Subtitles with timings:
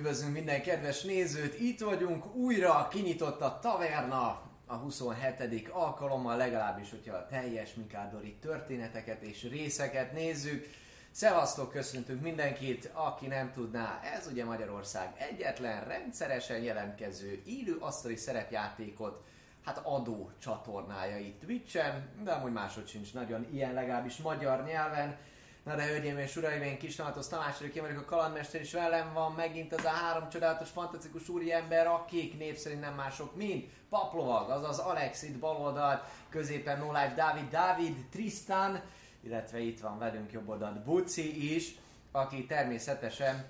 [0.00, 5.68] üdvözlünk minden kedves nézőt, itt vagyunk, újra kinyitott a taverna, a 27.
[5.72, 10.66] alkalommal, legalábbis, hogyha a teljes Mikádori történeteket és részeket nézzük.
[11.10, 19.22] Szevasztok, köszöntünk mindenkit, aki nem tudná, ez ugye Magyarország egyetlen rendszeresen jelentkező élő asztali szerepjátékot
[19.64, 25.16] hát adó csatornája itt Twitch-en, de amúgy máshogy sincs nagyon ilyen, legalábbis magyar nyelven.
[25.64, 29.12] Na de hölgyeim és uraim, én Kisnalatos Tamás vagyok, én vagyok a kalandmester, és velem
[29.12, 34.78] van megint az a három csodálatos, fantasztikus úriember, akik népszerint nem mások, mint Paplovag, azaz
[34.78, 38.80] Alex itt baloldalt, középen No Life Dávid, Dávid, Tristan,
[39.20, 41.74] illetve itt van velünk jobb oldalt Buci is,
[42.12, 43.46] aki természetesen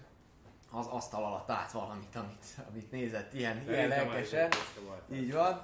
[0.71, 4.49] az asztal alatt állt valamit, amit, amit nézett ilyen, ilyen lelkesen.
[5.13, 5.63] Így van.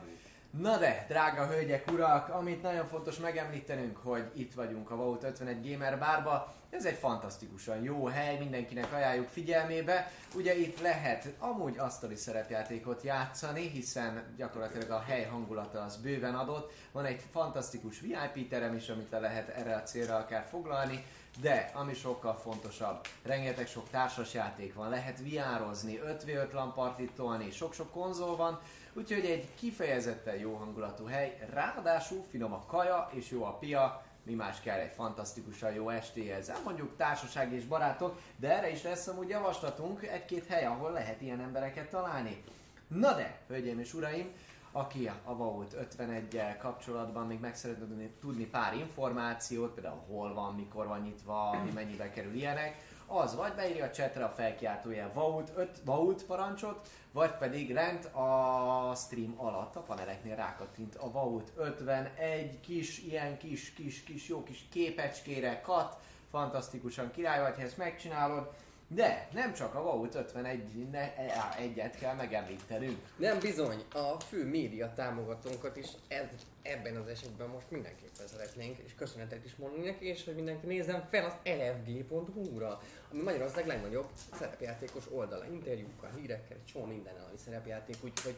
[0.61, 5.71] Na de, drága hölgyek, urak, amit nagyon fontos megemlítenünk, hogy itt vagyunk a Vault 51
[5.71, 6.55] Gamer Bárba.
[6.71, 10.11] Ez egy fantasztikusan jó hely, mindenkinek ajánljuk figyelmébe.
[10.35, 16.73] Ugye itt lehet amúgy asztali szerepjátékot játszani, hiszen gyakorlatilag a hely hangulata az bőven adott.
[16.93, 21.05] Van egy fantasztikus VIP terem is, amit le lehet erre a célra akár foglalni.
[21.41, 28.37] De, ami sokkal fontosabb, rengeteg sok társasjáték van, lehet viározni, 5v5 lampartit tolni, sok-sok konzol
[28.37, 28.61] van,
[28.97, 34.35] Úgyhogy egy kifejezetten jó hangulatú hely, ráadásul finom a kaja és jó a pia, mi
[34.35, 36.49] más kell egy fantasztikusan jó estéhez.
[36.49, 41.21] Hát mondjuk társaság és barátok, de erre is lesz amúgy javaslatunk, egy-két hely, ahol lehet
[41.21, 42.43] ilyen embereket találni.
[42.89, 44.33] Na de, hölgyeim és uraim,
[44.73, 50.87] aki a Vault 51-el kapcsolatban még meg szeretne tudni pár információt, például hol van, mikor
[50.87, 55.81] van nyitva, mi mennyibe kerül ilyenek, az vagy beírja a chatre a felkiáltójel Vault 5
[55.85, 62.99] Vault parancsot, vagy pedig rend a stream alatt a paneleknél rákattint a Vault 51 kis,
[62.99, 65.99] ilyen kis, kis, kis, jó kis képecskére, kat,
[66.31, 68.51] fantasztikusan király vagy, ha ezt megcsinálod,
[68.89, 71.17] de nem csak a Vault 51 ne,
[71.57, 72.99] egyet kell megemlítenünk.
[73.17, 76.27] Nem bizony, a fő média támogatónkat is ez,
[76.63, 81.07] ebben az esetben most mindenképpen szeretnénk, és köszönetet is mondani neki, és hogy mindenki nézzen
[81.11, 82.81] fel az lfg.hu-ra,
[83.17, 88.37] ami Magyarország legnagyobb szerepjátékos oldala, interjúkkal, hírekkel, egy csomó minden, ami szerepjáték, úgyhogy,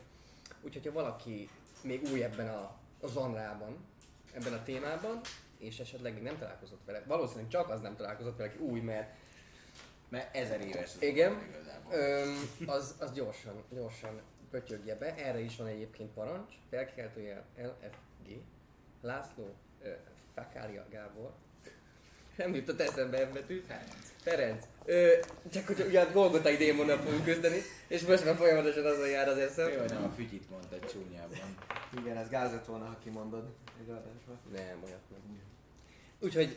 [0.60, 1.48] úgyhogy ha valaki
[1.82, 3.76] még új ebben a, a zsanrában,
[4.32, 5.20] ebben a témában,
[5.58, 9.16] és esetleg még nem találkozott vele, valószínűleg csak az nem találkozott vele, aki új, mert
[10.08, 10.90] mert ezer éves.
[10.98, 11.32] Igen.
[11.90, 15.14] Öm, az, az gyorsan, gyorsan pötyögje be.
[15.14, 16.54] Erre is van egyébként parancs.
[16.70, 18.40] Felkeltőjel LFG.
[19.00, 19.54] László
[20.34, 21.32] Fakália Gábor.
[22.38, 23.62] Nem jutott eszembe ebbe betű.
[23.66, 23.94] Ferenc.
[24.22, 24.65] Ferenc.
[24.84, 25.12] Ö,
[25.53, 29.38] csak hogy ugye a Golgotai démonnal fogunk küzdeni, és most már folyamatosan azon jár az
[29.38, 29.69] eszem.
[29.69, 31.56] Jó, nem a fütyit mondta csúnyában.
[32.00, 33.44] Igen, ez gáz lett volna, ha kimondod.
[34.53, 35.41] Nem, olyat nem.
[36.21, 36.56] Úgyhogy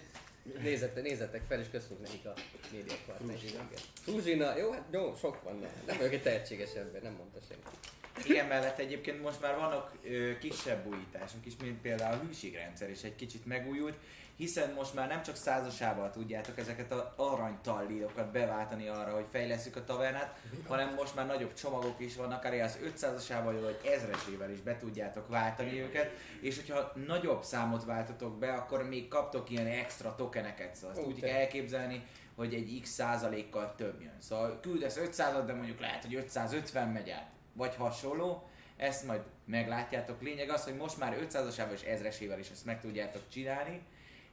[0.62, 2.34] Nézzetek, nézzetek fel, és köszönjük nekik a
[2.72, 3.81] média partnerséget.
[3.94, 8.30] Fuzsina, jó, hát jó, sok van, nem, nem vagyok egy tehetséges ember, nem mondta senki.
[8.30, 13.03] Igen, mellett egyébként most már vannak ö, kisebb újítások is, mint például a hűségrendszer is
[13.03, 13.98] egy kicsit megújult,
[14.36, 19.84] hiszen most már nem csak százasával tudjátok ezeket az aranytallírokat beváltani arra, hogy fejleszünk a
[19.84, 24.78] tavernát, hanem most már nagyobb csomagok is vannak, akár az 500-asával vagy ezresével is be
[24.78, 26.12] tudjátok váltani őket,
[26.42, 31.19] és hogyha nagyobb számot váltotok be, akkor még kaptok ilyen extra tokeneket, szóval azt úgy
[31.19, 32.06] kell elképzelni,
[32.36, 34.18] hogy egy x százalékkal több jön.
[34.19, 40.22] Szóval küldesz 500 de mondjuk lehet, hogy 550 megy át, vagy hasonló, ezt majd meglátjátok.
[40.22, 43.81] Lényeg az, hogy most már 500-asával és ezresével is ezt meg tudjátok csinálni,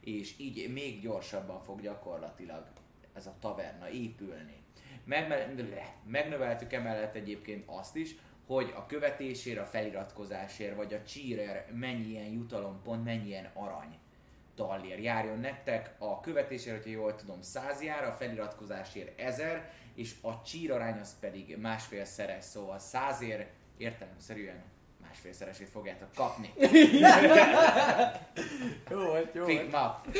[0.03, 2.67] és így még gyorsabban fog gyakorlatilag
[3.13, 4.63] ez a taverna épülni.
[6.05, 8.15] megnöveltük emellett egyébként azt is,
[8.45, 13.97] hogy a követésért, a feliratkozásért, vagy a cheerer mennyi ilyen jutalompont, mennyi ilyen arany
[14.55, 15.95] tallér járjon nektek.
[15.97, 21.19] A követésért, hogyha jól tudom, 100 jár, a feliratkozásért 1000, és a cheer arány az
[21.19, 24.63] pedig másfél szeres, szóval 100 ér értelemszerűen
[25.09, 26.53] másfélszeresét fogjátok kapni.
[28.91, 30.07] jó volt, jó Pick map.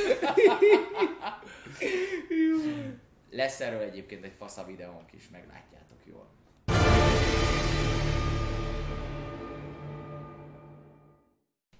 [3.30, 5.69] Lesz erről egyébként egy fasza videónk is, meglátjátok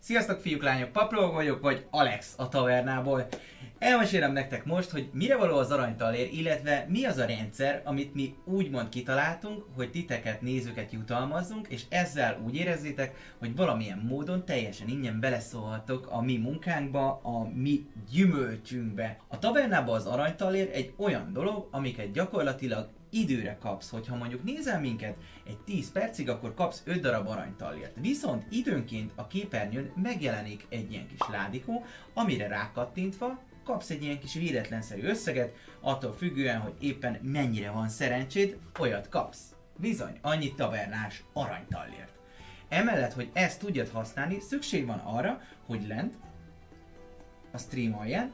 [0.10, 3.28] Sziasztok fiúk, lányok, Papró vagyok, vagy Alex a tavernából.
[3.80, 8.36] Elmesélem nektek most, hogy mire való az aranytalér, illetve mi az a rendszer, amit mi
[8.46, 15.20] úgymond kitaláltunk, hogy titeket, nézőket jutalmazzunk, és ezzel úgy érezzétek, hogy valamilyen módon teljesen ingyen
[15.20, 19.18] beleszólhatok a mi munkánkba, a mi gyümölcsünkbe.
[19.28, 25.18] A tavernában az aranytalér egy olyan dolog, amiket gyakorlatilag időre kapsz, hogyha mondjuk nézel minket
[25.48, 27.96] egy 10 percig, akkor kapsz 5 darab aranytallért.
[28.02, 34.34] Viszont időnként a képernyőn megjelenik egy ilyen kis ládikó, amire rákattintva kapsz egy ilyen kis
[34.34, 39.56] véletlenszerű összeget, attól függően, hogy éppen mennyire van szerencséd, olyat kapsz.
[39.78, 42.14] Bizony, annyi tavernás aranytallért.
[42.70, 46.18] Emellett, hogy ezt tudjad használni, szükség van arra, hogy lent
[47.52, 48.34] a stream alján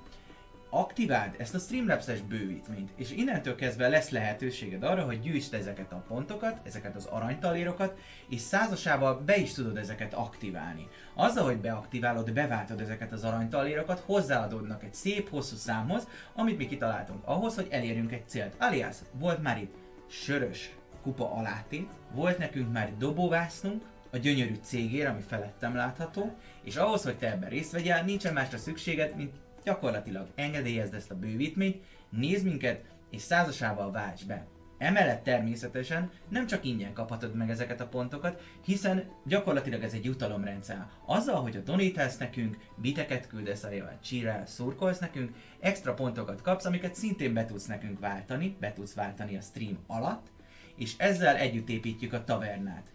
[0.76, 6.04] aktiváld ezt a Streamlabs-es bővítményt, és innentől kezdve lesz lehetőséged arra, hogy gyűjtsd ezeket a
[6.08, 7.98] pontokat, ezeket az aranytalérokat,
[8.30, 10.88] és százasával be is tudod ezeket aktiválni.
[11.14, 17.22] Azzal, hogy beaktiválod, beváltod ezeket az aranytalérokat, hozzáadódnak egy szép hosszú számhoz, amit mi kitaláltunk
[17.26, 18.56] ahhoz, hogy elérjünk egy célt.
[18.60, 19.76] Alias, volt már itt
[20.10, 27.04] sörös kupa alátét, volt nekünk már dobóvásznunk, a gyönyörű cégér, ami felettem látható, és ahhoz,
[27.04, 29.34] hogy te ebben részt vegyél, nincsen másra szükséged, mint
[29.66, 34.48] gyakorlatilag engedélyezd ezt a bővítményt, nézd minket, és százasával válts be.
[34.78, 40.88] Emellett természetesen nem csak ingyen kaphatod meg ezeket a pontokat, hiszen gyakorlatilag ez egy jutalomrendszer.
[41.06, 46.96] Azzal, hogy a donatelsz nekünk, biteket küldesz a csírel, szurkolsz nekünk, extra pontokat kapsz, amiket
[46.96, 50.28] szintén be tudsz nekünk váltani, be tudsz váltani a stream alatt,
[50.76, 52.94] és ezzel együtt építjük a tavernát.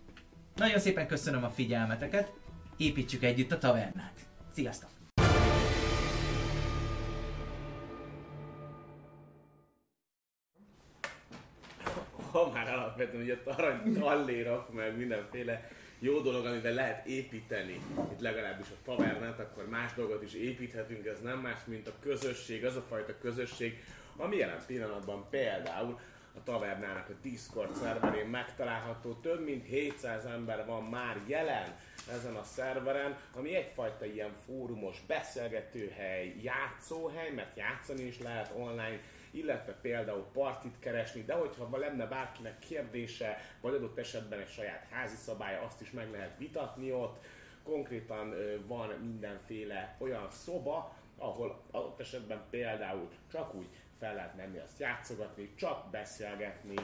[0.56, 2.32] Nagyon szépen köszönöm a figyelmeteket,
[2.76, 4.14] építsük együtt a tavernát.
[4.52, 5.00] Sziasztok!
[12.30, 17.80] Ha már alapvetően ugye arany tallérok, meg mindenféle jó dolog, amivel lehet építeni,
[18.12, 22.64] itt legalábbis a tavernát, akkor más dolgot is építhetünk, ez nem más, mint a közösség,
[22.64, 23.82] az a fajta közösség,
[24.16, 25.98] ami jelen pillanatban például
[26.36, 29.12] a tavernának a Discord szerverén megtalálható.
[29.12, 31.76] Több mint 700 ember van már jelen
[32.12, 39.00] ezen a szerveren, ami egyfajta ilyen fórumos beszélgetőhely, játszóhely, mert játszani is lehet online,
[39.30, 45.16] illetve például partit keresni, de hogyha lenne bárkinek kérdése, vagy adott esetben egy saját házi
[45.16, 47.24] szabálya, azt is meg lehet vitatni ott.
[47.62, 48.34] Konkrétan
[48.66, 53.68] van mindenféle olyan szoba, ahol adott esetben például csak úgy
[53.98, 56.74] fel lehet menni, azt játszogatni, csak beszélgetni,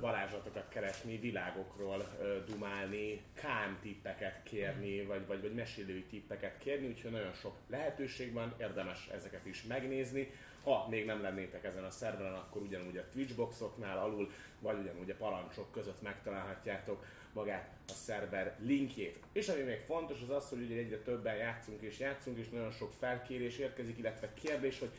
[0.00, 7.32] varázslatokat keresni, világokról dumálni, kám tippeket kérni, vagy, vagy, vagy mesélői tippeket kérni, úgyhogy nagyon
[7.32, 10.30] sok lehetőség van, érdemes ezeket is megnézni.
[10.62, 14.30] Ha még nem lennétek ezen a szerveren, akkor ugyanúgy a Twitchboxoknál alul,
[14.60, 19.18] vagy ugyanúgy a parancsok között megtalálhatjátok magát a szerver linkjét.
[19.32, 22.70] És ami még fontos az az, hogy ugye egyre többen játszunk és játszunk, és nagyon
[22.70, 24.90] sok felkérés érkezik, illetve kérdés, hogy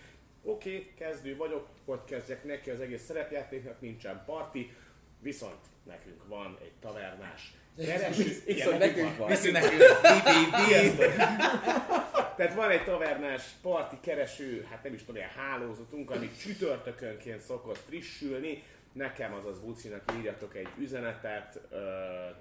[0.44, 4.74] oké, okay, kezdő vagyok, hogy kezdjek neki az egész szerepjátéknak, nincsen parti,
[5.20, 8.42] viszont nekünk van egy tavernás kereső.
[8.46, 9.28] Viszont nekünk van.
[9.28, 9.82] Viszont nekünk
[12.36, 17.78] Tehát van egy tavernás parti kereső, hát nem is tudom, ilyen hálózatunk, ami csütörtökönként szokott
[17.78, 18.64] frissülni.
[18.92, 21.80] Nekem, azaz Bucinak írjatok egy üzenetet, uh,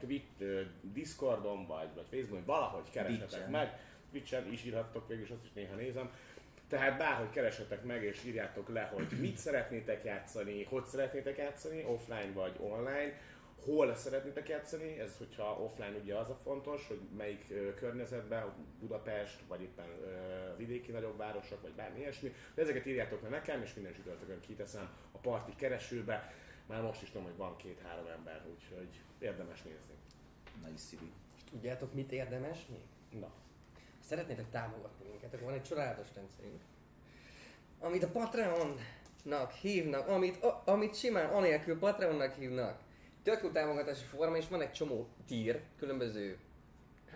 [0.01, 3.79] Twit, uh, Discordon, vagy, vagy Facebookon, valahogy keresetek meg.
[4.11, 6.11] Twitchen is írhattok, végül is azt is néha nézem.
[6.71, 12.33] Tehát bárhogy keresetek meg és írjátok le, hogy mit szeretnétek játszani, hogy szeretnétek játszani, offline
[12.33, 13.13] vagy online,
[13.65, 19.41] hol szeretnétek játszani, ez hogyha offline ugye az a fontos, hogy melyik ö, környezetben, Budapest,
[19.49, 22.35] vagy éppen ö, vidéki nagyobb városok, vagy bármi ilyesmi.
[22.55, 26.35] De ezeket írjátok le nekem, és minden csütörtökön kiteszem a parti keresőbe.
[26.67, 29.95] Már most is tudom, hogy van két-három ember, úgyhogy érdemes nézni.
[30.63, 31.11] Nagy szívű.
[31.37, 33.21] És tudjátok, mit érdemes még?
[33.21, 33.33] Na,
[34.11, 36.61] szeretnétek támogatni minket, akkor van egy csodálatos rendszerünk,
[37.79, 42.81] amit a Patreonnak hívnak, amit, a, amit simán anélkül Patreonnak hívnak.
[43.23, 46.39] Tök jó támogatási forma, és van egy csomó tír, különböző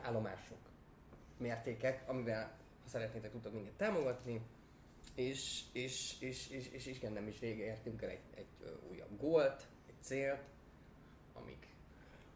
[0.02, 0.58] állomások,
[1.38, 4.40] mértékek, amivel ha szeretnétek tudtok minket támogatni,
[5.14, 9.18] és, és, és, és, és, és igen, nem is régen értünk el egy, egy újabb
[9.20, 10.42] gólt, egy célt,
[11.32, 11.66] amik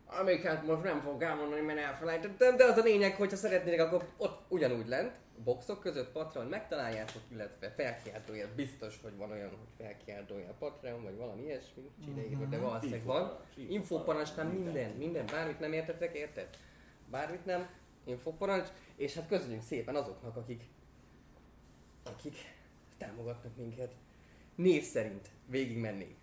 [0.08, 4.40] amiket most nem fogok elmondani, mert elfelejtettem, de az a lényeg, hogyha szeretnétek, akkor ott
[4.48, 10.54] ugyanúgy lent, a boxok között Patreon megtaláljátok, illetve felkiáltójel biztos, hogy van olyan, hogy felkiáltójel
[10.58, 13.20] Patreon, vagy valami ilyesmi, csideírva, de valószínűleg van.
[13.20, 14.90] Infoparancs, Infoparancsnál minden.
[14.90, 16.48] minden, bármit nem értetek, érted?
[17.10, 17.68] Bármit nem,
[18.04, 20.62] infoparancs, és hát köszönjük szépen azoknak, akik,
[22.04, 22.36] akik
[22.98, 23.92] támogatnak minket.
[24.54, 26.16] Név szerint végig mennék.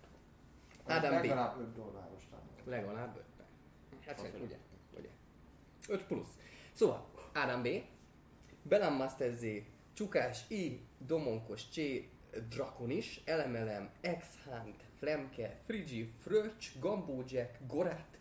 [0.86, 1.24] Ádám B.
[1.24, 2.64] Legalább 5 dolláros támogatás.
[2.64, 3.24] Legalább 5
[4.06, 4.56] Hát szerintem ugye,
[4.98, 5.08] ugye.
[5.88, 6.38] 5 plusz.
[6.72, 7.68] Szóval, Ádám B,
[8.62, 9.44] Belam Master Z,
[9.92, 11.76] Csukás I, Domonkos C,
[12.48, 18.18] Drakonis, Elemelem, X-Hunt, Flemke, Frigi, Fröccs, Gambó Jack, Gorát,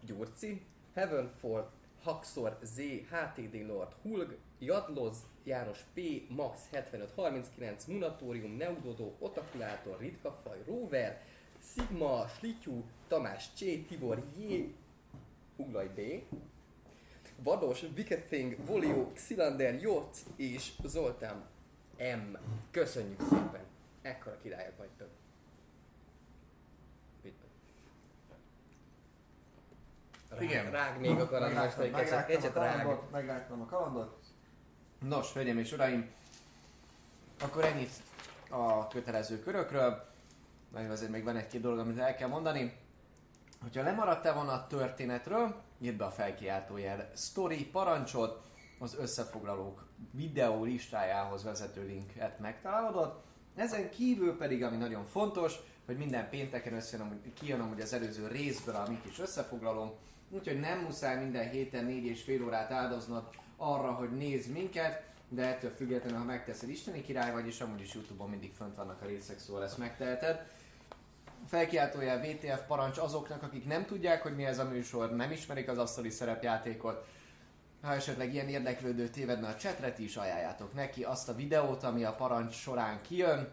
[0.00, 1.70] Gyurci, Heavenfall,
[2.02, 2.78] Haxor Z,
[3.10, 11.22] HTD Lord, Hulg, Jadloz, János P, Max 7539, Munatorium, Neudodo, Otakulátor, Ritkafaj, Rover,
[11.60, 14.74] Sigma, Slityú, Tamás C, Tibor J,
[15.56, 16.00] Uglaj B,
[17.42, 21.44] Vados, Wicked Thing, Volio, Xilander, Jot és Zoltán
[21.98, 22.36] M.
[22.70, 23.64] Köszönjük szépen.
[24.02, 25.08] Ekkora királyok vagytok.
[30.28, 30.70] Rág, Igen.
[30.70, 32.98] Rág még a kalandmester, egy kicsit, rág.
[33.10, 34.18] megrágtam a kalandot.
[34.98, 36.10] Nos, hölgyeim és uraim,
[37.40, 37.90] akkor ennyit
[38.50, 40.04] a kötelező körökről.
[40.72, 42.76] Meg azért még van egy-két dolog, amit el kell mondani.
[43.62, 47.10] Hogyha lemaradtál volna a történetről, írd be a felkiáltójel.
[47.14, 48.44] Story parancsot,
[48.78, 53.20] az összefoglalók videó listájához vezető linket megtalálod.
[53.54, 55.54] Ezen kívül pedig, ami nagyon fontos,
[55.86, 59.92] hogy minden pénteken összejön, kijön amúgy az előző részből a mi kis összefoglalónk,
[60.30, 65.46] úgyhogy nem muszáj minden héten négy és fél órát áldoznod arra, hogy nézd minket, de
[65.46, 69.06] ettől függetlenül, ha megteszed Isteni király vagy, és amúgy is Youtube-on mindig fönt vannak a
[69.06, 70.46] részek, szóval ezt megteheted
[71.46, 75.78] felkiáltójel VTF parancs azoknak, akik nem tudják, hogy mi ez a műsor, nem ismerik az
[75.78, 77.06] asztali szerepjátékot.
[77.82, 82.04] Ha esetleg ilyen érdeklődő tévedne a chatre, ti is ajánljátok neki azt a videót, ami
[82.04, 83.48] a parancs során kijön.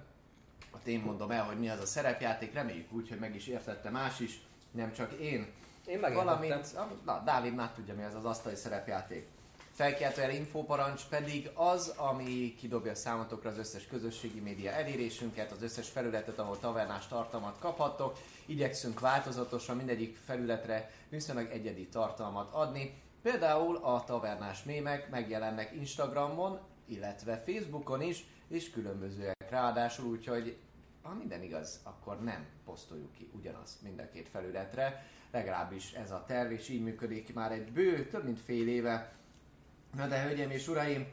[0.75, 3.89] Ott én mondom el, hogy mi az a szerepjáték, reméljük úgy, hogy meg is értette
[3.89, 5.47] más is, nem csak én.
[5.85, 6.25] Én megértettem.
[6.25, 9.27] Valamint, na, Dávid már tudja, mi az az asztali szerepjáték.
[9.73, 16.39] Felkiáltójel infoparancs pedig az, ami kidobja számotokra az összes közösségi média elérésünket, az összes felületet,
[16.39, 18.17] ahol tavernás tartalmat kaphattok.
[18.45, 23.01] Igyekszünk változatosan mindegyik felületre viszonylag egyedi tartalmat adni.
[23.21, 30.57] Például a tavernás mémek megjelennek Instagramon, illetve Facebookon is, és különbözőek ráadásul, úgyhogy
[31.01, 35.05] ha minden igaz, akkor nem posztoljuk ki ugyanazt mind a két felületre.
[35.31, 39.21] Legalábbis ez a terv, és így működik már egy bő, több mint fél éve.
[39.95, 41.07] Na de hölgyeim és uraim,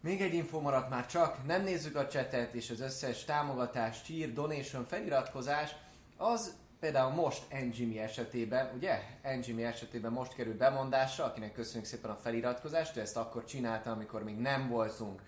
[0.00, 4.32] még egy info maradt már csak, nem nézzük a chatet és az összes támogatás, cheer,
[4.32, 5.74] donation, feliratkozás,
[6.16, 9.00] az például most Engimi esetében, ugye?
[9.22, 14.24] Engimi esetében most kerül bemondásra, akinek köszönjük szépen a feliriratkozást, ő ezt akkor csinálta, amikor
[14.24, 15.22] még nem voltunk,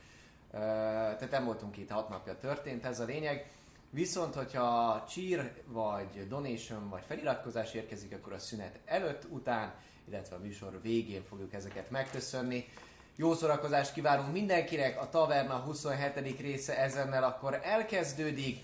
[0.51, 3.51] tehát nem voltunk itt, hat napja történt, ez a lényeg.
[3.91, 9.75] Viszont, hogyha cheer, vagy donation, vagy feliratkozás érkezik, akkor a szünet előtt, után,
[10.11, 12.69] illetve a műsor végén fogjuk ezeket megköszönni.
[13.17, 16.41] Jó szórakozást kívánunk mindenkinek, a Taverna 27.
[16.41, 18.59] része ezennel akkor elkezdődik.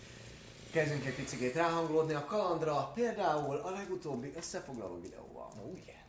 [0.72, 5.49] Kezdünk egy picit ráhangolódni a kalandra, például a legutóbbi összefoglaló videóval.
[5.62, 6.00] Oh yeah.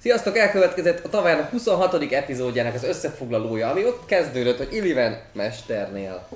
[0.00, 2.12] Sziasztok, elkövetkezett a Taverna 26.
[2.12, 6.28] epizódjának az összefoglalója, ami ott kezdődött, hogy Illiven mesternél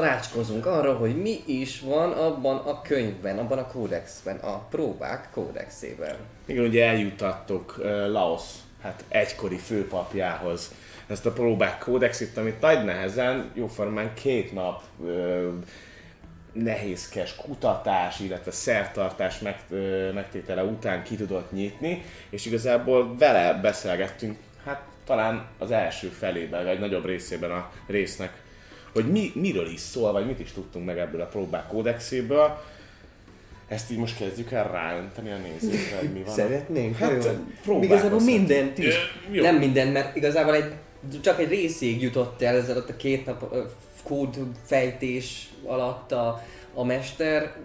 [0.00, 6.16] tanácskozunk arra, hogy mi is van abban a könyvben, abban a kódexben, a próbák kódexében.
[6.46, 8.42] Igen, ugye eljutattok uh, Laos,
[8.82, 10.70] hát egykori főpapjához
[11.06, 14.82] ezt a próbák kódexit, amit nagy nehezen, jóformán két nap
[16.52, 19.56] nehézkes kutatás, illetve szertartás meg,
[20.14, 26.78] megtétele után ki tudott nyitni, és igazából vele beszélgettünk, hát talán az első felében, vagy
[26.78, 28.44] nagyobb részében a résznek,
[29.02, 32.62] hogy mi, miről is szól, vagy mit is tudtunk meg ebből a próbák kódexéből.
[33.68, 36.34] Ezt így most kezdjük el ráönteni a nézőkre, hogy mi van.
[36.34, 36.96] Szeretnénk?
[36.96, 37.38] Hát.
[37.80, 38.94] Igazából mindent is.
[39.30, 39.42] Ö, jó.
[39.42, 40.72] Nem minden, mert igazából egy,
[41.20, 43.54] csak egy részig jutott el ezzel ott a két nap
[44.02, 47.56] kódfejtés alatt a, a mester.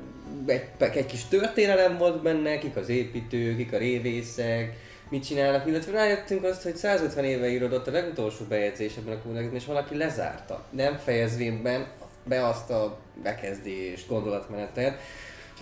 [0.46, 4.76] Egy, egy kis történelem volt benne, kik az építők, kik a révészek,
[5.12, 9.56] mit csinálnak, illetve rájöttünk azt, hogy 150 éve írodott a legutolsó bejegyzés ebben a kódexben,
[9.56, 10.66] és valaki lezárta.
[10.70, 11.88] Nem fejezvén
[12.24, 15.00] be azt a bekezdést, gondolatmenetet.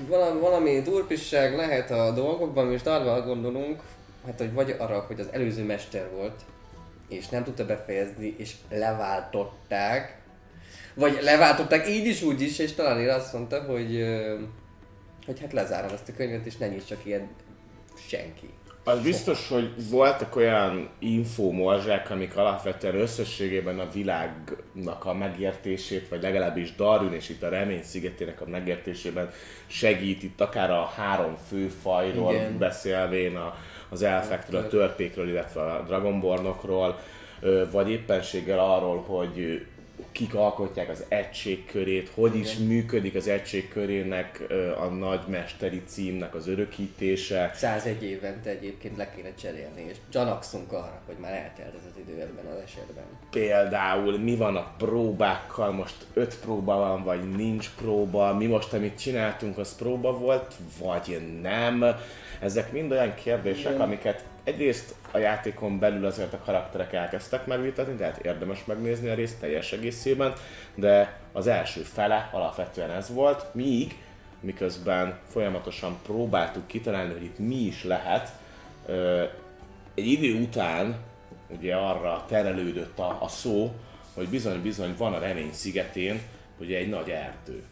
[0.07, 3.81] Valami, valami durpisság lehet a dolgokban, most arra gondolunk,
[4.25, 6.41] hát hogy vagy arra, hogy az előző mester volt,
[7.07, 10.17] és nem tudta befejezni, és leváltották,
[10.93, 14.05] vagy leváltották így is, úgy is, és talán én azt mondta, hogy,
[15.25, 17.29] hogy hát lezárom ezt a könyvet, és ne nyisd csak ilyen
[18.07, 18.49] senki.
[18.89, 26.75] Az biztos, hogy voltak olyan infomorzsák, amik alapvetően összességében a világnak a megértését, vagy legalábbis
[26.75, 29.31] Darwin és itt a Remény szigetének a megértésében
[29.67, 32.57] segít, itt akár a három fő fajról Igen.
[32.57, 33.55] beszélvén, a,
[33.89, 36.99] az elfekről, a törpékről, illetve a dragonbornokról,
[37.71, 39.65] vagy éppenséggel arról, hogy
[40.11, 44.43] kik alkotják az egység körét, hogy is működik az egység körének
[44.79, 47.51] a nagymesteri címnek az örökítése.
[47.55, 52.21] 101 évente egyébként le kéne cserélni, és gyanakszunk arra, hogy már eltelt ez az idő
[52.21, 53.03] ebben az esetben.
[53.31, 58.99] például mi van a próbákkal, most öt próba van, vagy nincs próba, mi most, amit
[58.99, 61.85] csináltunk, az próba volt, vagy nem.
[62.39, 68.17] Ezek mind olyan kérdések, amiket egyrészt a játékon belül azért a karakterek elkezdtek megvitatni, tehát
[68.17, 70.33] érdemes megnézni a részt teljes egészében,
[70.75, 73.95] de az első fele alapvetően ez volt, míg
[74.41, 78.31] miközben folyamatosan próbáltuk kitalálni, hogy itt mi is lehet,
[79.93, 80.95] egy idő után
[81.47, 83.73] ugye arra terelődött a, a szó,
[84.13, 86.21] hogy bizony-bizony van a Remény szigetén
[86.59, 87.63] ugye egy nagy erdő.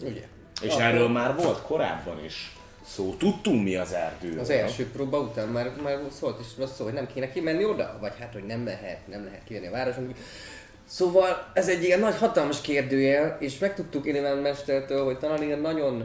[0.00, 0.24] Ugye?
[0.62, 2.56] És Akkor- erről már volt korábban is
[2.86, 3.14] szó.
[3.14, 4.38] Tudtunk mi az erdő.
[4.38, 7.96] Az első próba után már, már szólt is rossz szó, hogy nem kéne kimenni oda,
[8.00, 10.14] vagy hát, hogy nem lehet, nem lehet kivenni a városon.
[10.88, 16.04] Szóval ez egy ilyen nagy hatalmas kérdőjel, és megtudtuk Illivan mestertől, hogy talán ilyen nagyon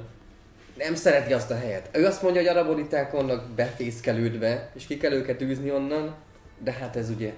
[0.78, 1.90] nem szereti azt a helyet.
[1.92, 6.16] Ő azt mondja, hogy araboniták vannak befészkelődve, és ki kell őket űzni onnan,
[6.64, 7.34] de hát ez ugye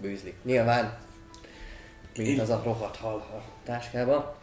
[0.00, 0.34] bőzlik.
[0.44, 0.98] Nyilván,
[2.16, 4.34] mint az a rohadt hal a táskában.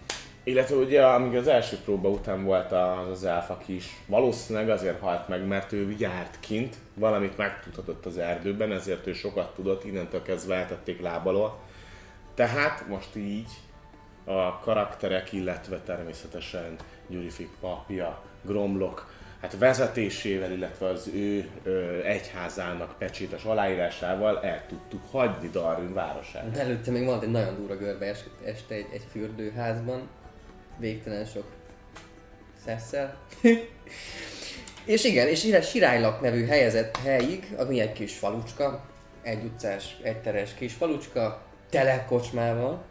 [0.46, 5.28] Illetve ugye, amíg az első próba után volt az, az elfak is, valószínűleg azért halt
[5.28, 10.56] meg, mert ő járt kint, valamit megtudhatott az erdőben, ezért ő sokat tudott, innentől kezdve
[10.56, 11.60] eltették lábalól.
[12.34, 13.50] Tehát most így
[14.26, 16.76] a karakterek, illetve természetesen
[17.08, 25.50] Gyurifik papja, Gromlok, hát vezetésével, illetve az ő ö, egyházának pecsétes aláírásával el tudtuk hagyni
[25.50, 26.58] Darwin városát.
[26.58, 30.02] Előtte még volt egy nagyon durva görbe es- este egy, egy fürdőházban,
[30.84, 31.46] végtelen sok
[32.66, 33.18] szesszel.
[34.86, 38.86] és igen, és Sirálylak nevű helyezett helyig, ami egy kis falucska,
[39.22, 42.84] egy utcás, egy teres kis falucska, tele kocsmával.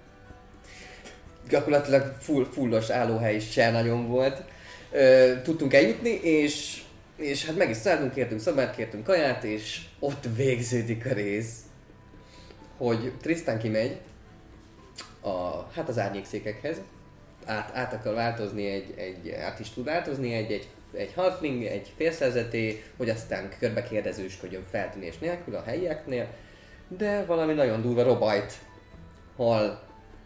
[1.48, 4.42] Gyakorlatilag full, fullos állóhely is se nagyon volt.
[4.90, 6.82] Ö, tudtunk eljutni, és,
[7.16, 11.54] és hát meg is szálltunk, kértünk szabát, kértünk kaját, és ott végződik a rész
[12.76, 14.00] hogy Tristan kimegy
[15.20, 15.30] a,
[15.74, 16.80] hát az árnyékszékekhez,
[17.46, 21.92] át, át akar változni egy, egy, át is tud változni egy, egy, egy halfling, egy
[21.96, 26.26] félszerzeté, hogy aztán körbe kérdezősködjön feltűnés nélkül a helyieknél,
[26.88, 28.52] de valami nagyon durva robajt
[29.36, 29.82] hal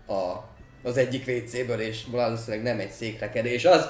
[0.07, 0.45] a,
[0.83, 3.87] az egyik WC-ből, és valószínűleg nem egy székrekedés az.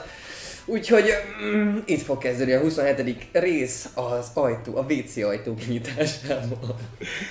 [0.69, 1.05] Úgyhogy
[1.45, 3.29] mm, itt fog kezdeni a 27.
[3.33, 6.77] rész az ajtó, a WC ajtó kinyitásával.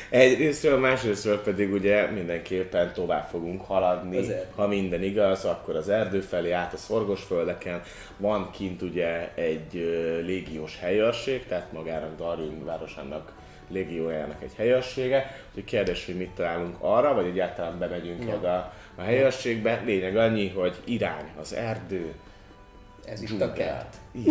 [0.10, 4.26] Egyrésztről, másrésztről pedig ugye mindenképpen tovább fogunk haladni.
[4.56, 7.82] Ha minden igaz, akkor az erdő felé át a szorgosföldeken.
[8.18, 13.32] Van kint ugye egy ö, légiós helyőrség, tehát magának Darwin városának
[13.70, 15.36] légiójának egy helyőrsége.
[15.50, 18.36] Úgyhogy kérdés, hogy mit találunk arra, vagy egyáltalán bemegyünk Ja.
[18.36, 19.82] oda a helyőrségbe.
[19.86, 22.14] Lényeg annyi, hogy irány az erdő,
[23.06, 23.96] Ez is a kert.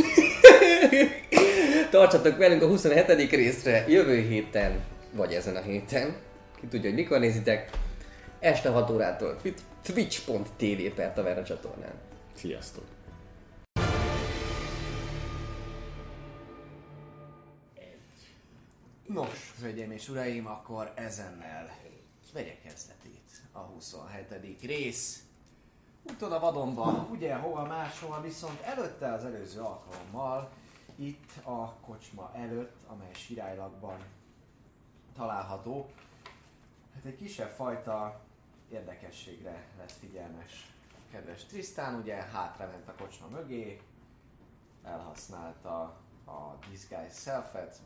[1.91, 3.31] Tartsatok velünk a 27.
[3.31, 6.17] részre jövő héten, vagy ezen a héten.
[6.61, 7.71] Ki tudja, hogy mikor nézitek.
[8.39, 9.41] Este 6 órától
[9.83, 11.95] twitch.tv per Taverna csatornán.
[12.35, 12.85] Sziasztok!
[19.07, 21.79] Nos, hölgyeim és uraim, akkor ezennel
[22.33, 24.63] vegye kezdetét a 27.
[24.63, 25.24] rész.
[26.11, 30.51] Úton a vadonban, ugye hova máshol, viszont előtte az előző alkalommal,
[30.97, 33.99] itt a kocsma előtt, amely Sirálylakban
[35.15, 35.91] található,
[36.95, 38.21] hát egy kisebb fajta
[38.69, 40.75] érdekességre lett figyelmes
[41.11, 43.81] kedves Tristan, ugye hátrament a kocsma mögé,
[44.83, 45.81] elhasználta
[46.27, 47.77] a disguise self-et,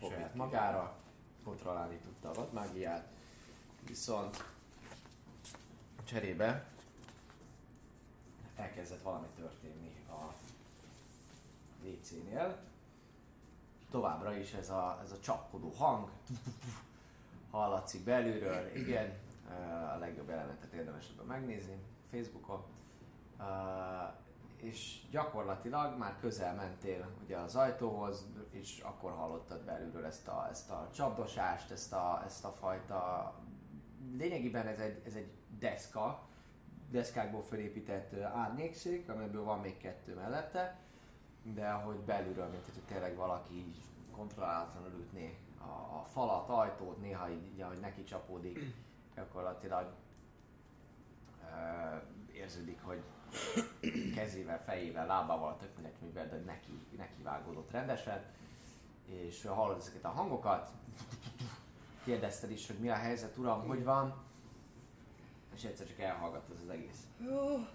[0.00, 0.96] saját magára,
[1.44, 3.08] kontrollálni tudta a vadmágiát,
[3.86, 4.53] viszont
[6.04, 6.66] cserébe
[8.56, 10.32] elkezdett valami történni a
[11.84, 12.58] WC-nél.
[13.90, 16.08] Továbbra is ez a, ez a csapkodó hang
[17.50, 19.12] hallatszik belülről, igen,
[19.50, 21.78] eh, a legjobb elementet érdemes ebben megnézni
[22.10, 22.62] Facebookon.
[23.38, 23.46] Eh,
[24.56, 30.70] és gyakorlatilag már közel mentél ugye az ajtóhoz, és akkor hallottad belülről ezt a, ezt
[30.70, 33.32] a csapdosást, ezt a, ezt a fajta...
[34.16, 35.32] Lényegében ez egy, ez egy
[35.64, 36.22] deszka,
[36.90, 40.78] deszkákból felépített árnyékszék, amelyből van még kettő mellette,
[41.42, 47.30] de ahogy belülről, mint hogy tényleg valaki így kontrollálatlanul ütné a, a falat, ajtót, néha
[47.30, 48.58] így, így ahogy neki csapódik,
[49.16, 49.92] gyakorlatilag
[51.40, 51.96] ö,
[52.32, 53.02] érződik, hogy
[54.14, 58.22] kezével, fejével, lábával, tök mindegy mivel, de neki, neki vágódott rendesen,
[59.04, 60.70] és hallod ezeket a hangokat,
[62.04, 64.24] kérdezted is, hogy mi a helyzet, uram, hogy van,
[65.54, 67.06] és egyszer csak elhallgatt ez az egész.
[67.20, 67.66] Jó.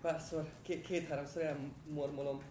[0.00, 2.42] Párszor, két, két-háromszor elmormolom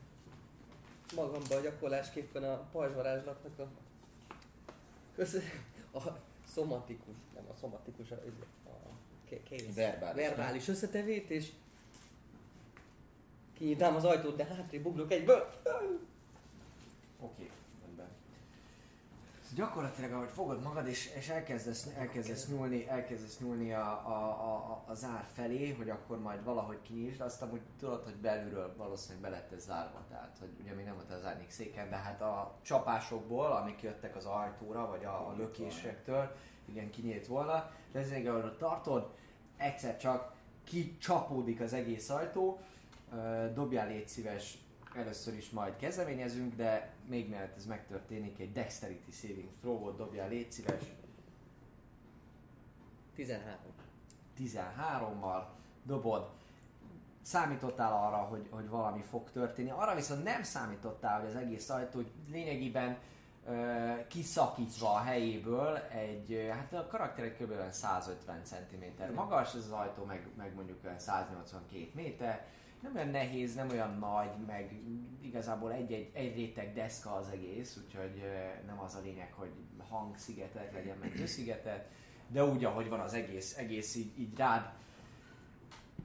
[1.15, 3.63] magamba a gyakorlásképpen a pajzsvarázslatnak a,
[5.15, 5.41] köz,
[5.93, 5.99] a
[6.47, 8.15] szomatikus, nem a szomatikus, a,
[8.65, 8.89] a
[9.25, 10.27] ké- kéz, Verbális.
[10.27, 11.51] verbális összetevét, és
[13.53, 15.49] kinyitám az ajtót, de hátrébb ugrok egyből.
[17.19, 17.58] Oké, rendben.
[19.55, 24.93] Gyakorlatilag, ahogy fogod magad és, és elkezdesz, elkezdesz, nyúlni, elkezdesz nyúlni a, a, a, a,
[24.93, 29.51] zár felé, hogy akkor majd valahogy kinyisd, azt amúgy tudod, hogy belülről valószínűleg be lett
[29.51, 33.51] ez zárva, tehát hogy ugye még nem volt az árnyék széken, de hát a csapásokból,
[33.51, 36.35] amik jöttek az ajtóra, vagy a, a lökésektől,
[36.65, 39.13] igen, kinyílt volna, de ezért, ahol tartod,
[39.57, 40.33] egyszer csak
[40.63, 42.59] kicsapódik az egész ajtó,
[43.53, 44.57] dobjál légy szíves,
[44.95, 50.51] először is majd kezdeményezünk, de még mielőtt ez megtörténik, egy Dexterity Saving Throw-ot dobjál légy
[50.51, 50.81] szíves,
[53.15, 53.57] 13.
[54.39, 55.43] 13-mal
[55.83, 56.29] dobod,
[57.21, 62.01] számítottál arra, hogy, hogy valami fog történni, arra viszont nem számítottál, hogy az egész ajtó
[62.31, 62.97] lényegében
[63.47, 67.51] ö, kiszakítva a helyéből egy, hát a karakterek kb.
[67.51, 72.47] olyan 150 cm magas, ez az ajtó meg, meg mondjuk olyan 182 méter,
[72.81, 74.81] nem olyan nehéz, nem olyan nagy, meg
[75.21, 78.23] igazából egy-egy egy réteg deszka az egész, úgyhogy
[78.65, 79.51] nem az a lényeg, hogy
[79.89, 81.87] hangszigetet legyen, meg tőszigetet,
[82.27, 84.69] de úgy, ahogy van az egész, egész így, így rád,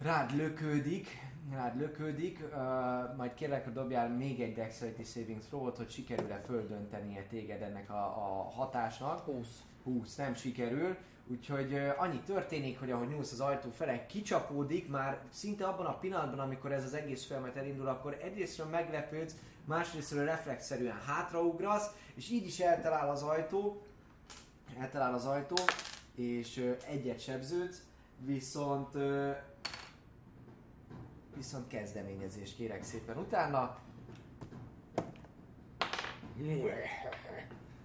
[0.03, 1.09] rád lökődik,
[1.51, 7.23] rád lökődik, uh, majd kérlek, hogy dobjál még egy Dexterity Saving Throw-ot, hogy sikerül-e földöntenie
[7.23, 9.21] téged ennek a, a hatásnak.
[9.21, 9.63] 20.
[9.83, 10.97] 20 nem sikerül,
[11.31, 16.39] úgyhogy annyi történik, hogy ahogy nyúlsz az ajtó fele, kicsapódik, már szinte abban a pillanatban,
[16.39, 22.61] amikor ez az egész folyamat elindul, akkor egyrésztről meglepődsz, másrésztről reflexzerűen hátraugrasz, és így is
[22.61, 23.83] eltalál az ajtó,
[24.79, 25.57] eltalál az ajtó,
[26.15, 27.83] és egyet sebződsz,
[28.19, 28.97] viszont
[31.37, 33.79] viszont kezdeményezés kérek szépen utána.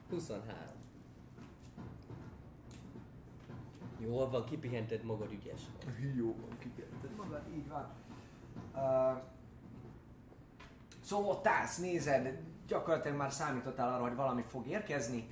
[0.10, 0.79] 23.
[4.00, 5.62] Jól van, kipihented magad, ügyes.
[6.16, 7.90] Jó, kipihented magad, így van.
[8.74, 9.22] Uh,
[11.02, 15.30] szóval ott állsz, nézed, gyakorlatilag már számítottál arra, hogy valami fog érkezni.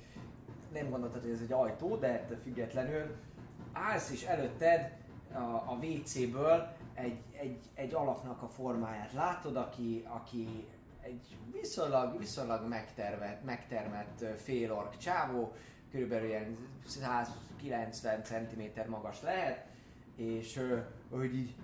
[0.72, 3.16] Nem gondoltad, hogy ez egy ajtó, de függetlenül
[3.72, 4.96] állsz és előtted
[5.32, 10.66] a, a WC-ből egy, egy, egy alaknak a formáját látod, aki, aki
[11.00, 15.52] egy viszonylag, viszonylag megtervet, megtermett félork csávó,
[15.90, 19.66] körülbelül ilyen 190 cm magas lehet,
[20.16, 20.60] és
[21.10, 21.54] hogy így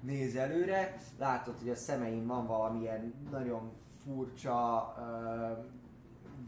[0.00, 3.72] néz előre, látod, hogy a szemein van valamilyen nagyon
[4.04, 5.52] furcsa ö,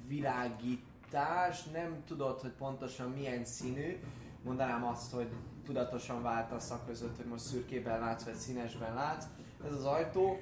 [0.06, 3.96] világítás, nem tudod, hogy pontosan milyen színű,
[4.44, 5.28] mondanám azt, hogy
[5.64, 9.26] tudatosan váltasz a között, hogy most szürkében látsz, vagy színesben látsz.
[9.64, 10.38] Ez az ajtó,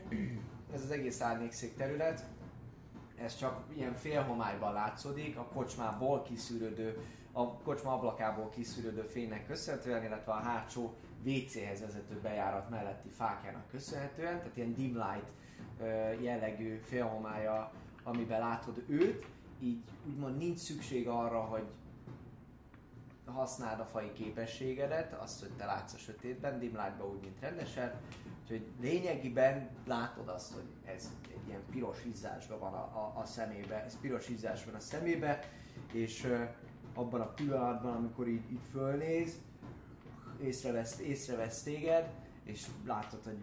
[0.75, 2.25] ez az egész árnyékszék terület,
[3.23, 6.99] ez csak ilyen félhomályban látszódik, a kocsmából kiszűrődő,
[7.33, 14.39] a kocsma ablakából kiszűrődő fénynek köszönhetően, illetve a hátsó WC-hez vezető bejárat melletti fákjának köszönhetően,
[14.39, 15.31] tehát ilyen dim light
[16.23, 19.27] jellegű félhomája, amiben látod őt,
[19.61, 21.65] így úgymond nincs szükség arra, hogy
[23.25, 28.01] használd a fai képességedet, azt, hogy te látsz a sötétben, dim lightban úgy, mint rendesen,
[28.51, 33.85] úgyhogy lényegében látod azt, hogy ez egy ilyen piros izzásban van a, a, a szemébe,
[33.85, 35.39] ez piros izzás van a szemébe,
[35.93, 36.45] és ö,
[36.95, 39.41] abban a pillanatban, amikor így, így fölnéz,
[40.43, 42.11] észrevesz, észrevesz téged,
[42.45, 43.39] és látod, hogy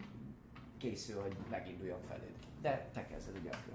[0.78, 2.36] készül, hogy meginduljon feléd.
[2.62, 3.74] De te kezded ugyanakkor.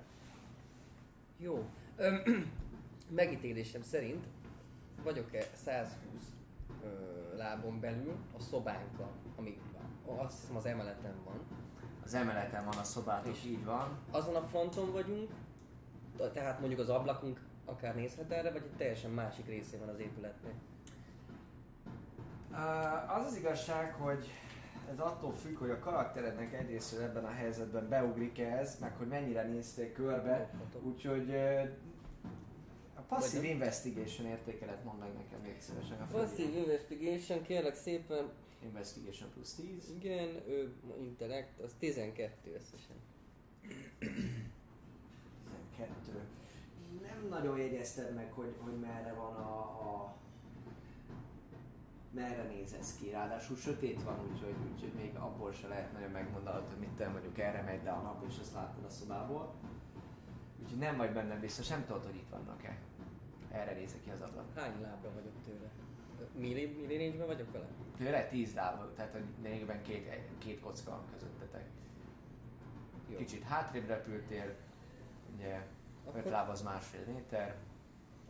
[1.38, 1.64] Jó.
[1.96, 2.22] Öm,
[3.08, 4.26] megítélésem szerint
[5.02, 5.98] vagyok-e 120
[6.84, 9.58] ö, lábon belül a szobánkkal, ami
[10.18, 11.40] azt hiszem az emeleten van.
[12.04, 13.98] Az emeleten van a szobátok, És- így van.
[14.10, 15.30] Azon a fronton vagyunk,
[16.32, 20.54] tehát mondjuk az ablakunk akár nézhet erre, vagy egy teljesen másik részén van az épületnek.
[22.50, 24.30] Uh, az az igazság, hogy
[24.90, 29.42] ez attól függ, hogy a karakterednek egyrészt ebben a helyzetben beugrik-e ez, meg hogy mennyire
[29.42, 30.50] néztél körbe,
[30.82, 31.68] úgyhogy uh,
[33.08, 33.44] a nem.
[33.44, 38.30] investigation értékelet mondd meg nekem még szívesen a Passive investigation, kérlek szépen,
[38.64, 39.90] Investigation plusz 10.
[40.00, 42.96] igen, ő intellekt, az 12 összesen.
[45.76, 46.20] 12.
[47.02, 50.16] Nem nagyon jegyezted meg, hogy, hogy merre van a, a
[52.10, 56.68] merre néz ez ki, ráadásul sötét van, úgyhogy, úgyhogy még abból se lehet nagyon megmondanod,
[56.68, 59.54] hogy mit te mondjuk erre megy, de a nap és azt láttad a szobából.
[60.62, 62.78] Úgyhogy nem vagy benne biztos, nem tudod, hogy itt vannak-e.
[63.50, 64.54] Erre nézek ki az ablak.
[64.54, 65.70] Hány lábra vagyok tőle?
[66.36, 67.68] Milli, milli range vagyok vele?
[67.96, 71.64] Tőle 10 láb, tehát lényegében két, két kocka van közöttetek.
[73.10, 73.16] Jó.
[73.16, 74.54] Kicsit hátrébb repültél,
[75.34, 75.54] ugye
[76.06, 77.56] 5 Akkor- láb az másfél méter,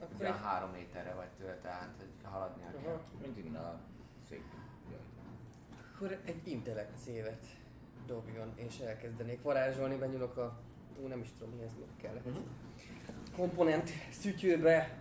[0.01, 2.91] Akkor ugye egy, 3 méterre vagy tőle, tehát hogy haladnia kell.
[2.93, 3.81] aha, Mint innen a
[4.29, 4.45] szék.
[4.91, 5.01] Jaj.
[5.95, 7.47] akkor egy intellekt szévet
[8.07, 10.59] dobjon, és elkezdenék varázsolni, benyúlok a...
[11.03, 12.15] Ú, nem is tudom, mihez kell.
[12.25, 12.37] Mhm.
[13.37, 14.99] komponent szütyőbe.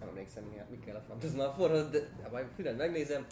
[0.00, 3.26] Nem emlékszem, mi, mi kell a fantasmaforhoz, de ha majd külön megnézem.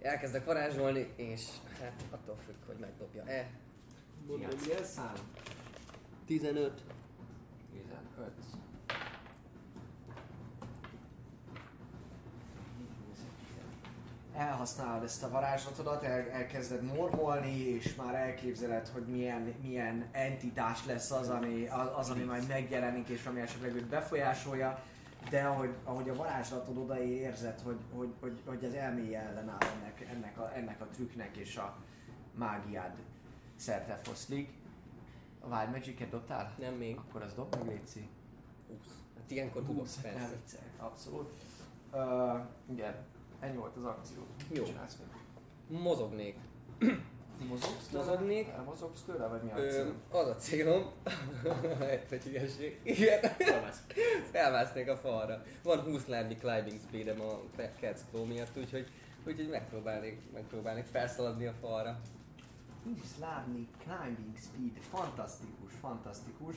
[0.00, 1.42] Elkezdek varázsolni, és
[1.80, 3.50] hát attól függ, hogy megdobja-e.
[4.36, 5.14] Igen, milyen szám?
[6.26, 6.82] 15.
[7.72, 8.30] 15.
[14.36, 21.10] Elhasználod ezt a varázslatodat, el, elkezded mormolni, és már elképzeled, hogy milyen, milyen entitás lesz
[21.10, 24.82] az ami, az, ami majd megjelenik, és ami esetleg őt befolyásolja,
[25.30, 30.00] de ahogy, ahogy a varázslatod odaé érzed, hogy, hogy, hogy, hogy az elméje ellenáll ennek,
[30.10, 31.76] ennek, a, ennek a trükknek, és a
[32.34, 32.98] mágiád
[33.56, 34.52] szerte foszlik.
[35.40, 36.54] A Wild Magic-et dobtál?
[36.58, 36.96] Nem még.
[36.96, 38.08] Akkor az dob meg, Léci.
[38.68, 38.78] 20.
[39.16, 40.18] Hát ilyenkor tudok, Húsz, persze.
[40.18, 41.32] nem abszolút.
[41.92, 42.40] Uh,
[42.72, 42.94] igen,
[43.40, 44.26] ennyi volt az akció.
[44.52, 44.64] Jó.
[44.64, 45.80] csinálsz még?
[45.80, 46.38] Mozognék.
[47.38, 47.90] Mozogsz?
[47.92, 48.48] Mozognék.
[48.64, 49.94] Mozogsz tőle, vagy mi a Ö, cél?
[50.10, 50.82] az a célom,
[52.10, 53.20] egy hülyeség, igen,
[54.32, 55.42] felmásznék a falra.
[55.62, 57.40] Van 20 lábnyi climbing speedem a
[57.80, 58.90] Cats Claw miatt, úgyhogy,
[59.26, 62.00] úgyhogy megpróbálnék, megpróbálnék felszaladni a falra.
[62.84, 66.54] 20 lábni, climbing speed, fantasztikus, fantasztikus.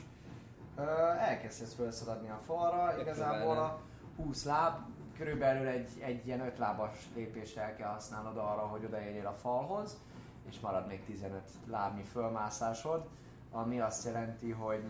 [0.76, 3.80] Uh, elkezdesz felszaladni a falra, igazából a
[4.16, 4.74] 20 láb,
[5.16, 9.96] körülbelül egy, egy ilyen 5 lábas lépést el kell használnod arra, hogy odaérjél a falhoz,
[10.48, 13.08] és marad még 15 lábnyi fölmászásod,
[13.50, 14.82] ami azt jelenti, hogy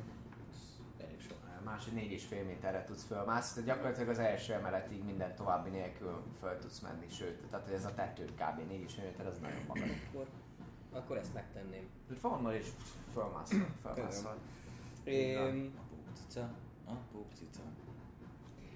[1.65, 6.23] máshogy négy és fél méterre tudsz fölmászni, tehát gyakorlatilag az első emeletig minden további nélkül
[6.41, 8.69] föl tudsz menni, sőt, tehát hogy ez a tető kb.
[8.69, 9.89] négy és fél méter, az nagyon magas.
[10.09, 10.27] Akkor,
[10.93, 11.89] akkor ezt megtenném.
[12.21, 12.67] Van is
[13.13, 14.37] fölmászol, fölmászol.
[15.05, 15.39] Én,
[15.77, 16.51] A pókcica,
[16.87, 17.61] a pókcica.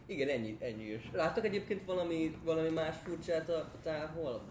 [0.07, 1.11] igen, ennyi, ennyi is.
[1.13, 4.45] Láttak egyébként valami, valami más furcsát a távolba?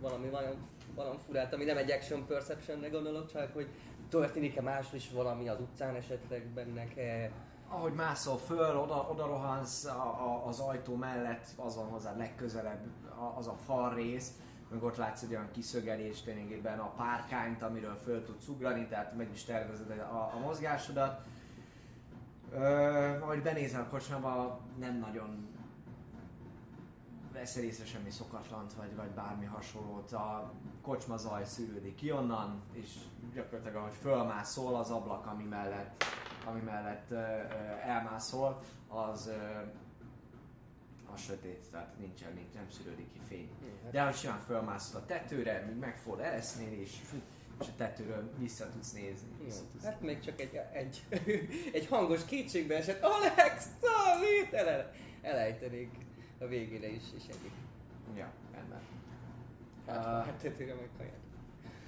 [0.00, 0.54] Valami, valami,
[0.98, 3.68] valami furát, ami nem egy action perceptionre gondolok, csak hogy
[4.08, 7.30] történik-e máshol is valami az utcán esetleg bennek-e?
[7.68, 12.80] Ahogy mászol föl, oda, oda rohansz a, a, az ajtó mellett, az van hozzád legközelebb
[13.36, 14.32] az a fal rész,
[14.70, 19.28] meg ott látsz egy olyan kiszögelést lényegében a párkányt, amiről föl tudsz ugrani, tehát meg
[19.32, 21.20] is tervezed a, a mozgásodat.
[22.52, 22.64] Ö,
[23.20, 25.57] ahogy benézel a kocsmába, nem nagyon
[27.38, 30.12] veszel észre semmi szokatlant, vagy, vagy bármi hasonlót.
[30.12, 32.88] A kocsma zaj szűrődik ki onnan, és
[33.34, 36.04] gyakorlatilag ahogy fölmászol az ablak, ami mellett,
[36.44, 37.10] ami mellett
[37.82, 39.30] elmászol, az
[41.12, 43.50] a sötét, tehát nincsen, nincs, nem szűrődik ki fény.
[43.90, 47.00] De ahogy simán fölmászol a tetőre, még meg fogod eresznél, és,
[47.60, 49.28] és a tetőről vissza tudsz nézni.
[49.38, 51.04] Jó, Vissza tudsz hát még csak egy, egy,
[51.78, 54.52] egy hangos kétségbe esett Alex, Szalít!
[54.52, 56.06] El, elejtenék
[56.40, 57.52] a végére is, és ennyi.
[58.16, 58.80] Ja, rendben.
[59.86, 60.24] Hát, Ah.
[60.24, 61.16] hát tetőre meg kaját.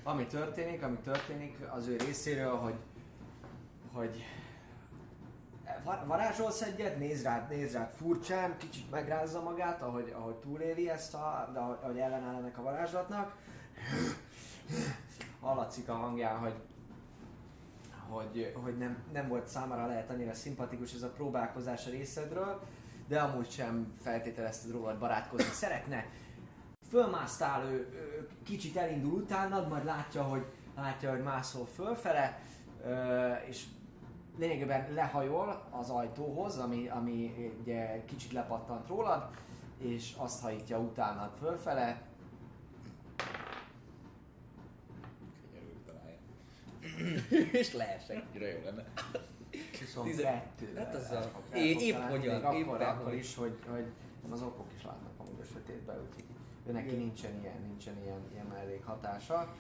[0.03, 2.75] Ami történik, ami történik az ő részéről, hogy,
[3.93, 4.25] hogy
[5.85, 11.15] va- varázsolsz egyet, néz rád, néz rád furcsán, kicsit megrázza magát, ahogy, ahogy túléli ezt,
[11.15, 13.37] a, de ahogy ellenáll ennek a varázslatnak.
[15.41, 16.55] Hallatszik a hangján, hogy
[18.09, 22.61] hogy, hogy nem, nem volt számára lehet annyira szimpatikus ez a próbálkozás a részedről,
[23.11, 26.07] de amúgy sem feltételezted rólad barátkozni szeretne.
[26.89, 30.45] Fölmásztál, ő, ő kicsit elindul utánad, majd látja, hogy,
[30.77, 32.41] látja, hogy mászol fölfele,
[33.47, 33.65] és
[34.39, 39.31] lényegében lehajol az ajtóhoz, ami, ami ugye kicsit lepattant rólad,
[39.79, 42.03] és azt hajítja utánad fölfele,
[47.61, 48.25] és leesek.
[48.33, 48.85] Jó lenne.
[49.95, 53.35] 22 Hát az a- el fog- é- el fog épp hogyan, épp akkor, akkor is,
[53.35, 53.85] hogy, hogy
[54.31, 56.25] az okok is látnak amúgy a sötétben, úgyhogy
[56.67, 59.55] ő neki nincsen ilyen, nincsen ilyen, ilyen mellékhatása.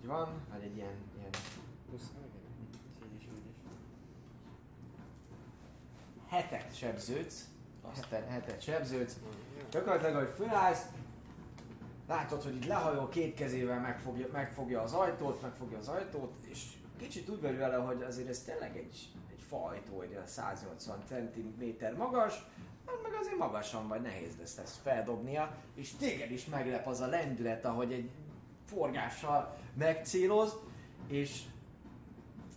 [0.00, 1.30] Így van, vagy egy ilyen, ilyen
[1.90, 2.00] 20,
[3.12, 3.54] így is, úgy is.
[6.28, 7.44] hetet sebződsz,
[7.94, 9.16] hetet, hetet sebződsz,
[9.70, 10.82] gyakorlatilag, hogy fölállsz,
[12.08, 16.64] látod, hogy itt lehajol két kezével megfogja, megfogja az ajtót, megfogja az ajtót, és
[16.98, 22.34] kicsit úgy velő vele, hogy azért ez tényleg egy, egy fajtó, olyan 180 cm magas,
[22.86, 27.06] hát meg azért magasan vagy, nehéz lesz ezt feldobnia, és téged is meglep az a
[27.06, 28.10] lendület, ahogy egy
[28.66, 30.56] forgással megcéloz,
[31.08, 31.42] és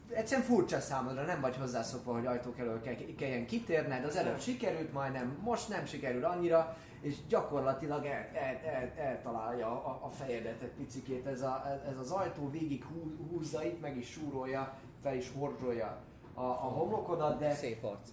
[0.10, 4.94] egyszerűen furcsa számodra, nem vagy hozzászokva, hogy ajtók elől kell, kelljen kitérned, az előbb sikerült
[4.94, 10.72] majdnem, most nem sikerül annyira, és gyakorlatilag el, el, el, eltalálja a, a fejedet egy
[10.72, 15.32] picikét ez, a, ez az ajtó, végig hú- húzza itt, meg is súrolja, fel is
[15.32, 16.02] horzsolja
[16.34, 18.10] a, a homlokodat, de Szép arc.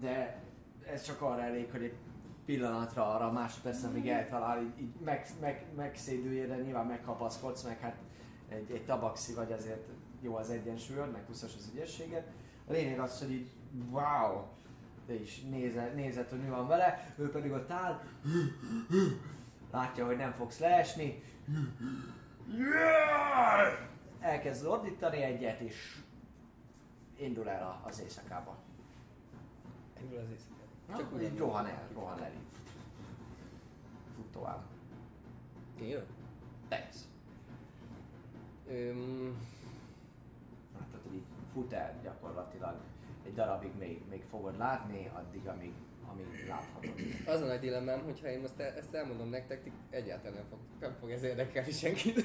[0.00, 0.42] de
[0.92, 1.94] ez csak arra elég, hogy egy
[2.44, 7.96] pillanatra arra, másodpercen még eltalál, így, így meg, meg, megszédülje, de nyilván megkapaszkodsz, meg hát
[8.48, 9.86] egy, egy tabaxi vagy azért
[10.20, 12.24] jó az egyensúlyod, meg 20 az ügyességed.
[12.66, 13.50] A lényeg az, hogy így
[13.90, 14.42] wow,
[15.08, 18.00] te is nézed, nézed, hogy mi van vele, ő pedig ott áll,
[19.70, 21.22] látja, hogy nem fogsz leesni,
[24.20, 25.96] elkezd ordítani egyet, és
[27.16, 28.58] indul el az éjszakába.
[29.96, 30.54] Ebből az éjszaka.
[30.86, 32.60] Csak Csak úgy így rohan el, rohan el így.
[34.14, 34.62] Fut tovább.
[35.80, 36.06] Jön.
[36.68, 37.08] Tesz.
[38.68, 39.36] Öm,
[40.78, 42.80] Hát, hogy így fut el gyakorlatilag.
[43.28, 45.72] Egy darabig még, még fogod látni, addig, amíg,
[46.10, 46.94] amíg láthatod.
[47.26, 50.58] az a nagy dilemmám, hogyha én most e- ezt elmondom nektek, ti egyáltalán nem fog,
[50.80, 52.24] nem fog ez érdekelni senkit.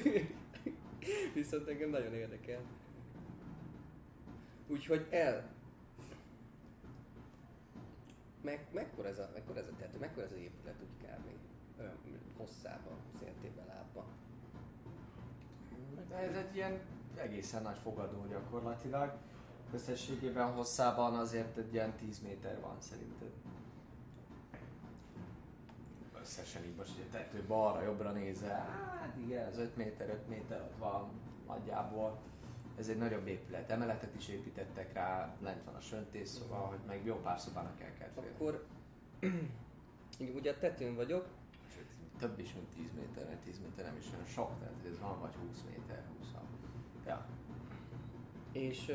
[1.34, 2.60] Viszont engem nagyon érdekel.
[4.68, 5.52] Úgyhogy el...
[8.42, 11.26] Meg, mekkora ez a, mekkora ez a tető, mekkora ez az épület úgy kb.
[12.36, 13.64] Hosszában, széltében.
[16.08, 16.80] De ez egy ilyen
[17.16, 19.12] egészen nagy fogadó gyakorlatilag.
[19.74, 23.30] Összességében hosszában azért egy ilyen 10 méter van szerinted.
[26.20, 28.66] Összesen így most ugye tető balra, jobbra nézel,
[29.00, 31.08] hát igen, az 5 méter, 5 méter ott van
[31.46, 32.18] nagyjából.
[32.78, 37.04] Ez egy nagyobb épület, emeletet is építettek rá, lent van a söntés szoba, hogy meg
[37.04, 38.30] jó pár szobának el kell férni.
[38.34, 38.66] Akkor
[40.18, 41.28] így ugye a tetőn vagyok,
[41.74, 41.86] Sőt,
[42.18, 45.20] több is, mint 10 méter, mert 10 méter nem is olyan sok, tehát ez van
[45.20, 46.28] vagy 20 méter, 20
[47.06, 47.26] Ja.
[48.52, 48.92] és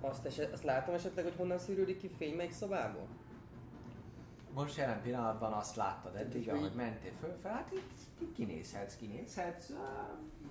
[0.00, 3.06] azt, eset, azt látom esetleg, hogy honnan szűrődik ki fény melyik szobából?
[4.54, 9.70] Most jelen pillanatban azt láttad eddig, ahogy így- mentél föl, fel, hát itt, kinézhetsz, kinézhetsz.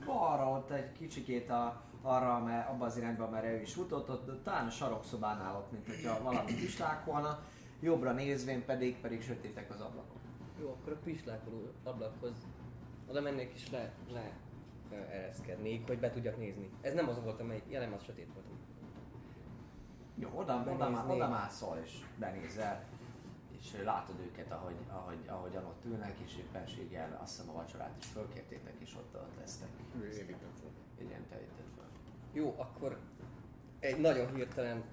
[0.05, 4.43] Balra ott egy kicsikét a, arra, mert abba az irányba, mert ő is futott, ott
[4.43, 7.39] talán a sarokszobánál ott, mint hogyha valami kislákolna.
[7.81, 10.19] Jobbra nézvén pedig, pedig sötétek az ablakok.
[10.59, 12.33] Jó, akkor a pislákoló ablakhoz
[13.07, 14.31] oda mennék és le, le
[15.11, 16.69] ereszkednék, hogy be tudjak nézni.
[16.81, 18.45] Ez nem az volt, amelyik jelen az sötét volt.
[20.19, 22.83] Jó, oda, oda, oda mászol és benézel,
[23.59, 28.05] és látod őket, ahogy, ahogy, ahogyan ott ülnek, és éppenséggel azt hiszem a vacsorát is
[28.05, 29.69] fölkértétek, és ott, ott lesztek.
[29.93, 31.05] Én vittem fel.
[31.05, 31.85] Igen, te vitted föl.
[32.33, 32.97] Jó, akkor
[33.79, 34.83] egy nagyon hirtelen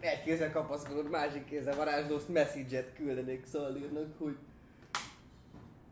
[0.00, 4.36] egy kézzel kapaszkodott, másik kézzel varázslós message-et küldenék Szalírnak, hogy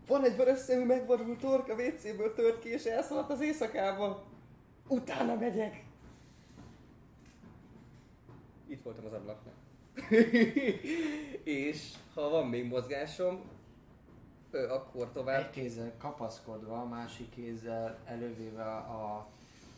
[0.06, 4.24] van egy vörös szemű megvadult torka WC-ből tört ki és elszaladt az éjszakába.
[4.88, 5.85] Utána megyek.
[8.76, 9.54] Itt voltam az ablaknál.
[11.44, 13.40] és ha van még mozgásom,
[14.68, 15.38] akkor tovább.
[15.44, 19.26] Egy kézzel kapaszkodva, a másik kézzel elővéve a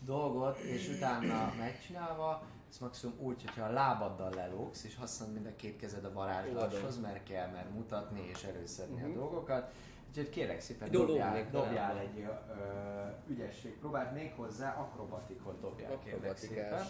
[0.05, 5.57] dolgot, és utána megcsinálva, ez maximum úgy, hogyha a lábaddal lelógsz, és használod mind a
[5.57, 9.11] két kezed a varázsláshoz, mert kell mert mutatni és előszedni Mhm.
[9.11, 9.73] a dolgokat.
[10.09, 15.93] Úgyhogy kérlek szépen Dolog dobjál, dobjál egy ö, ügyesség próbát, még hozzá akrobatikot dobjál.
[15.93, 16.87] Akrobatikás.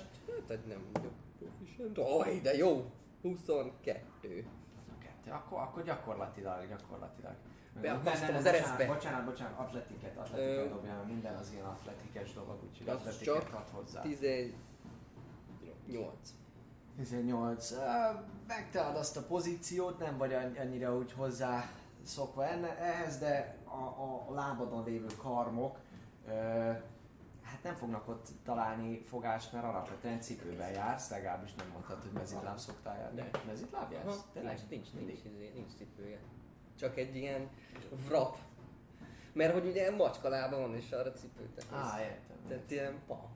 [0.48, 1.98] Hát, nem vagyok proficient.
[1.98, 2.90] Oj, de jó!
[3.22, 4.46] 22.
[4.88, 5.30] A kettő.
[5.30, 7.34] Akkor, akkor gyakorlatilag, gyakorlatilag.
[7.80, 8.86] Beakasztom az ereszbe.
[8.86, 13.34] Bocsánat, bocsánat, atletiket, Ö, atletiket dobjál, mert minden az ilyen atletikes dolog, úgyhogy Az atletiket
[13.34, 14.00] csak ad hozzá.
[14.02, 14.54] 18.
[16.96, 17.70] 18.
[17.70, 17.78] Uh,
[18.46, 21.70] megtalálod azt a pozíciót, nem vagy anny- annyira úgy hozzá
[22.08, 25.78] szokva enne, ehhez, de a, a, lábadon lévő karmok
[26.26, 26.32] uh,
[27.42, 32.58] hát nem fognak ott találni fogást, mert alapvetően cipővel jársz, legalábbis nem mondtad, hogy mezitláb
[32.58, 33.20] szoktál járni.
[33.20, 33.30] De.
[33.46, 34.20] Mezitláb jársz?
[34.32, 34.58] Tényleg?
[34.68, 36.18] nincs, nincs, nincs, nincs, nincs cipője.
[36.78, 37.48] Csak egy ilyen
[38.08, 38.36] vrap.
[39.32, 42.36] Mert hogy ugye macska lába van és arra cipőt Á, értem.
[42.48, 43.28] Tehát ilyen pa.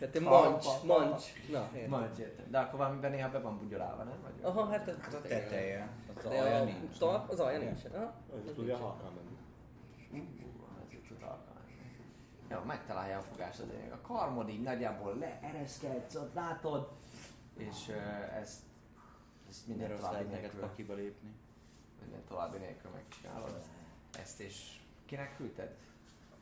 [0.00, 1.22] Tehát Pa, mancs, mancs.
[1.50, 1.88] Na, érted.
[1.88, 2.50] Majd értem.
[2.50, 4.18] De akkor valamiben néha be van bugyolálva, nem?
[4.22, 5.88] Vagy Aha, hát a, Hát a teteje.
[6.16, 6.98] Az De alja a nincs.
[6.98, 7.92] talp, az alja nincsen.
[7.92, 9.36] Aha, Az tudja halkán menni.
[10.90, 11.58] Ez tud alkalmazni.
[12.50, 13.92] Jó, megtalálja a fogást az lényeg.
[13.92, 16.88] A karmod így nagyjából leereszkedsz, ott látod,
[17.56, 18.60] és uh, ezt,
[19.48, 21.34] ezt minden rossz további lehet neked nélkül, pakiba lépni.
[22.00, 23.60] minden további nélkül megcsinálod.
[24.20, 25.76] Ezt és kinek küldted?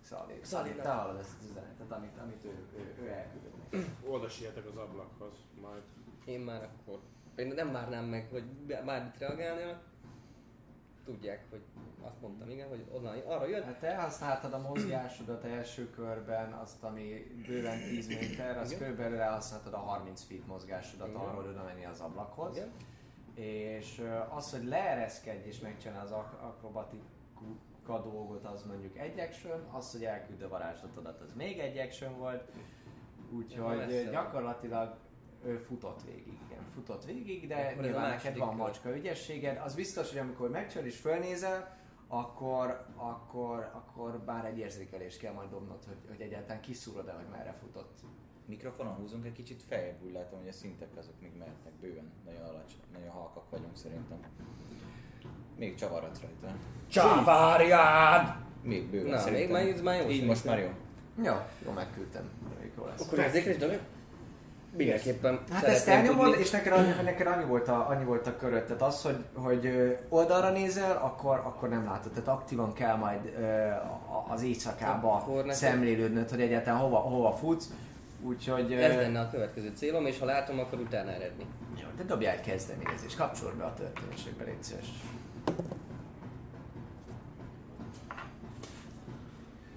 [0.08, 0.40] Szalé.
[0.42, 3.54] Szalé, Szalé, te hallod ezt az üzenetet, amit, amit ő, ő, ő elküldött.
[4.14, 5.82] Oda sietek az ablakhoz, majd
[6.24, 7.00] Én már akkor...
[7.36, 8.44] Én nem várnám meg, hogy
[8.84, 9.80] bármit reagálnél.
[11.04, 11.62] Tudják, hogy
[12.00, 13.64] azt mondtam, igen, hogy onnan arra jött.
[13.64, 19.72] Hát te használtad a mozgásodat első körben, azt ami bőven 10 méter, az körülbelül elhasználtad
[19.72, 21.20] a 30 feet mozgásodat Igen.
[21.20, 22.56] arról, hogy oda menni az ablakhoz.
[22.56, 22.70] Igen.
[23.34, 26.42] És az, hogy leereszkedj és megcsinál az ak-
[27.88, 32.18] akrobatika dolgot, az mondjuk egy action, az, hogy elküld a varázslatodat, az még egy action
[32.18, 32.50] volt.
[33.30, 34.96] Úgyhogy gyakorlatilag
[35.44, 39.60] ő futott végig, igen, futott végig, de Akkor a nyilván neked van macska ügyességed.
[39.64, 41.76] Az biztos, hogy amikor megcsinálod és fölnézel,
[42.08, 47.52] akkor, akkor, akkor bár egy érzékelést kell majd dobnod, hogy, hogy egyáltalán kiszúrod-e, hogy merre
[47.52, 48.00] futott.
[48.46, 52.12] mikrofonon húzunk egy kicsit feljebb, úgy látom, hogy a szintek azok még mehetnek bőven.
[52.24, 54.18] Nagyon alacsony, nagyon halkak vagyunk szerintem.
[55.58, 56.56] Még csavarodsz rajta.
[56.90, 58.36] Csavárján!
[58.62, 59.40] Még bőven Na, szerintem.
[59.42, 60.68] még már- ez már jó Így most már jó.
[61.24, 61.34] Jó,
[61.66, 62.22] jó megküldtem.
[62.50, 63.06] Reméljük jó lesz.
[63.06, 63.78] Akkor érzékelés, de
[64.76, 66.40] mindenképpen Hát ezt elnyomod, tudni.
[66.40, 68.64] és neked, annyi- neked annyi, volt a, annyi volt a köröd.
[68.64, 69.70] Tehát az, hogy, hogy
[70.08, 72.12] oldalra nézel, akkor, akkor nem látod.
[72.12, 73.32] Tehát aktívan kell majd
[74.28, 77.70] az éjszakába szemlélődnöd, hogy egyáltalán hova, hova futsz.
[78.22, 78.72] Úgyhogy...
[78.72, 81.44] Ez lenne a következő célom, és ha látom, akkor utána eredni.
[81.80, 84.86] Jó, de dobjál egy kezdeményezést, kapcsold be a történésekbe, légy szíves.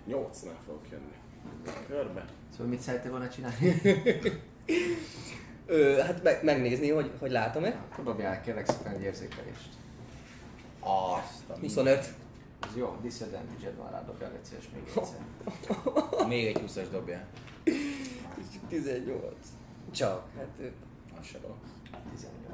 [0.05, 1.15] Nyolcnál fogok jönni.
[1.87, 2.25] Körbe.
[2.51, 3.81] Szóval mit szerettél volna csinálni?
[5.65, 7.83] Ö, hát meg, megnézni, hogy, hogy látom-e.
[7.91, 9.69] Akkor dobjál kérlek szépen egy érzékelést.
[10.79, 12.13] Azt a 25.
[12.67, 16.27] Ez jó, disadvantage van rá, dobjál légy szíves még egyszer.
[16.27, 17.25] Még egy 20-as dobja.
[18.67, 19.23] 18.
[19.91, 20.71] Csak, hát
[21.19, 21.71] Az se rossz.
[22.11, 22.50] 18.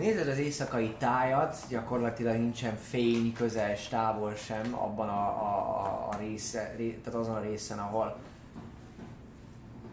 [0.00, 6.74] Nézed az éjszakai tájat, gyakorlatilag nincsen fény, közel, távol sem abban a, a, a része,
[6.76, 8.16] ré, tehát azon a részen, ahol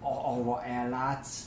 [0.01, 1.43] a, ahova ellátsz.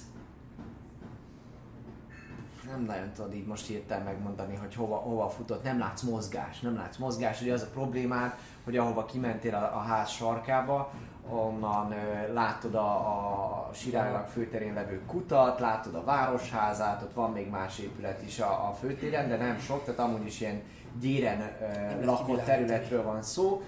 [2.71, 5.63] Nem nagyon tudod így most hirtelen megmondani, hogy hova, hova futott.
[5.63, 7.41] Nem látsz mozgás, nem látsz mozgás.
[7.41, 10.93] Ugye az a problémád, hogy ahova kimentél a, a ház sarkába,
[11.29, 17.49] onnan ö, látod a, a Sirárlag főterén levő kutat, látod a városházát, ott van még
[17.49, 20.63] más épület is a, a főtéren, de nem sok, tehát amúgy is ilyen
[21.01, 23.63] gyéren ö, lakott területről van szó,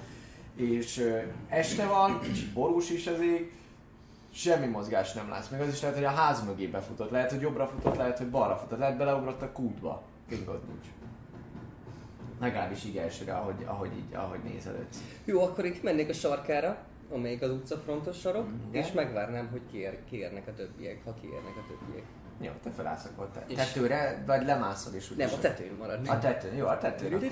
[0.56, 3.52] és ö, este van, és borús is az ég,
[4.34, 5.48] semmi mozgás nem látsz.
[5.48, 8.30] Még az is lehet, hogy a ház mögé befutott, lehet, hogy jobbra futott, lehet, hogy
[8.30, 10.02] balra futott, lehet beleugrott a kútba.
[10.28, 10.86] Kingod nincs.
[12.40, 15.02] Legalábbis így elsőre, ahogy, ahogy így, ahogy nézelődsz.
[15.24, 16.76] Jó, akkor így mennék a sarkára,
[17.12, 18.82] amelyik az utcafrontos sarok, Igen.
[18.84, 22.04] és megvárnám, hogy kiér, kiérnek a többiek, ha kiérnek a többiek.
[22.40, 23.44] Jó, te felállsz akkor te.
[23.46, 25.32] És- tetőre, vagy lemászol is Nem, úgyis.
[25.38, 26.08] a tetőn maradni.
[26.08, 27.22] A tetőn, jó, a tetőn.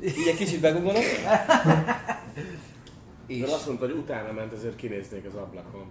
[0.00, 1.02] Így egy kicsit begugolok.
[3.28, 5.90] És és azt mondta, hogy utána ment, ezért kinéznék az ablakon.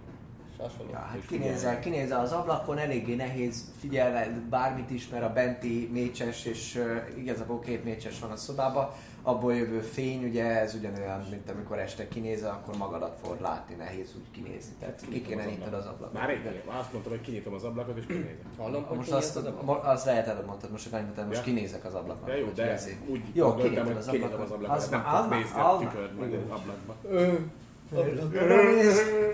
[0.58, 0.92] hasonló.
[0.92, 6.44] Ja, hát kinézel, kinézel az ablakon, eléggé nehéz figyelni bármit is, mert a benti mécses,
[6.44, 8.90] és uh, igazából két mécses van a szobában,
[9.22, 14.08] abból jövő fény, ugye ez ugyanolyan, mint amikor este kinézel, akkor magadat fogod látni, nehéz
[14.16, 14.72] úgy kinézni.
[14.80, 16.12] Tehát ki kéne nyitnod az ablakot.
[16.12, 18.36] Már rég azt mondtam, hogy kinyitom az ablakot és kinézek.
[18.58, 19.64] Hallom, hogy Most azt, az ablak?
[19.64, 21.44] mo- azt lehet előbb mondtad, most annyit mondtad, most Ja.
[21.44, 22.24] kinézek az ablakon.
[22.28, 24.44] De jó, de úgy Jó, hogy az kinyitom ablakot.
[24.44, 26.94] az ablakot, Az nem tudok az nézni az a már- tükörbe, vagy az ablakba.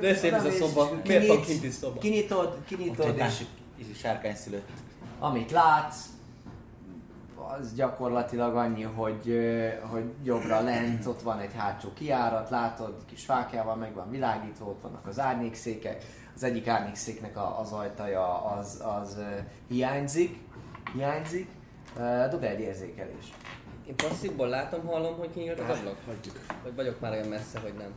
[0.01, 0.91] De szép ez a szoba.
[1.07, 1.99] Miért van kint is szoba?
[1.99, 3.47] Kinyitod, Ott kinyitod, egy és másik
[3.81, 4.69] ízű sárkány szülött.
[5.19, 6.05] amit látsz,
[7.49, 9.39] az gyakorlatilag annyi, hogy,
[9.91, 14.83] hogy jobbra lent, ott van egy hátsó kiárat, látod, kis fákjával meg van világítva, ott
[14.83, 19.19] vannak az árnyékszékek, az egyik árnyékszéknek a, az ajtaja az, az
[19.69, 20.39] hiányzik,
[20.95, 21.51] hiányzik,
[22.31, 23.33] dobj egy érzékelés.
[23.87, 25.97] Én passzívból látom, hallom, hogy kinyílt az ablak?
[26.07, 26.41] Hagyjuk.
[26.63, 27.95] Vagy vagyok már olyan messze, hogy nem?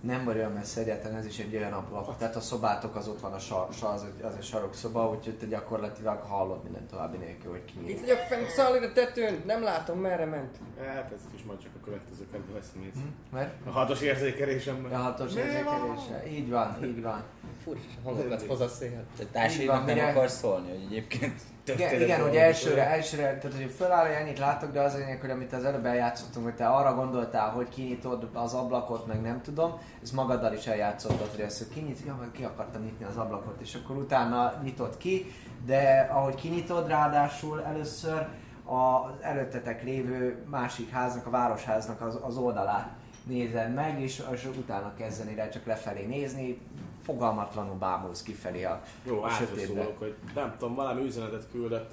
[0.00, 2.16] Nem vagy olyan messze egyáltalán, ez is egy olyan ablak.
[2.16, 5.34] Tehát a szobátok az ott van a sar, sar az, az egy sarok szoba, úgyhogy
[5.38, 8.00] te gyakorlatilag hallod minden további nélkül, hogy Itt kinyílt.
[8.00, 10.56] vagyok fent szállni a tetőn, nem látom merre ment.
[10.86, 13.00] Hát ezt is majd csak a következő kedve veszem észre.
[13.32, 14.92] Mert A hatos érzékelésemmel.
[14.92, 16.26] a hatos érzékelése.
[16.30, 17.22] Így van, így van.
[17.64, 19.04] Furcsa hangokat hoz a szél.
[19.16, 23.38] Te Így társaidnak van, nem mire- akarsz szólni, hogy egyébként Igen, igen hogy elsőre, elsőre,
[23.38, 26.54] tehát hogy föláll, hogy ennyit látok, de az lényeg, hogy amit az előbb eljátszottunk, hogy
[26.54, 31.40] te arra gondoltál, hogy kinyitod az ablakot, meg nem tudom, ez magaddal is eljátszottad, hogy
[31.40, 35.32] ezt hogy kinyit, ja, meg ki akartam nyitni az ablakot, és akkor utána nyitod ki,
[35.66, 38.28] de ahogy kinyitod, ráadásul először
[38.64, 42.88] az előttetek lévő másik háznak, a városháznak az, az oldalát
[43.26, 46.60] nézed meg, és, és utána kezdeni rá csak lefelé nézni,
[47.02, 51.90] fogalmatlanul bámulsz kifelé a, Jó, a átszólok, hogy nem tudom, valami üzenetet küldött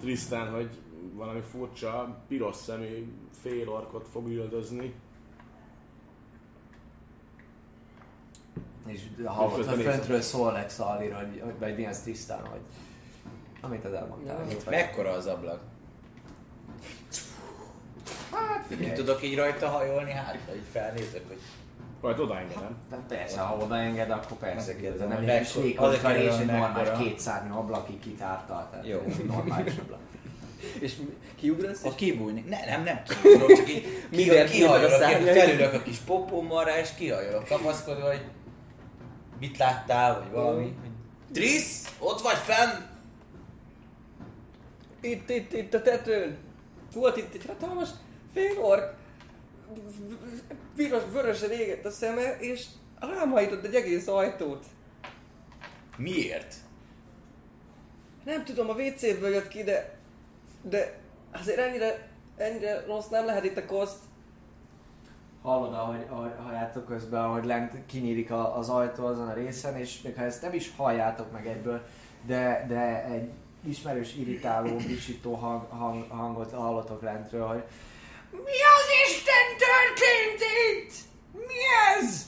[0.00, 0.70] Tristan, hogy
[1.12, 4.94] valami furcsa, piros szemű félorkot fog üldözni.
[8.86, 12.60] És hallott, hogy föntről szól Lex Allir, hogy, hogy vagy mi az tisztán, hogy
[13.60, 14.46] amit az elmondtál.
[14.48, 14.56] Ja.
[14.70, 15.60] Mekkora az ablak?
[18.32, 18.96] Hát Én figyelj.
[18.96, 21.38] tudok így rajta hajolni hátra, így felnézek, hogy
[22.00, 22.76] Majd odaengedem.
[22.90, 26.46] De persze, ha odaenged, akkor persze kérdezem, Nem egy mekkora- vékony azért karé és egy
[26.46, 28.68] normális kétszárnyú ablak, így kitártal.
[28.70, 29.02] Tehát Jó.
[29.26, 29.98] normális ablak.
[30.80, 30.94] És
[31.40, 31.82] kiugrasz?
[31.82, 34.90] ha kibújni, ne, nem, nem kiugrok, csak így kihajolok,
[35.24, 38.24] felülök a kis popommal rá, és kihajolok kapaszkodva, hogy
[39.40, 40.62] mit láttál, vagy valami.
[40.62, 40.72] hogy
[41.32, 42.70] Trisz, ott vagy fenn?
[45.00, 46.36] Itt, itt, itt a tetőn.
[46.94, 47.88] Volt itt egy hatalmas
[48.32, 48.94] félork.
[50.78, 52.66] Piros, vörösen égett a szeme, és
[53.00, 54.64] Rám hajított egy egész ajtót.
[55.96, 56.54] Miért?
[58.24, 59.96] Nem tudom, a WC-ből jött ki, de...
[60.62, 60.98] De
[61.32, 63.98] azért ennyire, ennyire rossz nem lehet itt a koszt.
[65.42, 70.02] Hallod, ahogy, ahogy halljátok közben, ahogy lent kinyílik a, az ajtó azon a részen, és
[70.02, 71.86] még ha ezt nem is halljátok meg egyből,
[72.26, 73.30] de, de egy
[73.64, 77.62] ismerős, irritáló, visító hang, hang, hangot hallotok lentről, hogy
[78.30, 80.92] Mi az Isten történt itt?
[81.32, 81.54] Mi
[81.98, 82.22] ez?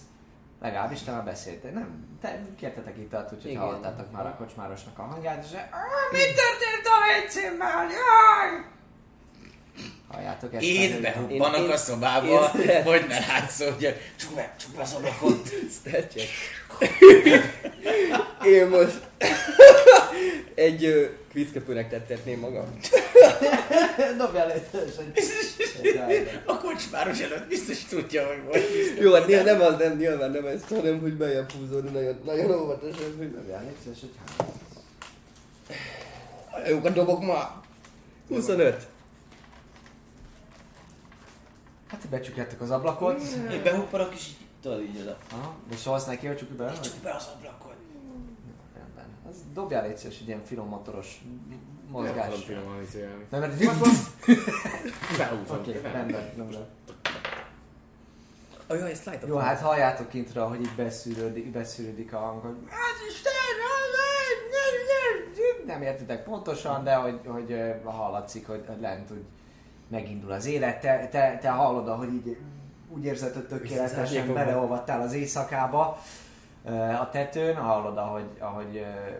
[0.61, 2.09] Legalábbis te már beszéltél, nem?
[2.21, 3.61] Te kértetek itt, úgyhogy Igen.
[3.63, 7.91] hallottátok már a kocsmárosnak a hangját, és "Ah, mi történt a WC-ben?
[7.91, 8.65] Jaj!
[10.13, 10.63] Halljátok ezt?
[10.65, 13.97] Én a- behuppanak a szobába, én- hogy ne látszódjak.
[14.19, 15.49] Csukd be, csukd be az ablakot.
[18.45, 19.01] Én most
[20.55, 22.79] egy ö, kvízköpőnek tettetném magam.
[24.19, 24.67] Dobjál egy
[26.45, 28.63] A kocsmáros előtt biztos tudja, hogy vagy.
[29.01, 32.61] Jó, hát nyilván nem az, nem, nyilván nem ez, hanem hogy bejebb húzódni nagyon, nagyon
[32.61, 33.33] óvatosan, hogy.
[33.33, 34.55] Dobjál egy és egy három.
[36.69, 37.63] Jókat dobok ma.
[38.29, 38.87] 25.
[41.87, 43.21] Hát becsukjátok az ablakot.
[43.53, 45.19] Én behuppanak és így, tudod így oda.
[45.33, 46.73] Aha, de szólsz neki, hogy csukjuk be?
[46.81, 47.60] Csukd be az ablakot.
[49.31, 51.59] Az dobjál egy szíves, egy ilyen finom motoros Nem
[51.89, 52.25] mozgás.
[52.25, 53.27] tudom finoman izélni.
[53.31, 53.59] Nem, mert...
[55.19, 55.57] Behúzom.
[55.59, 56.67] Oké, rendben, rendben.
[58.69, 63.09] Oh, jaj, slide Jó, hát halljátok kintről, hogy itt beszűrődik, beszűrődik a hang, hogy az
[63.09, 63.31] Isten,
[65.67, 69.25] nem értitek pontosan, de hogy, hogy ö, hallatszik, hogy hogy lent úgy
[69.89, 70.81] megindul az élet.
[70.81, 72.37] Te, te, te hallod, hogy így
[72.89, 75.99] úgy érzed, hogy tökéletesen beleolvadtál az éjszakába
[77.01, 79.11] a tetőn, hallod, ahogy, ahogy ö,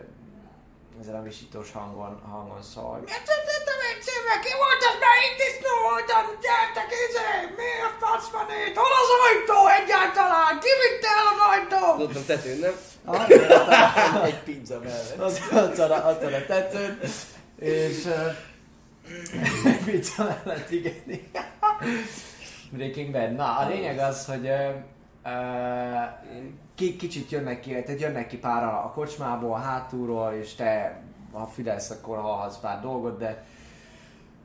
[0.99, 2.97] ezzel a visítós hangon, hangon szól.
[3.05, 4.35] Miért tettem egy szívbe?
[4.43, 6.23] Ki volt az már itt disznó voltam?
[6.45, 7.29] Gyertek izé!
[7.59, 8.75] Mi a fasz van itt?
[8.81, 10.53] Hol az ajtó egyáltalán?
[10.63, 11.97] Ki vitte el az ajtót?
[11.97, 12.75] Dobtam tetőn, nem?
[13.05, 15.19] Ah, Egy pizza mellett.
[15.19, 16.99] ott, van a, ott van a tetőn,
[17.59, 18.07] és
[19.85, 21.03] pizza mellett igen.
[22.71, 23.31] Breaking Bad.
[23.31, 24.75] Na, a lényeg az, hogy uh,
[26.75, 31.01] ki, kicsit jönnek ki, tehát jönnek ki pár a a kocsmából, hátulról, és te,
[31.31, 33.45] ha figyelsz, akkor hallhatsz pár dolgot, de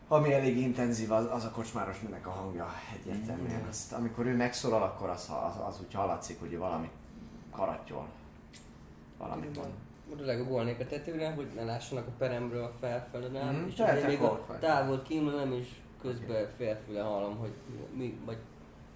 [0.08, 3.66] ami elég intenzív, az, az a kocsmáros nőnek a hangja egyértelműen.
[3.68, 6.90] Azt, amikor ő megszólal, akkor az, az, az úgy hallatszik, hogy valami
[7.50, 8.06] karattyol.
[9.18, 9.70] Valamit mond.
[10.12, 13.54] Oda legugolnék a tetőre, hogy ne lássanak a peremről felfelé, nem?
[13.54, 15.68] Mhm, és én még a távol kínlem, és
[16.00, 17.52] közben félfüle hallom, hogy
[17.96, 18.38] mi, vagy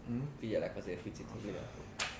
[0.07, 0.21] Mhm.
[0.39, 1.59] figyelek azért picit, hogy mire.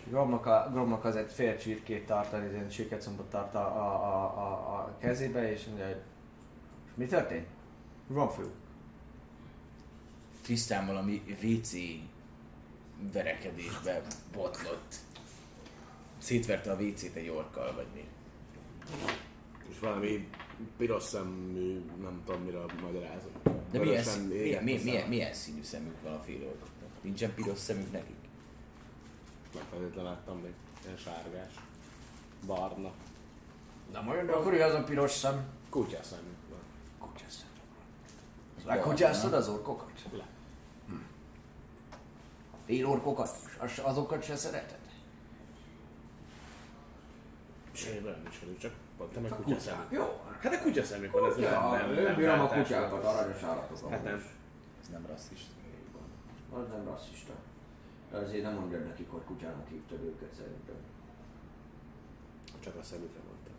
[0.09, 4.25] Gromnak, a, Gromnak az egy fél csirkét tart, egy ilyen csirkecombot tart a, a, a,
[4.25, 6.01] a, a kezébe, és mondja, hogy
[6.95, 7.47] mi történt?
[8.09, 8.51] Gromfő.
[10.43, 11.73] Tisztán valami WC
[13.13, 14.95] verekedésbe botlott.
[16.19, 18.05] Szétverte a WC-t egy orkkal, vagy mi.
[19.69, 20.29] És valami
[20.77, 23.33] piros szemű, nem tudom mire magyarázom.
[23.71, 26.89] De milyen, szín, milyen, milyen, a milyen, milyen színű szemük van a félorkoknak?
[27.03, 28.20] Nincsen piros szemük nekik?
[29.55, 30.53] Nem feltétlenül láttam még.
[30.85, 31.55] Ilyen sárgás.
[32.47, 32.91] Barna.
[33.93, 35.45] Na majd, de akkor az a piros szem.
[35.71, 36.31] Kutyaszemű.
[36.51, 36.59] van.
[37.09, 37.47] Kutyaszem.
[38.65, 39.91] Lekutyáztad az orkokat?
[40.13, 40.27] Le.
[42.53, 43.37] A fél orkokat?
[43.59, 44.79] Az, azokat se szereted?
[47.87, 49.83] Én olyan is vagyok, csak mondtam, hogy A kutyaszemű.
[49.83, 49.93] kutyák.
[50.01, 50.21] Jó.
[50.41, 53.91] Hát a kutyaszemű van, ez nem, nem, én nem bírom a kutyákat, aranyos állatok.
[53.91, 54.25] Hát nem.
[54.83, 55.53] Ez nem rasszista.
[56.53, 57.33] Az nem rasszista.
[58.13, 60.75] Azért nem mondjad nekik, hogy kutyának hívtad őket szerintem.
[62.61, 63.55] Csak a szemükre mondtam.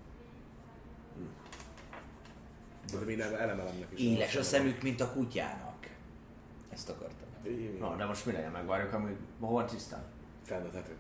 [2.91, 3.99] De minden elemelemnek is.
[3.99, 5.89] Éles a szemük, mint a kutyának.
[6.69, 7.27] Ezt akartam.
[7.43, 7.73] Igen.
[7.79, 10.03] Na, de most mi legyen, megvárjuk, amíg hol van tisztán?
[10.41, 10.95] Fenn a tető.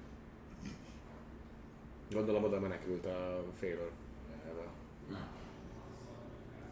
[2.11, 3.91] Gondolom oda menekült a félről.
[4.45, 4.67] erre.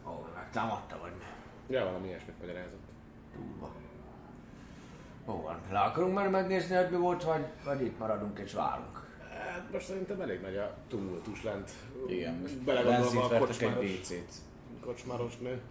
[0.07, 1.23] Ó, megtámadta vagy mi?
[1.73, 2.87] Ja, valami ilyesmit magyarázott.
[3.35, 3.71] Durva.
[5.29, 9.07] Jó van, le akarunk már megnézni, hogy mi volt, vagy, vagy itt maradunk és várunk.
[9.29, 11.71] Hát most szerintem elég nagy a tumultus lent.
[12.07, 14.33] Igen, most belegondolva a kocsmáros, egy WC-t.
[14.81, 15.61] kocsmáros nő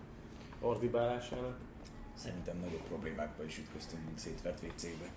[0.60, 1.56] ordibálásának.
[2.14, 5.10] Szerintem nagyobb problémákba is ütköztünk, mint szétvert WC-be.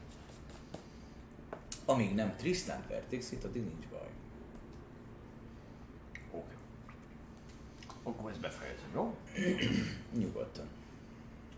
[1.85, 4.09] Amíg nem Trisztánt verték szét, addig nincs baj.
[6.31, 6.53] Oké.
[8.03, 9.15] Akkor ezt befejezem, jó?
[10.17, 10.67] Nyugodtan.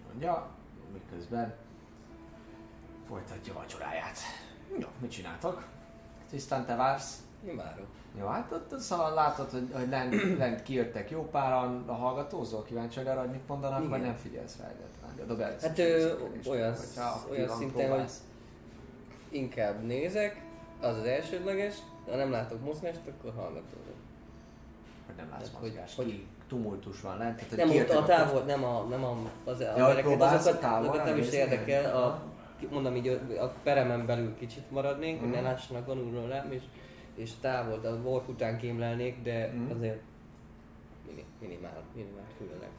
[0.08, 0.50] Mondja,
[0.94, 1.56] miközben
[3.08, 4.18] folytatja vacsoráját.
[4.80, 5.64] Jó, mit csináltok?
[6.30, 7.18] Tisztán te vársz?
[7.56, 7.88] Várok.
[8.20, 13.00] Jó, hát ott szóval látod, hogy, hogy lent, lent kijöttek jó páran, a hallgatózol, kíváncsi
[13.00, 13.90] arra, hogy mit mondanak, Igen.
[13.90, 15.28] vagy nem figyelsz rá egyáltalán.
[15.28, 16.76] Dobj el Hát, színészetést, olyan-
[17.30, 18.22] olyan szinten, próbálsz.
[19.30, 20.42] Inkább nézek,
[20.82, 21.76] az az elsődleges,
[22.10, 23.96] Ha nem látok mozgást, akkor hallgatózok.
[25.06, 25.96] Hogy nem látsz Tehát, hogy- mozgást.
[25.96, 27.36] hogy- Ki tumultus van lent.
[27.36, 31.04] Tehát, hogy Nem ott a távol, nem a, nem a, az hogy embereket, azokat, azokat
[31.06, 31.96] nem is érdekel.
[31.96, 32.22] A,
[32.72, 33.08] mondom így,
[33.40, 35.46] a peremen belül kicsit maradnék, hogy ne Mhm.
[35.46, 36.62] lássanak alulról rám, és,
[37.16, 39.72] és távol, a warp után kémlelnék, de Mhm.
[39.72, 40.02] azért
[41.08, 42.70] mini, minimál, minimál különleg.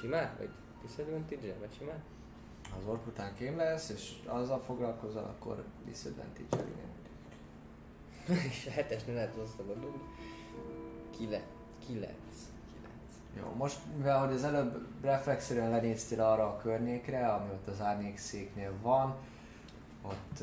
[0.00, 0.30] Simán?
[0.38, 0.48] Vagy
[0.82, 2.02] disadvantage vagy simán?
[2.80, 6.64] Az ork után kém lesz, és azzal foglalkozol, akkor disadvantage
[8.50, 10.00] és a hetesnél lehet rosszabb a dugni.
[11.86, 12.27] Kilenc.
[13.40, 18.72] Jó, most mivel hogy az előbb reflexzerűen lenéztél arra a környékre, ami ott az árnyékszéknél
[18.82, 19.16] van,
[20.02, 20.42] ott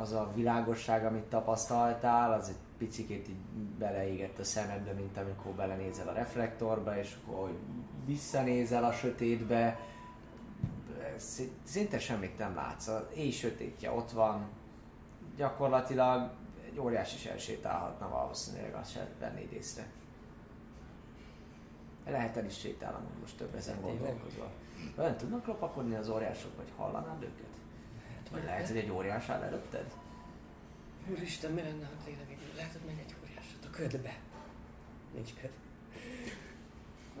[0.00, 3.42] az a világosság, amit tapasztaltál, az egy picikét így
[3.78, 7.54] beleégett a szemedbe, mint amikor belenézel a reflektorba, és hogy
[8.06, 9.78] visszanézel a sötétbe,
[11.62, 12.86] szinte semmit nem látsz.
[12.86, 14.48] Az éj sötétje ott van,
[15.36, 16.30] gyakorlatilag
[16.70, 19.86] egy óriás is elsétálhatna valószínűleg, azt sem vennéd észre.
[22.06, 24.50] Lehet el is sétál amúgy most több ezen gondolkozva.
[24.96, 27.50] Olyan tudnak lopakodni az óriások, vagy hallanád őket?
[28.30, 29.92] Vagy lehet, hogy egy óriás áll előtted?
[31.10, 34.18] Úristen, mi lenne, ha tényleg egy, lehet, hogy megy egy óriásot a ködbe.
[35.14, 35.50] Nincs köd.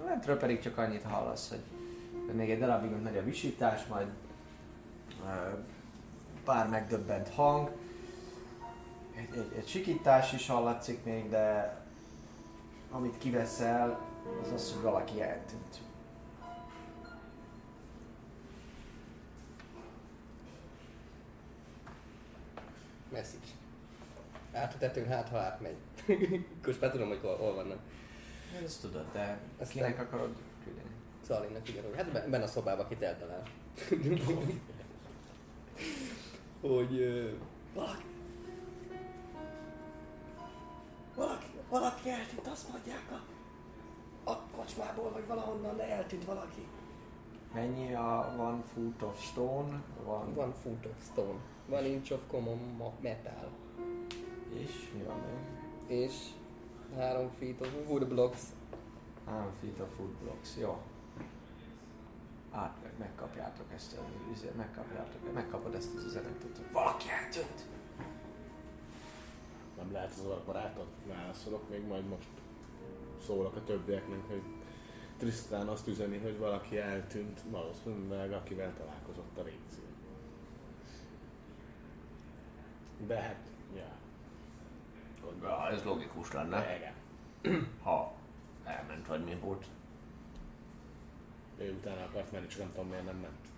[0.04, 1.62] Lentről pedig csak annyit hallasz, hogy
[2.26, 4.06] hogy még egy darabig megy a visítás, majd
[6.44, 7.70] pár megdöbbent hang,
[9.16, 11.76] egy, egy, egy sikítás is hallatszik még, de
[12.90, 14.00] amit kiveszel,
[14.42, 15.78] az az, hogy valaki eltűnt.
[23.12, 23.46] Message.
[24.52, 25.76] Át a tetőn, hát ha átmegy.
[26.66, 27.78] Most már tudom, hogy hol, hol vannak.
[28.64, 30.06] Ezt tudod, de Ezt kinek nem.
[30.06, 30.88] akarod küldeni?
[31.26, 31.96] Szalinak ugyanúgy.
[31.96, 33.42] Hát be- benne a szobában, akit eltalál.
[36.60, 37.30] hogy ö,
[37.74, 38.02] valaki...
[41.14, 43.20] Valaki, valaki eltűnt, azt mondják a,
[44.30, 46.66] a kocsmából, vagy valahonnan, de eltűnt valaki.
[47.54, 49.82] Mennyi a One Foot of Stone?
[50.04, 51.38] Van, One foot of stone.
[51.68, 53.48] One inch of common metal.
[54.54, 55.98] és mi van még?
[55.98, 56.14] És
[56.96, 58.40] három feet of wood blocks.
[59.26, 60.80] Három feet of food blocks, jó.
[62.52, 67.66] Át meg, megkapjátok ezt a üzet, megkapjátok, megkapod ezt az üzenetet, hogy valaki eltűnt.
[69.76, 70.86] Nem lehet az ork barátot?
[71.06, 72.39] Válaszolok még majd most.
[73.26, 74.42] Szólok a többieknek, hogy
[75.16, 79.88] Tristan azt üzeni, hogy valaki eltűnt, valószínűleg akivel találkozott a régió.
[83.06, 83.90] De hát, ja.
[85.22, 85.50] Gondolom.
[85.50, 86.94] Ja, ez logikus lenne, Igen.
[87.82, 88.12] ha
[88.64, 89.66] elment vagy mi volt.
[91.58, 93.48] Ő utána akart menni, csak nem tudom miért nem ment.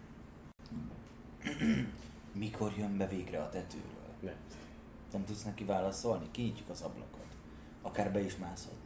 [2.32, 4.14] Mikor jön be végre a tetőről?
[4.20, 4.36] Nem.
[5.12, 6.28] Nem tudsz neki válaszolni?
[6.30, 7.26] Kinyitjuk az ablakot.
[7.82, 8.81] Akár be is mászhatna.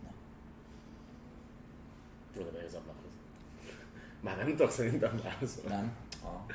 [2.41, 3.11] Oda megy az ablakhoz.
[4.20, 5.68] Már nem tudok szerintem válaszolni.
[5.68, 5.97] Nem?
[6.24, 6.53] A...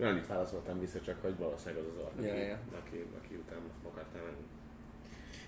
[0.00, 2.58] Én annyit válaszoltam vissza, csak hogy valószínűleg az az ork, Ja, aki, ja.
[2.78, 4.44] aki, aki után akartál menni.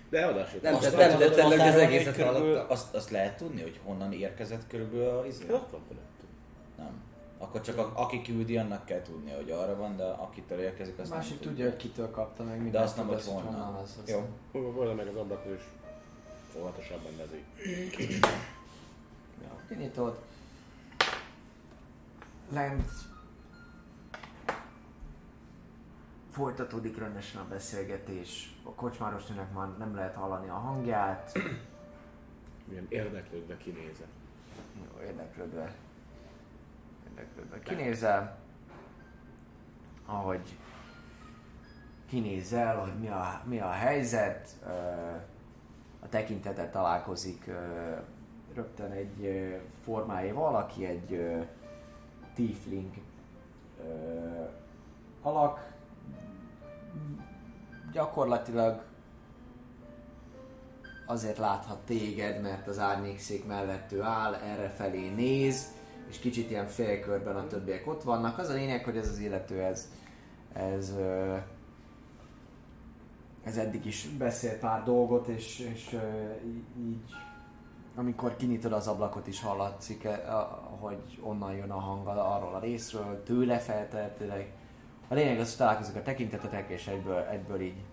[0.09, 2.69] De oda se Nem, azt nem tettem meg az egészet körülbelül-.
[2.69, 5.43] Azt, azt lehet tudni, hogy honnan érkezett körülbelül a izé?
[5.43, 6.31] Ott van fölöttünk.
[6.77, 7.01] Nem.
[7.37, 11.01] Akkor csak a, aki küldi, annak kell tudnia, hogy arra van, de akitől érkezik, A
[11.01, 12.73] azt másik nem tudja, hogy kitől kapta meg mindent.
[12.73, 13.85] De azt nem hogy honnan.
[14.05, 14.27] Jó.
[14.51, 15.63] Volna meg az ablakhoz is
[16.59, 17.45] óvatosabban nezik.
[19.69, 20.19] Kinyitod.
[22.51, 22.91] Lent
[26.31, 28.55] folytatódik rendesen a beszélgetés.
[28.63, 31.31] A kocsmárosnőnek már nem lehet hallani a hangját.
[32.65, 34.07] Milyen érdeklődve kinézek.
[34.75, 35.75] Jó, érdeklődve.
[37.09, 37.59] Érdeklődve.
[37.59, 38.37] Kinézel,
[40.05, 40.57] ahogy
[42.05, 44.55] kinézel, hogy mi a, mi a helyzet,
[45.99, 47.51] a tekintetet találkozik
[48.53, 51.21] rögtön egy ö, formája valaki, egy
[52.33, 52.91] tiefling
[55.21, 55.73] alak,
[57.91, 58.83] gyakorlatilag
[61.05, 65.73] azért láthat téged, mert az árnyékszék mellett ő áll, erre felé néz,
[66.09, 68.37] és kicsit ilyen félkörben a többiek ott vannak.
[68.37, 69.91] Az a lényeg, hogy ez az illető, ez,
[70.53, 70.95] ez,
[73.43, 75.97] ez eddig is beszél pár dolgot, és, és
[76.77, 77.13] így
[77.99, 80.19] amikor kinyitod az ablakot is hallatszik, eh,
[80.79, 84.53] hogy onnan jön a hang arról a részről, tőle feltehetőleg.
[85.07, 87.83] A lényeg az, hogy találkozik a tekintetetek, és egyből, egyből így,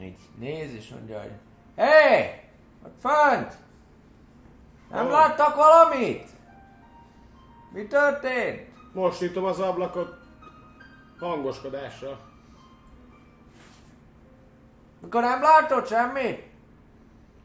[0.00, 1.32] így néz, és mondja, hogy
[1.74, 1.82] Hé!
[1.84, 2.40] Hey!
[2.84, 3.56] Ott fönt!
[4.90, 5.10] Nem Hol?
[5.10, 6.28] láttak valamit?
[7.72, 8.68] Mi történt?
[8.92, 10.14] Most nyitom az ablakot
[11.18, 12.18] hangoskodásra.
[15.00, 16.47] Mikor nem látod semmit?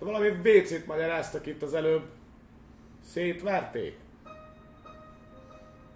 [0.04, 2.04] Valami WC-t magyaráztak itt az előbb.
[3.12, 3.98] Szétverték.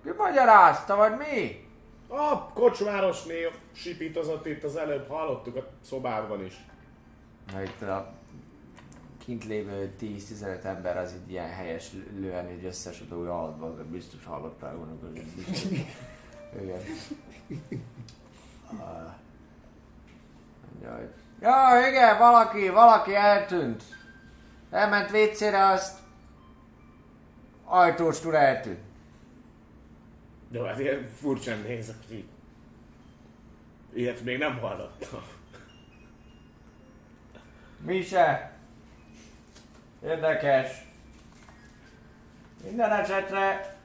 [0.04, 1.66] Ki magyarázta, vagy mi?
[2.08, 6.66] A kocsmárosné sipítozott itt az előbb, hallottuk a szobában is.
[7.54, 8.14] Na itt a
[9.26, 14.92] kint lévő 10-15 ember az így ilyen helyes lően, összesodulja alatban, de biztos hallottál volna,
[15.02, 15.24] hogy.
[16.62, 16.80] Igen.
[18.80, 19.14] Ah.
[20.96, 23.84] Hogy- Ja, igen, valaki, valaki eltűnt.
[24.70, 26.00] Elment vécére, azt
[27.66, 28.80] ajtóstól eltűnt.
[30.50, 32.30] De hát ilyen furcsán néz ki.
[33.94, 35.22] Ilyet még nem hallottam.
[37.80, 38.52] Mi se.
[40.04, 40.86] Érdekes.
[42.64, 43.76] Minden esetre...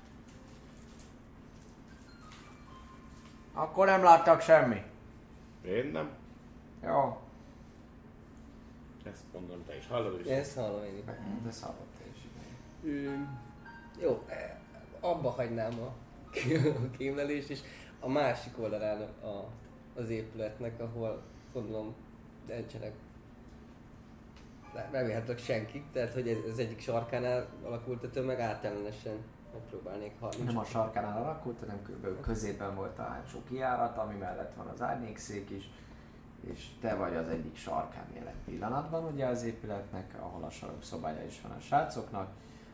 [3.55, 4.83] Akkor nem láttak semmi.
[5.66, 6.11] Én nem.
[6.85, 7.20] Jó.
[9.12, 10.26] Ezt mondom, te is hallod is.
[10.26, 11.04] Ezt hallom én is.
[11.44, 12.28] De szabad te is.
[12.84, 13.12] Ö,
[14.02, 14.54] Jó, eh,
[15.00, 15.92] abba hagynám a
[16.96, 17.60] kémlelést, és
[18.00, 19.44] a másik oldalán a,
[20.00, 21.94] az épületnek, ahol gondolom
[22.46, 22.92] nincsenek
[24.74, 29.16] nem- remélhetőleg senki, tehát hogy ez, az egyik sarkánál alakult a tömeg átellenesen
[29.52, 30.42] megpróbálnék hallani.
[30.42, 32.20] Nem a sarkánál alakult, hanem kb.
[32.20, 35.70] középen volt a hátsó kijárat, ami mellett van az árnyékszék is,
[36.51, 41.24] és te vagy az egyik sarkán jelen pillanatban ugye az épületnek, ahol a sarok szobája
[41.24, 42.28] is van a srácoknak,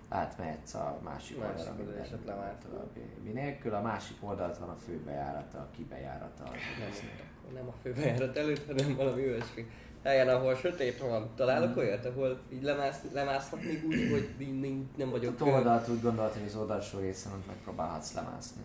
[0.09, 5.59] átmehetsz a másik Másik oldalra, minden a- további nélkül, a másik oldalt van a főbejárata,
[5.59, 6.43] a kibejárata.
[6.45, 9.67] Nem, nem a főbejárat előtt, hanem valami olyasmi
[10.03, 11.31] helyen, ahol sötét van.
[11.35, 11.79] Találok Mhm.
[11.79, 16.47] olyat, ahol így lemász, lemászhatnék úgy, hogy nem, nem vagyok Ott oldalt úgy gondolod, hogy
[16.47, 18.63] az oldalsó részen ott megpróbálhatsz lemászni.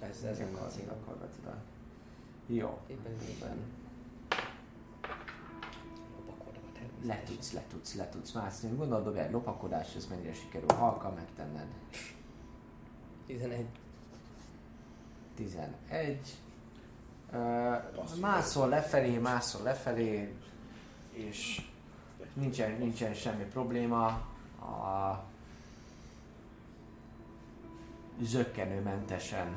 [0.00, 0.78] Ez, ez nem az
[1.46, 1.62] el.
[2.46, 2.78] Jó.
[2.86, 3.56] Éppen éppen.
[7.02, 8.76] Le tudsz, le tudsz, le tudsz mászni.
[8.76, 11.66] Gondolod, dobj egy lopakodás, ez mennyire sikerül halka megtenned.
[13.26, 13.66] 11.
[15.34, 16.18] 11.
[17.32, 20.34] Uh, mászol lefelé, mászol lefelé,
[21.12, 21.66] és
[22.32, 24.06] nincsen, nincsen semmi probléma.
[24.60, 25.24] A
[28.20, 29.56] zöggenőmentesen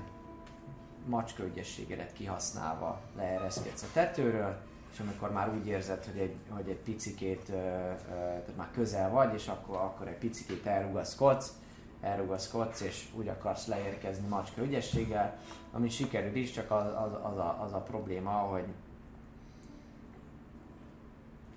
[1.05, 4.61] macska ügyességedet kihasználva leereszkedsz a tetőről,
[4.91, 9.47] és amikor már úgy érzed, hogy egy, hogy egy picikét, tehát már közel vagy, és
[9.47, 11.53] akkor, akkor egy picikét elrugaszkodsz,
[12.01, 15.37] elrugaszkodsz, és úgy akarsz leérkezni macska ügyességgel,
[15.71, 18.65] ami sikerül is, csak az, az, az, a, az a probléma, hogy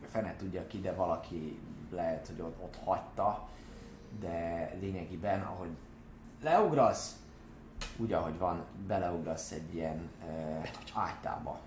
[0.09, 1.59] fene tudja ki, de valaki
[1.91, 3.49] lehet, hogy ott, ott hagyta,
[4.21, 5.71] de lényegében, ahogy
[6.43, 7.17] leugrasz,
[7.97, 11.61] úgy ahogy van, beleugrasz egy ilyen uh, ágytába.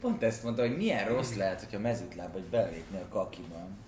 [0.00, 3.78] Pont ezt mondta, hogy milyen rossz lehet, hogyha mezőtláb vagy belépni a kakiban.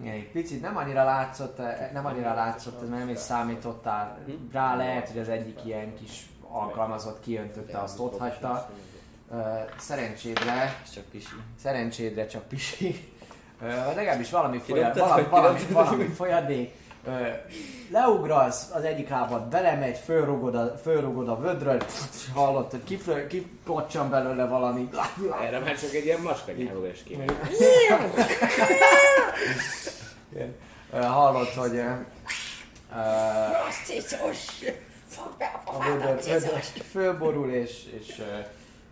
[0.00, 4.18] Igen, egy picit nem annyira látszott, eh, nem annyira látszott, ez mert nem is számítottál
[4.52, 8.70] rá, lehet, hogy az egyik ilyen kis alkalmazott kiöntötte, azt ott hagyta.
[9.78, 11.34] Szerencsédre, csak pisi.
[11.60, 13.12] szerencsédre csak pisi.
[13.94, 16.74] Legalábbis valami, folyad, valami, valami, valami folyadék.
[17.08, 17.28] Ö,
[17.90, 24.10] Leugrasz az egyik lábad, belemegy, fölrugod a, fölrugod a vödröt, és hallott, hogy kiflő, kikocsan
[24.10, 24.88] belőle valami.
[25.42, 27.24] Erre már csak egy ilyen macska nyelvogás kéne.
[30.32, 30.54] Igen.
[30.92, 31.90] Ö, Hallott, hogy ö,
[35.64, 36.20] a vödör,
[36.90, 38.22] fölborul, és, és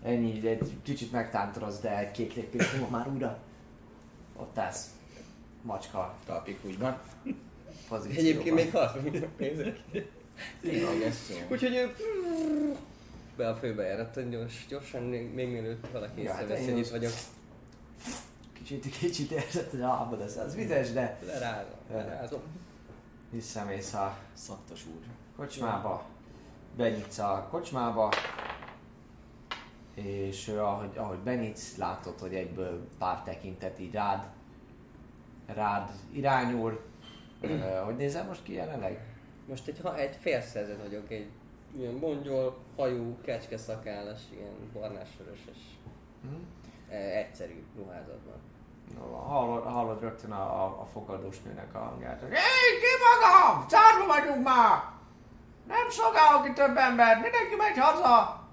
[0.05, 3.39] ennyi, egy kicsit megtántoroz, de egy kék lépés már újra
[4.37, 4.87] ott állsz.
[5.63, 6.99] Macska Talpik úgy van.
[7.89, 8.25] Pozícióban.
[8.25, 8.55] Egyébként
[9.39, 9.75] még.
[10.61, 11.47] Tényleges ilyen.
[11.51, 11.95] Úgyhogy ő
[13.37, 16.91] be a főbejárat, gyors, gyorsan, még, még mielőtt valaki Ja, hát észreveszi, én hogy itt
[16.91, 17.13] vagyok.
[18.53, 22.41] Kicsit, kicsit érzed, hogy a lábad az, az vizes, de Lerázom, lerázom.
[23.31, 25.03] visszamész a Szaktos úr.
[25.37, 26.05] kocsmába,
[26.77, 28.13] benyitsz a kocsmába,
[29.95, 34.27] és ahogy, ahogy benyitsz, látod, hogy egyből pár tekintet így rád,
[35.47, 36.81] rád irányul.
[37.85, 39.01] Hogy nézel most ki jelenleg?
[39.47, 41.29] Most egy, ha, egy félszerzet vagyok, egy
[41.79, 45.59] ilyen bongyol, hajú, kecskeszakállas, ilyen barnás-vöröses,
[46.23, 46.35] Hm?
[46.91, 48.35] e, egyszerű ruházatban.
[48.99, 52.21] No, hallod, hallod rögtön a, a, a fogadós nőnek a hangját.
[52.21, 52.27] Hé,
[52.81, 53.67] ki magam!
[53.69, 54.83] Szárva vagyunk már!
[55.67, 58.45] Nem szolgálok itt több embert, mindenki megy haza!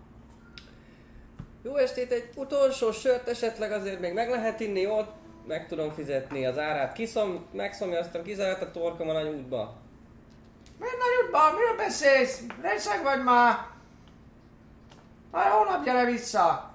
[1.63, 5.11] Jó estét, egy utolsó sört esetleg azért még meg lehet inni, ott
[5.47, 6.93] meg tudom fizetni az árát.
[6.93, 9.73] Kiszom, megszomjaztam, kizárt a torkom a nagy útba.
[10.79, 11.53] Miért nagy útban?
[11.53, 12.41] Miről beszélsz?
[12.61, 13.65] Részeg vagy már?
[15.31, 16.71] Már holnap gyere vissza!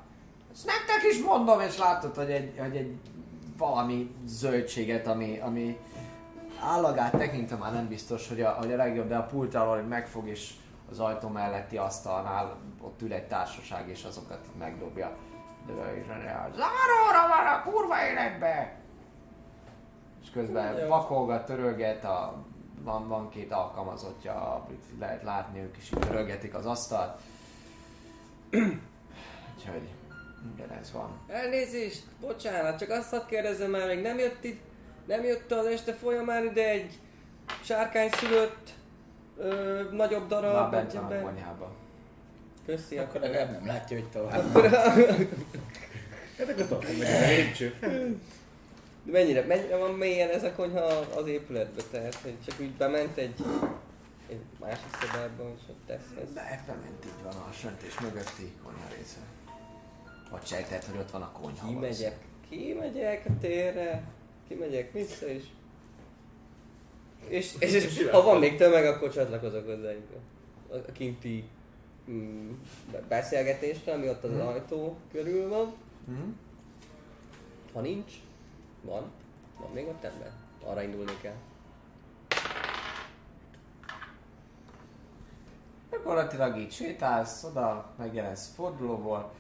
[0.52, 2.94] Ezt nektek is mondom, és látod, hogy egy, hogy egy
[3.56, 5.78] valami zöldséget, ami, ami
[6.60, 10.28] állagát tekintve már nem biztos, hogy a, hogy a legjobb, de a pult alól megfog,
[10.28, 10.52] és
[10.90, 15.16] az ajtó melletti asztalnál ott ül egy társaság, és azokat megdobja.
[16.54, 18.76] Záróra van a kurva életbe!
[20.22, 22.44] És közben vakolgat, törölget, a,
[22.82, 24.66] van, van két alkalmazottja,
[24.98, 27.20] lehet látni, ők is törölgetik az asztalt.
[29.56, 29.88] Úgyhogy
[30.54, 31.20] igen, ez van.
[31.26, 34.60] Elnézést, bocsánat, csak azt hadd kérdezzem már, még nem jött itt,
[35.06, 36.98] nem jött az este folyamán ide egy
[37.62, 38.70] sárkány szülött
[39.36, 41.70] ö, nagyobb darab Már bent van a konyhában.
[42.68, 44.52] Köszi, Akkor legalább nem látja, hogy tovább.
[46.38, 47.74] Hát akkor tartom meg a lépcső.
[49.02, 50.84] De mennyire, mennyire van mélyen ez a konyha
[51.16, 53.34] az épületbe, tehát hogy csak úgy bement egy,
[54.28, 56.32] egy másik szobába, és ott teszhez.
[56.34, 59.18] De bement így van a söntés mögötti konyha része.
[60.30, 61.68] Vagy sejtett, hogy ott van a konyha.
[61.68, 62.16] Kimegyek,
[62.48, 64.02] kimegyek a térre,
[64.48, 65.44] kimegyek vissza és...
[67.28, 70.06] És, és, és ha van még tömeg, akkor csatlakozok hozzájuk.
[70.70, 71.44] A kinti
[72.11, 72.50] mm,
[72.92, 74.40] be- beszélgetésre, ami ott az Mhm.
[74.46, 75.72] ajtó körül van.
[76.04, 76.28] Mhm.
[77.72, 78.12] Ha nincs,
[78.82, 79.02] van.
[79.61, 80.30] Van még ott ember.
[80.64, 81.34] Arra indulni kell.
[85.90, 89.30] Gyakorlatilag így sétálsz, oda megjelensz fordulóból,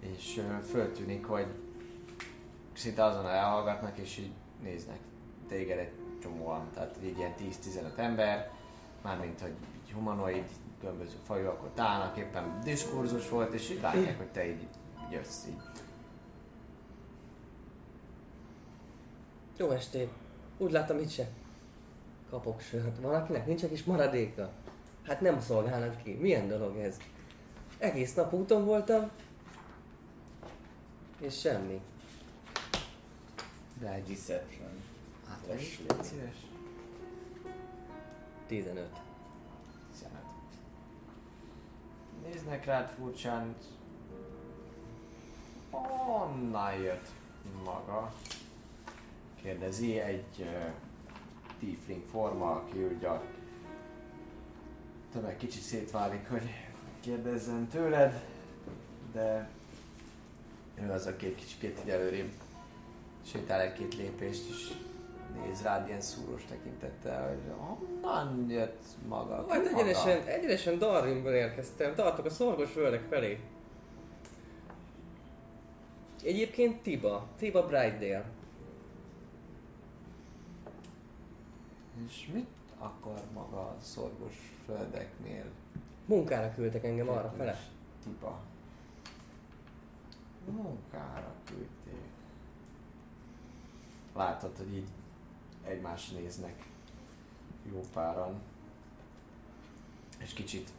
[0.00, 1.46] és föltűnik, hogy
[2.72, 4.30] szinte azon elhallgatnak, és így
[4.62, 4.98] néznek
[5.48, 8.50] téged egy csomóan, tehát így ilyen 10-15 ember,
[9.02, 9.52] mármint, hogy
[9.92, 10.44] humanoid,
[10.86, 14.68] különböző fajúak ott állnak, éppen diskurzus volt, és így látják, hogy te így
[15.10, 15.60] jössz így.
[19.56, 20.10] Jó estét!
[20.58, 21.28] Úgy láttam itt se.
[22.30, 23.00] Kapok sört.
[23.00, 24.50] Valakinek nincs egy kis maradéka?
[25.02, 26.12] Hát nem szolgálnak ki.
[26.12, 26.96] Milyen dolog ez?
[27.78, 29.10] Egész nap úton voltam.
[31.20, 31.80] És semmi.
[33.80, 34.82] De egy Deception.
[35.28, 36.36] Hát, légy szíves.
[38.46, 38.86] 15.
[38.86, 39.05] 15.
[42.32, 43.54] Néznek rád furcsán.
[45.70, 47.08] Honnan jött
[47.64, 48.14] maga?
[49.42, 50.72] Kérdezi egy uh,
[51.58, 53.22] tiefling forma, aki ugye a
[55.12, 56.50] tömeg kicsit szétválik, hogy
[57.00, 58.24] kérdezzen tőled,
[59.12, 59.48] de
[60.74, 62.32] ő az, aki egy kicsit előrébb
[63.24, 64.72] sétál egy-két lépést, és
[65.44, 69.44] néz rád ilyen szúros tekintettel, hogy honnan jött maga?
[69.44, 69.76] Ki Hát maga?
[69.78, 71.94] egyenesen, egyenesen Darwinből érkeztem.
[71.94, 73.40] Tartok a szorgos földek felé.
[76.24, 77.26] Egyébként Tiba.
[77.38, 78.24] Tiba Brightdale.
[82.06, 82.46] És mit
[82.78, 85.44] akar maga a szorgos földeknél?
[86.06, 87.58] Munkára küldtek engem arra fele.
[88.02, 88.38] Tipa.
[90.50, 92.04] Munkára küldték.
[94.14, 94.88] Látod, hogy így
[95.68, 96.62] egymásra néznek
[97.72, 98.42] jó páran.
[100.18, 100.70] És kicsit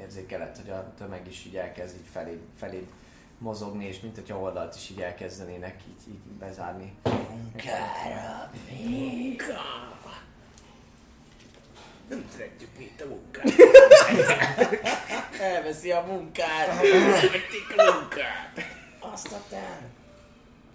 [0.00, 2.86] érzékeled, hogy a tömeg is így elkezd így felé, felé
[3.38, 6.94] mozogni, és mint hogyha oldalt is így elkezdenének így, így bezárni.
[7.04, 8.50] Munkára,
[12.08, 13.52] Nem szeretjük mi itt a munkát.
[15.40, 16.84] Elveszi a munkát.
[17.20, 18.60] Szeretik a munkát.
[18.98, 19.56] Azt a.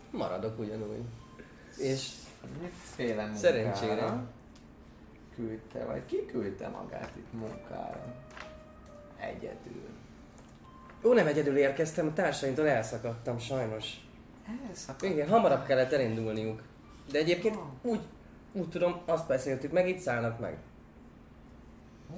[0.09, 1.03] Maradok ugyanúgy.
[1.77, 2.07] És
[2.61, 3.37] Miféle munkára?
[3.37, 4.23] Szerencsére.
[5.35, 8.13] Küldte, vagy ki küldte magát itt munkára?
[9.19, 9.89] Egyedül.
[11.03, 13.93] Ó, nem egyedül érkeztem, a társaimtól elszakadtam sajnos.
[14.67, 15.01] Elszakadt.
[15.01, 16.61] Igen, hamarabb kellett elindulniuk.
[17.11, 17.99] De egyébként úgy,
[18.51, 20.57] úgy tudom, azt beszéltük meg, itt szállnak meg.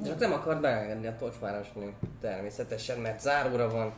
[0.05, 3.93] Csak nem akart beengedni a tocsvárosnő, természetesen, mert záróra van.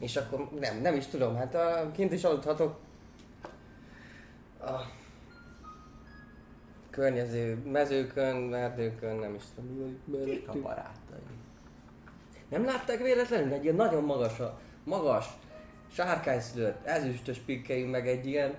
[0.00, 2.78] És akkor nem, nem is tudom, hát a, kint is aludhatok.
[4.60, 4.90] A
[6.90, 11.20] környező mezőkön, erdőkön, nem is tudom, mi Kik a barátai?
[12.48, 14.42] Nem látták véletlenül egy ilyen nagyon magas,
[14.84, 15.26] magas,
[15.92, 18.54] sárkányszülött, ezüstös pikkelyű, meg egy ilyen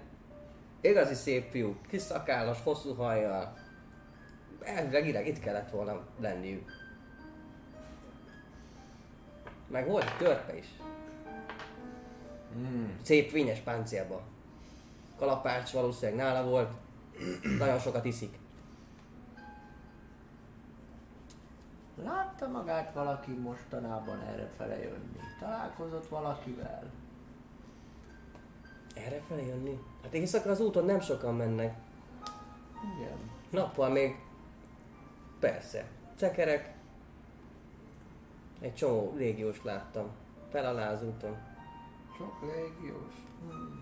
[0.82, 3.54] igazi szép fiú, kis szakállas, hosszú hajjal.
[4.64, 6.72] Elvileg itt kellett volna lenniük.
[9.68, 10.68] Meg volt törpe is.
[12.58, 12.86] Mm.
[13.02, 14.31] Szép fényes páncélba.
[15.22, 16.72] Kalapács valószínűleg nála volt.
[17.59, 18.38] Nagyon sokat iszik.
[22.03, 25.19] Látta magát valaki mostanában erre fele jönni?
[25.39, 26.91] Találkozott valakivel?
[28.95, 29.80] Erre felé jönni?
[30.03, 31.78] Hát éjszaka az úton nem sokan mennek.
[32.95, 33.17] Igen.
[33.49, 34.15] Nappal még
[35.39, 35.86] persze.
[36.15, 36.74] Cekerek.
[38.59, 40.09] Egy csomó légiós láttam.
[40.49, 41.38] Fel alá az úton.
[42.17, 43.13] Sok légiós.
[43.41, 43.81] Hmm.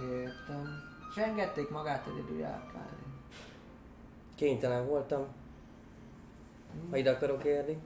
[0.00, 0.82] Értem.
[1.10, 3.02] És engedték magát egyedül járkálni.
[4.34, 5.26] Kénytelen voltam.
[6.90, 7.78] Ha ide akarok érni.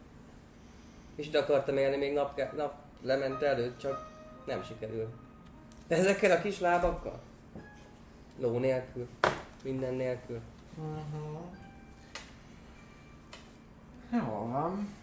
[1.15, 4.11] És ide akartam élni még nap, nap lement előtt, csak
[4.47, 5.09] nem sikerül.
[5.87, 7.21] De ezekkel a kis lábakkal?
[8.39, 9.09] Ló nélkül,
[9.63, 10.41] minden nélkül.
[10.77, 11.41] Uh-huh.
[14.13, 14.95] Jó van.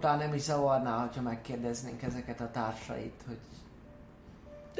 [0.00, 3.38] Talán nem is zavarná, ha megkérdeznénk ezeket a társait, hogy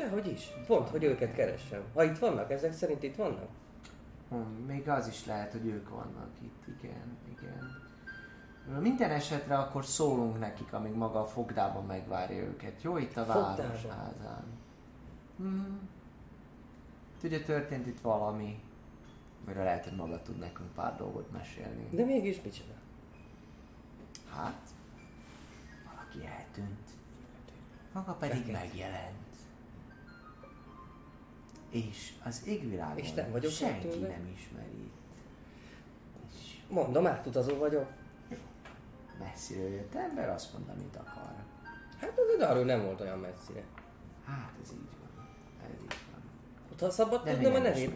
[0.00, 0.50] Dehogy is.
[0.66, 1.82] Pont, hogy őket keressem.
[1.94, 3.48] Ha itt vannak, ezek szerint itt vannak?
[4.28, 4.36] hm,
[4.66, 7.78] még az is lehet, hogy ők vannak itt, igen, igen.
[8.80, 12.82] Minden esetre akkor szólunk nekik, amíg maga a fogdában megvárja őket.
[12.82, 14.44] Jó, itt a városházán.
[15.36, 15.88] Hmm.
[17.22, 18.62] Ugye történt itt valami,
[19.44, 21.88] amiről lehet, hogy maga tud nekünk pár dolgot mesélni.
[21.90, 22.72] De mégis micsoda?
[24.34, 24.60] Hát,
[25.84, 26.88] valaki eltűnt.
[27.92, 28.58] Maga pedig Fekete.
[28.58, 29.29] megjelent.
[31.70, 34.08] És az égvilágon És nem vagyok senki eltűnve?
[34.08, 34.90] nem ismeri.
[36.32, 37.86] És Mondom, átutazó vagyok.
[39.18, 41.34] messziről jött ember, azt mondta, mit akar.
[42.00, 43.62] Hát azért arról nem volt olyan messzire.
[44.26, 45.26] Hát ez így van.
[45.64, 46.22] Ez így van.
[46.72, 47.94] Ott ha szabad De tudnom a nevét?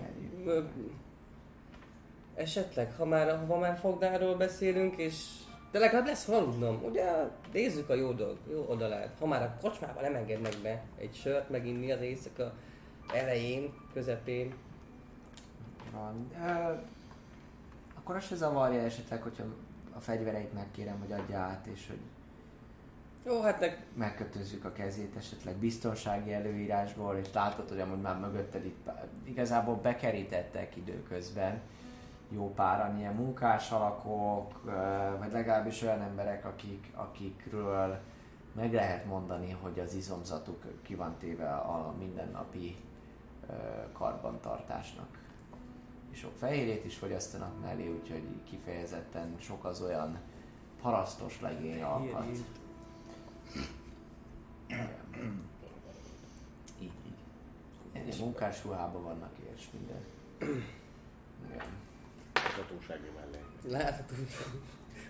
[2.35, 5.25] Esetleg, ha már, ha már fogdáról beszélünk, és...
[5.71, 7.11] De legalább lesz aludnom, ugye?
[7.53, 9.17] Nézzük a jó, dolg, jó oldalát.
[9.19, 12.53] Ha már a kocsmába nem engednek be egy sört meginni az éjszaka
[13.13, 14.55] elején, közepén.
[15.93, 16.31] Van.
[16.43, 16.75] Ö,
[17.95, 19.45] akkor az se zavarja esetleg, hogyha
[19.97, 22.01] a fegyvereit megkérem, hogy adja át, és hogy
[23.27, 28.65] Jó, hát meg megkötözzük a kezét esetleg biztonsági előírásból, és látod, hogy amúgy már mögötted
[28.65, 28.91] itt
[29.25, 31.61] igazából bekerítettek időközben
[32.29, 34.63] jó páran ilyen munkás alakok,
[35.19, 37.99] vagy legalábbis olyan emberek, akik, akikről
[38.53, 42.77] meg lehet mondani, hogy az izomzatuk ki van téve a mindennapi
[43.93, 45.23] karbantartásnak.
[46.11, 50.19] És sok fehérjét is fogyasztanak mellé, úgyhogy kifejezetten sok az olyan
[50.83, 52.27] parasztos legény alkat.
[52.31, 52.45] Így,
[56.81, 56.93] így.
[57.93, 60.05] Egy munkás ruhában vannak és minden.
[61.49, 61.67] Igen.
[62.35, 63.45] Hatósági mellé.
[63.63, 64.15] látható.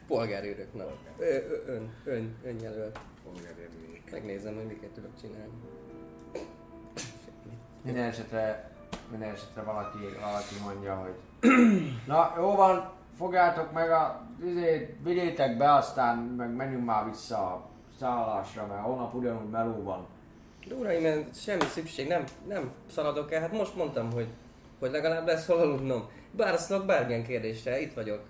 [0.07, 0.85] Polgárőrök, na.
[1.19, 3.01] Ö, ön, ön, önjelölt.
[3.25, 4.03] Polgárérni.
[4.11, 5.53] Megnézem, hogy miket tudok csinálni.
[7.85, 8.71] Minden esetre,
[9.11, 11.15] minden esetre valaki, valaki mondja, hogy
[12.07, 17.69] Na, jó van, fogjátok meg a izét, vigyétek be, aztán meg menjünk már vissza a
[17.99, 20.07] szállásra, mert holnap ugyanúgy meló van.
[20.69, 23.41] De uraim, ez semmi szükség, nem, nem szaladok el.
[23.41, 24.29] Hát most mondtam, hogy,
[24.79, 26.09] hogy legalább lesz hol aludnom.
[26.31, 28.21] Válaszolok bármilyen kérdésre, itt vagyok.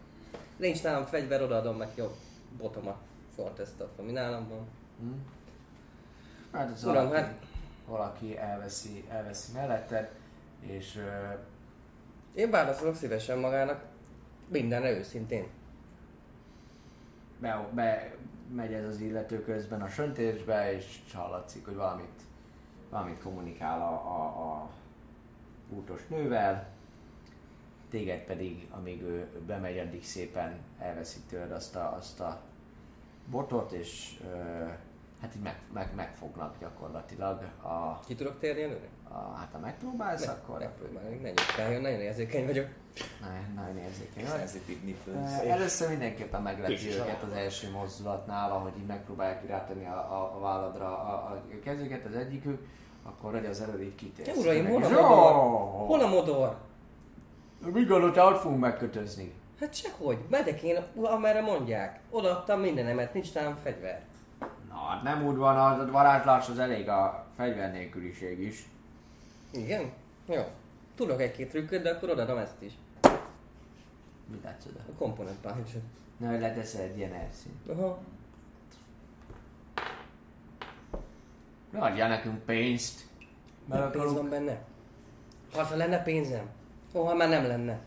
[0.56, 2.10] Nincs nálam fegyver, odaadom neki a
[2.58, 2.96] botomat.
[3.36, 4.66] Fortestat, ami nálam van.
[5.00, 5.12] Hm?
[6.52, 7.34] Hát ez Uram, hát-
[7.86, 10.10] valaki elveszi, elveszi melletted,
[10.60, 11.34] és ö,
[12.34, 13.84] Én válaszolok szívesen magának,
[14.48, 15.46] mindenre őszintén.
[17.38, 18.14] be, be
[18.54, 22.22] megy ez az illető közben a söntésbe, és hallatszik, hogy valamit,
[22.90, 24.70] valamit kommunikál a, a, a
[25.68, 26.68] útos nővel,
[27.90, 32.40] téged pedig, amíg ő bemegy, addig szépen elveszik tőled azt a, azt a
[33.30, 34.64] botot, és ö,
[35.24, 37.42] hát így meg, meg, megfognak gyakorlatilag.
[37.62, 38.88] A, Ki tudok térni előre?
[39.08, 42.66] a, hát ha megpróbálsz, akkor Megpróbáljuk, ne nyugtáljon, nagyon érzékeny vagyok.
[43.20, 45.48] Ne, nagyon érzékeny vagy.
[45.48, 50.86] Először mindenképpen meglepi őket az első mozdulatnál, ahogy így megpróbálják rátenni a, a, a válladra
[50.86, 52.66] a, a kezüket az egyikük,
[53.02, 54.28] akkor hogy az előbb így kitérsz.
[54.28, 55.32] Ja, uraim, hol a modor?
[55.86, 56.56] Hol a modor?
[57.64, 59.32] Mit gondolod, hogy fogunk megkötözni?
[59.60, 62.00] Hát sehogy, megyek én, amerre mondják.
[62.10, 64.02] Odaadtam mindenemet, nincs nálam fegyver.
[64.74, 68.66] Na, hát nem úgy van, az a varázslás az elég a fegyver nélküliség is.
[69.50, 69.92] Igen?
[70.26, 70.42] Jó.
[70.94, 72.72] Tudok egy-két trükköt, de akkor odaadom ezt is.
[74.30, 74.78] Mit látsz oda?
[74.78, 75.76] A komponent punch
[76.16, 77.52] Na, hogy leteszel egy ilyen erszín.
[77.68, 77.98] Aha.
[81.72, 83.06] Adja nekünk pénzt.
[83.66, 84.30] Meg Nem pénz van akarunk...
[84.30, 84.62] benne?
[85.56, 86.50] Hát, ha lenne pénzem.
[86.92, 87.78] Ó, ha már nem lenne.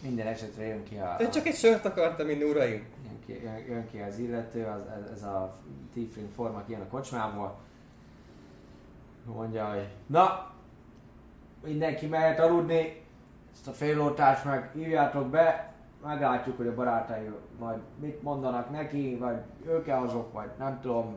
[0.00, 1.16] Minden esetre jön ki a...
[1.20, 2.86] Én csak egy sört akartam inni, uraim.
[3.26, 5.54] Ki, jön, ki az illető, az, ez, a
[5.92, 7.58] tiefling forma kijön a kocsmából.
[9.24, 10.50] Mondja, hogy na,
[11.64, 13.02] mindenki mehet aludni,
[13.52, 15.72] ezt a féloltást meg hívjátok be,
[16.04, 21.16] meglátjuk, hogy a barátai majd mit mondanak neki, vagy ők-e azok, vagy nem tudom,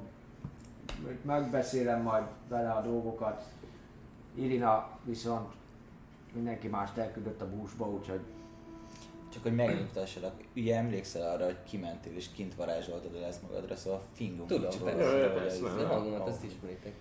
[1.22, 3.44] megbeszélem majd vele a dolgokat.
[4.36, 5.54] Irina viszont
[6.34, 8.22] mindenki mást elküldött a búsba, úgyhogy
[9.36, 14.02] Csak hogy megnyugtassalak, ugye emlékszel arra, hogy kimentél és kint varázsoltad el ezt magadra, szóval
[14.14, 15.34] fingom Tudom, persze.
[15.34, 15.66] persze.
[15.66, 16.94] A hangomat ezt ismeritek.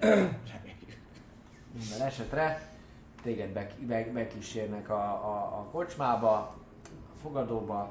[0.00, 0.98] Reméljük.
[1.72, 2.68] Minden esetre
[3.22, 7.90] téged be, be, bekísérnek a, a, a kocsmába, a fogadóba.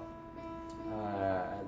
[0.92, 1.64] E,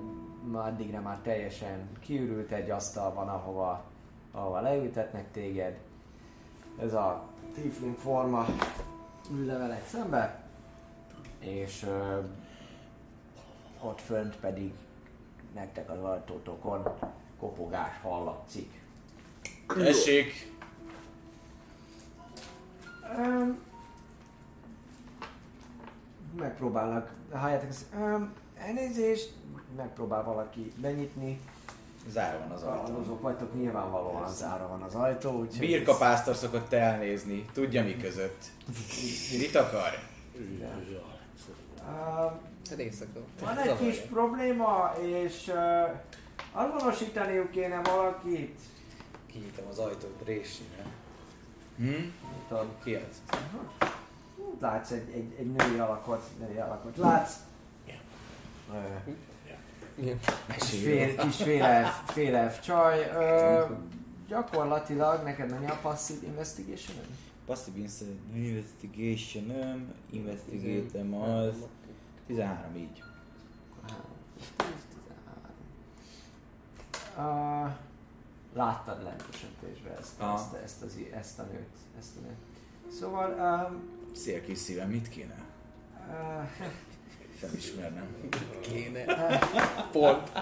[0.52, 3.84] már addigra már teljesen kiürült egy asztal van, ahova,
[4.32, 5.78] ahova leültetnek téged.
[6.80, 8.46] Ez a tiefling forma
[9.30, 10.44] ül le veled szembe,
[11.46, 12.18] és ö,
[13.80, 14.72] ott fönt pedig
[15.54, 16.88] nektek az ajtótokon
[17.38, 18.80] kopogás hallatszik.
[19.66, 20.54] Tessék!
[23.18, 23.58] Um,
[26.36, 29.32] megpróbálnak, halljátok ezt, um, elnézést,
[29.76, 31.40] megpróbál valaki benyitni.
[32.08, 32.98] Zárva van az ajtó.
[32.98, 35.66] Azok vagytok, nyilvánvalóan zárva van az ajtó, úgyhogy...
[35.66, 38.44] Birka pásztor szokott elnézni, tudja mi között.
[39.40, 39.98] Mit akar?
[40.38, 41.15] Éjszaka.
[43.40, 46.00] Van egy kis probléma, és uh,
[46.52, 48.60] azonosítaniuk kéne valakit.
[49.26, 50.84] Kinyitom az ajtót résére.
[51.76, 51.92] Hm?
[52.48, 53.22] Tudom, Ki az?
[54.60, 57.34] látsz egy, egy, egy női alakot, női alakot látsz.
[59.94, 60.18] Igen.
[60.58, 63.10] Kis fél, kis félelv, félelv csaj.
[63.14, 63.64] Ö,
[64.28, 66.96] gyakorlatilag neked mennyi a passive investigation
[67.46, 67.78] Passive
[68.34, 71.54] Investigation, investigate az
[72.26, 73.02] 13 így.
[77.18, 77.70] Uh,
[78.54, 80.34] láttad sötétbe ezt, Aha.
[80.34, 81.68] ezt, ezt, az, i- ezt, a nőt,
[81.98, 82.94] ezt a nőt.
[82.98, 83.30] Szóval,
[83.70, 85.44] um, Szél kis szívem, mit kéne?
[86.08, 86.48] uh,
[87.38, 88.06] Felismernem.
[88.60, 89.04] Kéne.
[89.92, 90.32] Pont.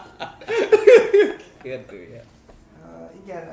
[1.63, 2.25] Kérdője.
[3.23, 3.47] Igen,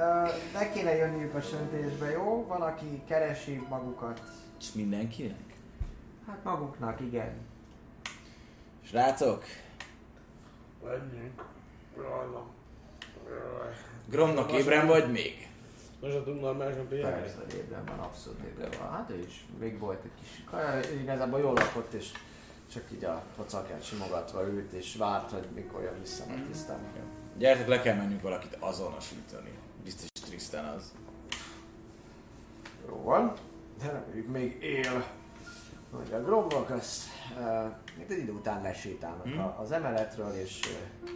[0.54, 2.46] ne kéne jönniük a söntésbe, jó?
[2.48, 4.22] Van, aki keresi magukat.
[4.60, 5.56] És mindenkinek?
[6.28, 7.34] Hát maguknak, igen.
[8.84, 9.44] Srácok,
[10.84, 11.44] Menjünk.
[14.10, 15.50] Gromnak ébren vagy még?
[16.02, 17.20] Most a tudunk normálisan pihenni?
[17.20, 18.92] Persze, ébren van, abszolút ébren van.
[18.92, 22.12] Hát ő is, még volt egy kis kaja, igazából jól lakott, és
[22.74, 26.80] csak így a pocakját simogatva ült, és várt, hogy mikor jön vissza, mert tisztán.
[27.42, 29.50] Gyertek, le kell mennünk valakit azonosítani.
[29.84, 30.92] Biztos Tristan az.
[32.88, 33.34] Jó van,
[33.80, 35.06] de reméljük még él.
[35.92, 37.04] Mondja a gromlok, azt
[37.38, 37.72] uh,
[38.08, 39.54] egy idő után lesétálnak Hmm.
[39.60, 41.10] az emeletről, és uh,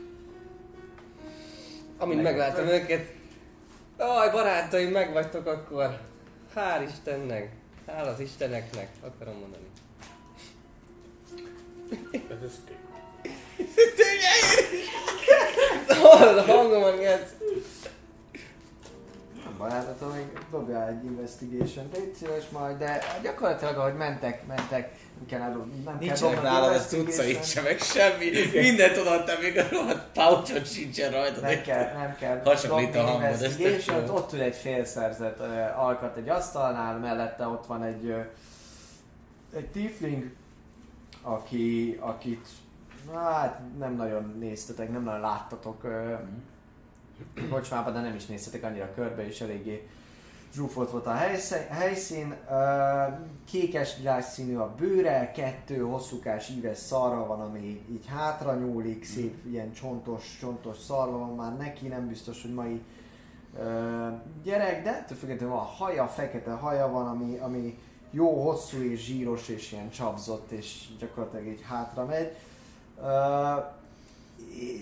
[1.98, 3.14] Amint meglátom őket,
[3.98, 6.00] Aj, barátaim, megvagytok akkor.
[6.56, 7.52] Hál' Istennek.
[7.88, 9.68] Hál' az Isteneknek, akarom mondani.
[12.44, 12.62] Ez?
[16.02, 17.36] Hallod a hangomat, Gec?
[19.74, 25.40] attól még dobjál egy investigation, légy szíves majd, de gyakorlatilag ahogy mentek, mentek, nem kell,
[25.40, 25.50] nem
[25.84, 28.26] kell Nincsenek dobnod nálad az cuccait sem, meg semmi.
[28.54, 31.42] Mindent odaadtam, még a rohadt pouchot sincsen rajta.
[31.42, 34.16] Nem kell, nem kell Hasonlít a hangod, ez tök investigation, jó.
[34.16, 38.26] ott ül egy félszerzett uh, alkat egy asztalnál, mellette ott van egy, uh,
[39.56, 40.32] egy tiefling,
[41.22, 42.48] aki, akit
[43.14, 46.20] hát nem nagyon néztetek, nem nagyon láttatok uh,
[47.50, 49.88] kocsmában, de nem is néztetek annyira körbe, és eléggé
[50.54, 51.14] zsúfolt volt a
[51.70, 52.36] helyszín.
[52.50, 59.46] Uh, kékes színű a bőre, kettő hosszúkás íves szarva van, ami így, hátra nyúlik, szép
[59.46, 62.82] ilyen csontos, csontos szarva van már neki, nem biztos, hogy mai
[63.54, 67.80] uh, gyerek, de ettől függetlenül van haja, fekete haja van, ami, ami
[68.12, 72.36] jó hosszú és zsíros és ilyen csapzott, és gyakorlatilag így hátra megy.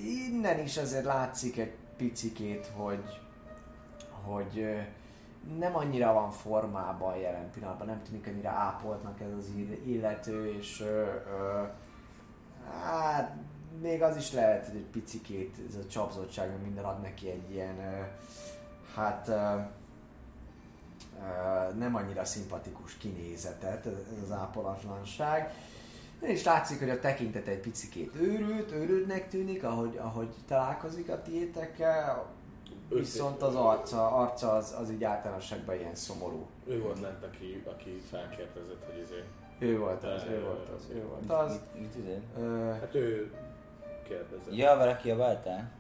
[0.06, 3.22] Innen is azért látszik egy picikét, hogy,
[4.24, 4.78] hogy
[5.58, 10.82] nem annyira van formában jelen pillanatban, nem tűnik annyira ápoltnak ez az ill- illető, és
[10.82, 11.06] ö,
[12.84, 13.36] hát
[13.82, 17.78] még az is lehet, hogy egy picikét ez a csapzottság, minden ad neki egy ilyen,
[17.78, 18.02] ö,
[18.96, 19.60] hát ö, ö,
[21.74, 25.54] nem annyira szimpatikus kinézetet, ez az ápolatlanság.
[26.24, 32.26] És látszik, hogy a tekintete egy picikét őrült, őrültnek tűnik, ahogy, ahogy találkozik a tiétekkel,
[32.90, 36.48] viszont az arca, arca az, az így általánosságban ilyen szomorú.
[36.68, 39.24] Ő volt lent, aki, aki felkérdezett, hogy izé.
[39.60, 41.52] Ő volt az, ő volt az, ő volt az.
[41.52, 42.22] Mit, mit üzél?
[42.38, 43.32] Ö, Hát ő
[44.08, 44.56] kérdezett.
[44.56, 45.72] Ja, valaki a váltál?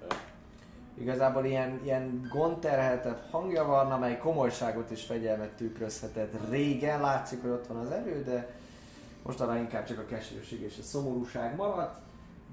[0.97, 6.49] igazából ilyen, ilyen gondterheltebb hangja van, amely komolyságot és fegyelmet tükrözhetett.
[6.49, 8.55] Régen látszik, hogy ott van az erő, de
[9.23, 12.01] mostanra inkább csak a keserűség és a szomorúság maradt,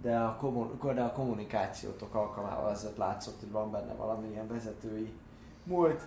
[0.02, 5.12] de a, kommun- de a kommunikációtok alkalmával azért látszott, hogy van benne valamilyen vezetői
[5.64, 6.06] múlt.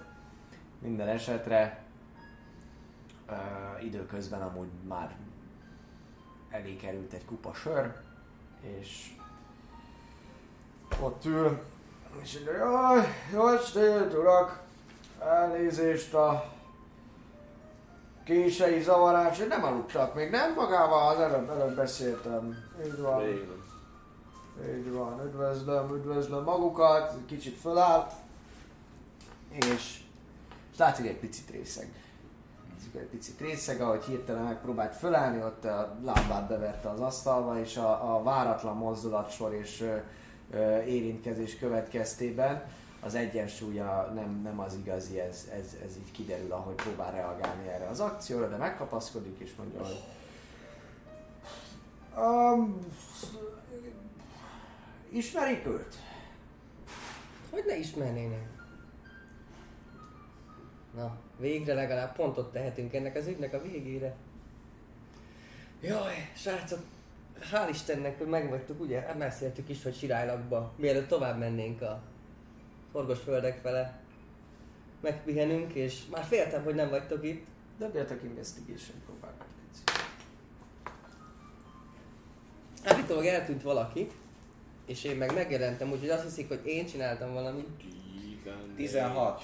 [0.80, 1.84] Minden esetre
[3.30, 5.16] uh, időközben amúgy már
[6.50, 7.96] elé került egy kupa sör,
[8.62, 9.16] és
[11.02, 11.62] ott ül,
[12.22, 14.62] és mondja, jaj, jó estét, urak,
[15.20, 16.53] elnézést a
[18.24, 22.58] kései zavarás, nem aludtak még, nem magával, az előbb, előbb beszéltem.
[22.86, 23.24] Így van.
[23.24, 23.48] Még.
[24.78, 28.12] Így van, üdvözlöm, üdvözlöm magukat, kicsit föláll,
[29.50, 30.00] és,
[30.72, 31.94] és látszik egy picit részeg.
[32.70, 37.78] Látszik egy picit részeg, ahogy hirtelen megpróbált fölállni, ott a lábát beverte az asztalba, és
[37.78, 39.96] a, a váratlan mozdulatsor és ö,
[40.52, 42.64] ö, érintkezés következtében
[43.04, 47.88] az egyensúlya nem, nem az igazi, ez, ez, ez így kiderül, ahogy próbál reagálni erre
[47.88, 50.04] az akcióra, de megkapaszkodik és mondja, hogy
[52.18, 52.88] um,
[55.10, 55.96] ismerik őt?
[57.50, 58.48] Hogy ne ismernének?
[60.96, 64.16] Na, végre legalább pontot tehetünk ennek az ügynek a végére.
[65.82, 66.80] Jaj, srácok,
[67.52, 69.14] hál' Istennek, hogy megvagytuk, ugye?
[69.18, 72.02] Beszéltük is, hogy Sirálylakba, mielőtt tovább mennénk a
[72.94, 74.02] forgos földek fele.
[75.02, 77.46] Megpihenünk, és már féltem, hogy nem vagytok itt.
[77.78, 79.48] Dobjatok investigation próbálkat.
[82.84, 84.08] Állítólag eltűnt valaki,
[84.86, 87.68] és én meg megjelentem, úgyhogy azt hiszik, hogy én csináltam valamit.
[88.76, 89.44] 16.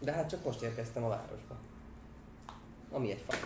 [0.00, 1.56] De hát csak most érkeztem a városba.
[2.90, 3.38] Ami egy faj.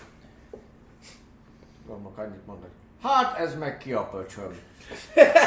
[1.86, 2.81] Gormok annyit mondok.
[3.02, 4.58] Hát ez meg ki a pöcsöm.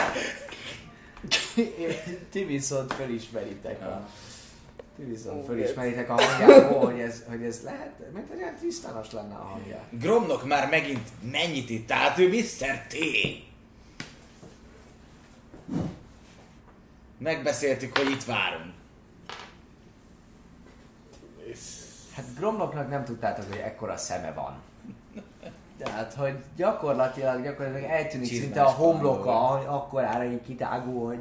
[2.32, 4.08] Ti viszont felismeritek a...
[4.96, 9.44] Ti viszont felismeritek a hangjából, hogy ez, hogy ez lehet, mint egy tisztános lenne a
[9.44, 9.80] hangja.
[9.90, 12.86] Gromnok már megint mennyit itt állt, ő Mr.
[12.88, 12.96] T.
[17.18, 18.74] Megbeszéltük, hogy itt várunk.
[22.16, 24.62] Hát Gromloknak nem tudtátok, hogy ekkora szeme van.
[25.78, 31.20] Tehát, hogy gyakorlatilag, gyakorlatilag eltűnik Csizmás szinte a homloka, hogy akkorára így kitágul, hogy...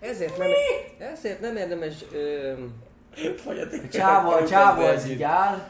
[0.00, 0.48] Ezért nem,
[0.98, 1.94] ezért nem érdemes...
[2.12, 2.52] Ö,
[3.84, 5.68] A csávó, a csávó az így áll,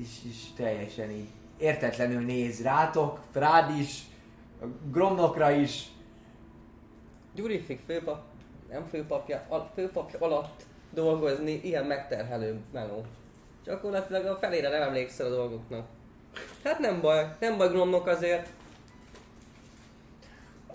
[0.00, 1.28] és, és teljesen így
[1.58, 4.02] értetlenül néz rátok, rád is,
[4.62, 5.88] a Gromnokra is.
[7.34, 8.22] Gyurifik főpap,
[8.70, 13.04] nem főpapja, a főpapja alatt dolgozni ilyen megterhelő meló.
[13.64, 15.86] Gyakorlatilag a felére nem emlékszel a dolgoknak.
[16.64, 18.48] Hát nem baj, nem baj Gromnok azért.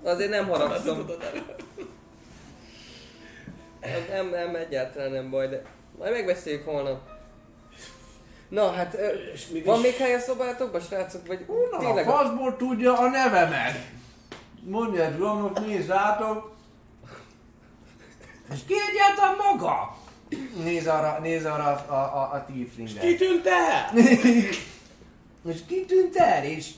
[0.03, 1.05] Azért nem haragszom.
[4.09, 5.61] Nem, nem, egyáltalán nem baj, de
[5.97, 6.99] majd megbeszéljük holnap.
[8.49, 9.07] Na hát, ö,
[9.65, 11.27] van még hely a szobátokban, srácok?
[11.27, 12.07] Vagy Na, tényleg?
[12.07, 13.75] a faszból tudja a nevemet.
[14.63, 16.53] Mondja, Gromnok, nézd rátok.
[18.53, 19.97] És ki egyáltalán maga?
[20.63, 22.99] Néz arra, néz arra a, a, a, tieflingre.
[22.99, 23.91] Kitűnt el?
[25.53, 26.69] És kitűnt el, és...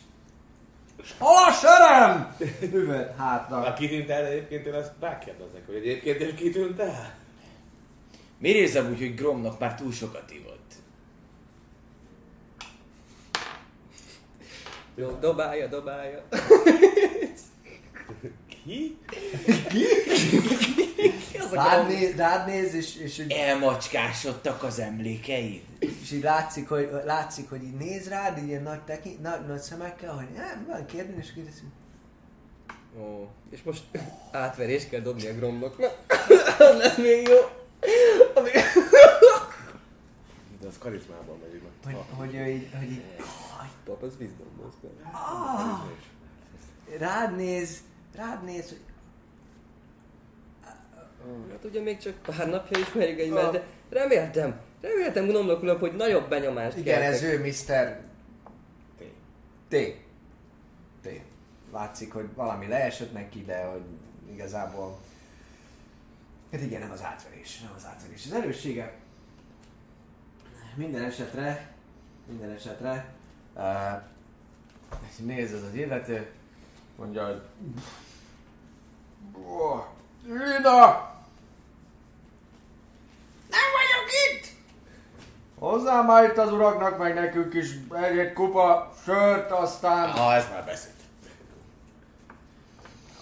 [1.17, 2.35] Hol a söröm?
[2.73, 3.73] Üvölt Ha hátra.
[3.73, 7.15] kitűnt el, egyébként én ezt megkérdezek, hogy egyébként is kitűnt el?
[8.37, 10.73] Miért érzem úgy, hogy Gromnok már túl sokat ivott?
[14.95, 16.23] Jó, dobálja, dobálja.
[18.65, 18.97] Ki?
[21.39, 25.61] Az a Rád néz, rád néz és, és, és, Elmacskásodtak az emlékeid?
[25.79, 29.59] és így látszik, hogy, látszik, hogy így néz rád, így ilyen nagy, teki, nagy, nagy
[29.59, 31.63] szemekkel, hogy nem, van kérdés, és kérdezi.
[32.99, 33.83] Ó, és most
[34.31, 35.77] átverés kell dobni a grombok.
[35.77, 35.87] Na,
[36.65, 37.37] az lesz még jó.
[38.33, 38.51] Ami-
[40.61, 41.61] De az karizmában megy.
[41.85, 43.03] Hogy, hogy, ő így, hogy így,
[43.85, 45.79] Pap, az wisdom, az ah,
[46.97, 47.77] rád néz,
[48.15, 48.81] rád néz, hogy
[51.51, 56.29] Hát ugye még csak pár napja ismerjük egymást, de reméltem, reméltem gnomlok uram, hogy nagyobb
[56.29, 57.13] benyomást igen, keltek.
[57.13, 57.99] ez ő Mr.
[58.97, 59.03] T.
[59.67, 59.75] T.
[61.01, 61.21] T.
[61.71, 63.81] Látszik, hogy valami leesett neki, de hogy
[64.33, 64.97] igazából...
[66.51, 68.25] Hát igen, nem az átverés, nem az átverés.
[68.25, 68.93] Az erőssége
[70.75, 71.71] minden esetre,
[72.25, 73.13] minden esetre,
[73.55, 74.01] uh,
[75.25, 76.31] nézd az az illető,
[76.95, 77.41] mondja, hogy
[80.29, 81.15] "Ó, Ida!
[83.49, 84.45] Nem vagyok itt!
[85.59, 90.65] Hozzá már itt az uraknak, meg nekünk is egy kupa sört, aztán, Ha, ezt már
[90.65, 90.95] beszélt.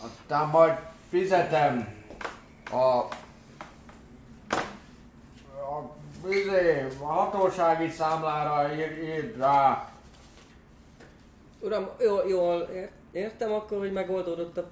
[0.02, 0.78] aztán majd
[1.10, 1.94] fizetem
[2.72, 3.10] a, a,
[6.30, 9.90] izé, a hatósági számlára ír, ír rá.
[11.60, 14.68] Uram, jól, jól ér, értem akkor, hogy megoldódott a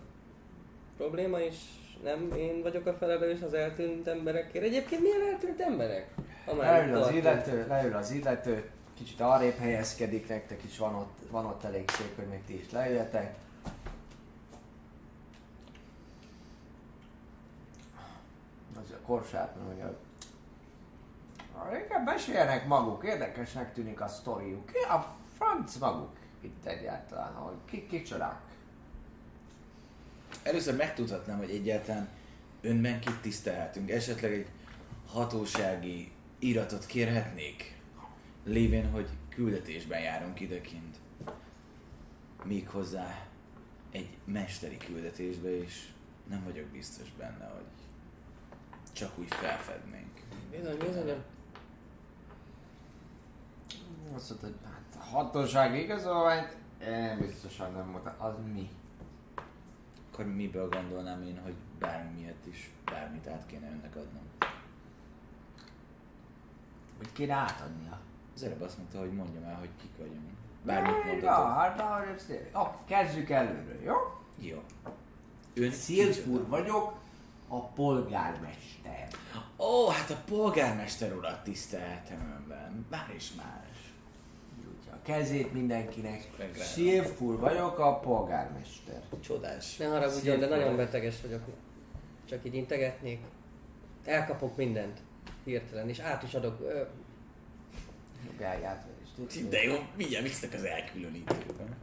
[0.98, 1.56] probléma, és
[2.04, 4.64] Nem én vagyok a felelős az eltűnt emberekért.
[4.66, 6.14] Egyébként milyen eltűnt emberek?
[6.58, 11.64] Leül az illető, leül az illető, kicsit arrébb helyezkedik, nektek is van ott, van ott
[11.64, 13.36] elég szék, hogy még ti is leüljetek.
[18.76, 19.96] Az a korsát mondja,
[21.58, 24.66] "Ah, inkább meséljenek maguk, érdekesnek tűnik a sztoriuk.
[24.66, 28.40] Ki a franc maguk itt egyáltalán, hogy ki, kicsodák?
[30.44, 32.08] Először megtudhatnám, hogy egyáltalán
[32.62, 33.92] önben kit tisztelhetünk.
[33.92, 34.48] Esetleg egy
[35.08, 37.82] hatósági iratot kérhetnék,
[38.46, 40.98] lévén, hogy küldetésben járunk idekint.
[42.44, 43.26] Méghozzá
[43.92, 45.88] egy mesteri küldetésbe, és
[46.30, 47.66] nem vagyok biztos benne, hogy
[48.94, 50.20] csak úgy felfednénk.
[50.52, 51.24] Bizony, bizony.
[54.16, 56.58] Azt mondta, hogy hát a hatósági igazolványt,
[56.88, 58.70] én biztosan nem mondtam, az mi?
[60.14, 64.24] Akkor miből gondolnám én, hogy bármi miatt is bármit át kéne önnek adnom?
[66.98, 68.00] Hogy kéne átadnia?
[68.36, 70.30] Az előbb azt mondta, hogy mondjam el, hogy kik vagyunk.
[70.64, 71.24] Bármit mondhatok.
[71.54, 71.78] hát.
[72.56, 73.96] Ó, kezdjük előről, jó?
[74.40, 74.64] Jó.
[75.54, 77.00] Ön Szilfur vagyok,
[77.48, 79.08] a polgármester.
[79.58, 82.86] Ó, hát a polgármester urat tisztelhetem önben.
[82.90, 83.73] Már is más.
[85.04, 86.30] Kezét mindenkinek.
[86.56, 89.02] Szilfur vagyok, a polgármester.
[89.20, 89.78] Csodás.
[89.78, 91.42] Ne haragudjon, de nagyon beteges vagyok.
[92.30, 93.20] Csak így integetnék.
[94.06, 95.00] Elkapok mindent.
[95.44, 96.60] Hirtelen, és át is adok.
[96.62, 96.82] Ö.
[99.50, 101.76] De jó, mindjárt visznek az elkülönítőben.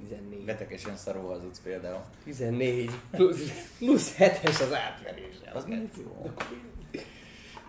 [0.00, 0.44] 14.
[0.44, 2.04] Betegesen szarul hazudsz például.
[2.24, 2.90] 14.
[3.10, 5.50] Plusz, plusz 7-es az átverése.
[5.54, 6.30] Az nem jó.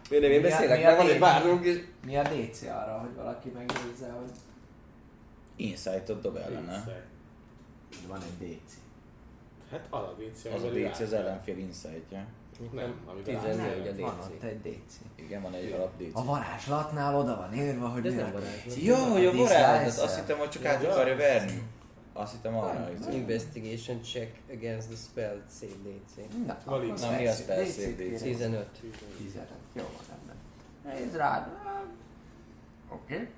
[0.10, 0.78] Miért nem én Mi a- beszélek?
[0.78, 1.84] mi a Mert van egy várunk és...
[2.06, 4.30] Mi a DC arra, hogy valaki megnézze, hogy
[5.56, 6.74] Insight-ot dob ellene.
[6.76, 8.08] Insight.
[8.08, 8.74] van egy DC.
[9.72, 12.26] Hát az a DC, Az a DC az ellenfél insight-ja.
[12.72, 14.26] Nem, amivel 14 a Nem, van DC.
[14.26, 14.94] ott egy DC.
[15.16, 16.10] Igen, van egy alap DC.
[16.16, 18.76] A varázslatnál oda van írva, hogy De ez mi a- varázslat.
[18.82, 21.62] Ja, hogy a varázslat, azt hittem, hogy csak át akarja verni.
[22.14, 22.90] Azt hittem arra.
[23.00, 23.12] izé.
[23.16, 26.16] Investigation check against the spell save DC.
[26.66, 28.14] Na, mi DC-t persze, kérem.
[28.14, 28.22] DC?
[28.22, 28.66] 15.
[29.18, 29.48] 15.
[29.78, 30.36] Jó van, rendben.
[30.84, 31.48] Nézd rád.
[32.90, 33.14] Oké.
[33.14, 33.30] Okay.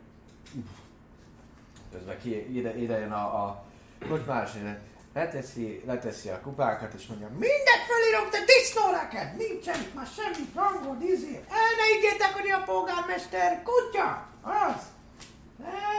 [1.92, 3.64] Közben ki, ide, ide jön a, a
[4.08, 4.82] kocsmáros, ide
[5.14, 9.36] leteszi, leteszi a kupákat, és mondja, mindent felírom, te disznó neked!
[9.38, 11.36] Nincsen itt már semmi hangod, izé!
[11.36, 14.28] El ne ígértek, hogy a polgármester, kutya!
[14.42, 14.84] Az!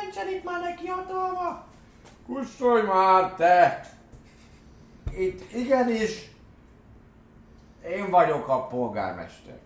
[0.03, 1.65] Nincsen itt már neki hatalma!
[2.27, 3.91] Kussolj már, te!
[5.17, 6.31] Itt igenis
[7.89, 9.59] én vagyok a polgármester.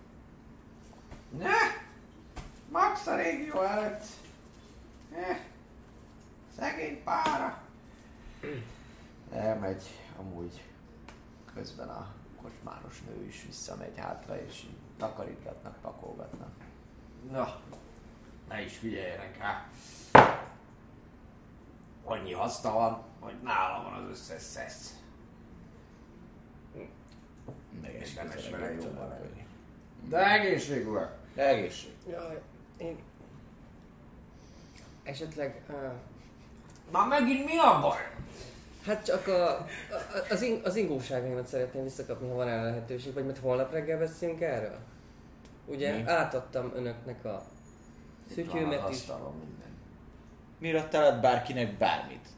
[1.38, 1.82] Ne!
[2.70, 4.04] Max a régió előtt.
[5.10, 5.38] Ne!
[6.58, 7.62] Szegény pára.
[9.32, 9.82] Elmegy
[10.18, 10.62] amúgy
[11.54, 14.66] közben a kocsmáros nő is visszamegy hátra, és
[14.98, 16.52] takarítgatnak, pakolgatnak.
[17.30, 17.60] Na,
[18.48, 19.68] ne is figyeljenek rá.
[22.04, 24.94] Annyi haszna van, hogy nála van az összes szesz.
[27.78, 29.46] Ideges Érdemes közeleg vele egy jóba család lenni.
[30.08, 31.23] De egészségűek.
[31.34, 31.90] De egészség.
[32.10, 32.40] Jaj,
[32.76, 32.98] én...
[35.02, 35.62] Esetleg...
[35.68, 35.92] Uh,
[36.90, 38.12] Már megint mi a baj?
[38.86, 39.66] hát csak a, a,
[40.30, 44.40] az, ing, az ingóságaimat szeretném visszakapni, ha van rá lehetőség, vagy mert holnap reggel beszélünk
[44.40, 44.78] erről?
[45.66, 46.02] Ugye Mi?
[46.06, 47.42] átadtam önöknek a
[48.34, 49.04] szütyőmet is.
[50.58, 52.28] Miért adtál át bárkinek bármit?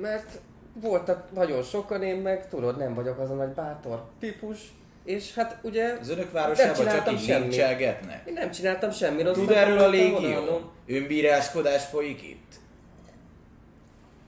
[0.00, 0.40] mert
[0.74, 4.72] voltak nagyon sokan, én meg tudod, nem vagyok az a nagy bátor típus,
[5.04, 7.40] és hát ugye Az önök városában csak csináltam így semmit.
[7.42, 8.26] lincselgetnek?
[8.28, 9.44] én nem csináltam semmi rosszat.
[9.46, 10.72] Tud erről a légió?
[10.86, 12.52] Önbíráskodás folyik itt?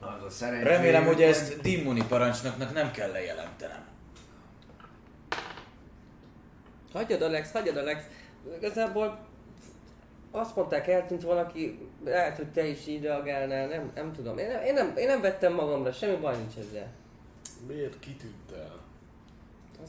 [0.00, 0.68] Az a szerencsé.
[0.68, 3.84] Remélem, hogy ezt Dimoni parancsnoknak nem kell lejelentenem.
[6.92, 8.02] Hagyjad Alex, hagyjad Alex.
[8.58, 9.18] Igazából
[10.30, 14.38] azt mondták, eltűnt valaki, lehet, hogy te is így reagálnál, nem, nem tudom.
[14.38, 16.86] Én nem, én, nem, én nem vettem magamra, semmi baj nincs ezzel.
[17.66, 18.62] Miért kitűnt el?
[18.62, 18.73] Azt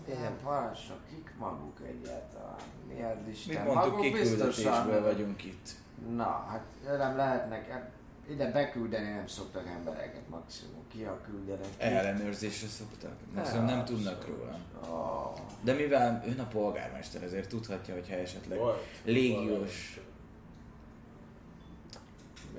[0.05, 2.55] Milyen parasok, kik maguk egyáltalán?
[2.87, 3.55] Mi az Isten?
[3.55, 5.69] Mit mondtuk, maguk kiküldetésből vagyunk itt.
[6.15, 6.63] Na, hát
[6.97, 7.91] nem lehetnek, hát
[8.29, 10.87] ide beküldeni nem szoktak embereket maximum.
[10.87, 11.67] Ki a küldenek?
[11.77, 13.11] Ellenőrzésre szoktak.
[13.33, 14.57] Maximum nem tudnak róla.
[14.89, 15.39] Oh.
[15.61, 18.83] De mivel ön a polgármester, ezért tudhatja, hogyha esetleg Volt.
[19.03, 19.99] légiós...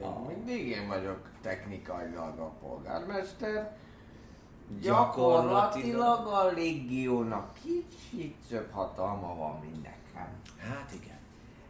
[0.00, 3.76] Még mindig én vagyok technikailag a polgármester.
[4.80, 10.28] Gyakorlatilag- a légiónak kicsit több hatalma van, mint nekem.
[10.58, 11.16] Hát igen.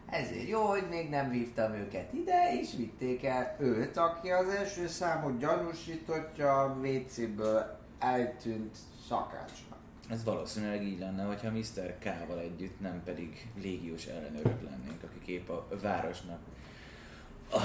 [0.07, 4.87] Ezért jó, hogy még nem vívtam őket ide, és vitték el őt, aki az első
[4.87, 8.77] számú gyanúsítottja a WC-ből eltűnt
[9.09, 9.79] szakácsnak.
[10.11, 11.99] Ez valószínűleg így lenne, hogyha Mr.
[11.99, 16.39] K-val együtt, nem pedig légiós ellenőrök lennénk, akik épp a városnak
[17.53, 17.59] a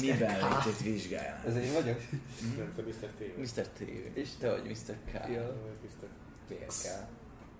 [0.00, 1.44] miben létét vizsgálják.
[1.46, 2.00] Ez én vagyok?
[2.56, 3.08] Nem, te Mr.
[3.18, 3.40] TV.
[3.40, 3.66] Mr.
[3.68, 4.18] TV.
[4.18, 4.94] És te vagy Mr.
[5.12, 5.12] K.
[5.32, 5.54] Ja.
[5.82, 6.08] Mr.
[6.82, 7.06] Kell?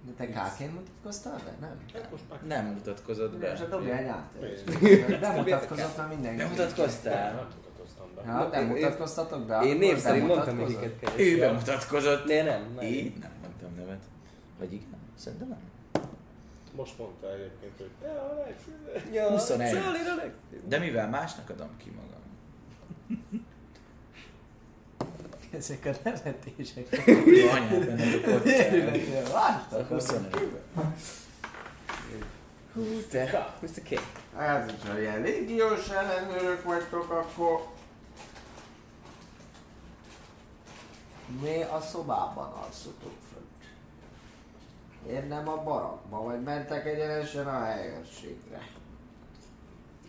[0.07, 1.67] De te káként mutatkoztál be?
[1.67, 1.77] Nem?
[1.95, 3.55] Hát most már Nem mutatkozott be.
[3.55, 4.31] csak dobja egy át.
[4.81, 5.21] Miért?
[5.21, 6.37] Nem mutatkozott már mindenki.
[6.37, 7.35] Nem mutatkoztál?
[7.35, 8.23] be.
[8.27, 9.61] Ja, nem Én- mutatkoztatok be?
[9.65, 10.81] Én név szerint mondtam, bemutatkozott?
[10.93, 11.27] melyiket kell.
[11.27, 12.25] Ő bemutatkozott.
[12.27, 12.85] Ne, nem, nem.
[12.85, 14.03] Én nem mondtam nevet.
[14.59, 14.99] Vagy igen?
[15.17, 15.59] Szerintem nem.
[16.79, 18.63] Most mondta egyébként, hogy te Alex.
[19.13, 19.69] Ja, 21.
[19.69, 20.69] Szóval én a legtöbb.
[20.69, 22.23] De mivel másnak adom ki magam.
[25.51, 27.03] Ezek a nevetések.
[27.27, 28.75] Jó anyád benne a kockán.
[28.75, 29.89] Érülek, A Láttak?
[29.89, 30.61] 21
[32.73, 33.83] Hú, te, Mr.
[33.83, 34.01] K.
[34.37, 37.67] Hát, hogyha ilyen légiós ellenőrök vagytok, akkor...
[41.41, 43.13] Mi a szobában alszotok
[45.11, 48.69] Én nem a barakba, vagy mentek egyenesen a helyőrségre?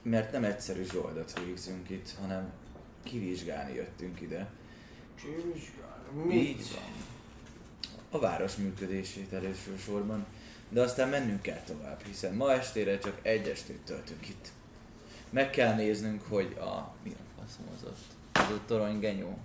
[0.02, 2.52] Mert nem egyszerű zsoldat végzünk itt, hanem
[3.04, 4.50] kivizsgálni jöttünk ide.
[5.16, 6.36] Kivizsgálni.
[6.36, 6.74] Így Mit?
[6.74, 6.84] van.
[8.12, 10.26] A város működését elsősorban.
[10.70, 14.48] De aztán mennünk kell tovább, hiszen ma estére csak egy estét töltünk itt.
[15.30, 16.94] Meg kell néznünk, hogy a...
[17.04, 18.06] Mi a faszom az ott?
[18.32, 19.38] Az ott torony genyó.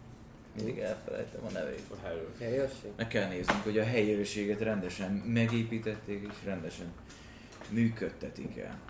[0.56, 1.82] Mindig elfelejtem a nevét.
[1.90, 2.32] A helyőr.
[2.38, 2.90] Helyőrség?
[2.96, 6.92] Meg kell néznünk, hogy a helyi őrséget rendesen megépítették és rendesen
[7.68, 8.80] működtetik el.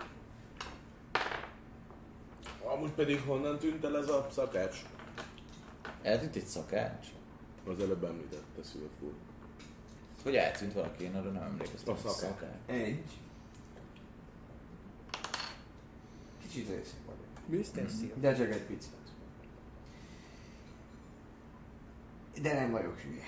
[2.63, 4.77] Amúgy pedig honnan tűnt el ez a szakács?
[6.01, 7.07] Eltűnt egy szakács?
[7.67, 9.13] Az előbb említette Szilfúr.
[10.23, 11.93] Hogy eltűnt valaki, én arra nem emlékeztem.
[11.93, 12.49] A szakács.
[12.65, 13.03] Egy.
[16.41, 17.65] Kicsit részeg vagyok.
[17.65, 17.89] Mr.
[17.89, 18.15] Steel.
[18.19, 19.04] De csak egy picit.
[22.41, 23.23] De nem vagyok hülye.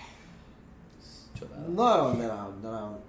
[1.39, 1.73] Csodálatos.
[1.75, 2.99] Nagyon, de nagyon, de nagyon.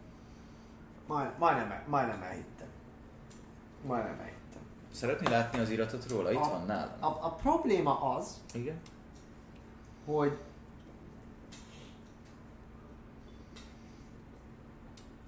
[1.06, 2.66] Majd, majdnem, el- majdnem elhittem.
[3.86, 4.62] Majdnem elhittem.
[4.92, 6.30] Szeretné látni az iratot róla?
[6.32, 6.92] Itt A- van nálam.
[7.00, 8.80] A, a probléma az, Igen?
[10.04, 10.38] hogy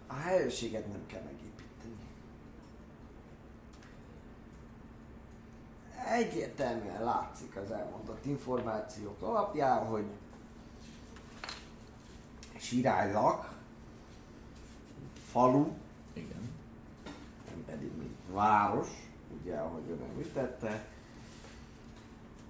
[0.07, 2.09] a helyőrséget nem kell megépíteni.
[6.11, 10.05] Egyértelműen látszik az elmondott információk alapján, hogy
[12.61, 13.53] Sirálylak,
[15.31, 15.67] falu,
[16.13, 16.51] Igen.
[17.51, 18.89] nem pedig mint város,
[19.41, 20.85] ugye, ahogy ön említette,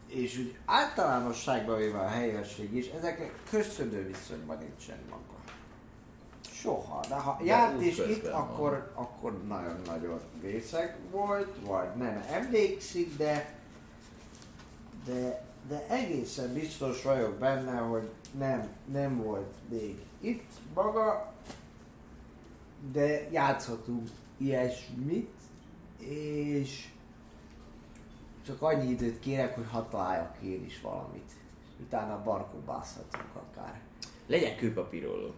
[0.06, 5.38] és úgy általánosságban véve a helyesség is, ezeknek köszönő viszonyban nincsen maga.
[6.52, 7.00] Soha.
[7.08, 8.32] De ha De járt is itt, van.
[8.32, 13.58] akkor, akkor nagyon-nagyon részeg volt, vagy nem emlékszik, de,
[15.04, 21.32] de, de egészen biztos vagyok benne, hogy nem, nem volt még itt maga,
[22.92, 25.30] de játszhatunk ilyesmit,
[25.98, 26.88] és
[28.46, 31.32] csak annyi időt kérek, hogy hadd találjak én is valamit.
[31.80, 33.80] Utána barkobázhatunk akár.
[34.26, 35.32] Legyen kőpapíroló.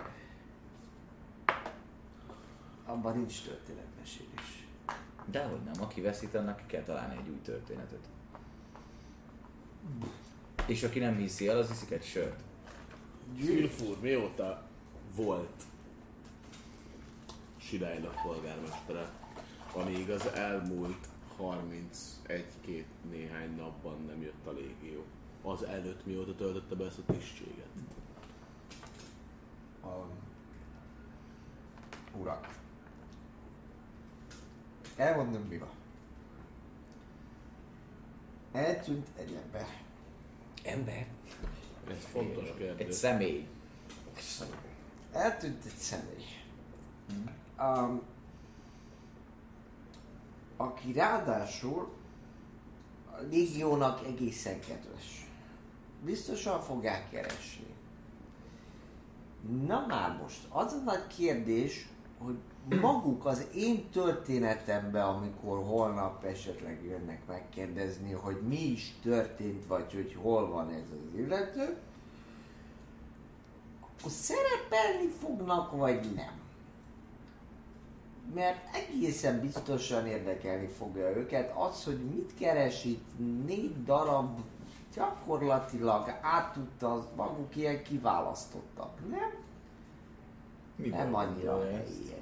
[2.86, 4.66] Abban nincs történetmesélés.
[5.26, 8.08] Dehogy nem, aki veszít, annak ki kell találni egy új történetet.
[10.66, 12.40] És aki nem hiszi el, az hiszik egy sört.
[13.40, 14.62] Szilfúr mióta
[15.16, 15.62] volt
[17.56, 19.10] Sirálynak polgármestere,
[19.74, 25.04] amíg az elmúlt 31-2 néhány napban nem jött a légió.
[25.42, 27.68] Az előtt mióta töltötte be ezt a tisztséget.
[29.84, 30.10] Um,
[32.20, 32.58] urak.
[34.96, 35.81] Elmondom mi van.
[38.52, 39.66] Eltűnt egy ember.
[40.64, 41.06] Ember?
[41.90, 42.94] Ez fontos Egy kérdés.
[42.94, 43.46] személy.
[45.12, 46.24] Eltűnt egy személy.
[47.58, 48.02] Um,
[50.56, 51.92] aki ráadásul
[53.12, 55.26] a légiónak egészen kedves.
[56.04, 57.74] Biztosan fogják keresni.
[59.66, 61.88] Na már most, az a nagy kérdés,
[62.18, 62.38] hogy
[62.68, 70.16] maguk az én történetembe, amikor holnap esetleg jönnek megkérdezni, hogy mi is történt, vagy hogy
[70.22, 71.76] hol van ez az illető,
[73.80, 76.40] akkor szerepelni fognak, vagy nem?
[78.34, 83.08] Mert egészen biztosan érdekelni fogja őket az, hogy mit keres itt
[83.46, 84.40] négy darab
[84.94, 89.30] gyakorlatilag átutaz, maguk ilyen kiválasztottak, nem?
[90.76, 92.21] Mi nem annyira ez?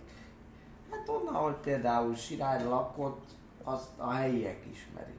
[0.91, 3.29] Hát onnan, ahol például Sirály lakott,
[3.65, 5.19] azt a helyiek ismerik.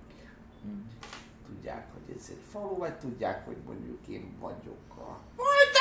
[0.61, 0.91] Hmm.
[1.45, 5.17] Tudják, hogy ez egy falu, vagy tudják, hogy mondjuk én vagyok a...
[5.35, 5.71] Vagy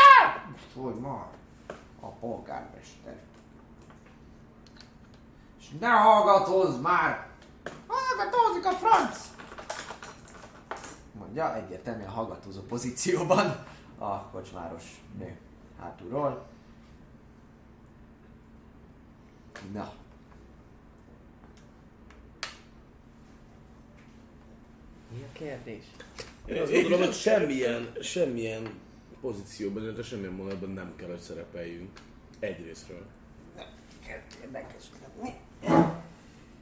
[0.75, 1.27] hogy már
[2.01, 3.17] a polgármester.
[5.59, 7.29] És ne hallgatózz már!
[7.87, 9.29] Hallgatózik a franc!
[11.13, 13.67] Mondja egyértelműen hallgatózó pozícióban
[13.99, 15.39] a kocsmáros nő
[15.81, 16.47] hátulról.
[19.73, 19.93] Na,
[25.15, 25.85] Mi a kérdés?
[26.47, 28.71] Én azt gondolom, hogy semmilyen, semmilyen
[29.21, 32.01] pozícióban, illetve semmilyen mondatban nem kell, hogy szerepeljünk.
[32.39, 33.07] Egyrésztről.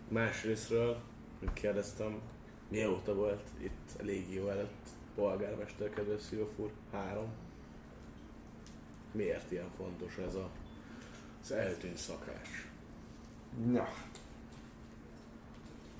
[0.09, 1.01] Másrésztről,
[1.41, 2.21] mint kérdeztem,
[2.69, 6.71] mióta volt itt a légió előtt polgármester, kedves Szilfur?
[6.93, 7.29] Három.
[9.13, 10.51] Miért ilyen fontos ez a,
[11.43, 12.68] az eltűnt szakás?
[13.67, 13.89] Na,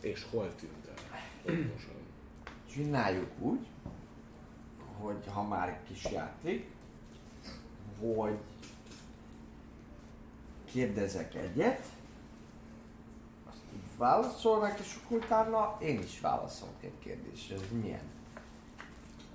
[0.01, 0.95] És hol tűnt el?
[1.45, 1.95] Pontosan.
[2.71, 3.67] csináljuk úgy,
[4.99, 6.71] hogy ha már kis játék,
[8.01, 8.39] hogy
[10.65, 11.85] kérdezek egyet,
[13.49, 13.59] azt
[13.97, 18.17] válaszolnak, és akkor utána én is válaszolok egy kérdésre, ez milyen.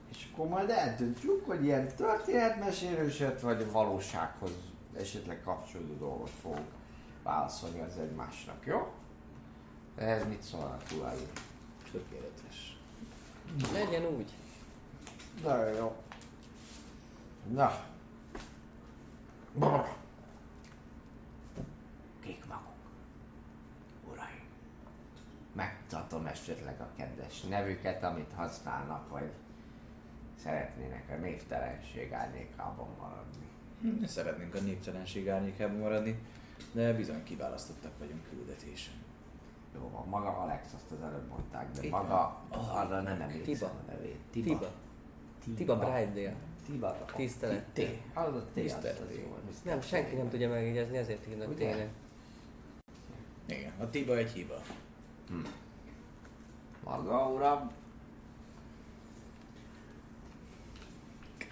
[0.10, 4.52] És akkor majd eldöntjük, hogy ilyen történetmesélőset, vagy a valósághoz
[4.98, 6.68] esetleg kapcsolódó dolgot fogunk
[7.24, 8.94] válaszolni az egymásnak, jó?
[9.95, 11.28] Ehhez mit szólnak uraim?
[11.91, 12.78] Tökéletes.
[13.74, 14.34] Legyen úgy.
[15.44, 15.95] Nagyon jó.
[17.52, 17.86] Na.
[19.54, 19.95] Brr.
[22.20, 22.74] Kik maguk?
[24.12, 24.44] Uraim.
[25.54, 29.32] Megtartom esetleg a kedves nevüket, amit használnak, vagy
[30.44, 33.48] szeretnének a névtelenség árnyékában maradni.
[34.08, 36.20] Szeretnénk a néptelenség árnyékában maradni,
[36.72, 38.94] de bizony kiválasztottak vagyunk küldetésen.
[39.76, 41.99] Jó van, maga Alex azt az előbb mondták, de Igen.
[41.99, 43.65] maga arra nem emlékszem Tiba.
[43.65, 44.19] a nevét.
[44.31, 44.72] Tiba.
[45.56, 46.35] Tiba Brightdale.
[46.65, 47.06] Tiba.
[47.15, 47.64] Tisztelet.
[47.73, 47.80] T.
[48.14, 49.38] Az a T, az az jó.
[49.64, 51.90] Nem, senki nem tudja megjegyezni, ezért hívnak tényleg.
[53.45, 54.61] Igen, a tiba egy hiba.
[56.84, 57.72] Maga, uram,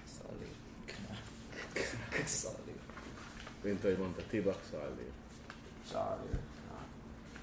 [0.06, 0.48] Szalli.
[2.26, 2.61] Szalli.
[3.62, 5.12] Mint ahogy mondta Tibak Szallér.
[5.92, 6.40] Szarjú.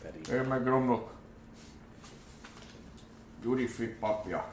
[0.02, 0.26] Pedig.
[0.26, 1.10] Én meg romlok.
[3.42, 4.52] Gyuri Fripp papja.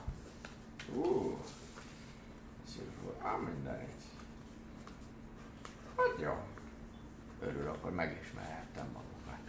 [0.93, 1.37] Ú.
[2.67, 3.15] Szívül.
[3.21, 4.03] Á, mindenit.
[5.97, 6.33] Hát jó.
[7.41, 9.39] Örülök, hogy megismerhettem magukat.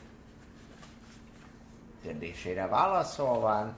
[2.02, 3.76] Kérdésére válaszolván.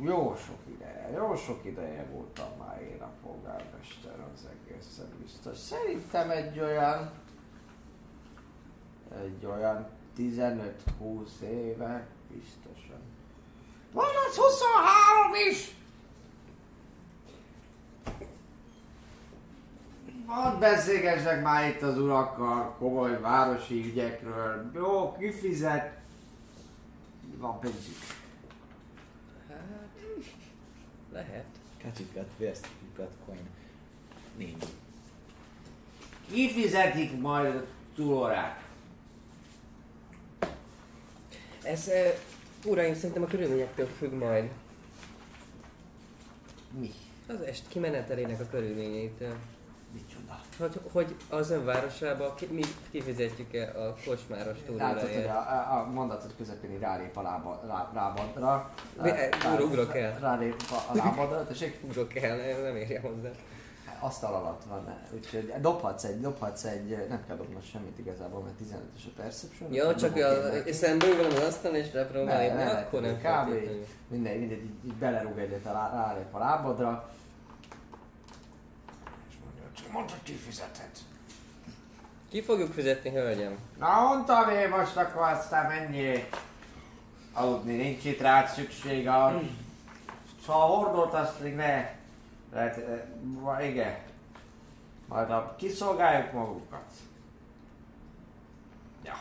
[0.00, 5.58] Jó sok ideje, jó sok ideje voltam már én a polgármester az egészen biztos.
[5.58, 7.10] Szerintem egy olyan
[9.24, 9.86] egy olyan
[10.18, 13.00] 15-20 éve biztosan.
[13.92, 15.76] Van az 23 is!
[20.26, 24.70] Hadd beszélgessek már itt az urakkal komoly városi ügyekről.
[24.74, 25.98] Jó, kifizet.
[27.36, 28.17] Van pénzük.
[31.12, 31.44] Lehet.
[31.82, 33.48] Kacsikat, vérsztikat, coin.
[34.36, 34.64] Nincs.
[36.30, 37.64] Kifizetik majd a
[37.94, 38.62] túlórát.
[41.62, 44.50] Ez, uh, uraim, szerintem a körülményektől függ majd.
[46.78, 46.90] Mi?
[47.26, 49.36] Az est kimenetelének a körülményeitől.
[50.58, 56.34] Hogy, hogy az ön városába ki, mi kifizetjük-e a kocsmáros Látod, hogy a, a, mondatot
[56.36, 58.70] közepén rálép a lába, lá, lábadra.
[59.02, 60.18] Eh, Rá- ugrok el.
[60.20, 63.28] Rálép a, lábadra, tessék, Ugrok el, nem, érje hozzá.
[64.00, 69.06] asztal alatt van, úgyhogy dobhatsz egy, dobhatsz egy, nem kell dobnod semmit igazából, mert 15-ös
[69.06, 69.72] a perception.
[69.72, 73.48] Ja, csak a, szemben ugrom az asztalon és repróbál Ne, lépni, ne, akkor nem kb.
[74.08, 77.08] Mindegy, mindegy, így, így belerúg egyet a rálép a lábadra.
[79.88, 80.98] És mondja, hogy kifizethet.
[82.30, 83.58] Ki fogjuk fizetni, hölgyem?
[83.78, 86.28] Na mondtam én most akkor aztán mennyi
[87.32, 89.40] aludni, nincs itt rád szükség a...
[90.44, 91.90] Szóval a hordót azt még ne...
[92.52, 92.76] Lehet,
[93.48, 93.96] eh, igen.
[95.06, 96.92] Majd a kiszolgáljuk magukat.
[99.04, 99.18] Ja.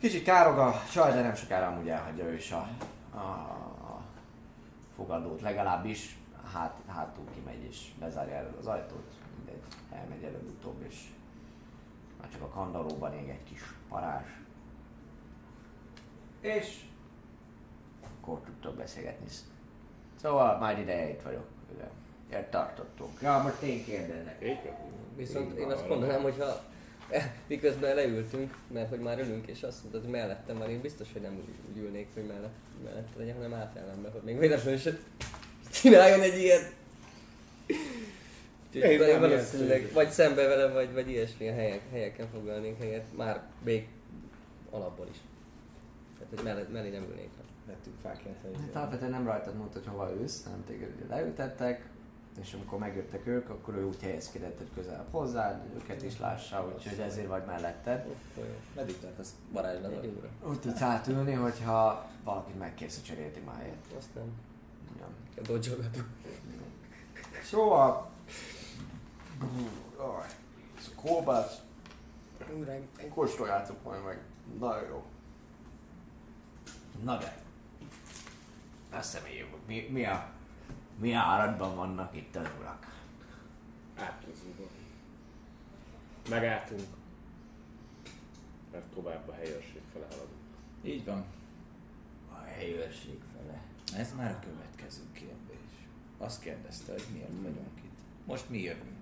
[0.00, 2.68] Kicsit károg a csaj, de nem sokára amúgy elhagyja ő is a,
[3.14, 4.00] a, a
[4.96, 6.16] fogadót, legalábbis
[6.58, 9.62] hát, hátul kimegy és bezárja előtt az ajtót, mindegy,
[9.92, 11.04] elmegy előbb-utóbb és
[12.20, 14.28] már csak a kandalóban ég egy kis parázs.
[16.40, 16.84] És
[18.02, 19.26] akkor tudtok beszélgetni.
[20.20, 21.46] Szóval már ideje itt vagyok.
[21.74, 21.88] Igen.
[22.30, 23.20] Ilyet tartottunk.
[23.20, 24.44] Ja, most én kérdezek.
[25.16, 26.60] Viszont én van, azt mondanám, hogyha
[27.48, 31.22] miközben leültünk, mert hogy már ülünk, és azt mondtad, hogy mellettem van, én biztos, hogy
[31.22, 34.98] nem úgy, ülnék, hogy mellett, mellett legyen, hanem átellenbe, hogy még véletlenül se
[35.70, 36.72] csináljon egy ilyet.
[38.74, 43.16] Úgyhogy Én nagyon nem valószínűleg vagy szembe vele, vagy, vagy ilyesmilyen helyek, helyeken foglalnénk helyet,
[43.16, 43.88] már még
[44.70, 45.16] alapból is.
[46.18, 47.28] Tehát, hogy mellé, mellé nem ülnék.
[47.66, 51.88] Vettünk fákját, Hát alapvetően nem rajtad mondta, hogy hova ülsz, hanem téged ugye leültettek,
[52.40, 56.98] és amikor megjöttek ők, akkor ő úgy helyezkedett, hogy közel hozzád, őket is lássa, úgyhogy
[56.98, 58.06] ezért vagy melletted.
[58.36, 58.44] Jó.
[58.74, 60.04] Meddig tart Egy varázslatot?
[60.04, 60.50] óra.
[60.50, 63.76] Úgy tudsz átülni, hogyha valakit megkérsz, hogy cserélti helyet.
[63.98, 64.47] Azt nem.
[65.38, 65.44] Ja.
[65.44, 66.06] Kell dodzsolgatunk.
[67.42, 68.10] Szóval...
[70.78, 71.60] Ez a kolbász,
[72.58, 74.22] Uraim, kóstoljátok majd meg.
[74.58, 75.04] Nagyon jó.
[77.02, 77.42] Na de.
[78.90, 80.30] Azt reméljük, mi, mi a...
[80.98, 83.02] Mi áradban vannak itt az urak?
[83.96, 84.56] Átközünk.
[86.28, 86.86] Megálltunk.
[88.72, 90.40] Mert tovább a helyőrség fele haladunk.
[90.82, 91.24] Így van.
[92.32, 93.62] A helyőrség fele.
[93.96, 94.38] Ez már a
[94.88, 95.86] következő kérdés.
[96.18, 97.96] Azt kérdezte, hogy miért vagyunk itt.
[98.24, 98.96] Most mi jövünk.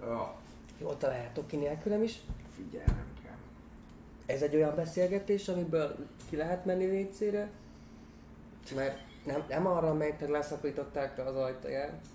[0.00, 0.36] Ja,
[0.78, 2.20] Jól találjátok ki nélkülem is.
[2.54, 3.36] figyelnem kell.
[4.26, 7.50] Ez egy olyan beszélgetés, amiből ki lehet menni vécére?
[8.74, 12.06] Mert nem, nem arra, amelyiknek leszakították az ajtaját,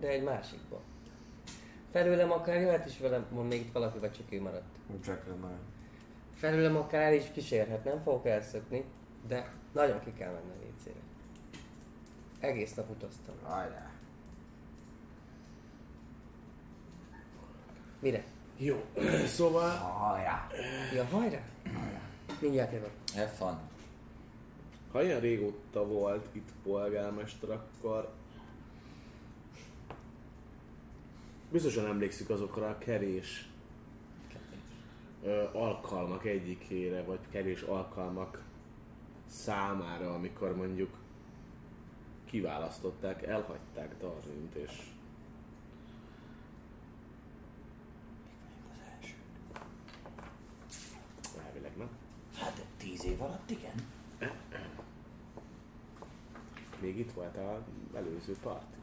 [0.00, 0.80] de egy másikba.
[1.92, 4.76] Felőlem akár jöhet is velem, van még itt valaki, vagy csak ő maradt.
[5.04, 5.58] Csak ő már.
[6.34, 8.84] Felőlem akár el is kísérhet, nem fogok elszökni,
[9.28, 11.00] de nagyon ki kell menni a vécére.
[12.40, 13.34] Egész nap utaztam.
[13.42, 13.90] Hajrá.
[17.98, 18.24] Mire?
[18.56, 18.84] Jó,
[19.26, 20.46] szóval Hajrá.
[20.94, 21.40] Ja, hajrá?
[22.40, 22.90] Mindjárt jövök.
[23.14, 23.58] Have fun.
[24.92, 28.12] ha ilyen régóta volt itt polgármester, akkor
[31.50, 33.48] biztosan emlékszik azokra a kerés
[35.22, 38.42] ö, alkalmak egyikére, vagy kevés alkalmak
[39.30, 40.98] számára, amikor mondjuk
[42.24, 44.90] kiválasztották, elhagyták Darwint, és
[51.46, 51.88] elvileg nem.
[52.34, 53.74] Hát tíz év alatt igen.
[56.80, 58.78] Még itt volt a előző parti.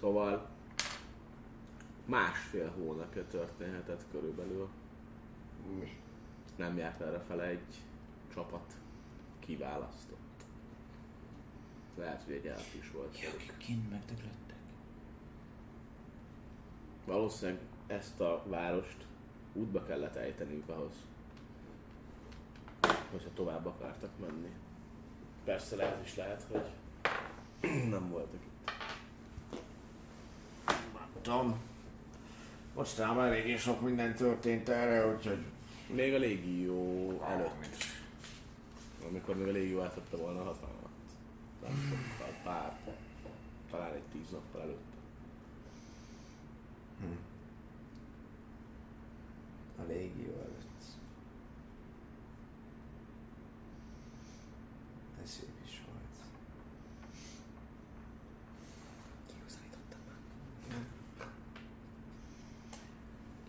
[0.00, 0.48] Szóval
[2.04, 4.68] másfél hónapja történhetett körülbelül.
[6.56, 7.87] Nem járt erre fele egy
[8.38, 8.76] csapat
[9.38, 10.16] kiválasztott.
[11.96, 13.16] Lehet, hogy egy elf is volt.
[13.34, 14.56] Akik kint megdöglöttek.
[17.04, 18.96] Valószínűleg ezt a várost
[19.52, 20.92] útba kellett ejteniük ahhoz,
[23.10, 24.50] hogyha tovább akartak menni.
[25.44, 26.70] Persze lehet is lehet, hogy
[27.90, 28.70] nem voltak itt.
[31.22, 31.60] Tudom.
[32.74, 35.44] Mostanában eléggé sok minden történt erre, úgyhogy...
[35.86, 37.97] Még a légió előtt.
[39.08, 40.88] Amikor még a légió átvette volna a hatalmat.
[41.62, 42.78] Nem sokkal, pár,
[43.70, 44.96] talán egy tíz nappal előtt.
[49.78, 50.82] A légió előtt.
[55.22, 56.26] Ez szép is volt.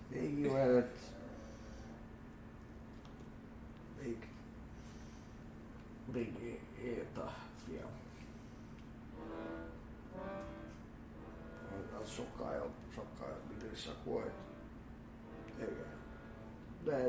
[0.10, 1.09] Légió előtt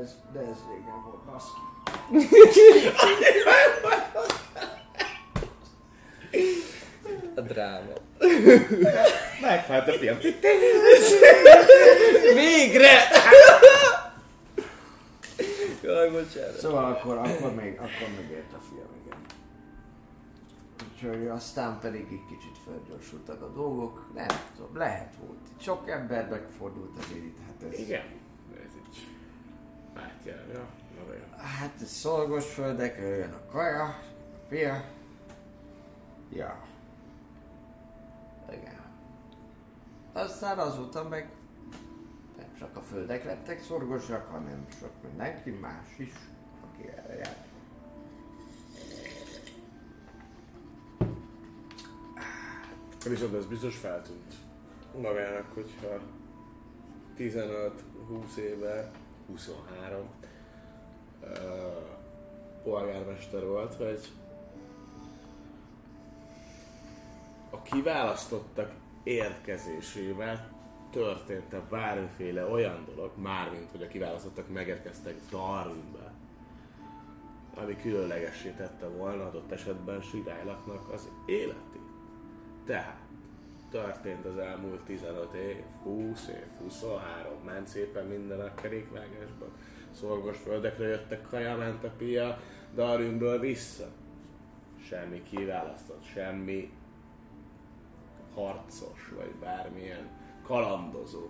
[0.01, 1.59] ez, de ez régen volt, baszki.
[7.35, 7.93] A dráma.
[9.41, 10.17] Meghalt a fiam.
[12.33, 12.89] Végre!
[15.81, 16.57] Jaj, bocsánat.
[16.59, 19.17] Szóval akkor, akkor, még, akkor még élt a fiam, igen.
[20.93, 24.11] Úgyhogy aztán pedig egy kicsit felgyorsultak a dolgok.
[24.13, 25.39] Nem tudom, lehet volt.
[25.61, 27.37] Sok ember megfordult azért itt.
[27.45, 28.20] Hát ez, Igen.
[29.93, 30.01] Na
[30.53, 30.61] jó.
[31.37, 33.95] Hát szolgos földek, jön a kaja, a
[34.47, 34.83] fia.
[36.29, 36.63] Ja.
[38.51, 38.79] Igen.
[40.13, 41.29] Aztán azóta meg
[42.37, 46.13] nem csak a földek lettek szorgosak, hanem sok mindenki más is,
[46.63, 47.49] aki erre járt.
[53.09, 54.33] Viszont ez biztos feltűnt
[55.01, 55.99] magának, hogyha
[57.17, 58.91] 15-20 éve,
[59.31, 60.09] 23
[61.21, 61.29] uh,
[62.63, 63.99] polgármester volt, hogy
[67.49, 68.71] a kiválasztottak
[69.03, 70.49] érkezésével
[70.91, 76.13] történt-e bármiféle olyan dolog, mármint hogy a kiválasztottak megérkeztek Darwinbe,
[77.55, 81.81] ami különlegessé tette volna adott esetben Sirálylaknak az életét.
[82.65, 82.99] Tehát,
[83.71, 89.49] történt az elmúlt 15 év, 20 év, 23, ment szépen minden a kerékvágásban.
[89.91, 92.39] Szorgos földekre jöttek, kaja ment a pia,
[92.75, 93.87] Darwinből vissza.
[94.87, 96.71] Semmi kiválasztott, semmi
[98.33, 100.09] harcos, vagy bármilyen
[100.43, 101.27] kalandozó.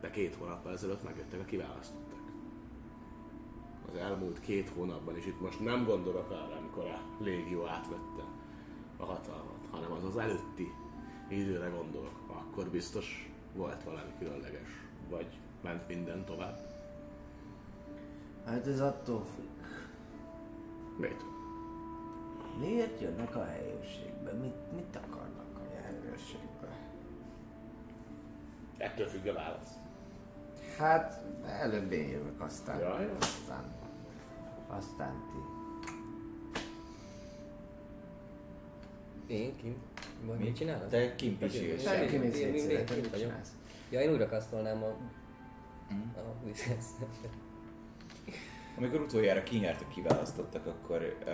[0.00, 2.22] De két hónappal ezelőtt megjöttek a kiválasztottak.
[3.88, 8.22] Az elmúlt két hónapban, és itt most nem gondolok arra, amikor a légió átvette
[8.96, 10.72] a hatalmat, hanem az az előtti
[11.28, 12.20] időre gondolok.
[12.26, 14.68] Akkor biztos volt valami különleges,
[15.10, 15.26] vagy
[15.62, 16.58] ment minden tovább.
[18.46, 19.66] Hát ez attól függ.
[20.98, 21.24] Mit?
[22.58, 24.32] Miért jönnek a helyőrségbe?
[24.32, 26.68] Mit, mit akarnak a helyőrségbe?
[28.76, 29.72] Ettől függ a válasz.
[30.78, 33.10] Hát előbb én jövök, aztán, Jaj.
[33.20, 33.64] aztán,
[34.68, 35.53] aztán ti.
[39.26, 39.76] Én kint?
[40.24, 40.88] Vagy mit csinálod?
[40.88, 41.82] Te kint pisilsz.
[41.82, 41.96] Semmi.
[41.96, 43.26] Senki nincs én- én- szétszélet, én te mit vagyok.
[43.26, 43.52] csinálsz?
[43.90, 44.96] Ja, én újra kasztolnám a...
[45.88, 46.00] Mhm.
[46.16, 46.34] a.
[48.78, 51.32] Amikor utoljára kinyertek, kiválasztottak, akkor uh,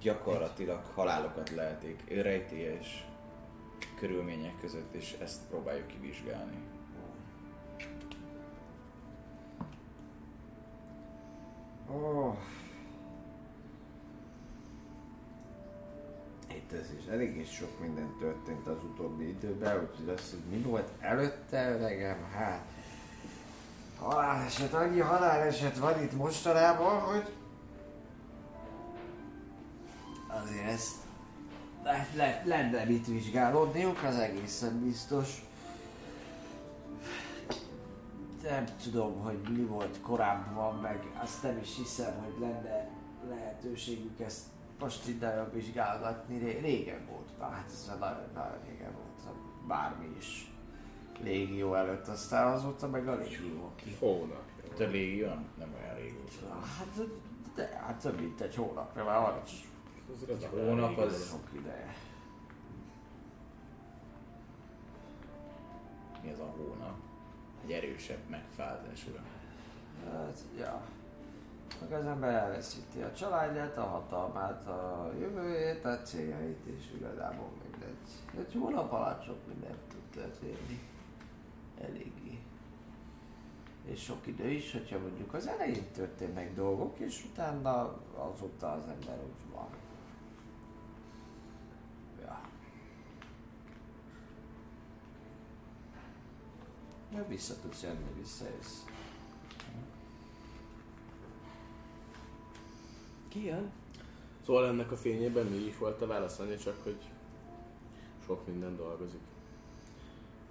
[0.00, 3.06] gyakorlatilag halálokat lehetik rejtélyes
[3.98, 6.56] körülmények között, és ezt próbáljuk kivizsgálni.
[11.88, 12.36] Oh.
[16.72, 21.70] Ez is eléggé sok minden történt az utóbbi időben, úgyhogy azt, hogy mi volt előtte
[21.70, 22.64] öregem, hát
[23.98, 27.32] haláleset, annyi haláleset van itt mostanában, hogy
[30.26, 30.96] azért ezt
[31.82, 35.44] le, le, lenne mit vizsgálódniuk, az egészen biztos.
[38.42, 42.88] Nem tudom, hogy mi volt korábban, meg azt nem is hiszem, hogy lenne
[43.28, 44.42] lehetőségük ezt
[44.80, 46.38] most innen vizsgálgatni.
[46.38, 49.36] Ré- régen volt már, hát ez már nagyon, nagyon régen volt,
[49.66, 50.50] bármi is.
[51.22, 53.96] Légió előtt, aztán azóta meg a légió, aki...
[53.98, 54.42] Hónap.
[54.76, 56.60] De légió nem, nem olyan régóta.
[56.78, 57.06] Hát,
[57.54, 59.68] de, hát több mint egy hónapja már van is
[60.12, 61.94] Az Hónap az sok ideje.
[66.22, 66.94] mi az a hónap?
[67.64, 69.24] Egy erősebb megfázás, uram.
[70.12, 70.80] Hát, ja.
[71.80, 78.46] Meg az ember elveszíti a családját, a hatalmát, a jövőjét, a céljait, és igazából mindegy.
[78.46, 80.80] Egy hónap alatt sok mindent tud történni.
[81.80, 82.38] Eléggé.
[83.84, 89.18] És sok idő is, hogyha mondjuk az elején történnek dolgok, és utána azóta az ember
[89.18, 89.68] úgy van.
[92.20, 92.40] Ja.
[97.14, 98.82] Ja, vissza tudsz jönni, visszajössz.
[103.32, 103.70] Ki jön?
[104.46, 106.96] Szóval ennek a fényében mi is volt a válasz, annyi csak, hogy
[108.26, 109.20] sok minden dolgozik.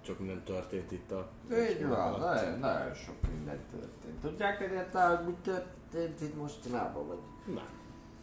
[0.00, 1.30] Csak minden történt itt a...
[1.52, 4.20] Így van, nagyon, nagyon sok minden történt.
[4.20, 7.18] Tudják egyáltalán, hogy mi történt itt mostanában, vagy
[7.54, 7.68] Nem,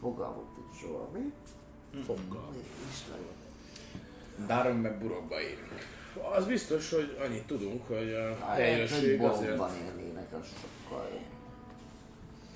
[0.00, 1.32] fogalmuk nincs soha, mi?
[2.02, 2.48] foggal.
[2.50, 2.58] Mi
[2.90, 4.46] is nagyon.
[4.46, 5.72] Dáron meg burokba érünk.
[6.36, 11.39] Az biztos, hogy annyit tudunk, hogy a Helyőrség azért, bolondban élnének, az sokkal jobb.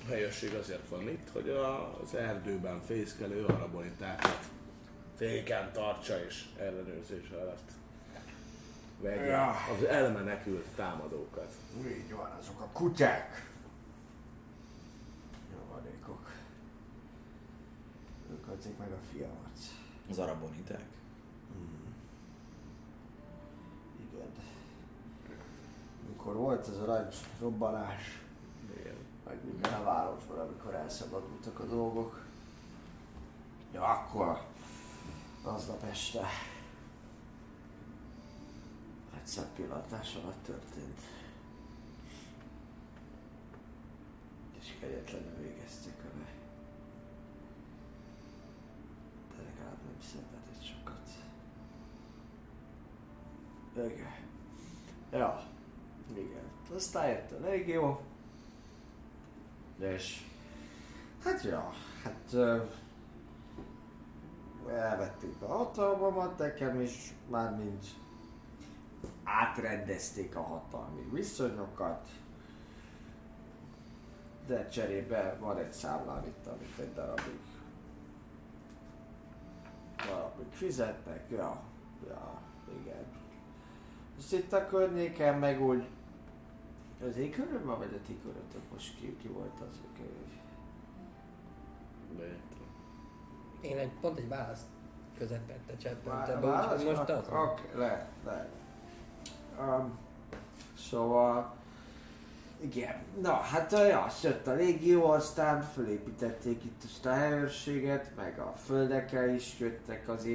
[0.05, 4.49] A helyőrség azért van itt, hogy az erdőben fészkelő arabonitákat
[5.17, 7.71] féken tartsa és ellenőrzés alatt
[9.01, 9.49] vegye Ja.
[9.49, 11.53] az elmenekült támadókat.
[11.87, 13.51] Így van, azok a kutyák.
[15.51, 16.31] Javadékok.
[18.31, 19.57] Ők adják meg a fiamat.
[20.09, 20.85] Az araboniták?
[24.11, 24.31] Igen.
[26.09, 28.24] Mikor volt ez a nagy robbanás.
[29.25, 32.23] Meg minden a városban, amikor elszabadultak a dolgok.
[33.73, 34.41] Ja, akkor
[35.43, 36.27] aznap este
[39.15, 40.99] egy szebb pillantás alatt történt.
[44.59, 46.29] És kegyetlenül végezték vele.
[49.37, 51.09] De legalább nem szenvedett sokat.
[53.93, 54.13] Igen.
[55.11, 55.43] Ja.
[56.13, 56.43] Igen.
[56.75, 58.01] Aztán jött a légió.
[59.79, 60.25] És
[61.23, 61.73] hát ja,
[62.03, 62.35] hát
[64.69, 67.85] elvették a hatalmamat nekem is, mármint
[69.23, 72.07] átrendezték a hatalmi viszonyokat,
[74.47, 77.39] de cserébe van egy számlám itt, amit egy darabig
[80.07, 81.61] darabig fizetnek, ja,
[82.07, 82.41] ja,
[82.81, 83.05] igen.
[84.15, 85.87] Most itt a környéken meg úgy
[87.05, 89.79] az én körömben, vagy a ti körötök most ki, ki volt az.
[92.17, 92.39] De értem.
[93.61, 94.65] Én egy, pont egy választ
[95.17, 97.27] közepette cseppente Vá- be, úgyhogy most az.
[97.27, 98.49] Oké, lehet, lehet.
[99.59, 99.97] Um,
[100.77, 101.53] szóval...
[102.59, 108.53] Igen, na hát ja, jött a légió, aztán fölépítették itt ezt a helyőrséget, meg a
[108.65, 110.25] földekkel is jöttek az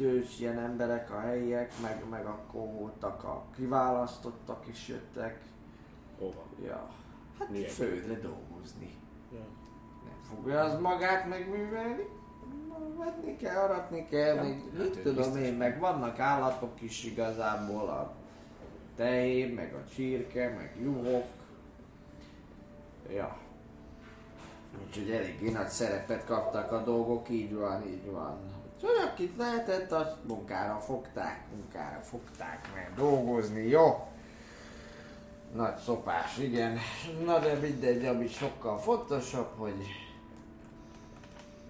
[0.00, 5.40] építős ilyen emberek, a helyiek, meg, meg akkor voltak a kiválasztottak is jöttek.
[6.18, 6.44] Hova?
[6.64, 6.90] Ja,
[7.38, 7.70] hát Milyen?
[7.70, 8.98] földre dolgozni.
[9.32, 9.46] Ja.
[10.04, 12.08] Nem fogja az magát megművelni.
[12.98, 17.88] Vetni kell, aratni kell, Ja, még hát mit tudom én, meg vannak állatok is igazából,
[17.88, 18.12] a
[18.96, 21.24] tehén, meg a csirke, meg juhok.
[23.12, 23.38] Ja.
[24.86, 28.59] Úgyhogy eléggé nagy szerepet kaptak a dolgok, így van, így van.
[28.82, 34.06] Úgyhogy akit lehetett, azt munkára fogták, munkára fogták, mert dolgozni, jó?
[35.54, 36.78] Nagy szopás, igen.
[37.24, 39.74] Na de mindegy, ami sokkal fontosabb, hogy...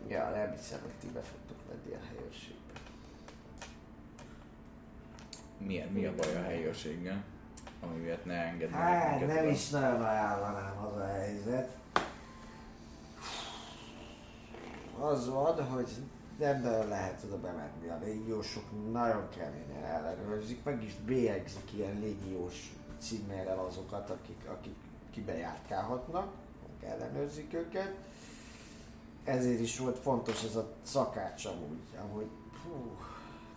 [0.09, 2.59] Ja, nem hiszem, hogy ti be fogtok menni a helyőrségbe.
[5.59, 7.24] Milyen, mi a baj a helyőrséggel?
[7.81, 9.53] Ami miatt ne engednek Hát, minket nem oda?
[9.55, 11.77] is nagyon ajánlanám az a helyzet.
[15.01, 15.89] Az van, hogy
[16.41, 17.89] nem nagyon lehet oda bemenni.
[17.89, 24.77] A légiósok nagyon keményen ellenőrzik, meg is bélyegzik ilyen légiós címérrel azokat, akik, akik
[25.11, 27.95] kibejárkálhatnak, meg ellenőrzik őket.
[29.25, 32.29] Ezért is volt fontos ez a szakács amúgy, amúgy
[32.65, 32.97] hú,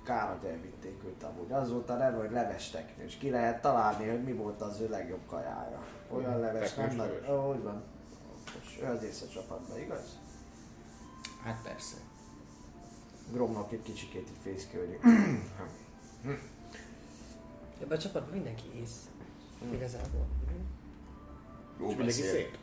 [0.03, 1.51] kár, hogy elvitték őt amúgy.
[1.51, 4.89] Az volt a neve, hogy levesteknő, és ki lehet találni, hogy mi volt az ő
[4.89, 5.83] legjobb kajája.
[6.09, 7.25] Olyan leves nem nagy...
[7.29, 7.83] Ó, úgy van.
[8.61, 10.19] És ő az észrecsapatban, igaz?
[11.43, 11.95] Hát persze.
[13.31, 14.99] Gromnak egy kicsikét így fészkölni.
[17.81, 19.09] Ebben a csapatban mindenki ész.
[19.73, 20.27] Igazából.
[21.79, 22.57] Jó És mindenki szép.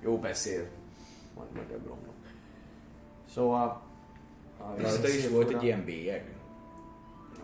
[0.00, 0.68] Jó beszél.
[1.34, 2.14] Majd meg a Gromnak.
[3.34, 3.82] Szóval...
[4.76, 6.36] Rajta is volt egy ilyen bélyeg.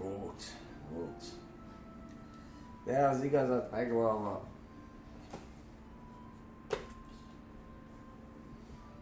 [0.01, 0.43] Volt,
[0.93, 1.25] volt.
[2.85, 4.47] De az igazat megvalva.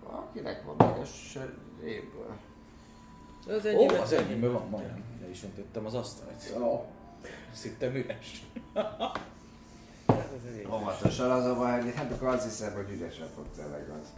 [0.03, 2.37] Akinek van meg a söréből.
[3.49, 5.03] Az Ó, enyém, az enyémben van majdnem.
[5.21, 6.53] Le is öntöttem az asztalt.
[6.59, 6.87] Jó.
[7.53, 8.43] Azt hittem üres.
[10.73, 14.13] Óvatosan az a baj, hogy hát akkor azt hiszem, hogy ügyesen fog tényleg az.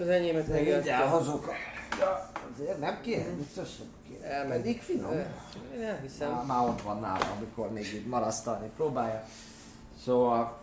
[0.00, 1.52] Az enyémet meg mindjárt hozok.
[1.98, 4.26] Ja, azért nem kéne, biztos nem kéne.
[4.26, 4.60] Elmegy.
[4.60, 5.12] Pedig finom.
[5.74, 6.30] Én elhiszem.
[6.30, 9.24] Már, már ott van nálam, amikor még így marasztalni próbálja.
[10.04, 10.58] Szóval...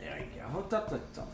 [0.00, 1.26] Ja igen, hogy tartottam?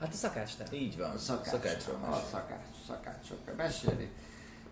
[0.00, 0.72] Hát a szakácsnál.
[0.72, 1.18] Így van.
[1.18, 1.46] Szakács.
[1.46, 4.10] Szakácsról A szakács, szakácsról kell mesélni.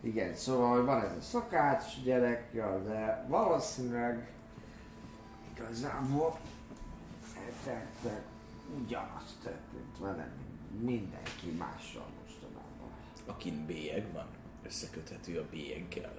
[0.00, 4.32] Igen, szóval hogy van ez a szakács gyerek, ja, de valószínűleg
[5.54, 6.38] igazából
[7.64, 8.22] tettek
[8.82, 10.32] ugyanazt történt velem,
[10.80, 12.90] mindenki mással mostanában.
[13.26, 14.26] Akin bélyeg van,
[14.62, 16.12] összeköthető a bélyeggel.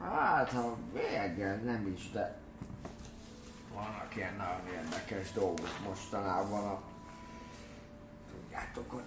[0.00, 2.38] Hát, ha véggel nem is, de
[3.74, 6.64] vannak ilyen nagyon érdekes dolgok mostanában.
[6.66, 6.82] A...
[8.30, 9.02] Tudjátok, hogy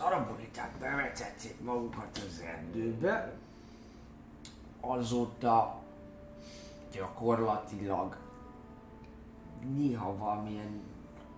[0.00, 3.32] az araboniták bevetették magukat az erdőbe,
[4.80, 5.80] azóta
[6.92, 8.16] gyakorlatilag
[9.74, 10.80] néha valamilyen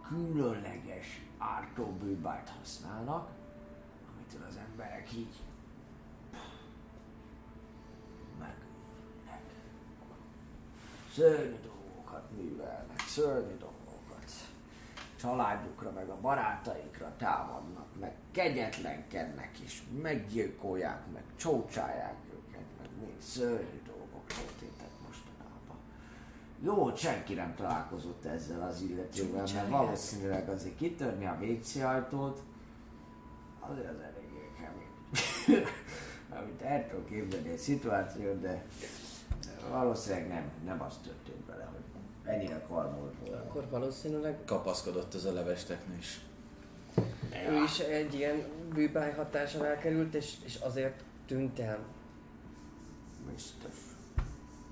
[0.09, 3.29] különleges ártóbőbájt használnak,
[4.15, 5.37] amitől az emberek így
[8.39, 9.43] megőrülnek.
[11.15, 13.72] Szörnyű dolgokat művelnek, szörnyű dolgokat.
[15.23, 23.83] Családjukra, meg a barátaikra támadnak, meg kegyetlenkednek is, meggyilkolják, meg csócsálják őket, meg még szörnyű
[23.87, 25.77] dolgok történtek mostanában.
[26.61, 32.43] Jó, hogy senki nem találkozott ezzel az illetővel, mert valószínűleg azért kitörni a WC ajtót,
[33.61, 35.65] azért az eléggé kemény.
[36.39, 38.65] Amit el tudok képzelni egy szituációt, de
[39.71, 41.82] valószínűleg nem, nem az történt vele, hogy
[42.25, 43.43] ennyire karmolt volna.
[43.43, 46.21] Akkor valószínűleg Kapaszkodott ez a levesteknő is.
[47.49, 48.43] ő is egy ilyen
[48.75, 51.79] bűbáj hatással elkerült, és, és azért tűnt el.
[53.33, 53.75] Biztos.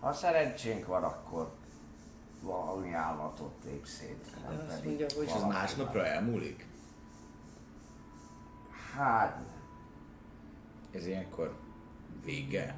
[0.01, 1.53] Ha szerencsénk van, akkor
[2.43, 4.27] valami állatot tép szét.
[4.49, 6.11] Nem azt mondja, hogy- És az valaki másnapra más.
[6.11, 6.67] elmúlik?
[8.97, 9.43] Hát.
[10.91, 11.57] Ez ilyenkor
[12.25, 12.77] vége?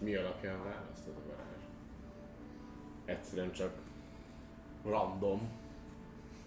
[0.00, 1.62] És mi alapján választod a Balázs?
[3.04, 3.72] Egyszerűen csak
[4.84, 5.48] random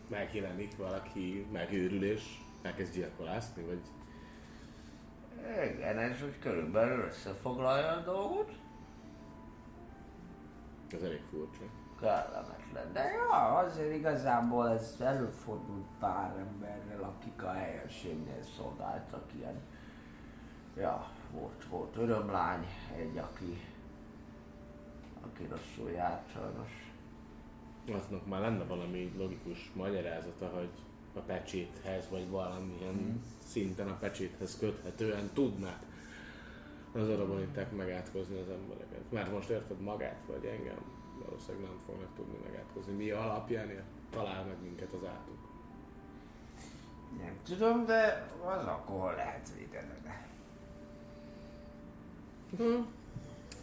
[0.09, 3.81] megjelenik valaki, megőrül és elkezd gyilkolászni, vagy
[5.75, 8.51] igen, ez úgy körülbelül összefoglalja a dolgot.
[10.91, 11.63] Ez elég furcsa.
[11.99, 12.93] kellemetlen.
[12.93, 19.61] De ja, azért igazából ez előfordult pár emberrel, akik a helyességnél szolgáltak ilyen.
[20.77, 23.61] Ja, volt, volt örömlány, egy, aki,
[25.21, 26.91] aki rosszul járt sajnos.
[28.03, 30.69] Aznak már lenne valami logikus magyarázata, hogy
[31.15, 33.15] a pecséthez, vagy valamilyen Mhm.
[33.45, 35.79] szinten a pecséthez köthetően tudnák
[36.93, 39.11] az araboniták megátkozni az embereket.
[39.11, 40.77] Mert most érted magát, vagy engem,
[41.25, 42.93] valószínűleg nem fognak tudni megátkozni.
[42.93, 45.37] Mi alapján ér- talál meg minket az átuk.
[47.17, 50.01] Nem tudom, de az akkor lehet védened.
[52.57, 52.81] Hm.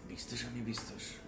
[0.07, 1.21] Biztos, ami biztos.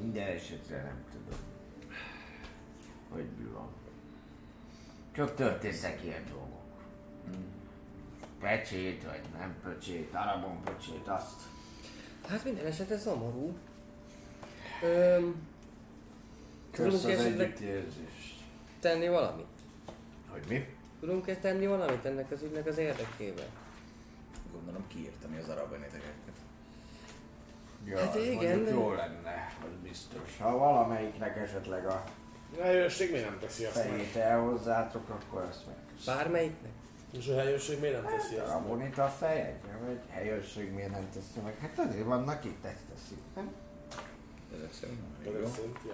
[0.00, 1.38] Minden esetre nem tudom,
[3.08, 3.68] hogy mi van.
[5.12, 6.62] Csak történtek ilyen dolgok.
[8.40, 11.40] Pecsét, vagy nem pecsét, arabon pecsét, azt.
[12.28, 13.56] Hát minden esetre szomorú.
[14.82, 15.46] Öm,
[16.70, 18.42] Kösz az együttérzést.
[18.80, 19.46] tenni valamit?
[20.30, 20.66] Hogy mi?
[21.04, 23.46] Tudunk-e tenni valamit ennek az ügynek az érdekében?
[24.52, 26.12] Gondolom kiírtani az araboniteket.
[27.84, 30.38] Ja, Hát az igen, de- jó lenne, az biztos.
[30.38, 32.04] Ha valamelyiknek esetleg a
[32.58, 33.84] A helyőrség miért nem teszi azt meg?
[33.86, 36.18] fejét elhozzátok, akkor azt megköszönöm.
[36.20, 36.70] Bármelyiknek?
[37.18, 41.40] És a helyőrség miért nem teszi A bonita a feje, vagy helyőrség miért nem teszi
[41.44, 41.58] meg?
[41.58, 43.52] Hát azért vannak itt, ezt teszik, nem?
[44.56, 45.00] Ezek szerint.
[45.26, 45.92] Ezek szerint, ja.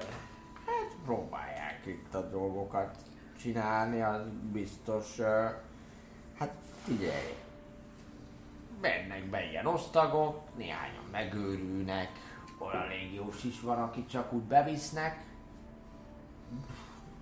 [0.66, 2.96] Hát próbálják itt a dolgokat
[3.42, 4.20] csinálni, az
[4.52, 5.20] biztos.
[6.38, 6.54] Hát
[6.84, 7.34] figyelj,
[8.80, 12.10] mennek be ilyen osztagok, néhányan megőrülnek,
[12.58, 15.24] olyan légiós is van, akit csak úgy bevisznek.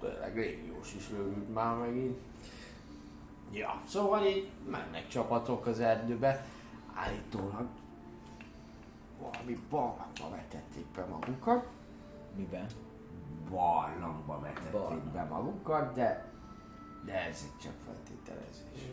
[0.00, 2.18] Tényleg légiós is őrült már megint.
[3.52, 6.44] Ja, szóval így mennek csapatok az erdőbe,
[6.94, 7.66] állítólag
[9.20, 11.66] valami barlangba vetették be magukat
[12.36, 12.66] Miben?
[13.50, 16.24] Barlangba vetették be magukat, de,
[17.04, 18.90] de ez egy csak feltételezés.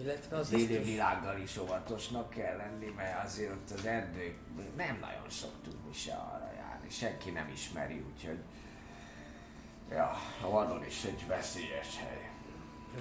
[0.00, 4.36] Illetve Az élő világgal is óvatosnak kell lenni, mert azért ott az erdők
[4.76, 8.38] nem nagyon szoktunk mi se arra járni, senki nem ismeri, úgyhogy
[9.90, 10.10] ja,
[10.44, 12.30] a vadon is egy veszélyes hely.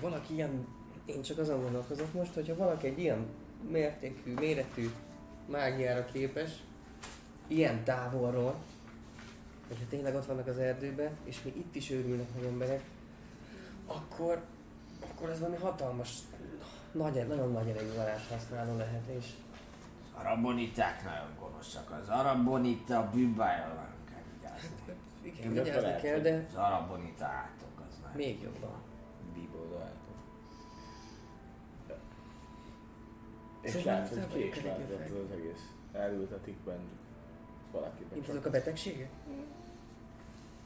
[0.01, 0.67] valaki ilyen,
[1.05, 3.25] én csak azon gondolkozok most, hogyha valaki egy ilyen
[3.69, 4.91] mértékű, méretű
[5.45, 6.51] mágiára képes,
[7.47, 8.55] ilyen távolról,
[9.73, 12.83] hogyha tényleg ott vannak az erdőben, és még itt is őrülnek meg emberek,
[13.87, 14.41] akkor,
[15.11, 16.17] akkor ez valami hatalmas,
[16.91, 19.25] nagy, nagyon nagy erejű varázshasználó lehet, és
[20.15, 24.69] Az araboniták nagyon gonoszak, az arabonita bűbája nem kell vigyázni.
[25.21, 28.11] igen, De vigyázni lehet, kell, hogy- de Az arabonita átok az nem.
[28.15, 28.81] még jobban.
[29.33, 29.91] Bíboldalától.
[33.61, 35.69] És Szóval lehet, hogy ki is az egész.
[35.93, 37.01] Elültetik bennük.
[37.71, 39.09] Valakiben Mint azok a betegségek?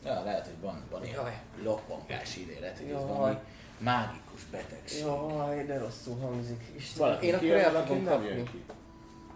[0.06, 1.32] Ja, lehet, hogy van, van ilyen
[1.64, 3.38] loppangás idélet, hogy ez valami
[3.78, 5.00] mágikus betegség.
[5.06, 6.64] Jaj, de rosszul hangzik.
[6.76, 8.44] Isten, Valaki én akkor el fogom kapni.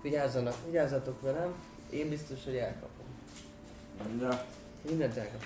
[0.01, 1.53] Vigyázzanak, vigyázzatok velem.
[1.89, 3.05] Én biztos, hogy elkapom.
[4.19, 4.45] De
[4.81, 5.43] Mindent elkapok.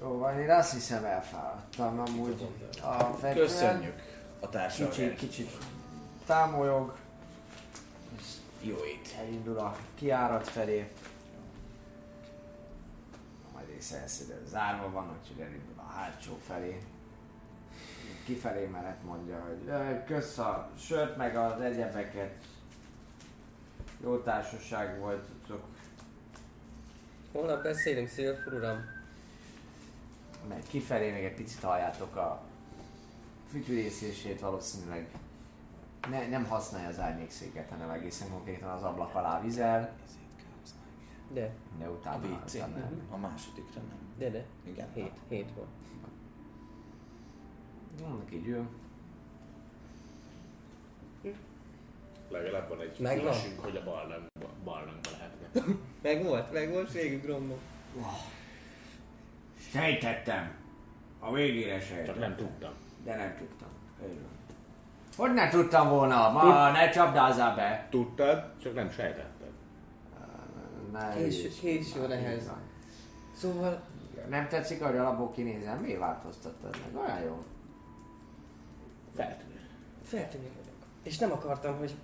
[0.00, 2.46] jó van, én azt hiszem elfáradtam amúgy.
[2.82, 3.46] A fekvően.
[3.46, 3.94] Köszönjük
[4.40, 5.16] a Kicsit, társadalmat.
[5.16, 5.50] kicsit
[6.26, 6.96] támolyog,
[8.60, 9.14] Jó ét.
[9.20, 10.88] elindul a kiárat felé.
[13.78, 16.78] De zárva van, úgyhogy elindul a hátsó felé.
[18.24, 22.44] Kifelé menet mondja, hogy "Ö, kösz a sört meg az egyebeket.
[24.02, 25.64] Jó társaság voltatok.
[27.32, 28.78] Holnap beszélünk, Szilfur uram.
[30.48, 32.42] Megy kifelé, még egy picit halljátok a
[33.50, 35.08] fütyülészését valószínűleg.
[36.10, 39.92] Ne, nem használja az árnyékszéket, hanem egészen konkrétan az ablak alá vizel,
[41.32, 42.54] De, de A utána WC.
[42.54, 43.02] utána nem.
[43.10, 43.98] A másodikra nem.
[44.18, 44.44] de, de.
[44.64, 44.86] Igen.
[44.94, 45.66] Hét, hét van.
[48.10, 48.68] Annak így jön.
[52.30, 53.34] Legalább van egy Megvan?
[53.56, 55.62] hogy a barlangba, barlangba lehetne.
[56.02, 57.58] Meg volt, meg volt végig rommom.
[59.72, 60.54] Sejtettem.
[61.20, 62.14] A végére sejtettem.
[62.14, 62.72] Csak nem tudtam.
[63.04, 63.68] De nem tudtam.
[65.16, 66.30] Hogy ne tudtam volna?
[66.30, 67.86] Ma ne csapdázzál be.
[67.90, 69.37] Tudtad, csak nem sejtetted.
[70.92, 72.50] Ne Késő- ehhez.
[73.36, 73.80] Szóval,
[74.28, 75.78] Nem tetszik, hogy alapból kinézem?
[75.78, 77.02] Miért változtattad meg?
[77.04, 77.42] Olyan jó.
[79.14, 79.60] Feltűnő.
[80.02, 80.74] feltűnő vagyok.
[81.02, 81.94] És nem akartam, hogy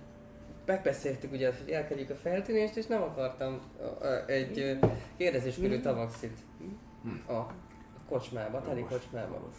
[0.65, 3.59] megbeszéltük ugye, hogy elkerüljük a feltűnést, és nem akartam
[4.27, 4.79] egy
[5.17, 6.37] kérdezéskörű tavaxit
[7.27, 7.51] a, a
[8.09, 9.49] kocsmába, teli kocsmába.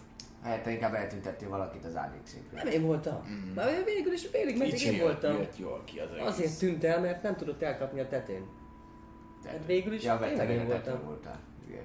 [0.43, 2.61] Hát inkább eltüntettél valakit az árnyékszékről.
[2.63, 3.23] Nem én voltam.
[3.29, 3.55] Mm.
[3.55, 5.33] Már végül is félig meddig Kicsi én voltam.
[5.37, 6.27] jött jól ki az egész.
[6.27, 8.47] Azért tűnt el, mert nem tudott elkapni a tetén.
[9.47, 11.03] Hát végül is ja, tényleg én voltam.
[11.05, 11.39] voltál.
[11.69, 11.85] Igen.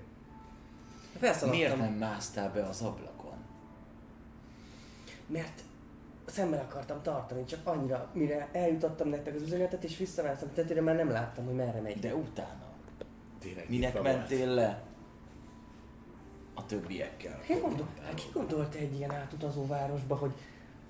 [1.19, 1.59] Felszaladtam.
[1.59, 3.38] Miért nem másztál be az ablakon?
[5.27, 5.61] Mert
[6.25, 10.95] szemmel akartam tartani, csak annyira, mire eljutottam nektek az üzenetet, és visszavágtam a tetőre, már
[10.95, 11.99] nem láttam, hogy merre megy.
[11.99, 12.69] De utána.
[13.39, 14.81] Tényleg Minek mentél le?
[16.53, 17.39] A többiekkel.
[17.39, 20.31] Ki, gondol, ki gondolta egy ilyen átutazó városba, hogy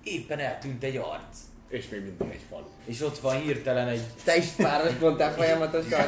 [0.02, 1.38] Éppen eltűnt egy arc.
[1.72, 2.64] És még mindig egy falu.
[2.84, 4.00] És ott van hirtelen egy...
[4.24, 6.06] te is páros mondtál folyamatosan.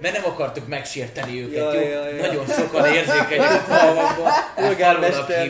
[0.00, 1.90] Mert nem akartuk megsérteni őket, Jaj, jó?
[1.90, 2.20] jaj, jaj.
[2.26, 4.32] Nagyon sokan érzékenyek a falvakban.
[4.54, 5.48] Polgármester,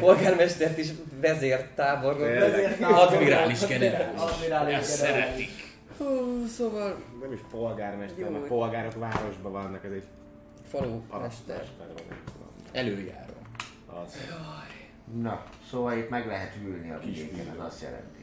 [0.00, 0.88] polgármestert is
[1.20, 2.28] vezértábornok.
[2.80, 4.20] Admirális generális.
[4.20, 5.50] Admirális Ezt szeretik.
[5.98, 8.30] Hú, szóval Nem is polgármester, Jó.
[8.30, 10.06] mert polgárok városban vannak, ez egy
[10.70, 11.64] falu mester.
[12.72, 13.32] Előjáró.
[13.86, 14.16] Az.
[15.22, 18.15] Na, szóval itt meg lehet ülni a vidéken, ez azt jelenti.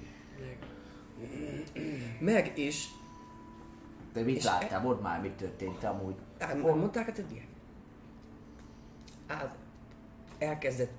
[2.19, 2.89] Meg is,
[4.13, 4.81] De mit És láttál?
[4.81, 6.15] Mondd már, mi történt amúgy.
[6.39, 7.47] ám, mondták a többiek?
[9.27, 9.55] Át,
[10.37, 10.91] elkezdett,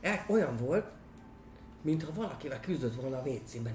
[0.00, 0.86] el, olyan volt,
[1.82, 3.74] mintha valakivel küzdött volna a WC-ben.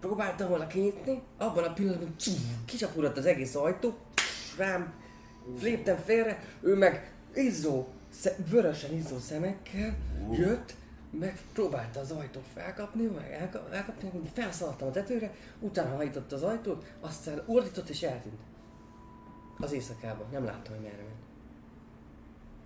[0.00, 2.14] Próbálta volna kinyitni, abban a pillanatban
[2.64, 3.94] kicsapódott az egész ajtó,
[4.56, 4.92] rám
[5.60, 7.86] léptem félre, ő meg izzó,
[8.50, 9.96] vörösen izzó szemekkel
[10.32, 10.74] jött,
[11.10, 16.84] meg próbálta az ajtót felkapni, meg elka- elkapni, felszaladtam a tetőre, utána hajított az ajtót,
[17.00, 18.40] aztán ordított és eltűnt.
[19.58, 21.16] Az éjszakában, nem láttam, hogy merre ment.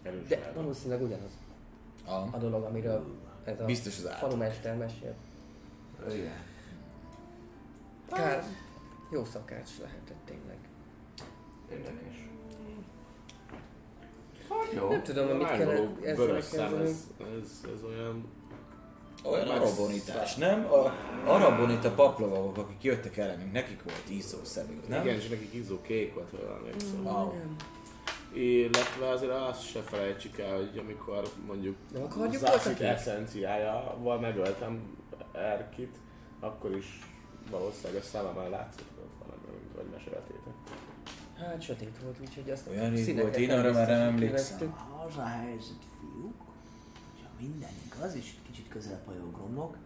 [0.02, 0.60] Erős De lába.
[0.60, 1.30] valószínűleg ugyanaz
[2.06, 2.38] a A.
[2.38, 3.04] dolog, amiről
[3.44, 5.14] ez a Biztos az falumester mesél.
[6.10, 6.32] Igen.
[8.10, 8.44] Kár,
[9.10, 10.56] jó szakács lehetett tényleg.
[11.70, 12.21] Érdekes.
[14.74, 14.88] Jó.
[14.88, 18.40] Nem tudom, hogy mit Már kellene való ezzel vörös szem, ez, ez, ez olyan...
[19.24, 20.66] Olyan arabonitás, nem?
[20.72, 20.92] A
[21.26, 25.02] arabonita paplovagok, akik jöttek ellenünk, nekik volt izzó szemük, nem?
[25.02, 26.70] Igen, és nekik izzó kék volt, ha valami
[27.02, 27.32] Wow.
[28.32, 31.76] Illetve azért azt se felejtsük el, hogy amikor mondjuk
[32.32, 34.96] Zászit eszenciájával megöltem
[35.32, 35.96] Erkit,
[36.40, 36.98] akkor is
[37.50, 40.41] valószínűleg a szememben látszott volt valami, vagy meséltétek.
[41.46, 44.74] Hát sötét volt, úgyhogy azt Olyan rég volt, én arra már nem emlékszem.
[45.06, 46.42] Az a helyzet, fiúk,
[47.12, 49.76] hogy a mindenünk az is kicsit közel pajogromnak,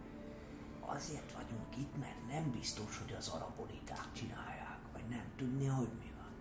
[0.79, 6.11] azért vagyunk itt, mert nem biztos, hogy az araboniták csinálják, vagy nem tudni, hogy mi
[6.17, 6.31] van.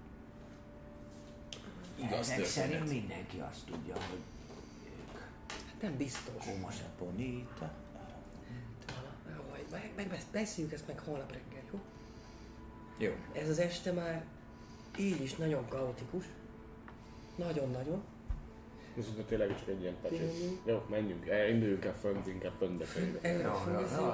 [2.06, 4.20] Igaz Ezek szerint mindenki azt tudja, hogy
[4.84, 5.18] ők
[5.66, 6.44] Hát nem biztos.
[6.44, 6.84] komosak.
[7.00, 7.72] Arabonita.
[9.34, 11.80] Jó, meg, meg, meg beszéljük ezt meg holnap reggel, jó?
[12.98, 13.12] Jó.
[13.32, 14.24] Ez az este már
[14.98, 16.24] így is nagyon kaotikus.
[17.36, 18.02] Nagyon-nagyon.
[18.94, 20.32] Viszont tényleg csak egy ilyen pecsét.
[20.64, 22.84] Jó, menjünk, induljunk el fönt, inkább fönt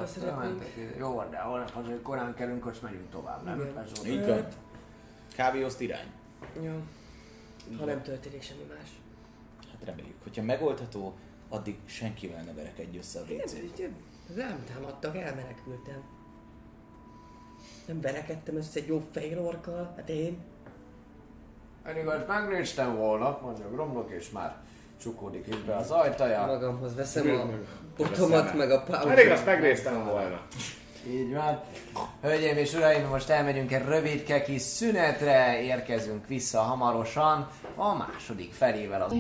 [0.07, 0.63] szerepünk.
[0.99, 3.85] Jó, van, de holnap azért korán kelünk, azt megyünk tovább, nem?
[4.07, 4.47] Így van.
[5.37, 6.13] Kávéozt irány.
[6.63, 6.81] Ja.
[7.79, 9.01] Ha nem történik semmi más.
[9.71, 11.15] Hát reméljük, hogyha megoldható,
[11.49, 13.95] addig senkivel ne verekedj össze a wc Nem,
[14.37, 16.03] nem támadtak, elmenekültem.
[17.87, 20.39] Nem verekedtem össze egy jó fehér orkkal, hát én.
[21.85, 24.55] Azt megnéztem volna, mondja Gromlok, és már
[25.03, 26.47] csukódik itt be az ajtaja.
[26.47, 27.47] Magamhoz veszem a
[27.97, 29.31] botomat, meg a Pedig pautot.
[29.33, 30.41] azt megnéztem volna.
[31.09, 31.61] Így van.
[32.23, 39.03] Hölgyeim és uraim, most elmegyünk egy rövidke kis szünetre, érkezünk vissza hamarosan a második felével
[39.03, 39.13] az...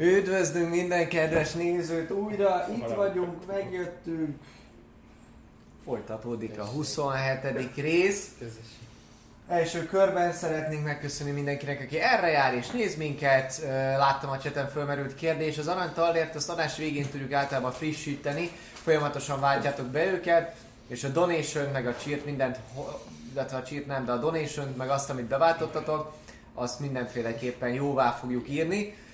[0.00, 4.36] Üdvözlünk minden kedves nézőt újra, itt vagyunk, megjöttünk.
[5.84, 7.74] Folytatódik a 27.
[7.74, 8.28] rész.
[9.48, 13.60] Első körben szeretnénk megköszönni mindenkinek, aki erre jár és néz minket.
[13.96, 15.58] Láttam a cseten fölmerült kérdés.
[15.58, 18.50] Az aranytallért azt adás végén tudjuk általában frissíteni.
[18.72, 20.56] Folyamatosan váltjátok be őket.
[20.88, 22.58] És a donation meg a cheert mindent,
[23.32, 26.12] illetve a cheert nem, de a donation meg azt, amit beváltottatok,
[26.54, 29.06] azt mindenféleképpen jóvá fogjuk írni.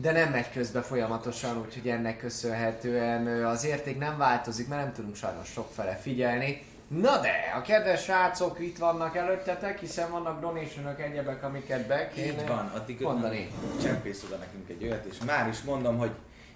[0.00, 5.16] De nem megy közbe folyamatosan, úgyhogy ennek köszönhetően az érték nem változik, mert nem tudunk
[5.16, 6.62] sajnos sokfele figyelni.
[6.88, 12.42] Na de, a kedves srácok itt vannak előttetek, hiszen vannak donationok egyebek, amiket be kéne
[12.42, 13.50] Így van, addig mondani.
[13.82, 16.10] csempész oda nekünk egy olyat, és már is mondom, hogy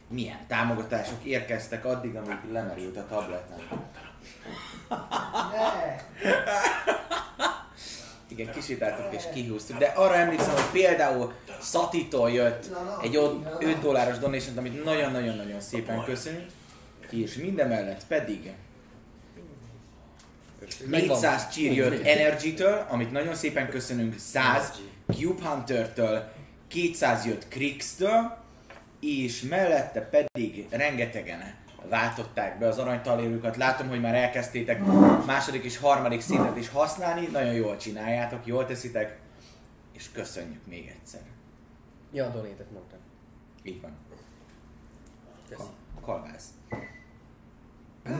[0.09, 3.59] milyen támogatások érkeztek addig, amíg lemerült a tabletem.
[5.53, 5.97] Ne!
[8.33, 12.71] Igen, kisétáltuk és kihúztuk, de arra emlékszem, hogy például Szatitól jött
[13.03, 16.51] egy ott 5 dolláros donation, amit nagyon-nagyon-nagyon szépen köszönjük.
[17.11, 18.53] és mindemellett pedig
[20.87, 21.17] Megvan.
[21.17, 24.73] 400 csír jött Energy-től, amit nagyon szépen köszönünk, 100
[25.07, 26.33] Cube Hunter-től,
[26.69, 28.37] 200 jött Krix-től,
[29.01, 31.41] és mellette pedig rengetegen
[31.89, 33.57] váltották be az aranytalérőkat.
[33.57, 34.85] Látom, hogy már elkezdtétek
[35.27, 39.19] második és harmadik szintet is használni, nagyon jól csináljátok, jól teszitek,
[39.93, 41.21] és köszönjük még egyszer.
[42.13, 42.99] Ja, a donétet mondtam.
[43.63, 43.97] Így van.
[45.49, 45.63] Köszi.
[46.01, 46.49] Kalvász.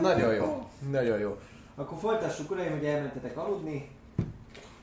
[0.01, 1.39] Nagyon jó, nagyon jó.
[1.75, 3.91] Akkor folytassuk uraim, hogy elmentetek aludni,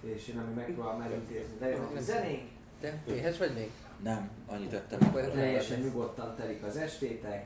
[0.01, 2.41] és én amíg megpróbálom elintézni, de jön a zenék,
[2.81, 3.71] Te éhes vagy még?
[4.03, 4.99] Nem, annyit tettem.
[5.01, 7.45] Akkor teljesen nyugodtan telik az estétek,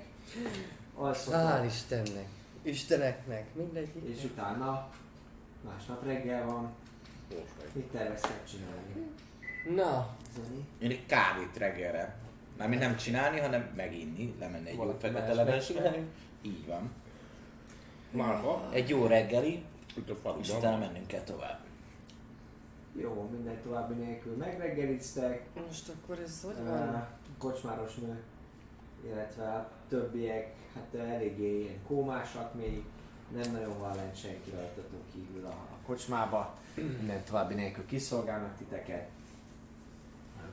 [0.98, 2.28] Hál' alszotok, Istennek.
[2.62, 3.56] Isteneknek.
[3.56, 3.90] Mindegy.
[4.10, 4.90] és utána
[5.62, 6.72] másnap reggel van,
[7.74, 9.10] mit terveztek csinálni?
[9.76, 10.66] Na, Zeni?
[10.80, 12.16] Én egy kávét reggelre.
[12.58, 16.04] Mármint nem csinálni, hanem meginni, lemenni egy jó fekete levesre.
[16.42, 16.92] Így van.
[18.12, 19.64] Márha, Egy jó reggeli,
[19.96, 21.60] itt a és utána mennünk kell tovább.
[22.96, 27.08] Jó, minden további nélkül megreggeliztek, most akkor ez hogy Uh, van?
[27.38, 28.24] kocsmáros nő,
[29.06, 32.84] illetve a többiek, hát eléggé ilyen kómásak még,
[33.36, 39.10] nem nagyon van lent senki rajtatok kívül a, a kocsmába, minden további nélkül kiszolgálnak titeket,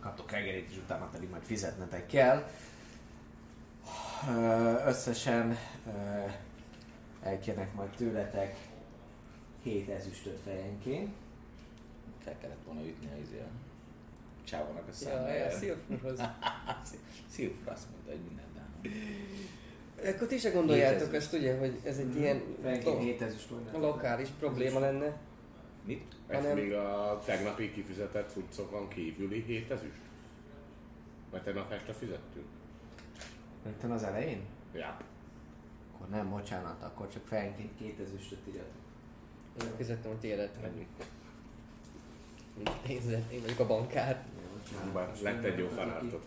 [0.01, 2.49] kaptok reggelit, és utána pedig majd fizetnetek kell.
[4.87, 5.57] Összesen
[7.23, 8.57] elkérnek majd tőletek
[9.63, 11.15] 7 ezüstöt fejenként.
[12.25, 13.70] Fel kellett volna ütni a izé a
[14.45, 15.35] csávónak a Ja, szembe.
[15.35, 16.21] ja, szilfurhoz.
[17.35, 18.93] Szilfur azt mondta, hogy minden dám.
[20.15, 21.15] Akkor ti se gondoljátok Létezik.
[21.15, 23.81] ezt ugye, hogy ez egy ilyen Fejenként lo- 7 ezüst mondjátok.
[23.83, 25.17] lokális probléma lenne?
[25.85, 26.15] Mit?
[26.27, 30.01] Ez hanem- még a tegnapi kifizetett cuccokon kívüli 7 ezüst?
[31.33, 32.47] Mert tegnap este fizettünk.
[33.65, 34.41] Rögtön az elején?
[34.75, 34.97] Ja.
[35.95, 38.73] Akkor nem, bocsánat, akkor csak fejenként két ezüstöt írjatok.
[39.63, 40.59] Én fizettem a tiédet.
[42.65, 44.25] Nincs pénzed, én vagyok a bankár.
[44.95, 46.25] Bár lett egy jó fanártot.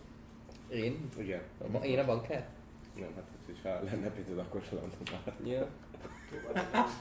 [0.69, 1.09] Én?
[1.17, 1.41] Igen.
[1.57, 2.47] A ba- én a bankár?
[2.95, 5.35] Nem, hát és ha lenne pénzed, akkor sem lenne már.
[5.45, 5.67] Ja.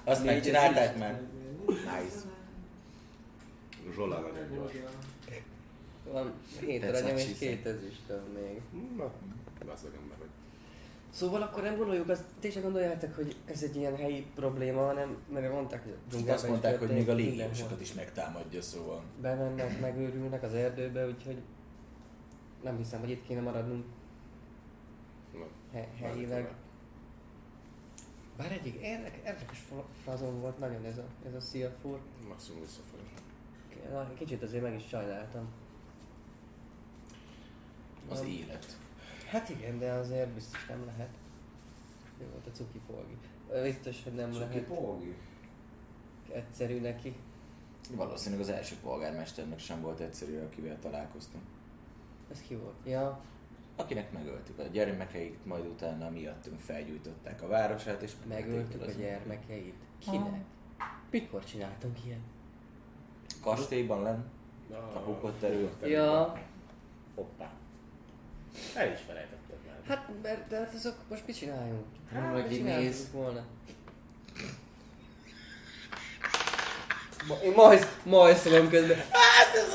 [0.04, 1.20] Azt megcsinálták már?
[1.66, 2.20] Nice.
[3.94, 4.72] Zsola nagyon gyors.
[6.12, 8.60] Van That's aranyom és két ezüstöm még.
[8.96, 9.10] Na,
[9.66, 10.21] gazdag ember.
[11.12, 15.16] Szóval akkor nem gondoljuk, azt ti se gondoljátok, hogy ez egy ilyen helyi probléma, hanem
[15.32, 19.02] mert mondták, hogy a dzsungelben azt mondták, hogy még a légiósokat is megtámadja, szóval.
[19.20, 21.42] Bemennek, megőrülnek az erdőbe, úgyhogy
[22.62, 23.84] nem hiszem, hogy itt kéne maradnunk
[25.32, 26.52] Na, he- helyileg.
[28.36, 31.98] Bár egyik érdek, érdekes fra- frazon volt nagyon ez a, ez a szilfur.
[32.28, 33.02] maximum visszafelé.
[34.18, 35.48] Kicsit azért meg is sajnáltam.
[38.08, 38.28] Az Nem.
[38.28, 38.76] élet.
[39.32, 41.08] Hát igen, de azért biztos nem lehet.
[42.20, 43.16] Jó volt a cuki polgi.
[43.62, 45.14] Biztos, hogy nem Csak lehet pógi.
[46.32, 47.14] egyszerű neki.
[47.90, 51.44] Valószínűleg az első polgármesternek sem volt egyszerű, akivel találkoztunk.
[52.30, 52.74] Ez ki volt?
[52.84, 53.20] Ja,
[53.76, 59.74] Akinek megöltük a gyermekeit, majd utána miattunk felgyújtották a városát, és megöltük a gyermekeit.
[59.98, 60.44] Kinek?
[61.10, 62.20] Mikor csináltunk ilyen?
[63.40, 64.20] Kastélyban lenn,
[64.94, 65.70] a bukott erő.
[65.82, 66.38] Ja,
[67.14, 67.50] Hoppá.
[68.74, 69.76] El is felejtettem már.
[69.88, 71.84] hát mert de hát azok most mit csináljunk?
[72.12, 73.06] Hát, mit aki csináltuk néz.
[73.12, 73.40] volna?
[77.28, 78.98] Ma- Én majd, majd szólom közben.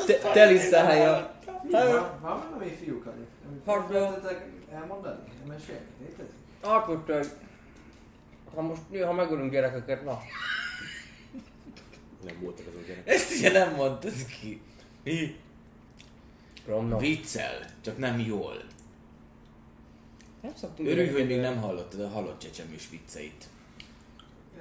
[0.06, 1.36] Te, teli szája.
[1.72, 3.28] Van, van valami fiúk, amit
[3.66, 4.02] Hardball.
[4.02, 5.20] szeretnétek elmondani?
[5.48, 5.86] Mesélni?
[6.02, 6.32] Létezik?
[6.62, 7.20] Akkor te,
[8.56, 10.22] ha most néha megölünk gyerekeket, na.
[12.26, 13.08] Nem voltak azok gyerek.
[13.08, 14.62] Ezt ugye nem mondtad ki.
[15.04, 15.36] Mi?
[16.68, 16.98] Romna.
[16.98, 18.64] Viccel, csak nem jól.
[20.42, 23.46] Nem szoktunk Örülj, hogy még nem hallottad a halott csecsemős vicceit.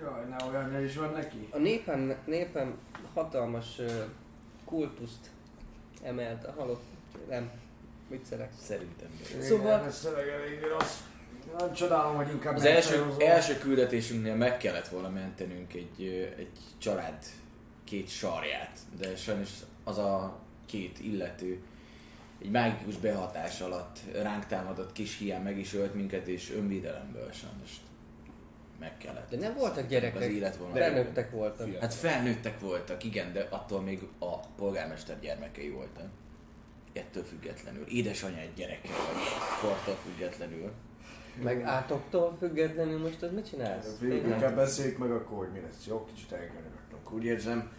[0.01, 1.49] Jaj, ne olyan is van neki.
[1.51, 2.78] A népem, népem
[3.15, 4.03] hatalmas ö,
[4.65, 5.31] kultuszt
[6.03, 6.83] emelt a halott,
[7.28, 7.51] nem,
[8.09, 8.53] viccelek.
[8.62, 9.09] Szerintem.
[9.41, 10.99] Szóval- Igen, ez tényleg elég rossz.
[11.59, 17.24] Nem csodálom, hogy inkább Az első, első küldetésünknél meg kellett volna mentenünk egy, egy család
[17.85, 19.51] két sarját, de sajnos
[19.85, 21.62] az a két illető
[22.43, 27.71] egy mágikus behatás alatt ránk támadott kis hiány meg is ölt minket, és önvédelemből sajnos
[28.81, 29.31] meg kellett.
[29.31, 30.75] De nem voltak gyerekek, Az élet volna.
[30.75, 31.79] felnőttek voltak.
[31.81, 36.07] Hát felnőttek voltak, igen, de attól még a polgármester gyermekei voltak.
[36.93, 37.85] Ettől függetlenül.
[37.89, 39.23] Édesanyád gyereke vagy,
[39.61, 40.73] kortól függetlenül.
[41.43, 43.99] Meg átoktól függetlenül most az mit csinálsz?
[44.01, 44.37] Végül Tényleg?
[44.39, 45.87] inkább beszéljük meg akkor, hogy mi lesz.
[45.87, 47.13] Jó, kicsit elgondolkodtunk.
[47.13, 47.71] Úgy érzem,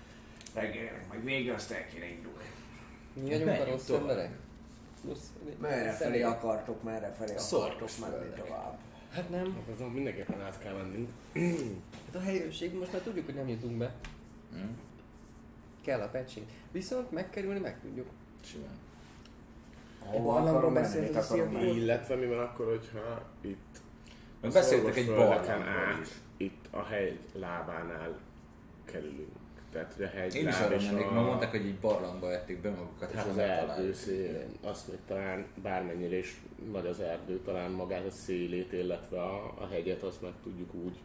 [0.54, 2.46] reggelnek majd vége, azt el kéne indulni.
[3.14, 4.02] Mi vagyunk a rossz tovább.
[4.02, 4.32] emberek?
[5.02, 6.22] Plusz, Merre felé személy.
[6.24, 8.44] akartok, merre felé akartok menni földek.
[8.45, 8.78] tovább.
[9.11, 9.57] Hát nem.
[9.74, 11.10] Azon mindenképpen át kell mennünk.
[12.06, 13.94] Hát a helyőrség most már tudjuk, hogy nem jutunk be.
[14.52, 14.60] Hm?
[15.82, 16.45] Kell a patching.
[16.72, 18.07] Viszont megkerülni meg tudjuk.
[18.44, 18.78] Simán.
[19.99, 21.72] Hova akarom menni, akarom menni?
[21.72, 23.82] Illetve mi van akkor, hogyha itt
[24.41, 26.10] beszéltek egy barlangról is.
[26.38, 28.19] itt a hegy lábánál
[28.86, 29.37] kerülünk.
[29.72, 32.61] Tehát, hogy a hegy Én is arra mennék, a- mert mondták, hogy így barlangba ették
[32.61, 37.72] be magukat, hát az erdő szélén, azt még talán bármennyire is, vagy az erdő, talán
[37.72, 40.98] magát a szélét, illetve a, a hegyet, azt meg tudjuk úgy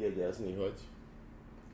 [0.00, 0.74] jegyezni, hogy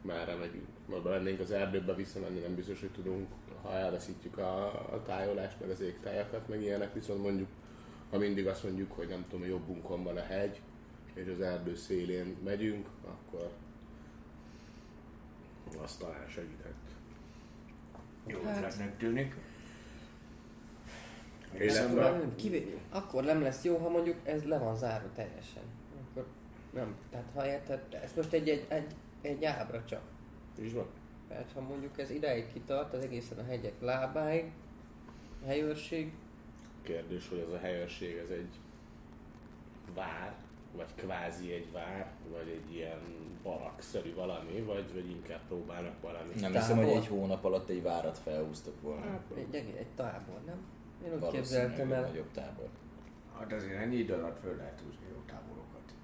[0.02, 0.66] merre megyünk.
[0.86, 3.26] Ma lennénk az erdőbe visszamenni, nem biztos, hogy tudunk,
[3.62, 7.48] ha elveszítjük a, a tájolást, meg az égtájakat, meg ilyenek, viszont mondjuk,
[8.10, 10.60] ha mindig azt mondjuk, hogy nem tudom, jobbunkon van a hegy,
[11.14, 13.50] és az erdő szélén megyünk, akkor
[15.82, 16.74] az talán segíthet.
[18.26, 19.34] Jó Hát- ötletnek tűnik.
[21.58, 22.78] Illetve Nem, kivé...
[22.90, 25.62] Akkor nem lesz jó, ha mondjuk ez le van zárva teljesen.
[26.10, 26.26] Akkor
[26.72, 26.94] nem.
[27.10, 30.02] Tehát ha érted, ez most egy, egy, egy, egy ábra csak.
[30.58, 30.86] is van.
[31.28, 34.50] Mert ha mondjuk ez ideig kitart, az egészen a hegyek lábáig,
[35.46, 36.12] helyőrség,
[36.86, 38.58] Kérdés, hogy ez a helyőrség, ez egy
[39.94, 40.34] vár,
[40.76, 42.98] vagy kvázi egy vár, vagy egy ilyen
[43.42, 46.28] barakszerű valami, vagy, vagy inkább próbálnak valami.
[46.34, 46.56] Nem Tábor?
[46.60, 49.04] hiszem, hogy egy hónap alatt egy várat felhúztak volna.
[49.10, 50.66] hát egy, egy, egy tábor, nem?
[51.06, 52.00] Én úgy képzeltem egy el.
[52.00, 52.68] nagyobb tábor.
[53.38, 55.94] Hát azért ennyi idő alatt föl lehet húzni jó táborokat.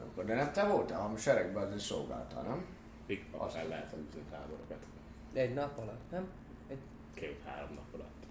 [0.00, 2.64] Akkor- De nem te voltál, hanem seregben azért szolgáltál, nem?
[3.06, 4.86] Még azt el lehet húzni táborokat.
[5.32, 6.28] Egy nap alatt, nem?
[6.68, 6.78] Egy,
[7.14, 8.24] Két-három nap alatt.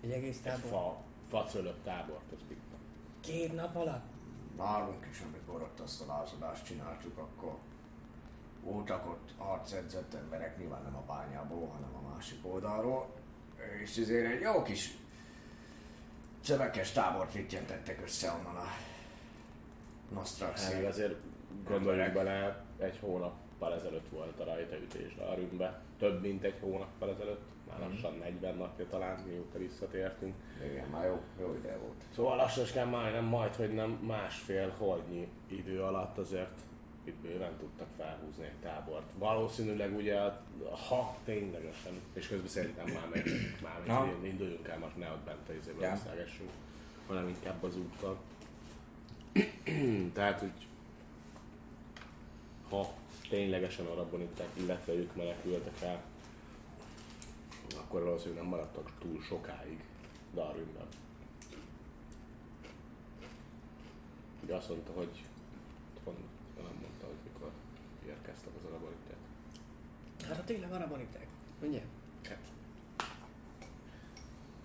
[0.00, 0.70] egy egész Egy tábor.
[0.70, 2.76] fa, facölött tábort, az pikta.
[3.20, 4.04] Két nap alatt?
[4.56, 7.56] Nálunk is, amikor ott azt a lázadást csináltuk, akkor
[8.62, 13.14] voltak ott harcedzett emberek, nyilván nem a bányából, hanem a másik oldalról,
[13.82, 14.96] és ezért egy jó kis
[16.44, 18.66] csövekes tábort rittyentettek össze onnan a
[20.14, 20.72] Nostrax.
[20.72, 21.14] Hát azért
[21.64, 25.82] gondoljunk bele, egy hónappal ezelőtt volt a rajtaütés a rümbe.
[25.98, 30.34] Több mint egy hónappal ezelőtt, már lassan 40 napja talán, mióta visszatértünk.
[30.70, 32.02] Igen, már jó, jó ide volt.
[32.14, 36.60] Szóval lassan majdnem majd, hogy nem másfél holdnyi idő alatt azért
[37.04, 39.10] itt bőven tudtak felhúzni egy tábort.
[39.18, 40.20] Valószínűleg ugye,
[40.88, 43.30] ha ténylegesen, és közben szerintem már megy,
[43.62, 44.04] már Ha.
[44.04, 46.50] hogy induljunk el, most ne ott bent a izébe beszélgessünk,
[47.06, 48.16] hanem inkább az úttal.
[50.14, 50.52] Tehát, hogy
[52.68, 52.92] ha
[53.28, 56.02] ténylegesen arra bonítják, illetve ők menekültek el,
[57.76, 59.84] akkor valószínűleg nem maradtak túl sokáig
[60.34, 60.86] Darwinben.
[64.42, 65.24] Ugye azt mondta, hogy
[66.04, 66.18] pont
[66.56, 67.50] nem mondta, hogy mikor
[68.06, 69.16] érkeztek az arabonitek.
[70.26, 71.26] Hát ha tényleg arra bonítek.
[71.62, 71.82] Ugye?
[72.28, 72.38] Hát,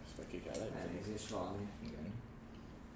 [0.05, 0.79] ezt meg ki kell ejteni.
[0.97, 1.67] Elnézést valami.
[1.83, 2.13] Igen.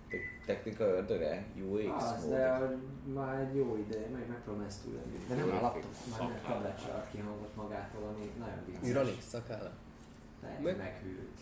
[0.09, 0.17] Te-
[0.53, 1.45] Technika ördöge?
[1.71, 2.31] UX Az, mód.
[2.33, 2.77] de
[3.13, 5.17] már egy jó ideje, meg megpróbálom ezt túlélni.
[5.27, 8.89] De nem a laptop, már nem tablet se ad ki hangot magától, ami nagyon vicces.
[8.89, 9.71] Ironix szakálla.
[10.43, 11.39] Lehet, Meg- meghűlt.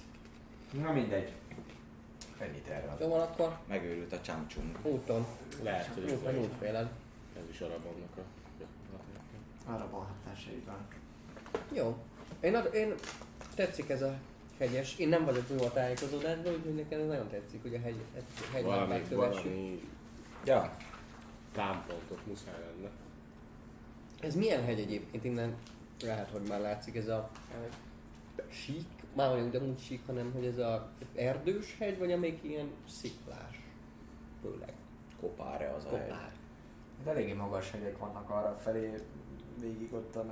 [0.71, 1.33] Na mindegy.
[2.37, 2.97] Ennyit erről.
[3.01, 4.77] Jó van akkor Megőrült a csámcsung.
[4.83, 5.25] úton.
[5.63, 6.89] Lehet, hogy Úton ez, útfélen.
[7.37, 8.21] ez is arabonnak a...
[9.71, 10.87] Arra van hatásaiban.
[11.73, 11.97] Jó.
[12.39, 12.93] Én, ad, én
[13.55, 14.13] tetszik ez a
[14.59, 14.97] hegyes.
[14.97, 18.51] Én nem vagyok jó a tájékozódásban, úgyhogy nekem ez nagyon tetszik, hogy a hegy, a
[18.53, 19.89] hegy Valami, valami
[20.45, 20.75] Ja,
[21.53, 22.89] támpontot muszáj lenne.
[24.21, 25.55] Ez milyen hegy egyébként innen?
[26.03, 27.29] Lehet, hogy már látszik ez a
[28.49, 33.61] sík, már olyan ugyanúgy sík, hanem hogy ez a erdős hegy, vagy amelyik ilyen sziklás?
[34.41, 34.73] Főleg.
[35.19, 36.07] kopáre az a hely.
[36.07, 36.31] Kopár.
[37.03, 38.93] De eléggé magas hegyek vannak arra felé,
[39.59, 40.25] végig ott a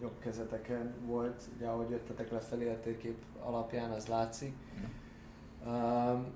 [0.00, 4.54] jobb kezeteken volt, ugye ahogy jöttetek lefelé a térkép alapján, az látszik.
[5.66, 6.26] Um,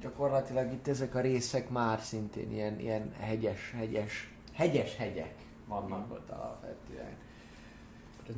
[0.00, 5.34] gyakorlatilag itt ezek a részek már szintén ilyen, ilyen hegyes, hegyes, hegyes hegyek
[5.66, 7.16] vannak ott alapvetően.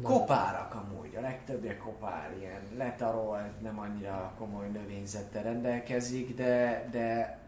[0.03, 7.39] Kopárak amúgy, a legtöbbje kopár, ilyen letarolt, nem annyira komoly növényzettel rendelkezik, de, de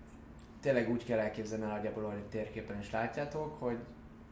[0.61, 3.79] tényleg úgy kell elképzelni nagyjából, hogy térképen is látjátok, hogy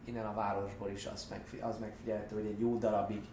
[0.04, 3.24] innen a városból is az, megfi- az megfigyelhető, hogy egy jó darabig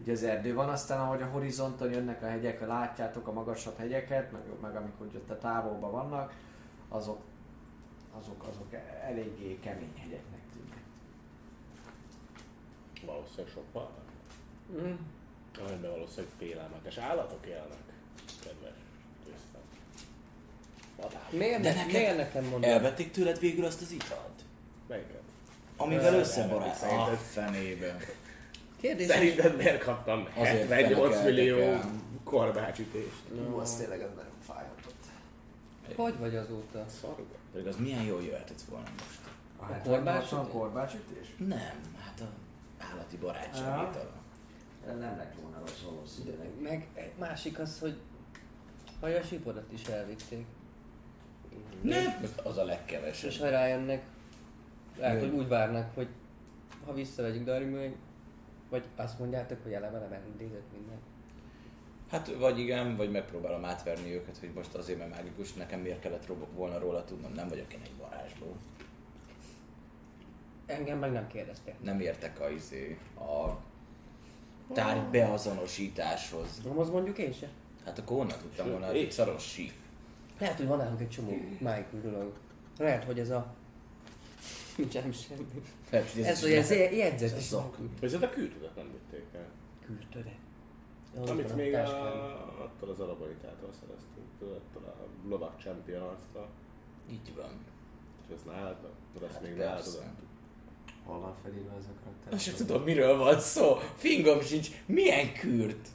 [0.00, 4.32] ugye az erdő van, aztán ahogy a horizonton jönnek a hegyek, látjátok a magasabb hegyeket,
[4.32, 6.34] meg, meg amikor ott a távolban vannak,
[6.88, 7.20] azok,
[8.18, 10.82] azok, azok eléggé kemény hegyeknek tűnnek.
[13.06, 13.88] Valószínűleg sok van.
[14.72, 14.94] Mm.
[15.66, 17.78] Amiben valószínűleg félelmetes állatok élnek.
[18.44, 18.72] Kedves
[19.24, 19.62] tisztán.
[20.96, 21.22] Madár.
[21.30, 22.70] Miért, De ne, neked miért nekem mondod?
[22.70, 24.42] Elvették tőled végül azt az italt?
[24.88, 25.20] Melyiket?
[25.76, 26.82] Amivel Ö, összebarát.
[26.82, 27.14] elvették.
[27.14, 27.96] A fenében.
[28.80, 31.90] Kérdés, Szerinted miért kaptam Azért 78 felekeltek millió el.
[32.24, 33.22] korbácsütést?
[33.50, 35.04] Ú, az tényleg az nagyon fájhatott.
[35.96, 36.84] Hogy vagy azóta?
[37.00, 37.22] Szarba.
[37.52, 39.18] Pedig az milyen jól jöhetett volna most.
[39.56, 40.52] A korbács 70-80 ütés?
[40.52, 41.34] korbácsütés?
[41.36, 42.26] Nem, hát a
[42.92, 43.88] állati barátság Ja.
[43.90, 44.16] itala.
[44.96, 46.48] Nem lett volna rossz valószínűleg.
[46.62, 47.98] Meg egy másik az, hogy
[49.00, 50.46] hajasipodat is elvitték.
[51.80, 52.24] Nem.
[52.44, 53.32] Az a És legkevesebb.
[53.32, 54.02] ha rájönnek,
[54.96, 56.08] lehet, hogy úgy várnak, hogy
[56.86, 57.96] ha visszavegyük Darby
[58.70, 60.98] vagy azt mondjátok, hogy eleve nem elintézett minden.
[62.10, 66.26] Hát vagy igen, vagy megpróbálom átverni őket, hogy most azért, mert mágikus, nekem miért kellett
[66.26, 68.56] ro- volna róla tudnom, nem vagyok én egy varázsló.
[70.66, 71.74] Engem meg nem kérdeztél.
[71.80, 73.56] Nem értek a izé, a
[74.72, 76.60] tárgy beazonosításhoz.
[76.64, 77.48] Nem az mondjuk én se.
[77.84, 79.72] Hát akkor honnan tudtam volna, hogy szaros síp.
[80.38, 82.32] Lehet, hogy van nálunk egy csomó mágikus dolog.
[82.78, 83.54] Lehet, hogy ez a...
[84.76, 85.46] Nincs nem semmi.
[85.90, 87.52] Lehet, hogy Ez, is hogy ez jegyzet Ez is.
[88.00, 89.46] Viszont a kültudat nem vitték el.
[89.86, 90.36] Küldtöre.
[91.26, 96.48] Amit még a, attól az alabanitától szereztünk, attól a lovak champion arctól.
[97.10, 97.50] Így van.
[98.26, 98.76] És ez nálad?
[99.12, 100.02] Tudod, azt Hát még nálad?
[101.08, 102.32] Hol van felírva ez a karakter?
[102.32, 103.76] Azt se tudom, miről van szó.
[103.96, 104.68] Fingom sincs.
[104.86, 105.88] Milyen kürt?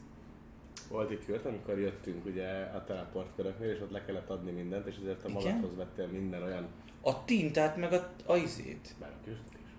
[0.90, 4.96] Volt egy kört, amikor jöttünk ugye a teleportköröknél, és ott le kellett adni mindent, és
[5.02, 5.42] ezért a Igen?
[5.42, 6.68] magadhoz vettél minden olyan
[7.02, 8.96] A tintát meg a, a izét.
[9.00, 9.72] már a kürtöt is.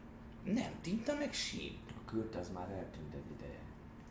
[0.55, 1.79] Nem, tinta meg síp.
[1.89, 3.21] A kürt az már eltűnt egy.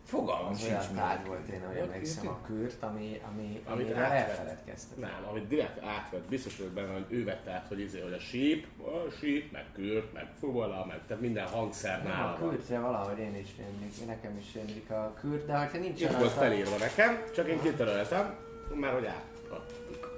[0.03, 4.97] Fogalmam sincs olyan tárgy volt, én ahogy emlékszem, a kürt, ami, ami, Amit elfeledkeztek.
[4.97, 8.19] Nem, amit direkt átvett, biztos vagyok benne, hogy ő vette át, hogy, izé, hogy a
[8.19, 12.49] síp, a síp, meg kürt, meg fuvola, meg tehát minden hangszer Nem, a nála van.
[12.49, 16.31] kürtre valahogy én is rémlik, nekem is rémlik a kürt, de hogyha nincs Itt volt
[16.31, 18.35] felírva nekem, csak én kitöröltem,
[18.73, 20.11] mert hogy átadtuk.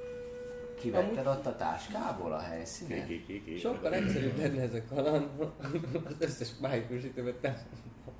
[0.79, 3.07] Kivetted ott a táskából a helyszínen?
[3.07, 3.59] Ki, ki, ki, ki.
[3.59, 5.29] Sokkal egyszerűbb lenne ez a kaland,
[6.09, 6.49] az összes
[6.89, 7.55] ütőmet nem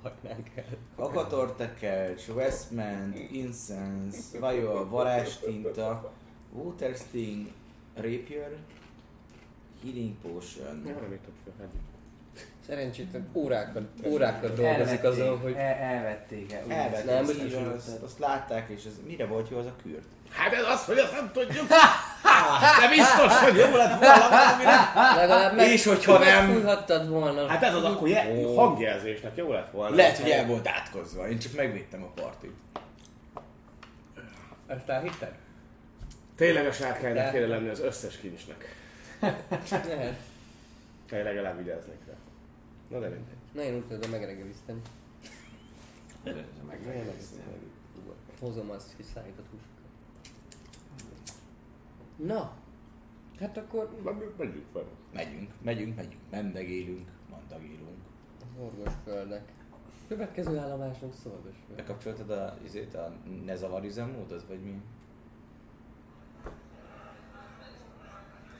[0.06, 0.64] hagynánk el.
[0.96, 6.12] Akatortekercs, Westman, Incense, Vajol, Varázstinta,
[6.52, 7.46] Water Sting,
[7.94, 8.56] Rapier,
[9.82, 10.76] Healing Potion.
[10.84, 11.68] Nem, nem fel, hát.
[12.66, 16.64] Szerencsétlen órákat, órákat dolgozik azon, hogy el, elvették el.
[16.64, 19.74] úgy Elvették, Nem, így hogy azt, azt látták, és ez mire volt jó az a
[19.82, 20.06] kürt?
[20.30, 21.66] Hát ez az, hogy azt nem tudjuk!
[22.80, 24.92] De biztos, hogy jó lett volna valamire!
[25.16, 26.46] legalább meg, És hogyha nem?
[26.46, 27.46] megfújhattad volna.
[27.46, 29.96] Hát ez az akkor je- hangjelzésnek jó lett volna.
[29.96, 32.52] Lehet, hogy el volt átkozva, én csak megvédtem a partit.
[34.66, 35.32] Ezt elhitted?
[36.36, 38.74] Tényleg a sárkánynak kéne lenni az összes kincsnek.
[39.88, 40.14] Lehet.
[41.10, 42.12] Vagy legalább vigyáznék rá.
[42.90, 43.36] Na de mindegy.
[43.52, 44.80] Na én úgy tudom megreggeliszteni.
[46.68, 46.78] Meg
[48.40, 49.75] Hozom azt, hogy szállított húsokat.
[52.16, 52.52] Na,
[53.40, 54.84] hát akkor Meg- Megyünk fel.
[55.12, 57.98] Megyünk, megyünk, megyünk, mendegélünk, mandagélunk.
[58.40, 59.52] az orvos földek.
[60.08, 61.76] Következő állomásunk szorgos föld.
[61.76, 63.12] Bekapcsoltad a, izét, a
[63.44, 64.82] ne zavar üzemmódot, vagy mi?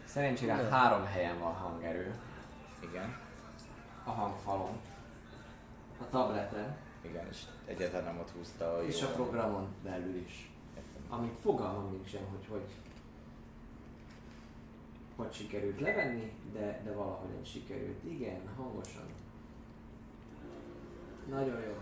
[0.04, 0.70] Szerencsére Nem.
[0.70, 2.14] három helyen van hangerő.
[2.90, 3.16] Igen,
[4.04, 4.76] A hangfalon,
[6.00, 10.50] a tableten igen, és egyáltalán nem ott húzta a és a programon belül is.
[11.08, 12.64] Amit fogalmam nincsen, hogy hogy,
[15.16, 18.04] hogy sikerült levenni, de, de valahogyan sikerült.
[18.04, 19.04] Igen, hangosan.
[21.30, 21.74] Nagyon jó.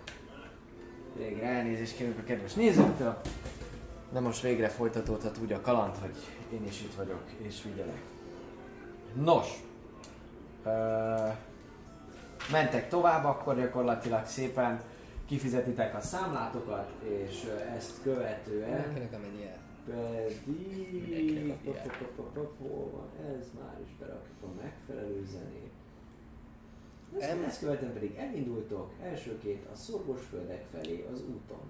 [1.17, 3.21] Végre elnézést kérünk a kedves nézőktől.
[4.13, 6.17] De most végre folytatódhat úgy a kaland, hogy
[6.53, 8.03] én is itt vagyok és figyelek.
[9.15, 9.49] Nos,
[10.65, 11.29] ö,
[12.51, 14.81] mentek tovább, akkor gyakorlatilag szépen
[15.27, 17.47] kifizetitek a számlátokat, és
[17.77, 19.64] ezt követően Mindenkinek amennyi el.
[19.85, 21.55] Pedig...
[22.59, 23.37] Hol van?
[23.37, 25.73] Ez már is berakjuk a megfelelő zenét.
[27.19, 31.63] Ezt, ezt követően pedig elindultok elsőként a szorgosföldek felé az úton.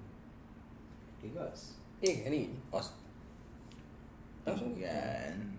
[1.23, 1.79] Igaz?
[2.01, 2.51] Igen, így.
[2.71, 2.93] Az...
[4.45, 5.53] Az Igen.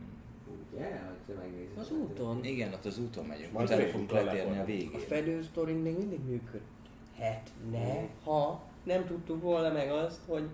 [0.73, 0.99] Ugye?
[0.99, 1.77] Hogy te megnézed.
[1.77, 2.44] Az úton.
[2.44, 3.52] Igen, ott az úton megyünk.
[3.52, 4.61] Majd félúton fogunk letérni a lefordulunk.
[4.61, 4.99] A végén.
[4.99, 10.49] fedősztoring még mindig működhetne, ha nem tudtuk volna meg azt, hogy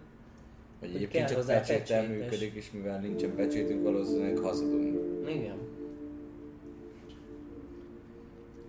[0.82, 5.30] Vagy hogy egyébként csak pecséttel működik, és mivel nincsen pecsétünk, valószínűleg hazudunk.
[5.30, 5.58] igen.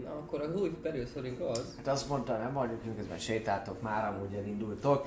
[0.04, 4.34] Na akkor az új fedősztoring az, Hát azt mondta, nem vagyok, miközben sétáltok, már amúgy
[4.34, 5.06] elindultok.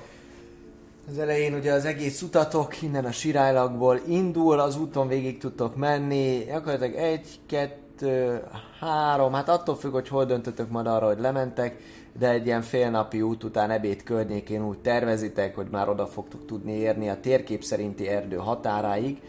[1.08, 6.44] Az elején ugye az egész utatok innen a sirálylagból indul, az úton végig tudtok menni,
[6.44, 7.85] gyakorlatilag egy, kettő,
[8.80, 11.82] három, hát attól függ, hogy hol döntötök majd arra, hogy lementek,
[12.18, 16.72] de egy ilyen félnapi út után ebéd környékén úgy tervezitek, hogy már oda fogtok tudni
[16.72, 19.22] érni a térkép szerinti erdő határáig,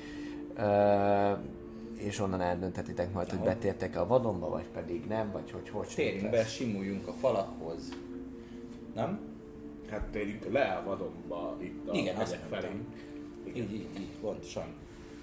[1.97, 6.29] és onnan eldönthetitek majd, hogy betértek a vadonba, vagy pedig nem, vagy hogy hogy Térjünk
[6.29, 7.93] be, simuljunk a falakhoz.
[8.95, 9.19] Nem?
[9.89, 12.15] Hát térjünk le a vadonba itt a Igen,
[12.49, 12.67] felé.
[13.47, 14.65] Így, így, így, pontosan.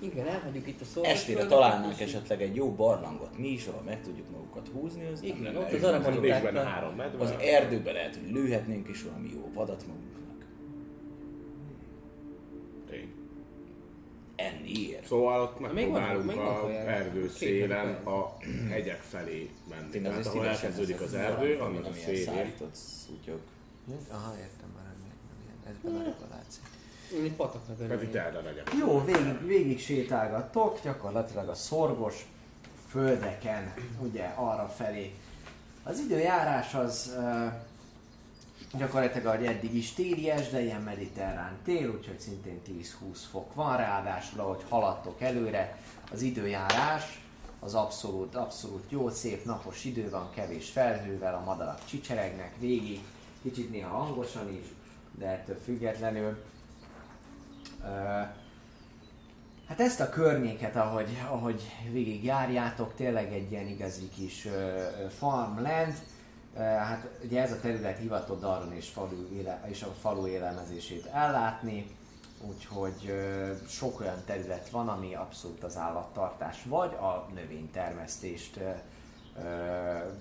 [0.05, 3.83] Igen, elhagyjuk itt a szolgos Estére találnánk és- esetleg egy jó barlangot mi is, ahol
[3.83, 5.07] meg tudjuk magukat húzni.
[5.07, 7.23] Az nem Igen, lenne ott az Mondták, három medve.
[7.25, 10.47] Az erdőbe lehet, hogy lőhetnénk is valami jó vadat magunknak.
[12.91, 13.13] Tény.
[14.37, 15.07] Enniért.
[15.07, 18.37] Szóval ott Még megpróbálunk még a vannak erdő szélen a
[18.69, 20.01] hegyek felé menni.
[20.01, 22.25] Tehát ahol elkezdődik az erdő, annak a szélén.
[22.25, 23.41] szállított szutyok.
[24.11, 25.13] Aha, értem már, nem,
[25.47, 25.73] nem.
[25.73, 26.15] Ez benne
[27.15, 27.31] a látszik.
[27.31, 27.79] Egy pataknak
[28.45, 28.65] legyen.
[28.79, 32.27] Jó, végig, végig sétálgattok, gyakorlatilag a szorgos
[32.89, 35.15] földeken, ugye arra felé.
[35.83, 37.53] Az időjárás az uh,
[38.79, 44.41] gyakorlatilag ahogy eddig is télies, de ilyen mediterrán tél, úgyhogy szintén 10-20 fok van, ráadásul
[44.41, 45.79] ahogy haladtok előre,
[46.13, 47.23] az időjárás
[47.61, 53.01] az abszolút, abszolút jó, szép napos idő van, kevés felhővel, a madarak csicseregnek végig,
[53.43, 54.67] kicsit néha hangosan is,
[55.19, 56.37] de ettől függetlenül
[59.69, 61.63] Hát ezt a környéket, ahogy, ahogy
[61.93, 64.49] végig járjátok, tényleg egy ilyen igazi kis
[65.19, 65.95] farmland.
[66.57, 71.87] Hát ugye ez a terület hivatott Daron és, falu éle, és a falu élelmezését ellátni,
[72.41, 73.15] úgyhogy
[73.69, 78.61] sok olyan terület van, ami abszolút az állattartás, vagy a növénytermesztést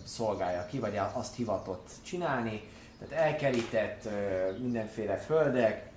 [0.04, 2.62] szolgálja ki, vagy azt hivatott csinálni.
[3.00, 4.10] Tehát elkerített
[4.60, 5.92] mindenféle földek,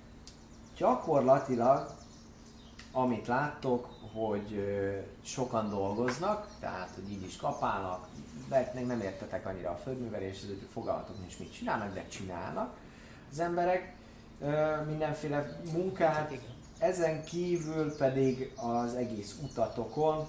[0.77, 1.95] gyakorlatilag
[2.91, 4.65] amit láttok, hogy
[5.23, 8.07] sokan dolgoznak, tehát hogy így is kapálnak,
[8.49, 12.75] de még nem értetek annyira a földműveléshez, hogy fogalmatok nincs mit csinálnak, de csinálnak
[13.31, 13.95] az emberek
[14.87, 16.33] mindenféle munkát,
[16.79, 20.27] ezen kívül pedig az egész utatokon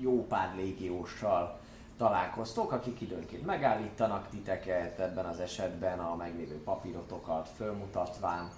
[0.00, 1.58] jó pár légióssal
[1.96, 8.50] találkoztok, akik időnként megállítanak titeket, ebben az esetben a meglévő papírotokat fölmutatván,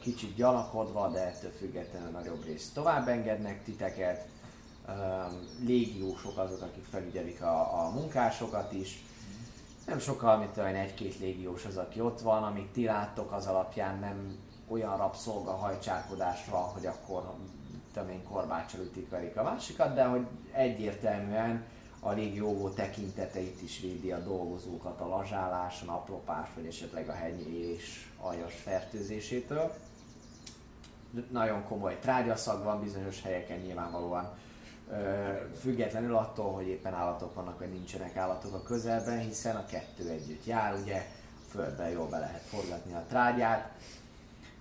[0.00, 4.28] kicsit gyanakodva, de ettől függetlenül nagyobb részt tovább engednek titeket.
[5.64, 9.04] Légiósok azok, akik felügyelik a, a munkásokat is.
[9.86, 13.98] Nem sokkal, mint olyan egy-két légiós az, aki ott van, amit ti láttok, az alapján
[13.98, 17.34] nem olyan rabszolga hajcsálkodás van, hogy akkor
[17.92, 21.64] tudom én korbácsal ütik verik a másikat, de hogy egyértelműen
[22.00, 28.54] a légióvó tekinteteit is védi a dolgozókat a lazsálás, naplopás, vagy esetleg a henyés aljas
[28.54, 29.74] fertőzésétől.
[31.30, 34.38] Nagyon komoly trágyaszag van bizonyos helyeken nyilvánvalóan,
[35.60, 40.44] függetlenül attól, hogy éppen állatok vannak, vagy nincsenek állatok a közelben, hiszen a kettő együtt
[40.44, 41.06] jár, ugye
[41.48, 43.72] földben jól be lehet forgatni a trágyát,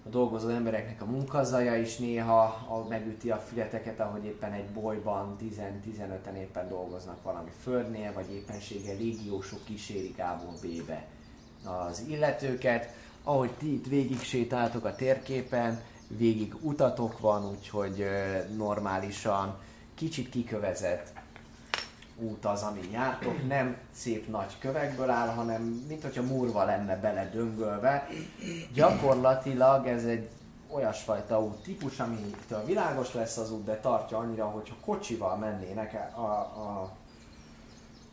[0.10, 5.36] a dolgozó embereknek a munkazaja is néha a, megüti a fületeket, ahogy éppen egy bolyban
[5.41, 10.53] 10-15-en éppen dolgoznak valami földnél, vagy éppenséggel légiósok kísérik A-ból
[11.64, 12.94] az illetőket.
[13.23, 18.06] Ahogy ti itt végig sétáltok a térképen, végig utatok van, úgyhogy
[18.57, 19.57] normálisan
[19.95, 21.19] kicsit kikövezett
[22.22, 27.30] út az, amin jártok, nem szép nagy kövekből áll, hanem mint hogyha murva lenne bele
[27.34, 28.08] döngölve.
[28.74, 30.30] Gyakorlatilag ez egy
[30.72, 36.30] olyasfajta út típus, amitől világos lesz az út, de tartja annyira, hogyha kocsival mennének a,
[36.30, 36.91] a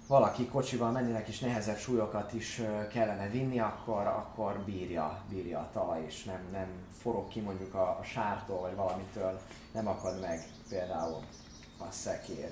[0.07, 2.63] valaki kocsival mennének és nehezebb súlyokat is
[2.93, 6.67] kellene vinni, akkor, akkor bírja, bírja a talaj, és nem, nem
[6.99, 9.41] forog ki mondjuk a, a sártól, vagy valamitől,
[9.73, 11.23] nem akad meg például
[11.79, 12.51] a szekér.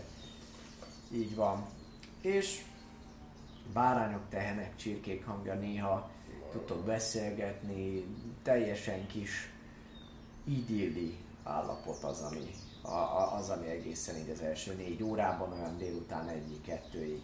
[1.15, 1.67] Így van.
[2.21, 2.65] És
[3.73, 6.11] bárányok, tehenek, csirkék hangja néha
[6.53, 8.05] tudtok beszélgetni,
[8.43, 9.51] teljesen kis
[10.45, 12.51] idilli állapot az, ami,
[12.83, 17.23] a, a, az, ami egészen így az első négy órában, olyan délután egyik, kettőig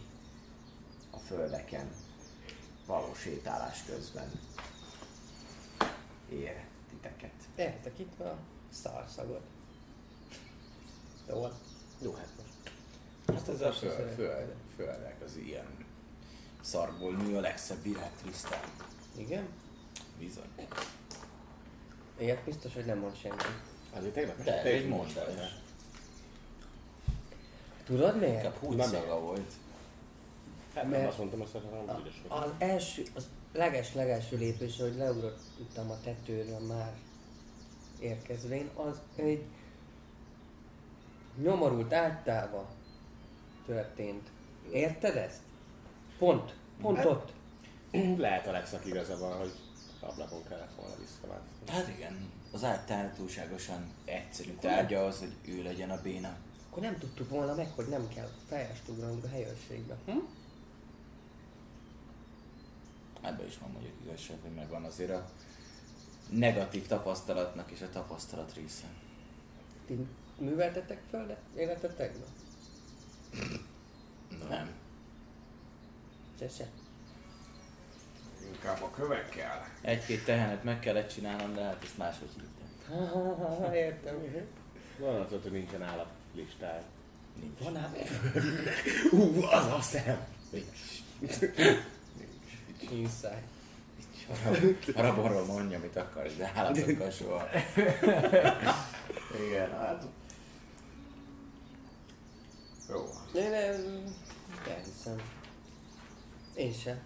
[1.10, 1.90] a földeken
[2.86, 4.30] való sétálás közben
[6.28, 7.32] ér titeket.
[7.56, 8.36] Értek itt a
[8.70, 9.42] szarszagot.
[11.28, 11.52] Jó van.
[12.02, 12.39] Jó, hát.
[13.34, 15.66] Hát ez a föld, föld, földek az ilyen
[16.60, 18.62] szarból nő a legszebb virág Trisztán.
[19.16, 19.48] Igen?
[20.18, 20.44] Bizony.
[22.18, 23.44] Ilyet biztos, hogy nem mond senki.
[23.96, 25.26] Azért tegnap De egy mondtál.
[27.84, 28.34] Tudod miért?
[28.34, 29.52] Inkább húszaga volt.
[30.74, 32.12] Hát nem Mert- azt mondtam, azt mondtam, hogy.
[32.28, 36.92] Az első, az leges-legelső lépés, hogy leugrottam a tetőről már
[37.98, 39.44] érkezvén, az egy
[41.42, 42.68] nyomorult áttálva
[43.66, 44.28] történt.
[44.72, 45.40] Érted ezt?
[46.18, 46.54] Pont.
[46.80, 47.32] Pont Hát- ott.
[48.16, 49.52] Lehet Alexnak igaza van, hogy
[50.00, 51.70] ablakon kellett volna visszaváltani.
[51.70, 56.36] Hát igen, az áttár túlságosan egyszerű tárgya az, hogy ő legyen a béna.
[56.70, 59.96] Akkor nem tudtuk volna meg, hogy nem kell fejest ugranunk a helyőrségbe.
[60.06, 60.18] Hm?
[63.20, 65.28] Ebben is van mondjuk igazság, hogy megvan azért a
[66.30, 68.86] negatív tapasztalatnak és a tapasztalat része.
[69.86, 70.06] Ti
[70.38, 72.28] műveltetek föl életetekben?
[74.48, 74.70] Nem.
[76.38, 76.66] Se se.
[78.52, 79.68] Inkább a kövekkel.
[79.80, 83.72] Egy-két tehenet meg kellett csinálnom, de hát ezt máshogy hívtam.
[83.72, 84.14] Értem.
[84.98, 86.82] Van az, hogy nincsen állaplistája.
[87.40, 87.58] Nincs.
[87.58, 87.94] Van ám.
[89.10, 90.26] Ú, az a szem!
[92.90, 93.42] Inside.
[94.94, 97.48] Arra arról mondja, amit akar, de állatokkal soha.
[99.46, 100.04] Igen, hát...
[102.90, 103.08] Jó.
[103.40, 104.04] Én nem...
[104.68, 105.16] Elhiszem.
[106.54, 107.00] Én sem.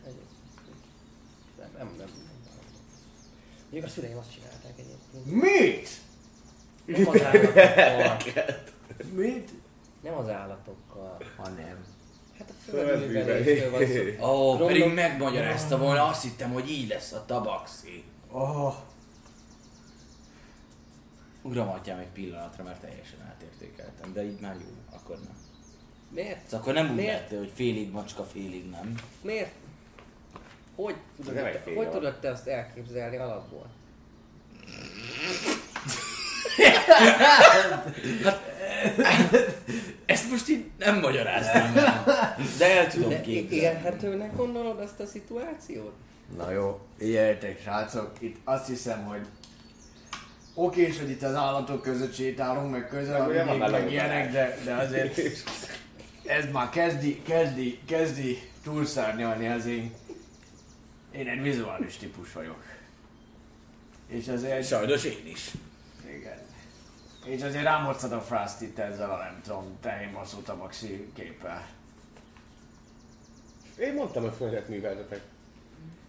[1.59, 1.97] Nem, nem, nem.
[1.97, 2.09] nem.
[3.70, 5.43] Még a szüleim azt csinálták egyébként.
[5.43, 5.89] Mit?
[6.85, 8.62] Nem az állatokkal.
[9.12, 9.51] Mit?
[10.02, 11.23] Nem az állatokkal.
[11.36, 11.85] Ha nem.
[12.39, 14.27] Hát a földműveléstől van szó.
[14.27, 18.05] Ó, oh, pedig megmagyarázta volna, azt hittem, hogy így lesz a tabaxi.
[18.31, 18.74] Oh.
[21.43, 25.44] Uram, atyám egy pillanatra, mert teljesen átértékeltem, de így már jó, akkor nem.
[26.15, 26.39] Miért?
[26.45, 27.20] Szóval akkor nem úgy Miért?
[27.20, 28.95] lettél, hogy félig macska, félig nem.
[29.23, 29.51] Miért?
[30.77, 33.66] Hogy tudod, Nem te, fél hogy tudod te azt elképzelni alapból?
[40.07, 41.74] Ezt most így nem magyaráznám.
[42.59, 43.57] De el tudom De képzelni.
[43.57, 45.93] élhetőnek gondolod azt a szituációt?
[46.36, 49.20] Na jó, figyeljetek srácok, itt azt hiszem, hogy
[50.55, 53.27] oké, hogy itt az állatok között sétálunk, meg közel
[53.57, 55.20] meg ilyenek, de, de azért
[56.27, 59.95] ez már kezdi, kezdi, kezdi túlszárnyalni az én.
[61.11, 62.63] Én egy vizuális típus vagyok.
[64.07, 64.67] És azért...
[64.67, 65.51] Sajnos én is.
[66.19, 66.39] Igen.
[67.25, 71.67] És azért rámocad a frászt itt ezzel a nem tudom, tehén baszó tabaxi képpel.
[73.79, 75.21] Én mondtam, hogy földet műveltetek.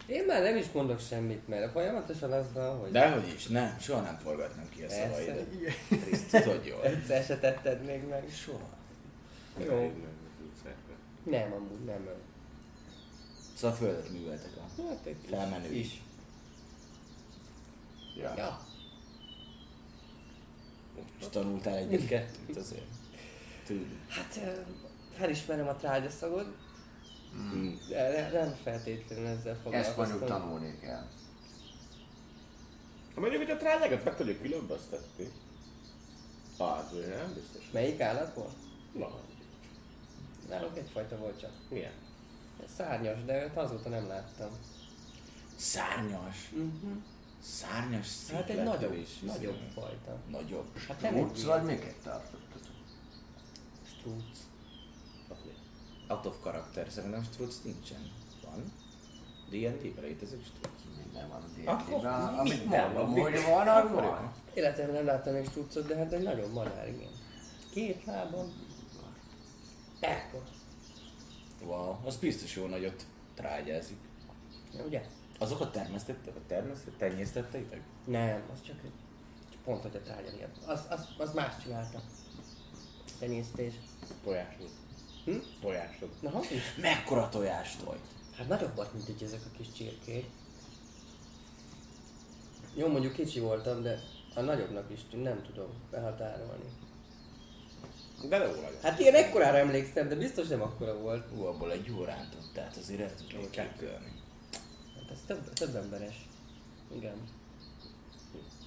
[0.05, 4.01] Én már nem is mondok semmit, mert folyamatosan az van, hogy Dehogy is, nem, soha
[4.01, 5.47] nem forgatnám ki a szavaidat.
[5.87, 6.83] Kriszt, tudod jól.
[6.83, 8.23] egyszer se tetted még meg.
[8.43, 8.74] Soha.
[9.57, 9.91] Jó.
[11.23, 12.07] Nem, amúgy nem.
[13.55, 16.01] Szóval földet műveltek a Hát egy felmenő is.
[18.17, 18.33] Ja.
[18.37, 18.59] Ja.
[21.19, 22.85] És tanultál egyet-kettőt azért.
[23.65, 24.05] Tőlük.
[24.09, 24.39] Hát
[25.17, 26.55] felismerem a trágyaszagod,
[27.35, 27.73] Mm.
[27.89, 30.27] de ne- nem feltétlenül ezzel Ezt mondjuk foglalkoztam.
[30.27, 31.05] tanulni kell.
[33.15, 35.31] Ha mondjuk, hogy a trágyákat meg tudjuk különböztetni.
[36.57, 37.69] Az nem biztos.
[37.71, 38.49] Melyik állatból?
[38.93, 39.19] Na,
[40.49, 41.51] Náluk egyfajta volt csak.
[41.69, 41.91] milyen?
[42.77, 44.49] Szárnyas, de őt azóta nem láttam.
[45.55, 46.51] Szárnyas.
[46.51, 46.97] Uh-huh.
[47.41, 50.17] Szárnyas Hát egy nagyobb, is, nagyobb izé, fajta.
[50.29, 50.77] Nagyobb.
[50.87, 52.73] Hát nem egy vagy miket tartottatok?
[53.99, 54.37] strúc.
[56.07, 58.11] Out of character, szerintem struc nincsen.
[58.43, 58.71] Van?
[59.49, 60.81] D&D-ben létezik struc.
[61.03, 64.33] Minden van a Akkor D&D-ben, amit mondom, hogy van, az Akkor van.
[64.53, 67.11] Életemben nem láttam még strucot, de hát egy nagyon madár, igen.
[67.71, 68.53] Két lábon.
[69.99, 70.43] Ekkor.
[71.63, 73.97] Wow, az biztos jó nagyot trágyázik.
[74.85, 75.05] Ugye?
[75.39, 77.81] Azokat termesztettek, vagy termesztettek, tenyésztetteitek?
[78.05, 78.91] Nem, az csak egy
[79.51, 80.55] csak pont, hogy a tárgya miatt.
[80.65, 82.01] Az, az, az más csinálta.
[83.19, 83.73] Tenyésztés.
[84.23, 84.69] Tojásod.
[85.25, 85.37] Hm?
[85.61, 86.09] Tojásod.
[86.21, 86.75] Na, az is.
[86.81, 88.07] Mekkora tojást tojt?
[88.37, 90.25] Hát nagyobb volt, mint így ezek a kis csirkék.
[92.73, 93.99] Jó, mondjuk kicsi voltam, de
[94.35, 96.69] a nagyobbnak is nem tudom behatárolni.
[98.29, 98.77] De jó vagy.
[98.81, 101.25] Hát ilyen ekkorára emlékszem, de biztos nem akkora volt.
[101.37, 104.11] Ú, abból egy jó rántott, tehát azért el tudnék képzelni.
[104.95, 106.27] Hát ez több, több emberes.
[106.95, 107.15] Igen.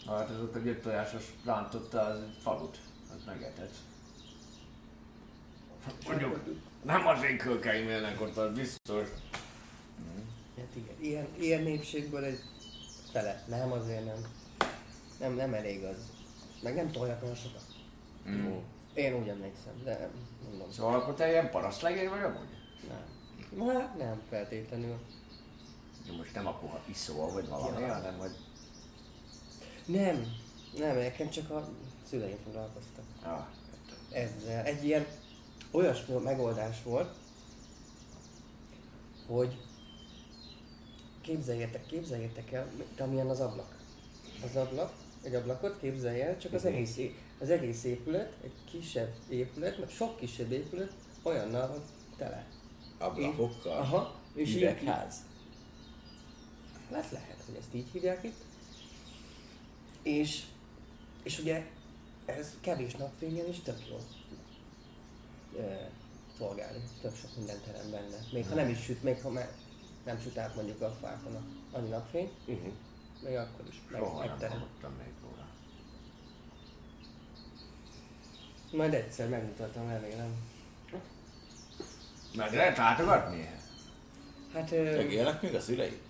[0.06, 2.78] Hát ez ott a egy tojásos rántotta az egy falut.
[3.16, 3.74] Az megetett.
[6.06, 6.40] Mondjuk,
[6.82, 9.08] nem az én kölkeim élnek ott, az biztos.
[10.56, 10.94] Hát igen.
[11.00, 12.40] Ilyen, ilyen népségből egy
[13.12, 13.44] fele.
[13.46, 14.24] Nem, azért nem.
[15.18, 15.96] Nem, nem elég az.
[16.62, 17.64] Meg nem tolják olyan sokat.
[18.28, 18.56] Mm.
[18.98, 20.10] Én úgy emlékszem, de
[20.48, 20.70] mondom.
[20.70, 22.48] Szóval akkor te ilyen parasztlegény vagy amúgy?
[23.58, 23.76] Nem.
[23.76, 24.96] Hát nem feltétlenül.
[26.06, 27.94] Ja, most nem a puha iszó vagy valami, Ja.
[27.94, 28.36] hanem hogy...
[29.86, 30.26] Nem.
[30.78, 31.68] Nem, nekem csak a
[32.08, 33.04] szüleim foglalkoztak.
[33.22, 33.46] Ah,
[34.12, 34.64] ezzel.
[34.64, 35.06] Egy ilyen
[35.70, 37.14] olyasmi megoldás volt,
[39.26, 39.60] hogy
[41.20, 43.76] képzeljétek, képzeljétek el, mint amilyen az ablak.
[44.44, 49.15] Az ablak, egy ablakot képzelj el, csak az egész, é- az egész épület, egy kisebb
[49.28, 50.92] épület, meg sok kisebb épület
[51.23, 51.83] olyannal van
[52.17, 52.47] tele.
[52.99, 53.78] Ablakokkal?
[53.78, 54.15] Aha.
[54.34, 55.15] És így, Üvegház?
[56.92, 58.44] Hát lehet, hogy ezt így hívják itt.
[60.02, 60.44] És,
[61.23, 61.67] és ugye
[62.26, 63.97] ez kevés napfényen is tök jó
[65.57, 65.75] ö,
[66.39, 66.83] szolgálni.
[67.00, 68.17] Tök sok minden terem benne.
[68.33, 69.55] Még ha nem is süt, még ha me-
[70.05, 71.42] nem süt át mondjuk a fákon a
[71.76, 72.31] annyi napfény.
[72.47, 72.73] Uh-huh.
[73.23, 74.58] még akkor is meg, Soha nem megterem.
[74.58, 75.47] hallottam még róla.
[78.72, 80.34] Majd egyszer megmutatom, remélem.
[82.34, 83.48] Meg lehet látogatni?
[84.52, 84.72] Hát...
[84.72, 86.00] Ö, Megélnek még a szülei?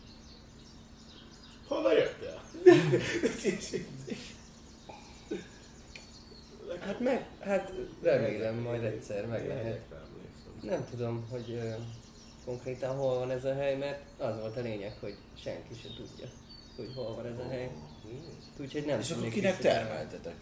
[1.67, 2.43] Honnan jöttél?
[6.81, 7.73] hát meg, hát
[8.03, 9.81] remélem majd egyszer meg lehet.
[10.62, 11.73] Nem tudom, hogy ö,
[12.45, 16.27] konkrétan hol van ez a hely, mert az volt a lényeg, hogy senki se tudja,
[16.77, 17.70] hogy hol van ez a hely.
[18.61, 20.35] Úgyhogy nem És akkor kinek termeltetek?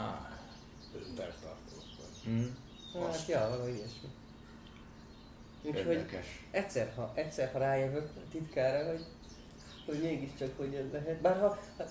[0.00, 0.16] Magna.
[0.16, 1.14] Ah.
[1.16, 1.74] Tervtartó.
[2.24, 2.44] Hm.
[3.00, 4.08] Hát, ja, valahogy ilyesmi.
[5.62, 6.26] Úgyhogy Érdekes.
[6.50, 9.04] egyszer, ha, egyszer, ha rájövök a titkára, hogy,
[9.86, 11.20] hogy mégiscsak hogy ez lehet.
[11.20, 11.84] Bár ha, ha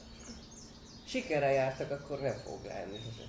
[1.06, 3.28] sikerrel jártak, akkor nem fogok rájönni sose.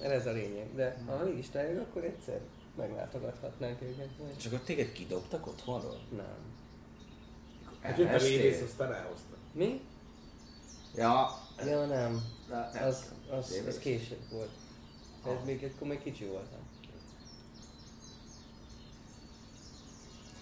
[0.00, 0.74] Mert ez a lényeg.
[0.74, 2.40] De ha mégis rájövök, akkor egyszer
[2.76, 4.08] meglátogathatnánk őket.
[4.36, 6.00] És akkor téged kidobtak otthonról?
[6.16, 6.36] Nem.
[7.82, 9.36] Hát jött a védész, aztán elhozta.
[9.52, 9.80] Mi?
[10.94, 11.28] Ja,
[11.66, 12.22] Ja, nem.
[12.48, 14.50] de nem Az, az, az később volt.
[15.26, 16.60] Ez még akkor még kicsi voltam.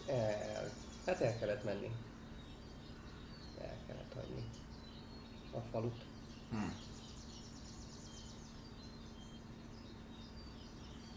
[0.07, 0.70] El,
[1.07, 1.91] hát el kellett menni.
[3.60, 4.44] El kellett hagyni.
[5.52, 6.05] A falut.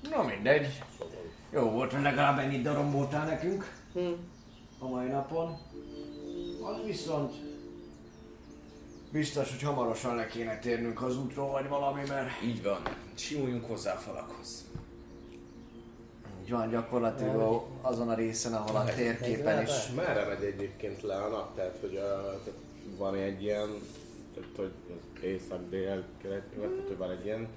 [0.10, 0.84] Na mindegy.
[1.52, 4.11] Jó volt, hogy legalább ennyit daromboltál nekünk Hm.
[4.80, 5.58] a mai napon.
[6.64, 7.43] Az viszont
[9.14, 12.82] biztos, hogy hamarosan le kéne térnünk az útról, vagy valami, mert Így van.
[13.14, 14.66] Simuljunk hozzá a falakhoz.
[16.43, 21.27] így van gyakorlatilag azon a részen, ahol a térképen is Merre megy egyébként le a
[21.27, 21.56] nap?
[21.56, 22.59] Tehát, hogy a, tehát
[22.98, 23.69] van egy ilyen,
[24.33, 27.48] tehát, hogy az észak, dél, kelet, tehát, hogy van egy ilyen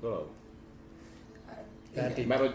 [0.00, 0.26] dolog?
[1.92, 2.54] Tehát így, Mert hogy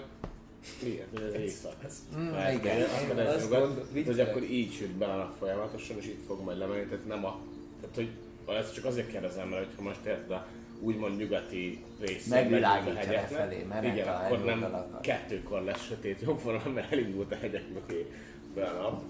[0.83, 1.19] miért?
[1.19, 1.75] Ez észak.
[2.17, 2.87] Mm, Lehet, igen.
[3.07, 6.57] hogy Azt mondod, hogy akkor így süt bele a nap folyamatosan, és így fog majd
[6.57, 7.39] lemenni, tehát nem a...
[7.81, 8.09] Tehát, hogy
[8.55, 10.47] ezt csak azért kérdezem, mert hogyha most érted a
[10.79, 15.01] úgymond nyugati része Megvilágítja megyünk a hegyeknek, menet igen, a akkor nem hegyoldalakat.
[15.01, 18.11] kettőkor lesz sötét jobbra, mert elindult a hegyek mögé
[18.53, 19.01] be a nap.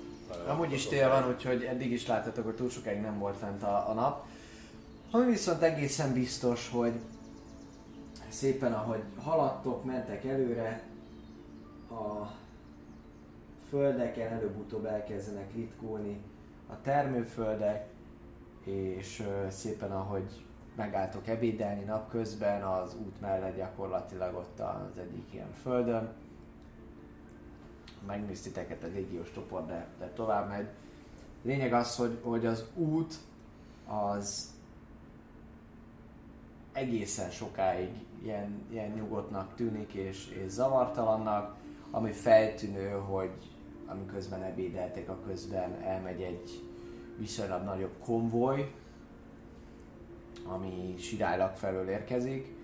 [0.47, 3.89] Amúgy is tél van, úgyhogy eddig is láttatok, hogy túl sokáig nem volt fent a,
[3.89, 4.25] a nap.
[5.11, 6.93] Ami viszont egészen biztos, hogy
[8.29, 10.83] szépen ahogy haladtok, mentek előre,
[11.89, 12.31] a
[13.69, 16.21] földeken előbb-utóbb elkezdenek ritkulni
[16.67, 17.87] a termőföldek,
[18.69, 26.13] és szépen ahogy megálltok ebédelni napközben, az út mellett gyakorlatilag ott az egyik ilyen földön,
[28.07, 30.67] megnéz titeket a légiós csoport, de, de tovább megy.
[31.41, 33.13] Lényeg az, hogy, hogy az út
[33.87, 34.53] az
[36.73, 37.89] egészen sokáig
[38.23, 41.55] ilyen, ilyen nyugodtnak tűnik és, és zavartalannak,
[41.91, 43.31] ami feltűnő, hogy
[43.85, 46.68] amiközben ebédeltek, a közben elmegy egy
[47.19, 48.73] viszonylag nagyobb konvoj,
[50.45, 52.57] ami Sirálylag felől érkezik,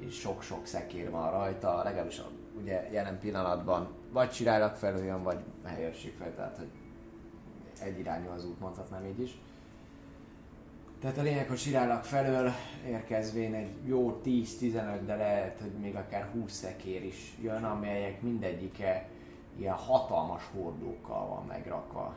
[0.00, 2.20] és sok-sok szekér van rajta, legalábbis
[2.60, 6.70] ugye jelen pillanatban vagy Sirálylag felől jön, vagy helyőrség felől, tehát hogy
[7.80, 9.38] egyirányú az út, mondhatnám így is.
[11.00, 12.50] Tehát a lényeg, hogy Sirálylag felől
[12.86, 19.08] érkezvén egy jó 10-15, de lehet, hogy még akár 20 szekér is jön, amelyek mindegyike
[19.58, 22.14] ilyen hatalmas hordókkal van megrakva.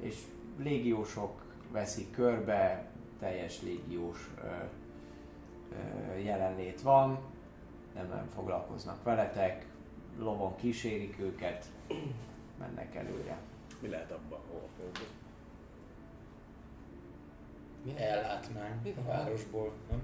[0.00, 0.14] És
[0.56, 2.86] légiósok veszik körbe,
[3.18, 4.46] teljes légiós ö,
[5.72, 7.18] ö, jelenlét van,
[7.94, 9.66] nem nagyon foglalkoznak veletek,
[10.18, 11.66] lovon kísérik őket,
[12.58, 13.38] mennek előre.
[13.80, 14.40] Mi lehet abban?
[14.50, 14.68] Hol,
[17.84, 20.02] mi, Ellátmány Mi a városból, nem?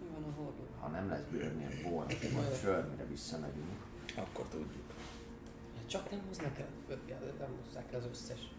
[0.00, 0.66] mi van a hordó?
[0.80, 3.84] Ha nem lesz bőrnél born, vagy sör, mire visszamegyünk.
[4.16, 4.82] Akkor tudjuk.
[5.86, 6.66] Csak nem hoznak el,
[7.38, 8.50] nem hozzák el az összes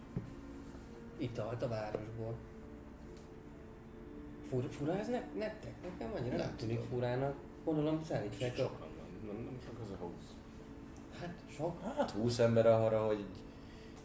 [1.18, 2.34] italt a városból.
[4.48, 5.72] Fur, fura ez ne, nektek?
[5.82, 6.90] Nekem annyira nem, Nem tűnik tudom.
[6.90, 7.34] furának.
[7.64, 8.56] Gondolom szállítják a...
[8.56, 10.12] Sokan van, nem, nem csak az a 20.
[11.20, 11.82] Hát sok.
[11.96, 13.42] Hát 20 ember arra, hogy egy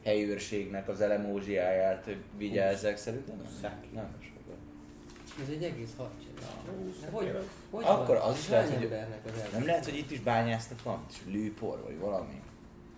[0.03, 3.79] helyőrségnek az elemózsiáját vigyázzák, szerintem nem.
[3.93, 4.39] Nem sokan.
[5.41, 7.11] Ez egy egész hadsereg.
[7.11, 8.29] Hogy, hogy Akkor van?
[8.29, 8.89] az is lehet, hogy-?
[9.51, 11.05] Nem lehet, hogy itt is bányáztak van?
[11.09, 12.41] És lőpor vagy valami?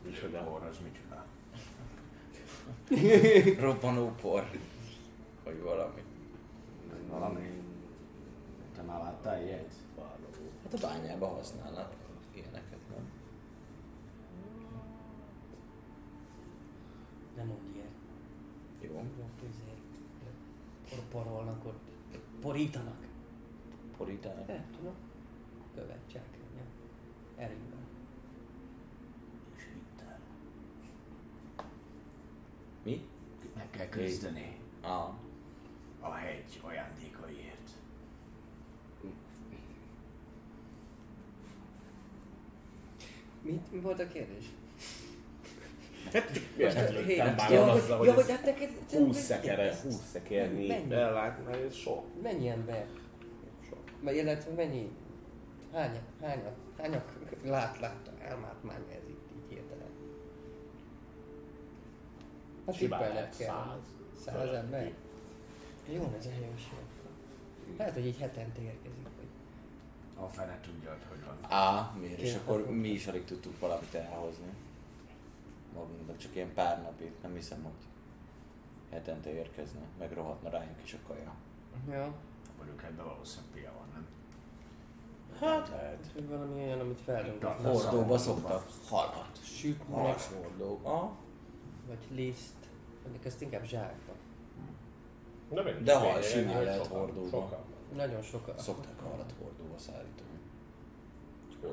[0.05, 0.43] Micsoda.
[0.43, 1.10] Borra az micsoda?
[3.59, 4.49] Robbanópor.
[5.43, 6.03] Vagy valami.
[6.89, 7.49] Vagy valami.
[8.75, 9.73] Te már láttál ilyet?
[10.63, 11.93] Hát a bányába használnak
[12.33, 13.11] ilyeneket, nem?
[17.35, 17.91] Nem mondj ilyet.
[18.81, 19.03] Jó.
[20.89, 21.79] Por porolnak ott.
[22.41, 23.07] Porítanak.
[23.97, 24.47] Porítának.
[24.47, 24.93] Nem tudom.
[25.75, 26.63] Követ csákányja.
[27.35, 27.85] Erőben.
[29.55, 30.19] És hittel.
[32.83, 33.07] Mi?
[33.55, 35.09] Meg kell küzdeni Ah.
[35.99, 37.69] a hegy ajándékaiért.
[43.41, 44.43] Mit, mi volt a kérdés?
[46.55, 48.69] Miért Most, nem lőttem ja, bár hogy, azzal, hogy ja, hogy ez hát neked...
[48.91, 50.93] 20 szekere, 20 szekernyi Mennyi?
[50.93, 52.21] ellátni, ez sok.
[52.21, 52.85] Mennyi ember?
[53.69, 54.13] Sok.
[54.13, 54.91] Illetve mennyi?
[55.73, 59.20] Hány, hányak, hányak lát, lát, elmátmány ez itt így
[62.71, 63.55] Hát Simán tippelnek lehet kell.
[63.65, 63.79] száz.
[64.25, 64.93] Száz ember?
[65.89, 66.77] Jó, ez jó.
[67.77, 69.03] Lehet, hogy így hetente érkezik.
[69.17, 69.27] Vagy...
[70.25, 71.51] A fene tudja, hogy van.
[71.51, 72.19] Á, miért?
[72.19, 74.53] És akkor mi is alig tudtuk valamit elhozni.
[75.73, 77.71] Magunknak csak ilyen pár napig, nem hiszem, hogy
[78.91, 81.33] hetente érkezne, meg rohadna rájuk is a kaja.
[81.89, 82.13] Ja,
[82.57, 84.05] Mondjuk ebben valószínűleg pia van, nem?
[85.39, 86.05] Hát lehet.
[86.13, 87.73] hogy valami olyan, amit feldolgoznak.
[87.73, 89.39] Hordóba szoktak halat.
[89.43, 91.15] Sütnek, Halas hordóba.
[91.87, 92.60] vagy liszt.
[93.01, 94.13] Mondjuk ezt inkább zsákba.
[95.49, 97.27] De, mennyi De hal simán lehet sokan, hordóba.
[97.29, 97.59] Sokan.
[97.95, 98.57] Nagyon sokan.
[98.57, 100.29] Szoktak halat hordóba szállítani.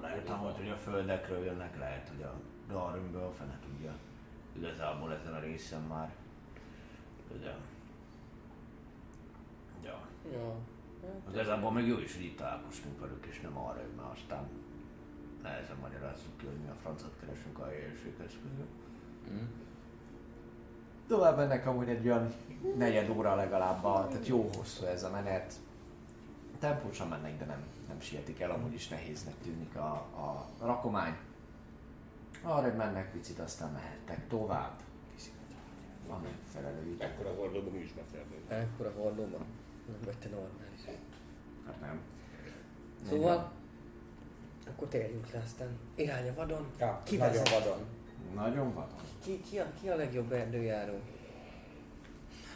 [0.00, 2.34] Lehet, amúgy, hogy a földekről jönnek, lehet, hogy a
[2.68, 3.96] Darümből, a fene tudja.
[4.56, 6.14] Igazából ezen a részen már.
[7.40, 7.56] De...
[9.84, 10.08] Ja.
[10.32, 10.54] Ja.
[11.02, 14.48] Hát, Igazából meg jó is, hogy itt találkoztunk velük, és nem arra, hogy már aztán
[15.42, 18.66] nehezen magyarázzuk ki, hogy mi a francot keresünk a helyőrséghez közül.
[19.30, 19.46] Mm.
[21.08, 22.34] Tovább mennek amúgy egy olyan
[22.76, 25.54] negyed óra legalább, a- tehát jó hosszú ez a menet.
[26.58, 31.16] Tempósan mennek, de nem, nem sietik el, amúgy is nehéznek tűnik a, a rakomány.
[32.42, 34.72] Arra mennek picit, aztán mehettek tovább.
[36.08, 37.04] Van megfelelő idő.
[37.04, 38.50] Ekkora hordóban mi is beférnénk.
[38.50, 39.44] Ekkora hordóban.
[39.86, 40.84] Nem vagy te normális.
[41.66, 42.00] Hát nem.
[43.08, 43.50] Szóval,
[44.70, 45.68] akkor térjünk le aztán.
[45.94, 46.66] Irány a vadon.
[46.78, 47.78] Ja, nagyon vadon.
[48.34, 48.98] Nagyon vadon.
[49.24, 51.00] Ki, ki, a, ki a legjobb erdőjáró?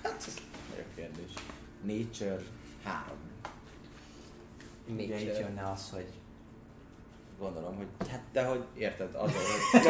[0.02, 0.36] Hát ez
[0.70, 1.33] nagyon kérdés.
[1.83, 2.42] Nature
[2.83, 3.17] 3.
[4.89, 5.39] Ugye itt Nature.
[5.39, 6.07] jönne az, hogy
[7.39, 9.36] Gondolom, hogy hát de hogy érted, azért,
[9.73, 9.81] hogy,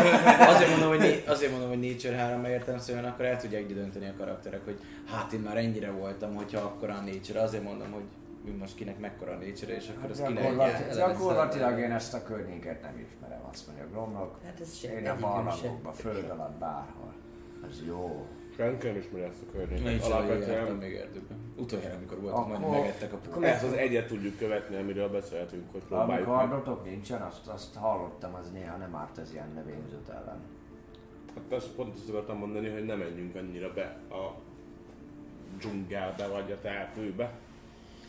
[0.54, 3.66] azért, mondom, hogy, né- azért mondom, hogy Nature 3 mert értem szóval akkor el tudják
[3.66, 7.90] dönteni a karakterek, hogy hát én már ennyire voltam, hogyha akkora a Nature, azért mondom,
[7.90, 8.02] hogy
[8.58, 13.06] most kinek mekkora a Nature, és akkor az kinek gyakorlatilag, én ezt a környéket nem
[13.06, 14.38] ismerem, azt mondja Gromnak.
[14.44, 17.12] Hát ez se, Én a barlangokba, föld alatt, bárhol.
[17.70, 18.26] Ez jó.
[18.56, 19.84] Senki nem ismeri ezt a környéket.
[19.84, 21.36] Nincs Alapvetően még erdőben.
[21.56, 25.72] Utoljára, amikor voltam, Akkor- majd megettek a akkor ezt az egyet tudjuk követni, amiről beszélhetünk,
[25.72, 26.36] hogy próbáljuk meg.
[26.36, 30.40] kardotok nincsen, azt, azt hallottam, az néha nem árt az ilyen növényzet ellen.
[31.34, 34.34] Hát azt pont azt akartam mondani, hogy ne menjünk annyira be a
[35.58, 37.32] dzsungelbe vagy a telepőbe,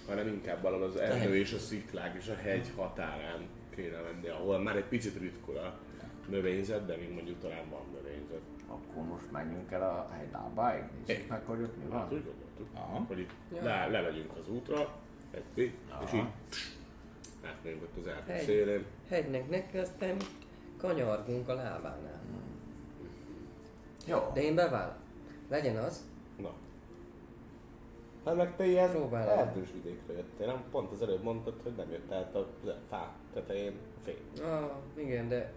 [0.08, 4.60] hanem inkább valahol az erdő és a sziklák és a hegy határán kéne menni, ahol
[4.60, 5.78] már egy picit ritkul a
[6.30, 8.42] növényzet, de még mondjuk talán van növényzet.
[8.68, 12.04] Akkor most menjünk el a hegylábáig, nézzük meg, hogy ott mi Hát van.
[12.04, 13.04] úgy gondoltuk, Aha.
[13.08, 13.64] hogy itt Ja.
[13.64, 14.96] le, lemegyünk az útra,
[15.32, 16.18] egy pit, és Aha.
[16.18, 16.70] így pss,
[17.46, 18.44] átmegyünk ott az erdő Hegy.
[18.44, 18.84] szélén.
[19.10, 20.18] Hegynek neki, aztán
[20.78, 22.22] kanyargunk a lábánál.
[24.08, 24.32] Jó.
[24.34, 24.96] De én bevállalom.
[25.50, 26.06] Legyen az.
[26.38, 26.54] Na.
[28.26, 29.38] Hát meg te ilyen Próbálom.
[29.40, 30.64] erdős vidékre jöttél, nem?
[30.72, 32.48] Pont az előbb mondtad, hogy nem jött át a
[32.90, 34.46] fá tetején a fény.
[34.46, 35.52] Ah, igen, de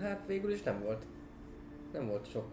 [0.00, 1.02] hát végül is nem volt.
[1.92, 2.44] Nem volt sok.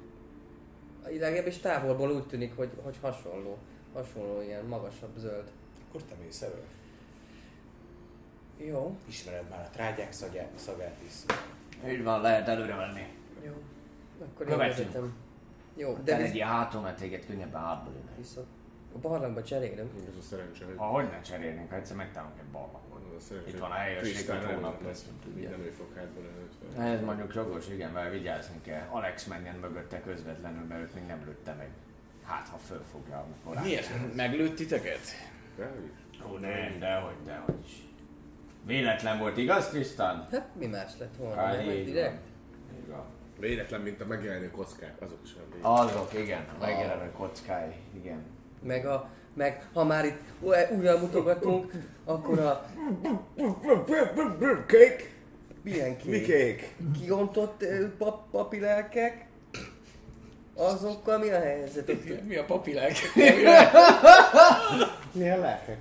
[1.19, 3.57] Legalábbis távolból úgy tűnik, hogy, hogy hasonló.
[3.93, 5.51] Hasonló ilyen magasabb zöld.
[5.89, 6.61] Akkor te mész elő.
[8.57, 11.13] Jó, Ismered már a trágyák szagát, szagát is.
[11.91, 13.01] Így van, lehet előre menni.
[13.45, 13.51] jó.
[14.25, 14.87] Akkor én Követjünk.
[14.91, 15.15] vezetem.
[15.75, 18.17] Jó, De de egy visz, ilyen hátul, mert téged könnyebben hátba lőnek.
[18.17, 18.47] viszont
[18.95, 19.91] a barlangba cserélünk.
[20.09, 22.83] Ez a szerencse, hogy Ahogy ne cserélnénk, ha egyszer megtalálunk egy barlangot.
[23.31, 25.05] a Itt van a hogy helyőrség, hogy nem hónap lesz.
[25.35, 26.89] Nem ő fog hátba lőni.
[26.91, 28.87] Ez mondjuk jogos, igen, mert vigyázni kell.
[28.89, 31.69] Alex menjen mögötte közvetlenül, mert őt még nem lőtte meg.
[32.23, 34.15] Hát, ha fölfogja, amikor Miért?
[34.15, 34.99] Meglőtt titeket?
[35.57, 36.19] De is.
[36.31, 37.71] Ó, nem, dehogy, dehogy is.
[38.65, 40.27] Véletlen volt, igaz, Tristan?
[40.31, 42.27] Hát mi más lett volna, Hát, nem direkt?
[42.77, 43.05] Így van.
[43.39, 45.71] Véletlen, mint a megjelenő kockák, azok is véletlen.
[45.71, 48.23] Azok, igen, a megjelenő kockái, igen.
[48.65, 50.19] Meg, a, meg ha már itt
[50.71, 51.71] újra mutogatunk,
[52.05, 52.65] akkor a
[54.67, 55.13] Kék!
[55.63, 56.25] milyen Mi kék?
[56.25, 56.75] kék?
[57.01, 57.63] Kiontott
[57.97, 59.25] pap, papilelkek,
[60.55, 61.91] azokkal mi a helyzet?
[62.27, 62.91] Mi a papilák?
[65.11, 65.77] Milyen lelkek?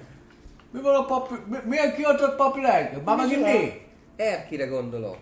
[0.70, 1.34] Mi van a papi...
[1.46, 3.04] mi- Milyen kiadott papilák?
[3.04, 3.72] Már megint mi?
[4.16, 5.16] Erkire gondolok.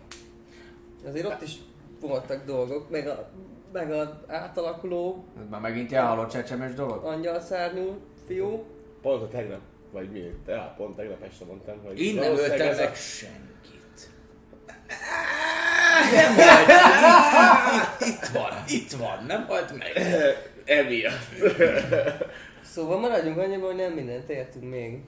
[1.06, 1.52] Azért ott is
[2.00, 3.28] voltak dolgok, meg a,
[3.72, 7.04] meg a átalakuló Ez már megint ilyen halott csecsemes dolog?
[7.04, 8.64] angyalszárnyú fiú.
[9.02, 9.60] Pont a tegnap,
[9.92, 10.34] vagy mi?
[10.44, 12.00] Te, pont tegnap este mondtam, hogy...
[12.00, 14.10] Én nem öltem ez a- meg senkit.
[16.12, 16.68] Nem halt.
[18.00, 19.92] Itt, itt van, itt van, nem halt meg.
[20.78, 21.52] emiatt.
[22.62, 25.00] Szóval maradjunk annyiban, hogy nem mindent értünk még.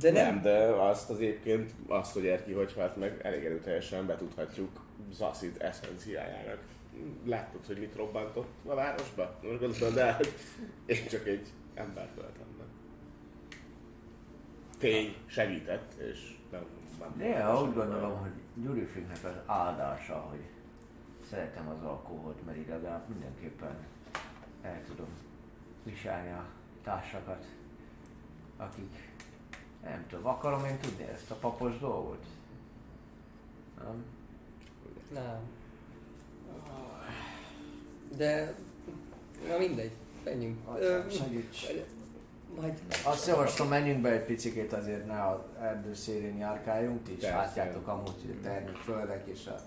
[0.00, 4.06] De nem, Nem, de azt az egyébként, azt, hogy Erki hogy halt meg, elég erőteljesen
[4.06, 4.70] betudhatjuk
[5.12, 6.58] Zaszid eszenciájának.
[7.24, 9.38] Látod, hogy mit robbantott a városba?
[9.42, 10.32] Most gondolod el, hogy
[10.86, 12.66] én csak egy embert öltem meg.
[14.78, 16.64] Tény, segített, és nem...
[17.00, 20.44] nem Néha úgy gondolom, hogy Gyurifiknek az áldása, hogy
[21.30, 23.76] szeretem az alkoholt, mert így legalább mindenképpen
[24.62, 25.08] el tudom
[25.82, 26.44] viselni a
[26.82, 27.44] társakat,
[28.56, 29.12] akik
[29.82, 32.24] nem tudom, akarom én tudni ezt a papos dolgot?
[33.78, 34.04] Nem?
[35.12, 35.40] nem.
[38.16, 38.54] De,
[39.48, 39.90] na mindegy,
[40.24, 40.58] menjünk.
[40.78, 41.66] Ö, Segíts!
[42.60, 47.18] majd Azt javaslom, menjünk be egy picikét azért ne az erdő szélén járkáljunk, ti is
[47.18, 47.36] Persze.
[47.36, 49.60] látjátok amúgy, hogy a termőföldek és a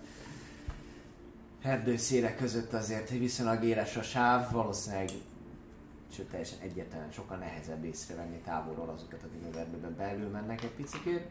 [1.62, 5.10] erdő szélek között azért hogy viszonylag éles a sáv, valószínűleg
[6.12, 11.26] sőt teljesen egyetlen, sokkal nehezebb észrevenni távolról azokat, akik az erdőben belül mennek egy picikét.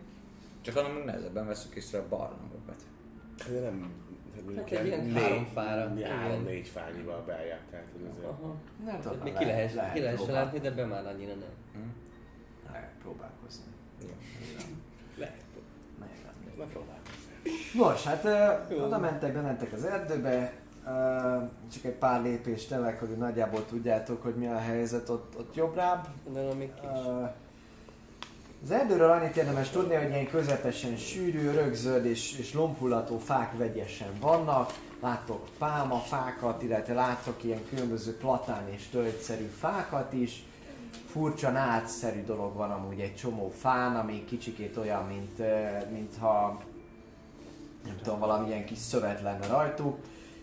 [0.61, 2.83] Csak annak még nehezebben veszük észre a barlangokat.
[3.51, 3.93] De nem...
[4.57, 5.93] Hát egy ilyen három fára.
[6.05, 8.27] Három-négy fányival beljár, tehát hogy azért...
[8.27, 8.55] Aha.
[8.85, 11.85] Nem tudom, Még ki lehet, ki lehet se próbál- látni, de be már annyira nem.
[12.73, 13.65] Lehet próbálkozni.
[15.19, 15.35] Lehet.
[16.01, 16.57] Lehet.
[16.57, 17.35] Na próbálkozzál.
[17.75, 18.25] Nos, hát
[18.71, 18.77] Jó.
[18.77, 20.53] uh, oda mentek, bementek az erdőbe,
[20.85, 20.91] uh,
[21.73, 26.07] csak egy pár lépést tevek, hogy nagyjából tudjátok, hogy mi a helyzet ott, ott jobbrább.
[26.33, 27.01] De nem még kis.
[27.07, 27.29] Uh,
[28.63, 34.11] az erdőről annyit érdemes tudni, hogy ilyen közepesen sűrű, rögzöld és, és lombhullató fák vegyesen
[34.21, 34.73] vannak.
[35.01, 40.45] Láttok pálmafákat, illetve láttok ilyen különböző platán és tölgyszerű fákat is.
[41.07, 45.39] Furcsa nátszerű dolog van amúgy egy csomó fán, ami kicsikét olyan, mint,
[45.91, 46.61] mintha
[47.85, 49.99] nem tudom, valamilyen kis szövet lenne rajtuk,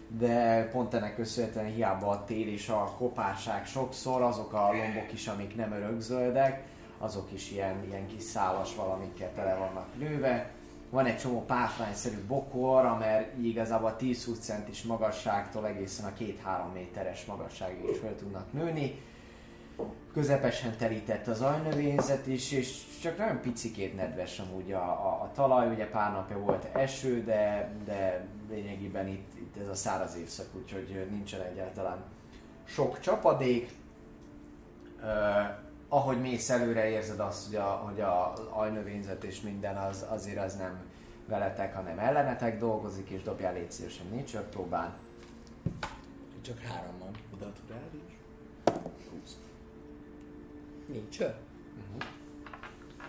[0.08, 5.28] de pont ennek köszönhetően hiába a tél és a kopárság sokszor, azok a lombok is,
[5.28, 6.64] amik nem örökzöldek,
[7.04, 10.52] azok is ilyen, ilyen kis szálas valamikkel tele vannak nőve.
[10.90, 17.90] Van egy csomó páfrányszerű bokor, amely igazából 10-20 centis magasságtól egészen a 2-3 méteres magasságig
[17.90, 19.02] is fel tudnak nőni.
[20.14, 25.70] Közepesen telített az ajnövényzet is, és csak nagyon picikét nedves amúgy a, a, a talaj,
[25.70, 31.08] ugye pár napja volt eső, de, de lényegében itt, itt ez a száraz évszak, úgyhogy
[31.12, 32.04] nincsen egyáltalán
[32.66, 33.72] sok csapadék.
[35.94, 40.56] Ahogy mész előre érzed azt, hogy a, hogy a ajnövényzet és minden az, azért az
[40.56, 40.82] nem
[41.28, 44.94] veletek, hanem ellenetek dolgozik, és dobjál légy szívesen nature próbán.
[46.42, 47.12] Csak három van.
[47.34, 47.76] Oda tud
[48.08, 49.32] is?
[50.86, 51.34] Nincs ő?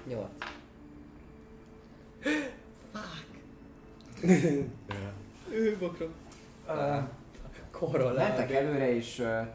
[0.07, 0.31] Nyolc.
[5.51, 6.15] Ő bokrom.
[6.69, 7.03] Uh,
[7.71, 9.47] Korol mentek előre, és uh,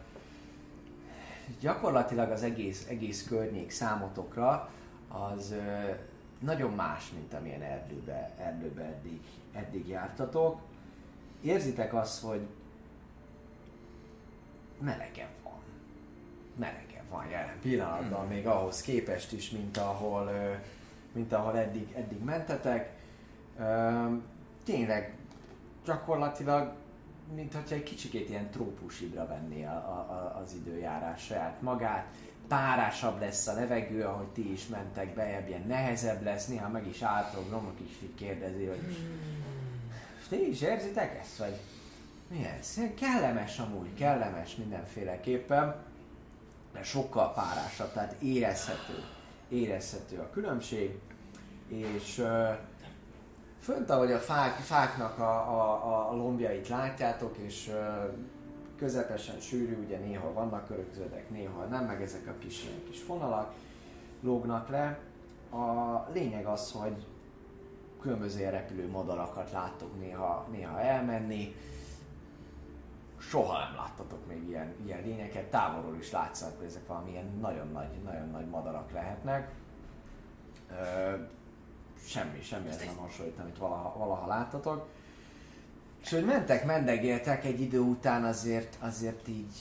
[1.60, 4.70] gyakorlatilag az egész, egész környék számotokra
[5.08, 5.96] az uh,
[6.40, 9.20] nagyon más, mint amilyen erdőbe, erdőbe eddig,
[9.54, 10.60] eddig jártatok.
[11.42, 12.48] Érzitek azt, hogy
[14.80, 15.60] melegebb van.
[16.56, 20.54] Melegebb van jelen pillanatban, még ahhoz képest is, mint ahol, ö,
[21.12, 22.92] mint ahol eddig, eddig mentetek.
[23.60, 24.06] Ö,
[24.64, 25.14] Tényleg
[25.86, 26.74] gyakorlatilag,
[27.36, 32.06] mint hogyha egy kicsikét ilyen trópusibra venné a, a, a, az időjárás saját magát.
[32.48, 37.02] Párásabb lesz a levegő, ahogy ti is mentek be, ilyen nehezebb lesz, néha meg is
[37.02, 38.98] átok, Romok is így kérdezi, hogy
[40.30, 41.60] ti is érzitek ezt, vagy
[42.28, 42.80] mi ez?
[43.00, 45.76] Kellemes amúgy, kellemes mindenféleképpen,
[46.74, 49.04] de sokkal párásabb, tehát érezhető,
[49.50, 51.00] érezhető a különbség,
[51.68, 52.24] és
[53.60, 57.72] fönt, ahogy a fák, fáknak a, a, a lombjait látjátok, és
[58.78, 63.54] közepesen sűrű, ugye néha vannak örökzöldek, néha nem, meg ezek a kis ilyen kis fonalak
[64.22, 65.00] lógnak le.
[65.52, 67.06] A lényeg az, hogy
[68.02, 71.56] különböző repülő madarakat láttok néha, néha elmenni.
[73.18, 78.02] Soha nem láttatok még ilyen, ilyen lényeket, távolról is látszanak, hogy ezek valamilyen nagyon nagy,
[78.04, 79.52] nagyon nagy madarak lehetnek.
[80.72, 81.14] Ö,
[82.06, 84.88] semmi, semmi ez nem hasonlít, amit valaha, valaha láttatok.
[86.02, 89.54] És hogy mentek, mendegéltek egy idő után azért, azért így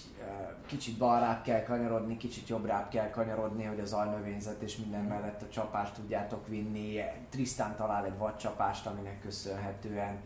[0.68, 5.48] kicsit balrább kell kanyarodni, kicsit jobbrább kell kanyarodni, hogy az ajnövényzet és minden mellett a
[5.48, 7.00] csapást tudjátok vinni.
[7.30, 10.16] Trisztán talál egy vadcsapást, aminek köszönhetően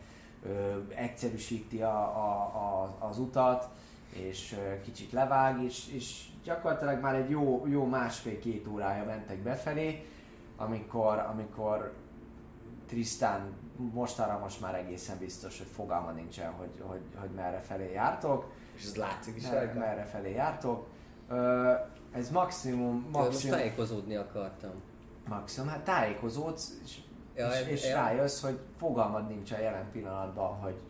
[0.43, 3.69] ö, egyszerűsíti a, a, a, az utat,
[4.13, 10.05] és ö, kicsit levág, és, és gyakorlatilag már egy jó, jó másfél-két órája mentek befelé,
[10.57, 11.93] amikor, amikor
[12.93, 13.53] Trisztán
[13.93, 18.51] mostanra most már egészen biztos, hogy fogalma nincsen, hogy, hogy, hogy merre felé jártok.
[18.75, 20.87] És ez látszik is merre, merre felé jártok.
[21.29, 21.71] Ö,
[22.11, 24.71] ez maximum, Tudod, most maximum, tájékozódni akartam.
[25.27, 26.97] maximum, hát tájékozódsz, és,
[27.35, 27.95] Ja, és, és ja.
[27.95, 30.81] rájössz, hogy fogalmad nincs a jelen pillanatban, hogy,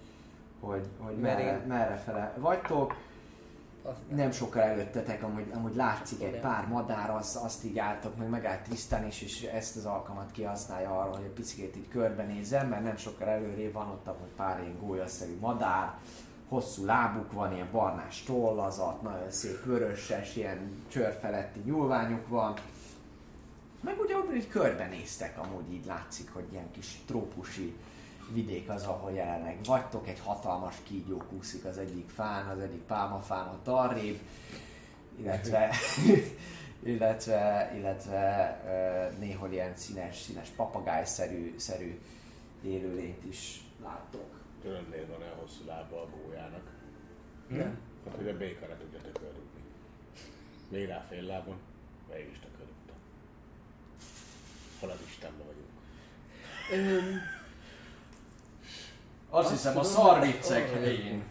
[0.59, 2.95] hogy, hogy merre, merre fele vagytok.
[4.07, 8.61] Nem sokkal előttetek, amúgy, amúgy látszik egy pár madár, az, azt így álltok, meg megállt
[8.61, 12.97] Trisztán is, és ezt az alkalmat kihasználja arra, hogy egy picit így körbenézzen, mert nem
[12.97, 15.93] sokkal előrébb van ott amúgy pár ilyen gólyaszerű madár,
[16.49, 22.53] hosszú lábuk van, ilyen barnás tollazat, nagyon szép vöröses, ilyen csőr feletti nyúlványuk van.
[23.81, 27.75] Meg ugye így körbenéztek, amúgy így látszik, hogy ilyen kis trópusi
[28.33, 33.47] vidék az, ahol jelenleg vagytok, egy hatalmas kígyó kúszik az egyik fán, az egyik pálmafán
[33.47, 34.19] ott arrébb,
[35.15, 35.75] illetve,
[36.93, 41.99] illetve, illetve néhol ilyen színes, színes papagájszerű szerű
[42.63, 44.41] élőlényt is láttok.
[44.65, 46.71] Önnél van olyan hosszú lába a gólyának.
[47.47, 47.79] Nem.
[48.05, 49.61] Hát, hogy a béka le tudja tökörrúgni.
[50.69, 51.57] Még rá fél lábon,
[52.09, 52.39] mégis.
[54.79, 55.67] Hol az Istenben vagyunk.
[56.71, 57.19] Öm,
[59.35, 61.23] Azt, Azt hiszem a szarviccek arra helyén.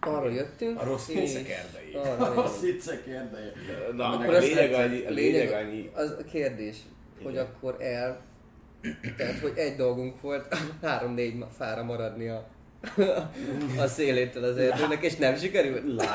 [0.00, 0.80] arra jöttünk.
[0.80, 1.94] A rossz viccek erdei.
[1.94, 2.60] A jöttünk.
[2.60, 3.52] viccek érdeje.
[3.96, 6.76] Na, Akkor a lényeg annyi, a lényeg annyi, Az a kérdés,
[7.22, 7.44] hogy Igen.
[7.44, 8.20] akkor el...
[9.16, 12.48] Tehát, hogy egy dolgunk volt három-négy fára maradni a,
[13.84, 15.82] a szélétől az erdőnek, és nem sikerült?
[15.96, 16.14] lá,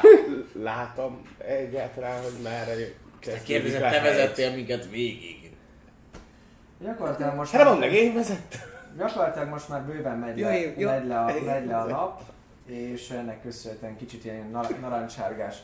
[0.54, 2.74] látom egyáltalán, hogy merre
[3.20, 5.52] kezdődik Kérdezett, a te vezettél minket végig.
[6.82, 8.78] Gyakorlatilag most Hát mondd meg, én vezettem.
[9.00, 10.90] Gyakorlatilag most már bőven megy le, jó.
[10.90, 12.22] megy le, a, megy le a nap,
[12.66, 15.64] és ennek köszönhetően kicsit ilyen nar- narancsárgás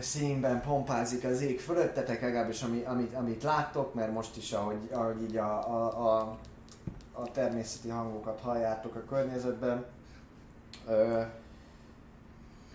[0.00, 5.22] színben pompázik az ég fölöttetek, legalábbis ami, amit, amit láttok, mert most is, ahogy, ahogy
[5.22, 6.38] így a, a, a,
[7.12, 9.84] a természeti hangokat halljátok a környezetben,
[10.88, 11.20] ö,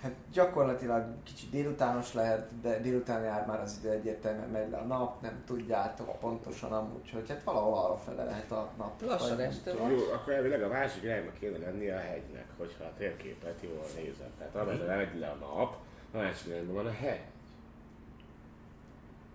[0.01, 4.83] Hát gyakorlatilag kicsit délutános lehet, de délután jár már az idő egyértelműen megy le a
[4.83, 9.01] nap, nem tudjátok pontosan amúgy, hogy hát valahol arra fele lehet a nap.
[9.01, 9.91] Lassan este van.
[9.91, 14.29] Jó, akkor elvileg a másik irányba kéne lenni a hegynek, hogyha a térképet jól nézem.
[14.37, 15.77] Tehát amerre megy le a nap,
[16.11, 17.21] a másik irányban van a hegy.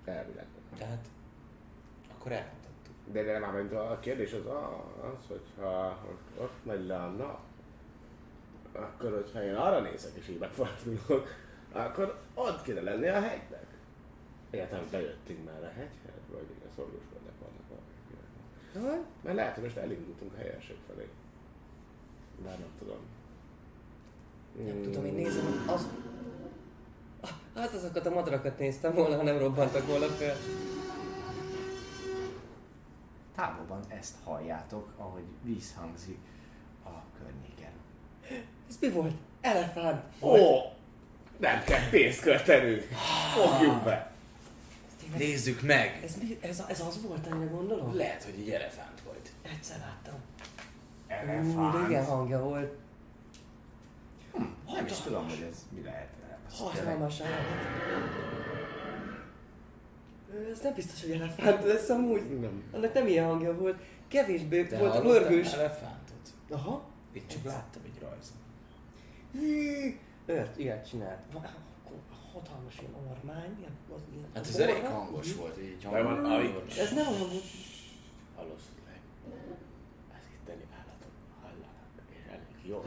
[0.05, 0.47] Elvileg.
[0.79, 1.07] Tehát
[2.15, 2.95] akkor elmutattuk.
[3.13, 5.99] De, de már a kérdés az az, hogyha
[6.39, 7.41] ott megy le a nap,
[8.73, 11.29] akkor hogyha én arra nézek és így megfordulok,
[11.73, 13.67] akkor ott kéne lenni a hegynek.
[14.51, 17.91] Egyáltalán bejöttünk már a hegyhez, vagy igen, szorgóskodnak vannak valami.
[18.91, 19.05] Ha?
[19.23, 21.09] Mert lehet, hogy most elindultunk a helyesség felé.
[22.45, 22.99] Bár nem tudom.
[24.57, 24.83] Nem Hmm.
[24.83, 25.87] tudom, én nézem, az...
[27.55, 30.37] Hát azokat a madarakat néztem volna, ha nem robbantak volna fel.
[33.35, 36.19] Távolban ezt halljátok, ahogy vízhangzik
[36.85, 37.73] a környéken.
[38.73, 39.15] Ez mi volt?
[39.41, 40.03] Elefánt!
[40.21, 40.37] Ó!
[41.39, 42.83] Nem kell pénzt költenünk!
[43.35, 44.13] Fogjuk be!
[45.17, 46.01] Nézzük meg!
[46.05, 46.39] Ez, mi?
[46.41, 47.97] Ez, ez az volt, amire gondolom?
[47.97, 49.31] Lehet, hogy egy elefánt volt.
[49.43, 50.15] Egyszer láttam.
[51.57, 52.75] Ú, de igen hangja volt.
[54.67, 56.09] Nem is tudom, hogy ez mi lehet.
[56.59, 57.21] Hatalmas
[60.53, 62.41] Ez nem biztos, hogy elefánt lesz amúgy.
[62.41, 62.63] Nem.
[62.73, 63.83] Annak nem ilyen hangja volt.
[64.09, 65.53] Kevésbé Te volt hallottál mörgős.
[65.53, 66.33] elefántot?
[66.51, 66.83] Aha.
[67.13, 68.01] Itt csak láttam egy
[69.33, 69.99] rajzon.
[70.27, 71.19] Őrt, ilyet csinált.
[72.33, 73.57] Hatalmas ilyen ormány.
[73.59, 76.77] Ilyen, az, ilyen, Hát ez elég hangos volt, így hangos.
[76.77, 77.45] Ez nem volt.
[78.37, 79.01] Valószínűleg
[80.11, 82.85] az itteni állatok hallanak, és elég jó.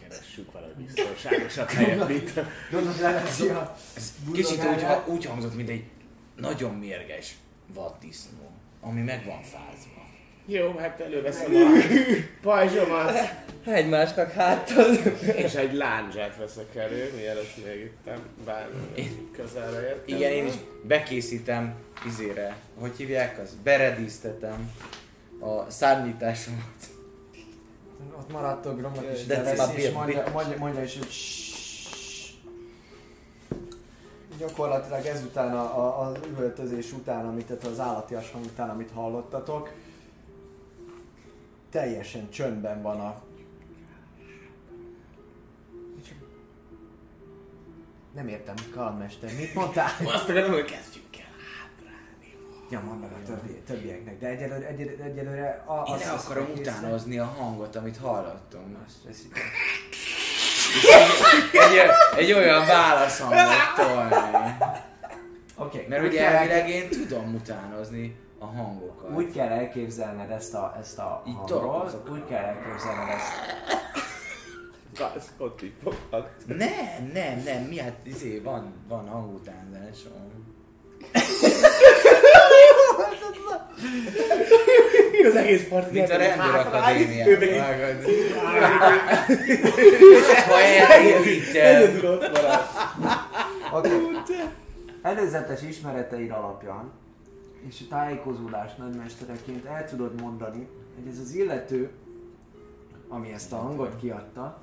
[0.00, 2.32] Keressük valami biztonságosat helyet, mint
[2.70, 5.84] Gondolod, leveszi a Ez kicsit úgy, úgy hangzott, mint egy
[6.36, 7.36] nagyon mérges
[7.74, 9.99] vaddisznó, ami meg van fázva.
[10.46, 11.58] Jó, hát előveszem a
[12.42, 13.12] pajzsomat,
[13.64, 14.94] Egymásnak háttal.
[15.36, 18.10] és egy láncsát veszek elő, mielőtt még itt
[18.44, 20.18] bármi közelre érkezem.
[20.18, 21.74] Igen, én is bekészítem
[22.06, 24.72] izére, hogy hívják az, beredíztetem
[25.40, 26.74] a szárnyításomat.
[28.18, 31.08] Ott maradtok, Gromnak is That's ide és mondja, mondja, mondja is, hogy.
[34.38, 39.70] Gyakorlatilag ezután a, a, az üvöltözés után, amit tehát az állatias hang után, amit hallottatok,
[41.70, 43.22] teljesen csöndben van a...
[48.14, 49.90] Nem értem, kalmester, mit mondtál?
[50.04, 51.24] Azt akarom, hogy kezdjük el.
[52.70, 56.46] Ja, mondd meg a többi, többieknek, de egyelőre, egyelőre, egyelőre a, Én azt- le akarom
[56.56, 58.76] utánozni a hangot, amit hallottam.
[58.86, 59.38] Azt veszik.
[61.52, 64.56] Egy, egy olyan válaszhangot tolni.
[65.56, 69.10] Oké, Mert ugye elvileg én tudom utánozni a hangokat.
[69.16, 72.10] Úgy kell elképzelned ezt a, ezt a Így hangról, tartozok.
[72.10, 73.32] úgy kell elképzelned ezt.
[75.62, 76.28] Így foghat.
[76.46, 79.98] Nem, nem, nem, mi hát izé, van, van hangutánzás.
[85.24, 87.28] Az egész part Mint a rendőr akadémián.
[87.28, 88.04] Ő meg Vágod.
[93.70, 93.78] Ha.
[93.78, 93.90] Okay.
[95.02, 96.99] Előzetes ismereteid alapján
[97.68, 101.90] és a tájékozódás nagymestereként el tudod mondani, hogy ez az illető,
[103.08, 104.58] ami ezt a hangot kiadta,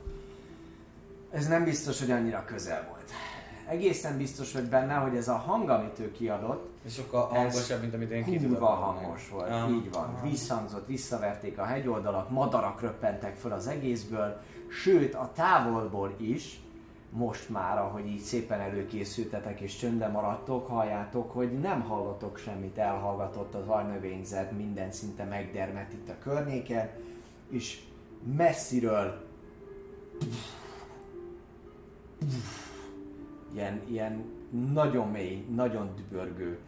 [1.32, 3.12] ez nem biztos, hogy annyira közel volt.
[3.68, 7.94] Egészen biztos vagy benne, hogy ez a hang, amit ő kiadott, Ez sokkal hangosabb, mint
[7.94, 9.50] amit én ki tudok hangos volt.
[9.50, 9.72] Ah.
[9.72, 10.20] Így van.
[10.24, 16.60] Visszhangzott, visszaverték a hegyoldalak, madarak röppentek föl az egészből, sőt a távolból is,
[17.10, 23.54] most már, ahogy így szépen előkészültetek és csöndben maradtok, halljátok, hogy nem hallatok semmit, elhallgatott
[23.54, 26.90] az ajnövényzet, minden szinte megdermet itt a környéken,
[27.50, 27.82] és
[28.36, 29.26] messziről
[33.54, 34.26] ilyen, ilyen
[34.74, 36.60] nagyon mély, nagyon dübörgő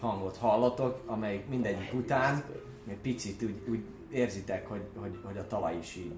[0.00, 2.44] hangot hallatok, amelyik mindegyik után
[2.86, 6.12] egy picit úgy, úgy érzitek, hogy, hogy, hogy a talaj is így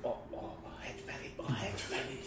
[0.00, 2.20] A, a, a hegy felé, a hegy felé.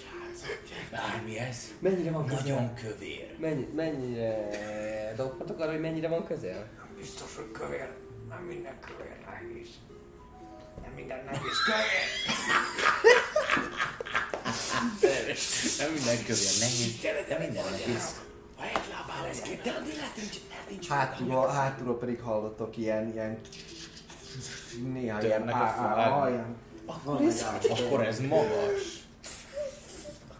[0.91, 1.57] Bármi ez.
[1.79, 2.43] Mennyire van közel?
[2.43, 3.35] Nagyon kövér.
[3.39, 6.67] Mennyi, mennyire dobhatok arra, hogy mennyire van közel?
[6.97, 7.89] Biztos, hogy kövér.
[8.29, 9.67] Nem minden kövér nehéz.
[10.83, 12.07] Nem minden nehéz kövér.
[15.79, 16.99] Nem minden kövér, nehéz.
[17.27, 18.21] De minden nehéz.
[18.57, 19.59] A hegy lábán lesz ki.
[19.63, 20.87] De lehet nincs, lehet nincs.
[20.87, 23.39] Hátulról, hátulról pedig hallotok ilyen, ilyen
[24.93, 29.07] néha ilyen á- á- á- ilyen Akkor ez, akkor ez magas.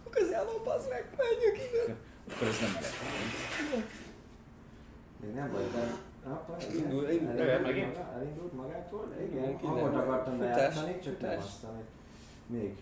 [0.09, 1.95] Közel van, bazd meg, menjünk ide!
[2.33, 3.83] Akkor ez nem elég.
[5.21, 6.07] Még nem vagy benne.
[6.75, 7.41] Indul, indul.
[7.41, 9.15] Elindult magától?
[9.31, 9.57] Igen.
[9.57, 11.85] Hangot akartam beállítani, csak nem aztán, hogy
[12.47, 12.75] még.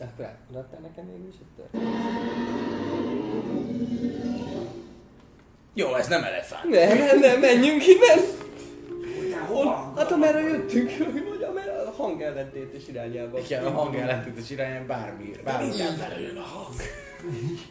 [0.00, 1.90] Akkor átmutatál nekem mégis egy történet?
[5.74, 6.68] Jó, ez nem elefánt.
[6.68, 8.40] Nem, nem, menjünk innen!
[9.52, 9.92] hova?
[9.96, 10.90] Hát amerre jöttünk,
[11.92, 13.38] a hang ellentétes irányába.
[13.38, 15.30] Igen, a hang ellentétes irányán bármi.
[15.44, 15.68] bármi.
[15.68, 16.74] Mindenfelől jön a hang.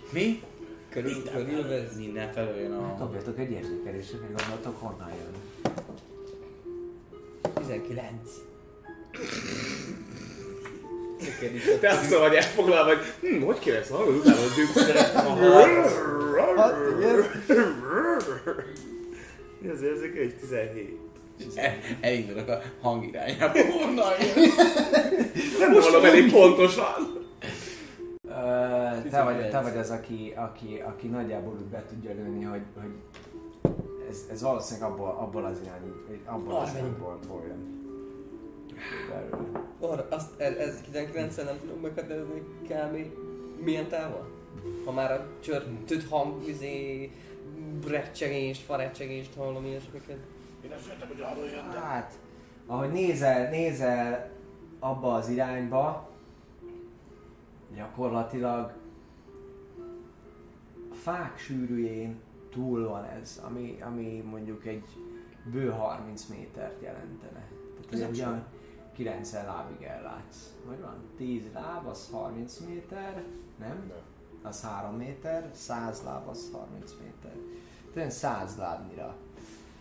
[0.10, 0.44] Mi?
[0.90, 1.96] Körül, körülvesz.
[1.96, 3.00] Minden felől jön a hang.
[3.00, 5.34] Dobjatok egy érzékelésre, hogy gondoltok honnan jön.
[7.54, 8.12] 19.
[11.80, 14.38] Te azt vagy elfoglalva, hogy hm, hogy kéne ezt hangot utána
[16.98, 17.24] igen.
[19.60, 20.20] Mi az érzéke?
[20.20, 21.11] Egy 17.
[21.56, 23.60] El- Elindulok a hang irányába.
[23.80, 24.50] Honnan jön?
[25.60, 27.20] Nem mondom elég pontosan.
[28.24, 29.64] Ö, te, vagy, te 19.
[29.64, 32.92] vagy az, aki, aki, aki nagyjából úgy be tudja lőni, hogy, hogy
[34.10, 35.94] ez, ez valószínűleg abból, abból az irány,
[36.26, 37.80] abból az irányból jön.
[39.80, 43.06] Arra, azt, ez, ez 19-szer nem tudom meghatározni kb.
[43.64, 44.28] milyen távol?
[44.86, 47.10] Ha már a csörtött hang, izé,
[47.88, 50.18] recsegést, farecsegést hallom, ilyesmiket.
[50.64, 51.80] Én azt hogy arról jön, de...
[51.80, 52.20] Hát,
[52.66, 54.30] ahogy nézel, nézel
[54.80, 56.10] abba az irányba,
[57.76, 58.74] gyakorlatilag
[60.92, 64.84] a fák sűrűjén túl van ez, ami, ami mondjuk egy
[65.52, 67.48] bő 30 métert jelentene.
[67.76, 68.46] Tehát ez egy olyan
[68.94, 70.54] 90 lábig ellátsz.
[70.68, 70.96] Hogy van?
[71.18, 73.24] 10 láb, az 30 méter,
[73.60, 73.92] nem?
[74.42, 77.32] Az 3 méter, 100 láb, az 30 méter.
[77.32, 79.16] Tehát olyan 100 lábnyira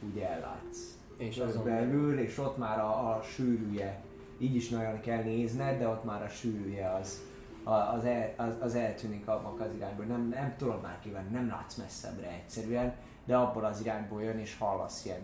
[0.01, 0.79] úgy ellátsz.
[1.17, 4.01] És azon belül, és ott már a, a sűrűje.
[4.39, 7.21] Így is nagyon kell nézned, de ott már a sűrűje az,
[7.63, 10.05] a- az, el, az, az eltűnik abban az irányból.
[10.05, 14.57] Nem, nem tudod már kivenni, nem látsz messzebbre egyszerűen, de abból az irányból jön és
[14.59, 15.21] hallasz ilyen.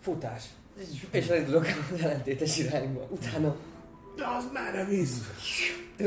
[0.00, 0.44] futás.
[1.10, 3.06] És elindulok az ellentétes irányba.
[3.10, 3.56] Utána
[4.16, 5.22] De az már nem víz.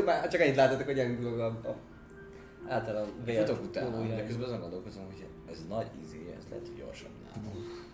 [0.06, 1.76] már csak ennyit láttatok, hogy elindulok a, a
[2.68, 6.78] általán vélt Futok utána, de közben azon gondolkozom, hogy ez nagy izé, ez lehet, hogy
[6.78, 7.86] gyorsabb nálam.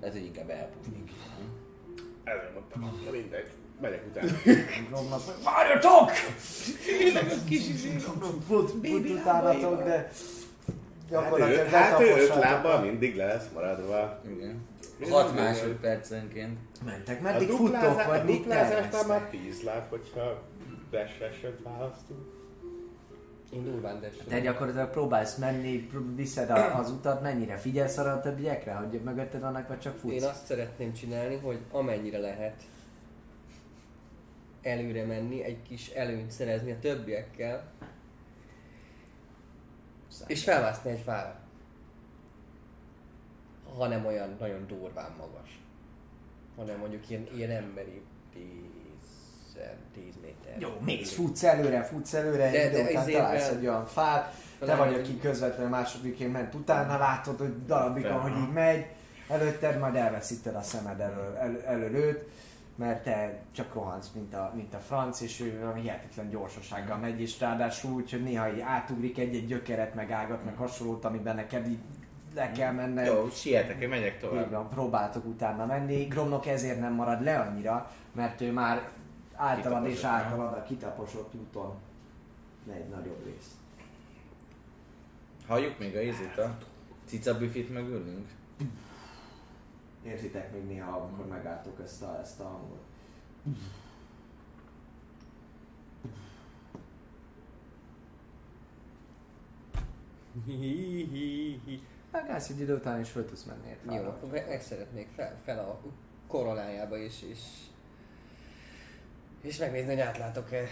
[0.00, 1.10] Lehet, hogy inkább elpúsnik.
[2.24, 3.50] Ezzel mondtam, na mindegy.
[3.80, 4.30] Megyek utána.
[4.90, 6.10] Robnak, várjatok!
[6.86, 7.88] Tényleg a kis izé.
[7.98, 10.10] Fut, fut utánatok, de
[11.10, 14.20] Hát gyakorlatilag ő, hát ő öt lábbal mindig le lesz maradva.
[14.28, 14.66] Igen.
[14.98, 16.58] Mi 6 nem másodpercenként.
[16.84, 19.06] Mentek, A meddig futtok, vagy a mit duplázásnál terveztek?
[19.06, 20.42] már 10 láb, hogyha
[20.90, 21.12] dash
[21.62, 22.37] választunk.
[23.52, 24.26] Én durván desem.
[24.26, 29.68] Te gyakorlatilag próbálsz menni, viszed az utat, mennyire figyelsz arra a többiekre, hogy mögötted vannak,
[29.68, 30.12] vagy csak futsz?
[30.12, 32.62] Én azt szeretném csinálni, hogy amennyire lehet
[34.62, 37.72] előre menni, egy kis előnyt szerezni a többiekkel,
[40.26, 41.38] És felmászni egy fára.
[43.76, 45.60] Ha nem olyan nagyon durván magas.
[46.56, 48.02] Hanem mondjuk ilyen, ilyen emberi
[49.94, 50.60] 10, 10 méter.
[50.60, 54.94] Jó, mész, futsz előre, futsz előre, De- de után találsz egy olyan fát, te vagy,
[54.94, 58.86] aki közvetlenül másodikén ment utána, látod, hogy darabig, ahogy így megy,
[59.28, 62.24] előtted, majd elveszíted a szemed elől, elő, elől őt,
[62.76, 67.20] mert te csak rohansz, mint a, mint a franc, és ő valami hihetetlen gyorsasággal megy,
[67.20, 71.66] és ráadásul úgy, hogy néha így átugrik egy-egy gyökeret, meg ágat, meg hasonlót, amiben neked
[71.68, 71.78] így
[72.34, 73.06] le kell menned.
[73.06, 74.50] Jó, sietek, én megyek Így tovább.
[74.50, 76.04] van, próbáltok utána menni.
[76.04, 78.88] Gromnok ezért nem marad le annyira, mert ő már
[79.38, 81.74] általad és általad a kitaposott úton
[82.66, 83.56] megy nagyobb rész.
[85.46, 86.56] Halljuk még a ízét a
[87.04, 88.28] cica büfit megülünk?
[90.02, 92.82] Érzitek még néha, amikor megálltok ezt a, ezt a hangot.
[102.10, 105.58] Megállsz egy idő után és föl tudsz menni egy Jó, akkor meg szeretnék fel, fel
[105.58, 105.80] a
[106.26, 107.38] koronájába is, és,
[109.48, 110.66] és megnézni, hogy átlátok-e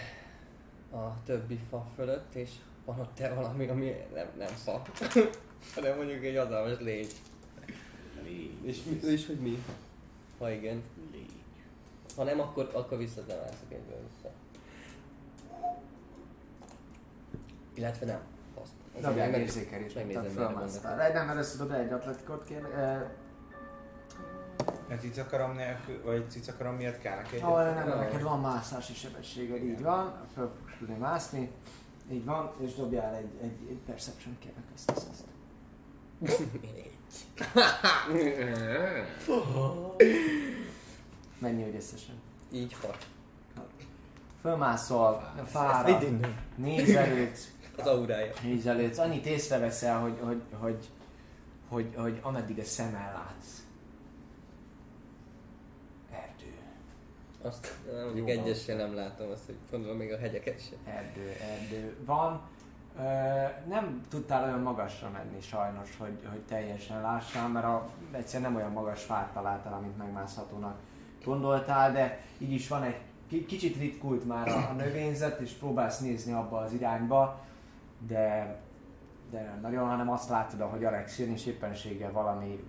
[0.91, 2.49] a többi fa fölött, és
[2.85, 4.81] van ott-e valami, ami nem, nem fa,
[5.75, 7.15] hanem mondjuk egy hatalmas légy.
[8.61, 9.63] És, mi, és hogy mi?
[10.37, 10.83] Ha igen.
[12.15, 14.33] Ha nem, akkor, akkor vissza nem állszok egyből vissza.
[17.73, 18.19] Illetve nem.
[18.61, 19.01] Azt.
[19.01, 21.01] Dobjál Meg- érzékelést, megnézem, fölmásztál.
[21.01, 22.73] Egy nem először dobjál egy atletikot kérlek.
[22.73, 23.01] Eh,
[24.87, 27.43] Egy cicakarom nélkül, vagy cicakarom miatt kell neki egy...
[27.43, 31.51] Ó, nem, nem, neked van mászási sebességed, így van, föl fogsz tudni mászni,
[32.11, 35.25] így van, és dobjál egy, egy, egy perception kérlek, ezt, ezt, ezt.
[41.39, 42.15] Mennyi, hogy összesen?
[42.51, 42.95] Így fa.
[44.41, 45.99] Fölmászol a fára,
[46.55, 48.33] nézelődsz, Az aurája.
[48.43, 50.89] nézelődsz, annyit észreveszel, hogy, hogy, hogy,
[51.67, 53.65] hogy, hogy ameddig a szemmel látsz.
[56.11, 56.53] Erdő,
[57.41, 60.77] Azt nem, mondjuk egyessel nem látom, azt, hogy gondolom még a hegyeket sem.
[60.95, 62.41] erdő, erdő van.
[62.99, 63.01] Ö,
[63.67, 68.71] nem tudtál olyan magasra menni sajnos, hogy, hogy teljesen lássál, mert a, egyszerűen nem olyan
[68.71, 70.75] magas fát találtál, amit megmászhatónak
[71.23, 72.95] gondoltál, de így is van egy
[73.27, 77.39] ki- kicsit ritkult már a, a növényzet, és próbálsz nézni abba az irányba,
[78.07, 78.59] de,
[79.31, 82.67] de nem nagyon, hanem azt látod, hogy Alex jön, és éppenséggel valami,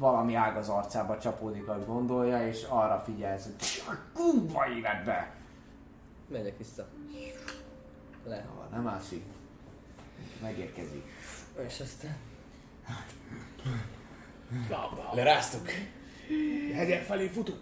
[0.00, 5.34] valami ág az arcába csapódik, ahogy gondolja, és arra figyelsz, hogy kurva életbe!
[6.28, 6.86] Megyek vissza.
[8.24, 8.36] Le.
[8.36, 9.24] Jó, nem mászik.
[10.42, 11.04] Megérkezik.
[11.66, 12.16] És aztán...
[15.12, 15.68] Leráztuk.
[16.74, 17.58] Hegyek felé futunk.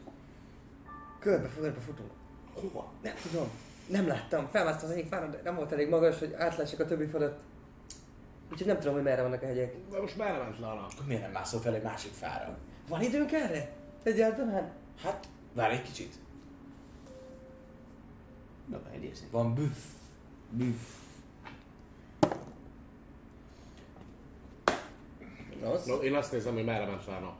[1.18, 2.10] Körbe, körbe futunk.
[2.54, 2.92] Hova?
[3.02, 3.48] Nem tudom.
[3.86, 4.48] Nem láttam.
[4.50, 7.40] Felmásztam az egyik fára, de nem volt elég magas, hogy átlássak a többi fölött.
[8.52, 9.74] Úgyhogy nem tudom, hogy merre vannak a hegyek.
[9.90, 10.92] De most merre ment le a nap?
[11.06, 12.58] Miért nem mászol fel egy másik fára?
[12.88, 13.72] Van időnk erre?
[14.02, 14.72] Egyáltalán?
[15.02, 16.14] Hát, várj egy kicsit.
[18.66, 19.30] Dobj egy érzék.
[19.30, 19.78] Van büff.
[20.50, 20.80] Büff.
[25.62, 25.84] Az?
[25.86, 27.36] No, én azt nézem, hogy merre ment a nap.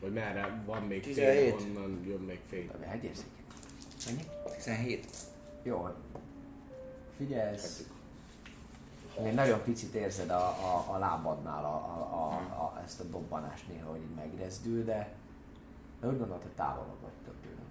[0.00, 1.54] Vagy merre van még 17.
[1.54, 2.66] fény, honnan jön még fény.
[2.72, 3.26] Dobj egy érzék.
[4.06, 4.22] Mennyi?
[4.56, 5.06] 17.
[5.62, 5.88] Jó.
[7.16, 7.84] Figyelsz.
[9.22, 13.68] Még nagyon picit érzed a, a, a lábadnál a, a, a, a, ezt a dobbanást
[13.68, 15.12] néha, hogy így megrezdül, de,
[16.00, 17.12] de úgy gondolod, hogy távolabb vagy
[17.42, 17.62] tőle.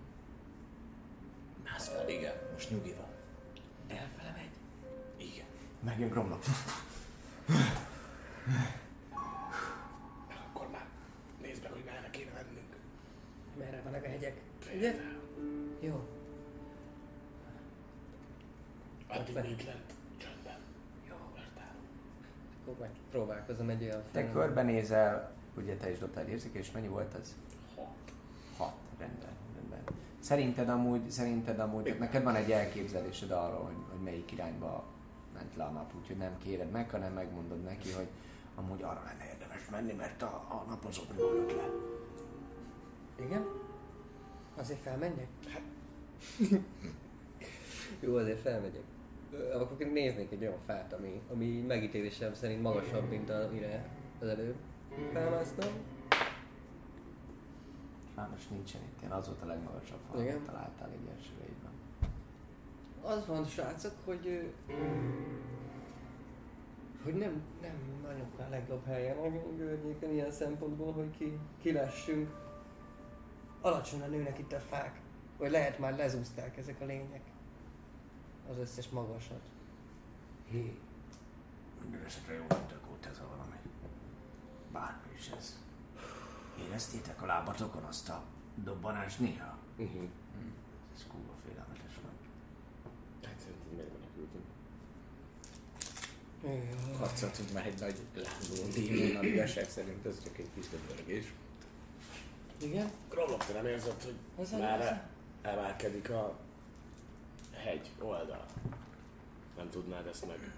[1.64, 2.34] Mász fel, igen.
[2.54, 3.06] Most nyugi van.
[3.98, 4.52] Elfele megy.
[5.18, 5.46] Igen.
[5.80, 6.44] Megjön Gromnak.
[10.48, 10.86] Akkor már
[11.42, 12.76] nézd meg, hogy merre kéne mennünk.
[13.58, 14.42] Merre vannak a hegyek?
[14.76, 14.96] Ugye?
[15.80, 16.08] Jó.
[19.08, 19.93] Addig még lent.
[22.80, 27.36] Meg próbálkozom egy olyan Te fel- körbenézel, ugye te is dobtál és mennyi volt ez?
[27.76, 27.88] Hat.
[28.58, 29.80] Hat, rendben, rendben.
[30.20, 34.84] Szerinted amúgy, szerinted amúgy, tehát neked van egy elképzelésed arról, hogy, hogy melyik irányba
[35.34, 38.08] ment le a nap, úgyhogy nem kéred meg, hanem megmondod neki, hogy
[38.56, 41.70] amúgy arra lenne érdemes menni, mert a, a napozók nyugodnak le.
[43.26, 43.46] Igen?
[44.56, 45.28] Azért felmenjek?
[45.48, 45.62] Hát.
[48.00, 48.84] Jó, azért felmegyek.
[49.54, 53.90] Akkor néznék egy olyan fát, ami, ami megítélésem szerint magasabb, mint amire
[54.20, 54.56] az előbb
[55.14, 55.70] felmásztam.
[58.32, 60.36] Most nincsen itt, ilyen az volt a legmagasabb Igen.
[60.36, 61.72] amit találtál egy van.
[63.12, 64.52] Az van, srácok, hogy
[67.04, 72.30] hogy nem, nem vagyok a legjobb helyen a környéken ilyen szempontból, hogy ki, kilessünk.
[73.62, 75.00] Alacsonyan nőnek itt a fák,
[75.38, 77.22] vagy lehet már lezúzták ezek a lények.
[78.52, 79.42] Az összes magasat.
[81.82, 83.56] Minden esetre jó megdökült ez a valami.
[84.72, 85.60] Bármi is ez.
[86.68, 88.24] Éreztétek a lábatokon azt a
[88.56, 89.58] dobbanást néha?
[89.78, 90.02] Uh-huh.
[90.96, 92.16] Ez kurva félelmetes volt.
[93.26, 94.46] Hát szerintem miért menekültünk?
[96.98, 101.34] Harcoltunk már egy nagy lángoló démonnal, igazság szerint ez csak egy kis döbörgés.
[102.62, 102.92] Igen?
[103.10, 104.98] Romlok, te nem érzed, hogy Ez már az-
[105.52, 106.38] emelkedik a
[107.64, 108.46] hegy oldal?
[109.58, 110.52] Nem tudnád ezt meg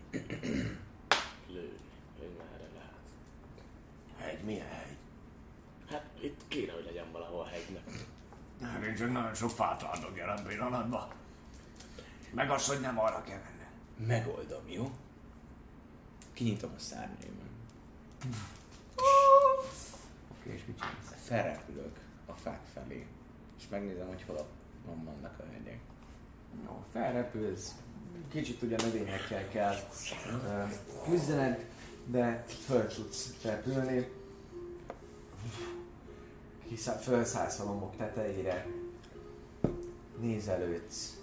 [1.47, 1.79] lőni,
[2.17, 2.93] hogy merre lehet?
[4.17, 4.95] Hegy, milyen hegy?
[5.89, 7.83] Hát itt kéne, hogy legyen valahol hegynek.
[8.61, 11.07] Hát én csak nagyon sok fát látok jelen pillanatban.
[12.33, 14.07] Meg az, hogy nem arra kell menni.
[14.07, 14.91] Megoldom, jó?
[16.33, 17.43] Kinyitom a szárnyaimat.
[20.31, 21.25] Oké, és mit csinálsz?
[21.25, 23.07] Felrepülök a fák felé,
[23.57, 24.47] és megnézem, hogy hol
[24.85, 25.79] van vannak a hegyek.
[26.63, 27.75] Jó, felrepülsz.
[28.31, 29.75] Kicsit ugye növényekkel kell
[31.05, 31.65] küzdened,
[32.05, 34.07] de föl tudsz repülni.
[36.67, 38.67] Kiszá- fölszállsz a lombok tetejére,
[40.19, 41.19] nézelődsz.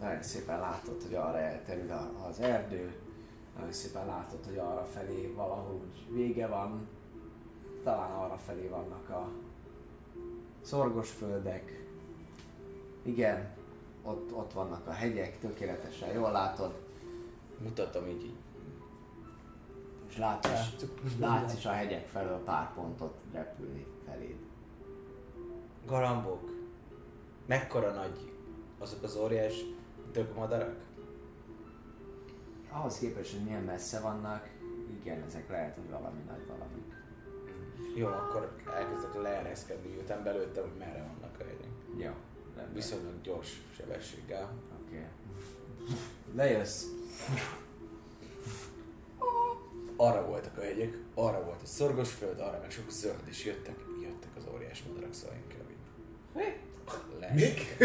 [0.00, 1.92] Nagyon szépen látod, hogy arra elterül
[2.28, 2.92] az erdő.
[3.56, 6.88] Nagyon szépen látod, hogy arra felé valahol úgy vége van.
[7.84, 9.28] Talán arra felé vannak a
[10.62, 11.84] szorgos földek.
[13.02, 13.56] Igen,
[14.08, 16.86] ott, ott vannak a hegyek, tökéletesen jól látod,
[17.58, 18.36] Mutatom így, így
[20.08, 20.48] és látsz,
[21.18, 24.36] látsz is a hegyek felől pár pontot repülni feléd.
[25.86, 26.50] Galambok.
[27.46, 28.32] Mekkora nagy
[28.78, 29.64] azok az óriás
[30.12, 30.76] dögmadarak?
[32.70, 34.48] Ahhoz képest, hogy milyen messze vannak,
[35.00, 36.82] igen, ezek lehet, hogy valami nagy valami.
[37.96, 41.70] Jó, akkor elkezdek leereszkedni, miután belőttem, hogy merre vannak a hegyek.
[41.96, 42.12] Jó,
[42.58, 42.74] rendben.
[42.74, 44.52] Viszonylag gyors sebességgel.
[44.82, 45.04] Oké.
[46.34, 46.84] Lejössz.
[49.96, 53.76] Arra voltak a hegyek, arra volt a szorgos föld, arra meg sok zöld, és jöttek,
[54.02, 56.56] jöttek az óriás madarak, inkább így.
[57.20, 57.32] Le.
[57.34, 57.76] Még?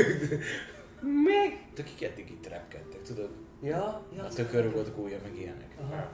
[1.24, 1.66] Még?
[1.76, 3.30] De kik eddig itt repkedtek, tudod?
[3.62, 4.24] Ja, ja.
[4.24, 5.76] A tökörrugott gólya, meg ilyenek.
[5.82, 6.12] Aha.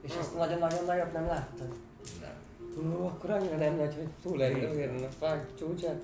[0.00, 1.74] És ezt nagyon-nagyon nagyot nem láttad?
[2.20, 2.98] Nem.
[3.00, 6.02] Ó, akkor annyira nem nagy, hogy túl elérni a fák csúcsán.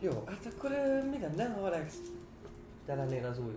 [0.00, 0.70] Jó, hát akkor
[1.10, 1.92] mi lenne, ha Alex
[2.86, 3.52] te lennél az új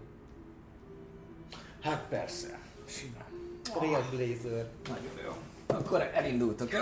[1.84, 3.26] Hát persze, simán.
[3.64, 4.66] Trailblazer?
[4.88, 5.32] Nagyon jó.
[5.68, 6.82] Akkor elindultok el.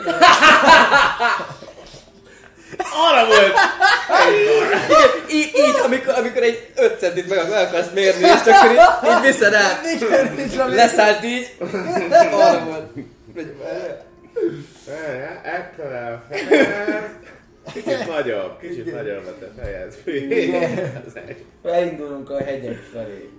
[3.07, 3.53] Arra volt!
[5.31, 8.79] Így, így amikor, amikor egy 5 centit meg, akarsz mérni, és akkor így,
[9.09, 9.81] így viszed el.
[10.69, 11.57] Leszállt így.
[12.31, 12.91] Arra volt.
[15.43, 17.17] Ekkora fejed.
[17.73, 19.87] Kicsit nagyobb, kicsit nagyobb a te fejed.
[21.05, 21.45] Az egy.
[21.63, 23.29] Elindulunk a hegyek felé.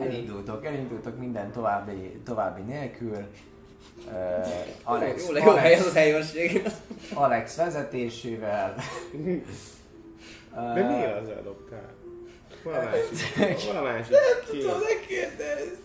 [0.00, 3.16] Elindultok, elindultok minden további, további nélkül.
[4.06, 4.12] Uh,
[4.82, 6.62] Alex, Jó, jó az Alex, a helyőrség.
[7.14, 8.74] Alex vezetésével.
[10.74, 11.94] De mi az eldobtál?
[12.62, 13.66] Hol a másik?
[13.66, 14.14] Hol a másik?
[14.50, 14.56] Ki?
[14.64, 15.78] Ne kérdezz!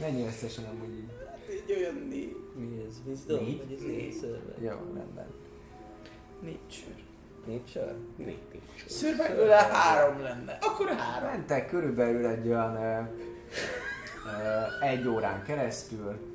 [0.00, 1.10] Mennyi összesen amúgy így?
[1.54, 2.36] Így olyan né...
[2.54, 3.22] Mi ez?
[3.26, 3.58] Négy?
[3.58, 4.14] Vagy ez négy
[4.60, 5.26] Jó, rendben.
[6.46, 7.02] Nature.
[7.46, 7.94] Nature?
[8.16, 8.38] Nincs.
[8.88, 10.58] Survival három lenne.
[10.60, 11.30] Akkor három.
[11.30, 13.00] Mentek körülbelül egy olyan ö,
[14.26, 16.32] ö, egy órán keresztül,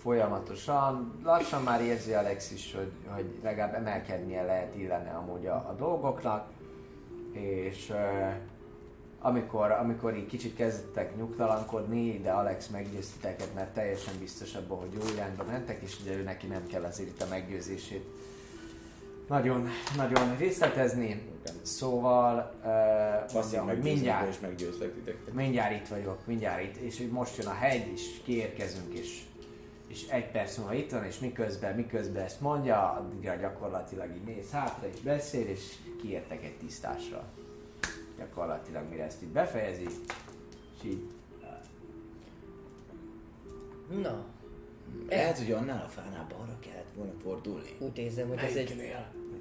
[0.00, 1.20] folyamatosan.
[1.24, 6.50] Lassan már érzi Alex is, hogy, hogy legalább emelkednie lehet illene amúgy a, a dolgoknak,
[7.32, 8.28] és ö,
[9.20, 14.92] amikor, amikor így kicsit kezdtek nyugtalankodni, de Alex meggyőzte titeket, mert teljesen biztos abban, hogy
[14.92, 18.04] jó irányba mentek, és ugye ő neki nem kell azért itt a meggyőzését
[19.28, 21.30] nagyon, nagyon részletezni.
[21.62, 25.34] Szóval uh, mondja, hogy mindjárt, és meggyőzlek titeket.
[25.34, 29.22] mindjárt itt vagyok, mindjárt itt, és hogy most jön a hegy, és kiérkezünk, és,
[29.86, 34.50] és egy perc múlva itt van, és miközben, miközben ezt mondja, addigra gyakorlatilag így néz
[34.50, 37.24] hátra, és beszél, és kiértek egy tisztásra.
[38.18, 41.10] Gyakorlatilag mire ezt így befejezi, és így
[44.00, 44.24] Na,
[45.08, 47.76] Lehet, hogy annál a fánál balra kellett volna fordulni.
[47.78, 48.94] úgy érzem, hogy ez egy...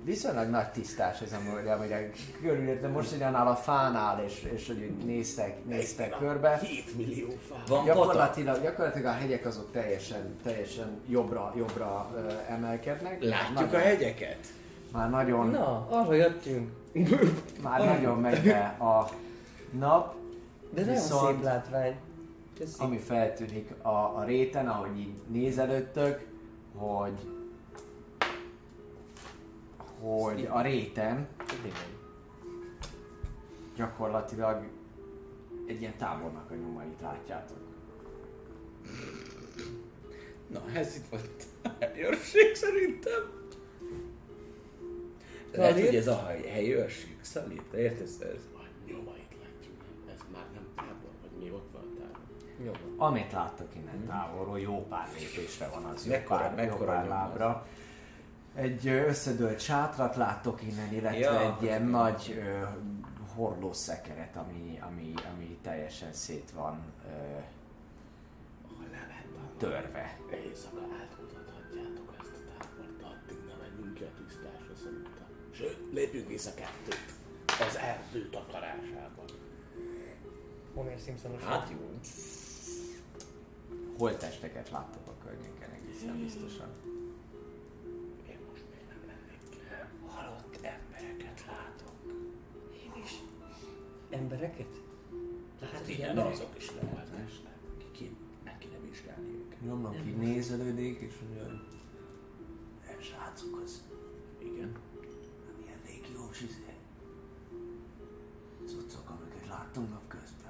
[0.03, 2.09] viszonylag nagy tisztás ez amúgy, amire
[2.41, 6.59] körülértem most, hogy annál a fánál, és, és hogy néztek, néztek körbe.
[6.63, 7.55] 7 millió fá.
[7.55, 7.85] Van patak?
[7.85, 12.09] Gyakorlatilag, gyakorlatilag a hegyek azok teljesen, teljesen jobbra, jobbra
[12.49, 13.23] emelkednek.
[13.23, 14.45] Látjuk nagyon, a hegyeket?
[14.91, 16.69] Már nagyon, Na, arra jöttünk.
[17.63, 19.09] már nagyon megy be a
[19.77, 20.15] nap,
[20.73, 21.95] De nagyon Viszont- szép látvány.
[22.57, 22.75] Köszi.
[22.83, 26.27] ami feltűnik a, a réten, ahogy így nézelődtök,
[26.75, 27.19] hogy
[30.01, 31.27] hogy a réten
[33.75, 34.63] gyakorlatilag
[35.67, 37.57] egy ilyen tábornak a nyomait látjátok.
[40.47, 41.43] Na, ez itt volt
[41.79, 43.39] helyőrség szerintem.
[45.53, 48.39] Lehet, hogy ez a hely- helyőrség, Szalír, te értesz ez?
[48.53, 49.75] A nyomait látjuk.
[50.13, 52.19] Ez már nem tábor, vagy mi ott van a tábor.
[52.65, 52.71] Jó.
[52.97, 56.99] Amit láttok innen távolról, jó pár lépésre van az, jó Mekkora- pár, jó mekkora pár
[57.01, 57.65] nyom lábra.
[58.55, 61.91] Egy összedőlt sátrat láttok innen, illetve Ja, egy ilyen igen.
[61.91, 62.63] nagy ö,
[63.35, 67.39] hordószekeret, ami, ami, ami teljesen szét van ö,
[69.57, 70.17] törve.
[70.45, 75.25] Éjszaka átmutathatjátok ezt a tábort, de addig ne menjünk ki a tisztásra szerintem.
[75.51, 77.13] Sőt, lépjünk vissza kettőt.
[77.67, 79.25] Az erdő takarásában.
[80.73, 81.43] Homer Simpsonos.
[81.43, 81.99] Hát jó.
[84.01, 86.69] Holtesteket láttok a környéken egészen biztosan.
[88.29, 89.41] Én most még nem lennék.
[90.07, 91.93] Halott embereket látok.
[92.73, 93.11] Én is.
[94.09, 94.71] Embereket?
[95.61, 96.39] Hát Látok igen, embereket?
[96.39, 97.29] azok is lehetnek.
[97.91, 99.61] Ki, meg kéne vizsgálni őket.
[99.61, 101.37] Nyomnak így nézelődik, és hogy
[102.87, 103.83] "E, srácok, az
[104.39, 104.71] Igen.
[105.45, 106.73] nem ilyen légiós izé.
[108.65, 110.40] Cuccok, amiket láttunk napközben.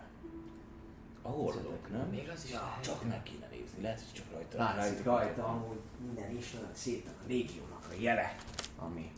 [1.21, 2.07] A hordok, nem?
[2.11, 2.81] Még az is lehet.
[2.83, 4.57] Csak meg kéne nézni, lehet, hogy csak rajta.
[4.57, 8.35] Látszik rajta amúgy minden is olyan szépen a légiónak a jele,
[8.77, 9.11] ami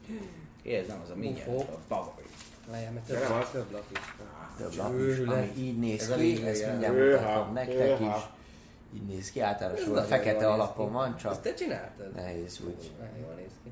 [0.66, 1.74] ez nem az a mindjárt, Bufó.
[1.74, 2.24] a bagoly.
[2.70, 3.50] Várjál, mert Nem több, az.
[3.52, 4.00] több lap is.
[4.58, 8.24] több lap is, ami így néz Ez a ki, ezt mindjárt mutatom nektek is.
[8.96, 12.14] Így néz ki, általánosul a fekete alapon van, Ezt csak te csináltad?
[12.16, 12.92] nehéz úgy,
[13.22, 13.72] jól néz ki.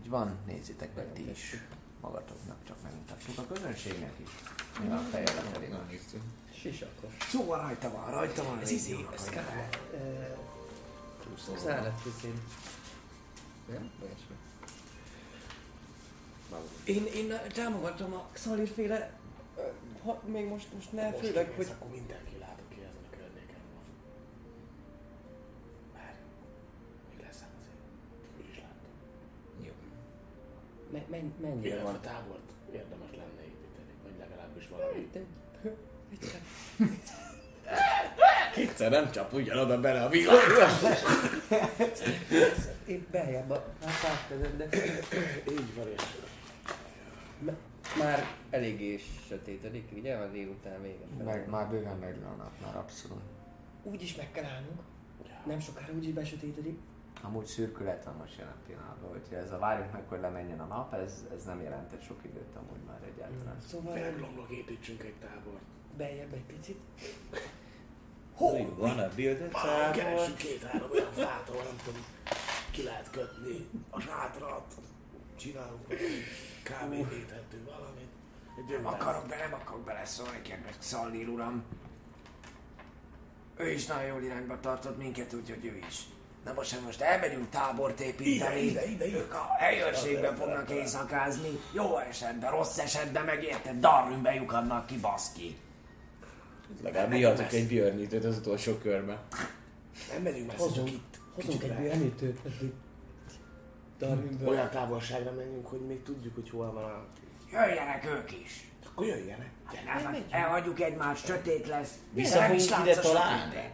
[0.00, 1.62] úgy van, nézzétek meg ti is
[2.00, 4.28] magatoknak, csak megmutatjuk a közönségnek is.
[4.80, 5.88] Mi a feje lefelé van.
[6.62, 7.12] Sisakos.
[7.28, 9.24] Szóval rajta van, rajta van Ez izé, ez.
[9.24, 9.78] Scarlet.
[11.58, 12.40] Scarlet viszint.
[13.68, 13.90] Nem?
[16.84, 19.12] Én, én támogatom a Xalir féle,
[19.56, 19.60] ö,
[20.04, 23.62] ha, még most, most ne, Most főleg, hogy akkor mindenki lát, aki ezen a környéken
[23.74, 23.84] van.
[25.94, 26.16] Várj,
[27.10, 27.76] még lesz ám azért.
[28.40, 28.92] Úgyis látom.
[29.60, 29.72] Jó.
[30.90, 32.00] me, men, mennyire Igen, a van.
[32.00, 35.10] tábort érdemes lenne építeni, vagy legalábbis valami.
[38.54, 40.36] Kétszer nem csap ugyanoda bele a világ.
[42.86, 44.68] Én beljebb a hát átvezet, de
[45.50, 46.02] Így van, és
[47.98, 50.14] már eléggé sötétedik, ugye?
[50.14, 51.24] A délután vége.
[51.24, 53.22] Meg, már bőven megvan a nap, már abszolút.
[53.82, 54.80] Úgy is meg kell állnunk.
[55.46, 56.78] Nem sokára úgy is besötétedik.
[57.22, 60.94] Amúgy szürkület van most jelen pillanatban, úgyhogy ez a várjuk meg, hogy lemenjen a nap,
[60.94, 63.60] ez, ez nem jelentett sok időt amúgy már egyáltalán.
[63.60, 65.62] Szóval felglomlok, építsünk egy tábort.
[66.02, 66.78] Beljebb egy picit.
[68.34, 69.50] Hol van a tábor?
[69.92, 72.04] Keressünk két-három olyan fát, ahol nem tudom,
[72.70, 74.74] ki lehet kötni a sátrat.
[75.36, 75.94] Csinálunk valami
[76.62, 77.12] kb.
[77.12, 78.10] éthető valamit.
[78.68, 81.64] Nem akarok be, nem akarok beleszólni, kedves Szallír uram.
[83.56, 86.00] Ő is nagyon jól irányba tartott minket, úgyhogy ő is.
[86.44, 89.16] Na most, most elmegyünk tábort építeni, Ide, ide, ide, ide.
[89.18, 95.56] ők a helyőrségben fognak éjszakázni, jó esetben, rossz esetben meg érted, Darwinbe lyukadnak ki, baszki.
[96.82, 99.18] Legalább mi adtuk egy björnítőt az utolsó körben.
[100.12, 101.18] Nem megyünk messze, Hozunk, csak itt.
[101.34, 101.74] hozunk egy le.
[101.74, 102.38] bőrnítőt.
[103.98, 104.48] Darwinből.
[104.48, 107.04] Olyan távolságra menjünk, hogy még tudjuk, hogy hol van a...
[107.52, 108.70] Jöjjenek ők is.
[108.86, 109.50] Akkor jöjjenek.
[109.72, 110.10] Gyere.
[110.10, 111.90] Nem, elhagyjuk egymást, sötét lesz.
[112.12, 113.42] Vissza fogunk ide találni?
[113.42, 113.70] sötétben.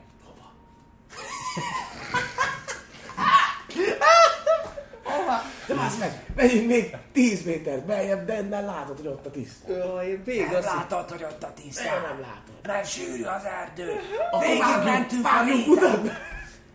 [5.11, 5.43] Hova?
[5.67, 9.73] De az meg, menjünk még 10 métert beljebb, de innen látod, hogy ott a tiszta.
[9.77, 12.01] Jaj, végig Nem azt látod, hogy ott a De tisztán.
[12.01, 12.67] nem látod.
[12.67, 14.01] Mert sűrű az erdő.
[14.41, 16.17] Végig mentünk a réten.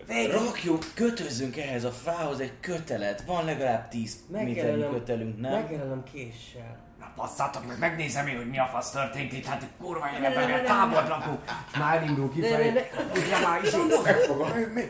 [0.07, 0.31] Végig.
[0.31, 3.23] Rakjuk, kötözzünk ehhez a fához egy kötelet.
[3.25, 5.51] Van legalább 10 méternyi kötelünk, nem?
[5.51, 6.77] megjelölöm késsel.
[6.99, 10.65] Na basszátok meg, megnézem én, hogy mi a fasz történt itt, hát kurva életben, mert
[10.65, 11.39] tábort lakunk.
[11.79, 12.89] Már ne, kifelé.
[13.15, 13.71] Ugye már is
[14.03, 14.49] megfogom.
[14.49, 14.81] Mi, mi,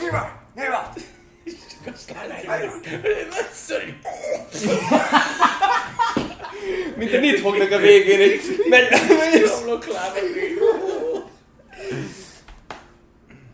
[0.00, 0.30] mi van?
[0.54, 0.92] Mi van?
[6.96, 10.18] Mint a mit fognak a végén, és megy, megy a homloklába.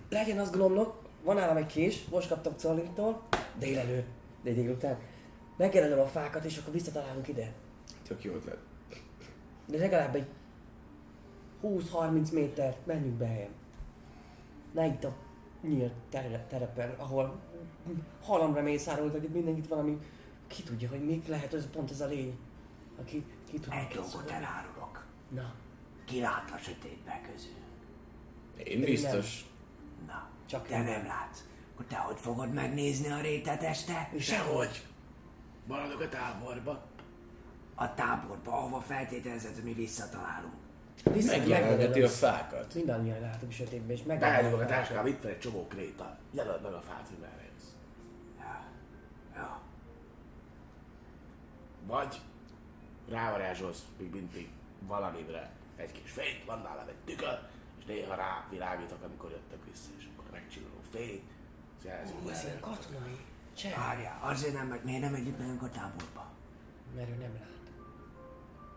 [0.09, 3.23] Legyen az gnomlok, van nálam egy kés, most kaptam Czalintól,
[3.59, 4.09] délelőtt,
[4.43, 4.99] de délután.
[5.57, 7.53] Megjelölöm a fákat, és akkor visszatalálunk ide.
[8.09, 8.59] Tök jó ötlet.
[9.67, 10.27] De legalább egy
[11.63, 13.49] 20-30 métert menjünk be
[14.73, 15.13] Ne itt a
[15.63, 17.41] nyílt tere- terepen, ahol
[18.23, 19.99] halamra mészároltak, itt mindenkit valami,
[20.47, 22.39] ki tudja, hogy mik lehet, ez pont ez a lény.
[23.01, 25.05] Aki ki tudja, Egy dolgot elárulok.
[25.29, 25.55] Na,
[26.05, 27.51] Ki lát a sötétbe közül?
[28.65, 29.45] Én biztos.
[30.07, 30.85] Na, Csak te én.
[30.85, 31.45] nem látsz.
[31.73, 34.11] Akkor te hogy fogod megnézni a rétet este?
[34.19, 34.87] Sehogy.
[35.67, 36.83] Maradok a táborba.
[37.75, 40.53] A táborba, ahova feltételezed, hogy mi visszatalálunk.
[41.13, 42.75] Vissza Megjelenheti a fákat.
[42.75, 44.69] Mindannyian látok a sötétben, és Beálljuk a megjelennek.
[44.69, 46.19] táskám, itt van egy csomó kréta.
[46.31, 47.69] Jelöld meg a fát, hogy merre jössz.
[49.37, 49.61] Ja.
[51.87, 52.21] Vagy
[53.09, 54.49] rávarázsolsz még mindig
[54.87, 57.39] valamire egy kis fényt, van nálam egy tükör,
[57.79, 61.23] és néha rá világítok, amikor jöttek vissza, és akkor megcsillanó fény,
[61.79, 63.17] az jelzi, Ú, ez ilyen katonai.
[63.55, 63.77] Cseh.
[63.77, 66.31] Várjál, azért nem, meg miért nem együtt megyünk a táborba?
[66.97, 67.51] Mert ő nem lát.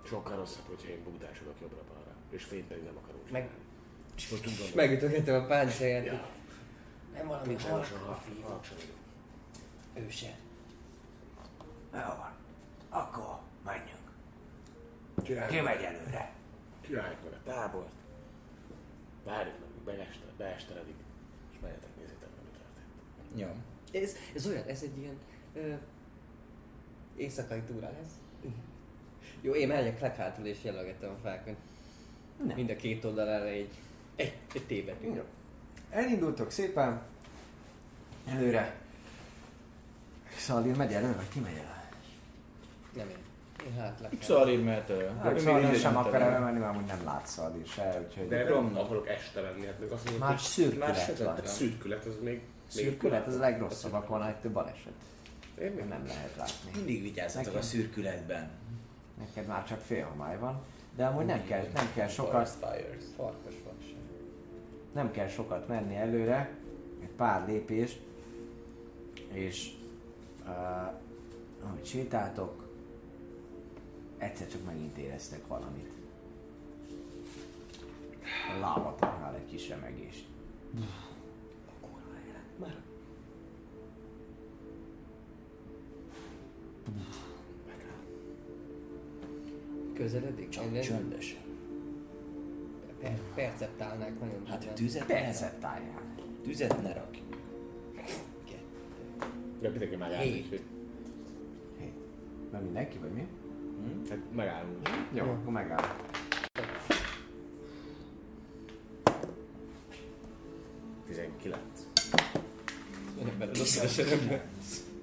[0.07, 3.63] Sokkal rosszabb, hogyha én bugdásodok jobbra-balra, és fényt pedig nem akarunk Meg- csinálni.
[4.31, 4.71] Most gondolom.
[4.75, 6.05] Megütögettem a páncélját.
[6.05, 6.27] Ja.
[7.13, 8.83] Nem valami Nincs olyan halk soha, a fiú.
[10.03, 10.37] Ő se.
[11.93, 12.34] Jó van.
[12.97, 13.99] Akkor menjünk.
[15.23, 16.31] Csináljuk Ki meg- megy előre?
[16.81, 17.91] Csináljuk meg a tábort,
[19.23, 20.95] várjuk meg, míg beeste, beesteledik,
[21.51, 23.39] és menjetek, nézzétek, meg, mi történt.
[23.93, 24.01] Jó.
[24.01, 25.17] Ez, ez olyan, ez egy ilyen
[25.53, 25.73] ö,
[27.15, 28.51] éjszakai túra lesz.
[29.41, 31.55] Jó, én megyek leghátul és jelölgetem a fákon.
[32.43, 32.55] Nem.
[32.55, 33.69] Mind a két oldalára egy,
[34.15, 35.13] egy, egy tébetű.
[35.13, 35.23] Jó.
[35.89, 37.01] Elindultok szépen
[38.27, 38.75] előre.
[40.37, 41.73] Szalír megy elő, vagy ki megy elő?
[43.65, 43.79] Nem én.
[43.79, 44.11] Én hátlak.
[44.21, 45.19] Szalír mehet el.
[45.23, 48.27] Hát Szalír sem akar elmenni, mert amúgy nem lát Szalír se, úgyhogy...
[48.27, 51.35] De nem akarok este lenni, hát még azt Már hogy szürkület van.
[51.43, 52.41] a szürkület az még...
[52.67, 54.93] Szürkület, az a legrosszabb, akkor van egy több baleset.
[55.61, 56.71] Én még Nem lehet látni.
[56.75, 58.49] Mindig vigyázzatok a szürkületben.
[59.19, 60.61] Neked már csak fél homály van.
[60.95, 62.49] De amúgy nem kell, nem kell sokat.
[62.49, 63.95] Farkas vakság.
[64.93, 66.49] nem kell sokat menni előre,
[67.01, 67.97] egy pár lépés,
[69.31, 69.71] és
[70.45, 70.51] uh,
[71.63, 72.64] ahogy sétáltok,
[74.17, 75.91] egyszer csak megint éreztek valamit.
[78.55, 80.25] A lábatoknál egy kis remegés.
[82.59, 82.75] Már
[89.93, 90.49] Közeledik?
[90.49, 91.43] Csak Én- csöndesen.
[92.99, 94.75] Per, perceptálnák nagyon Hát durván.
[94.75, 95.05] tüzet.
[95.05, 96.01] Perceptálják.
[96.43, 97.19] Tüzet ne rakj.
[99.61, 100.21] De mindenki megáll.
[100.21, 100.43] Hét.
[100.43, 100.63] úgyhogy-
[101.79, 101.91] Hé,
[102.51, 103.27] Nem mindenki, vagy mi?
[104.09, 104.89] Hát megállunk.
[105.13, 105.95] Jó, akkor megáll.
[111.07, 111.87] Tizenkilenc.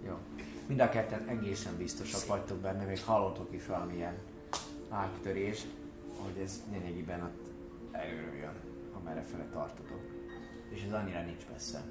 [0.07, 0.19] Jó.
[0.67, 4.15] Mind a ketten egészen biztosak vagytok benne, még hallotok is valamilyen
[4.89, 5.67] áttörést,
[6.17, 7.49] hogy ez lényegében ott
[7.93, 8.55] előről jön,
[8.93, 10.01] amerre fele tartotok.
[10.69, 11.83] És ez annyira nincs messze.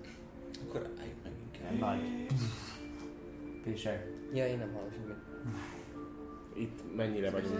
[0.67, 1.79] Akkor álljunk meg inkább.
[1.79, 2.27] nagy.
[3.63, 4.07] Pések.
[4.33, 5.15] Ja, én nem hallom semmit.
[6.53, 7.59] Itt mennyire vagyunk?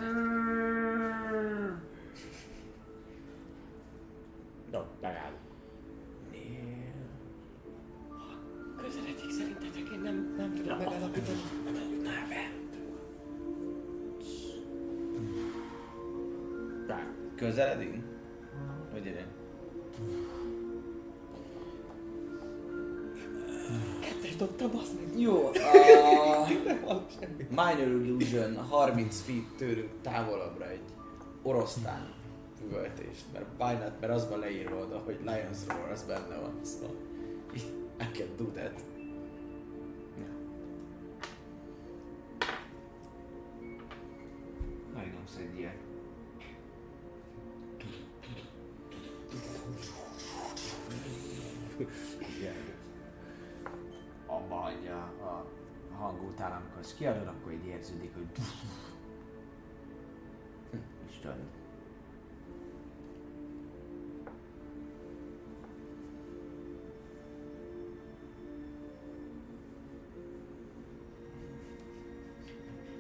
[4.74, 5.40] Jó, megállunk.
[8.78, 11.42] Közeledik szerintetek, én nem, nem tudom megállapítani.
[16.88, 17.08] Bár.
[17.36, 18.04] Közeledünk?
[18.92, 19.26] Hogy ide?
[24.42, 25.20] Dobtam, azt meg.
[25.20, 25.46] Jó,
[26.94, 27.06] a
[27.50, 30.82] Minor Illusion 30 feet tőlünk távolabbra egy
[31.42, 32.14] oroszlán
[32.68, 36.60] üvöltést, mert why not, mert az van leírva oda, hogy Lions Roar, az benne van,
[36.62, 36.96] szóval
[38.00, 38.84] I can do that.
[44.94, 45.80] Megnyomsz egy ilyet.
[54.52, 55.46] Abba hagyja a
[55.98, 58.28] hang után, amikor ezt kiadod, akkor így érződik, hogy
[61.22, 61.50] csönd.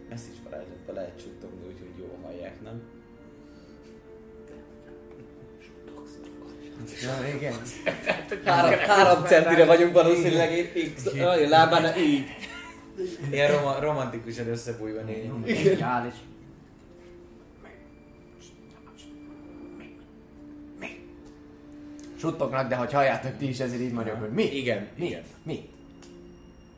[0.09, 3.00] Ezt is varázslatba lehet suttogni, úgyhogy jól hallják, nem?
[7.01, 7.53] Ja, igen.
[8.45, 12.25] Három, három centire vagyunk valószínűleg X, a lábán így.
[13.31, 15.31] Ilyen roma- romantikusan összebújva négy.
[15.45, 16.05] Igen.
[16.07, 16.13] És...
[22.19, 24.43] Suttognak, de hogy halljátok ti is, ezért így mondjuk, hogy mi?
[24.43, 25.05] Igen, Mi?
[25.05, 25.23] igen.
[25.43, 25.69] Mi?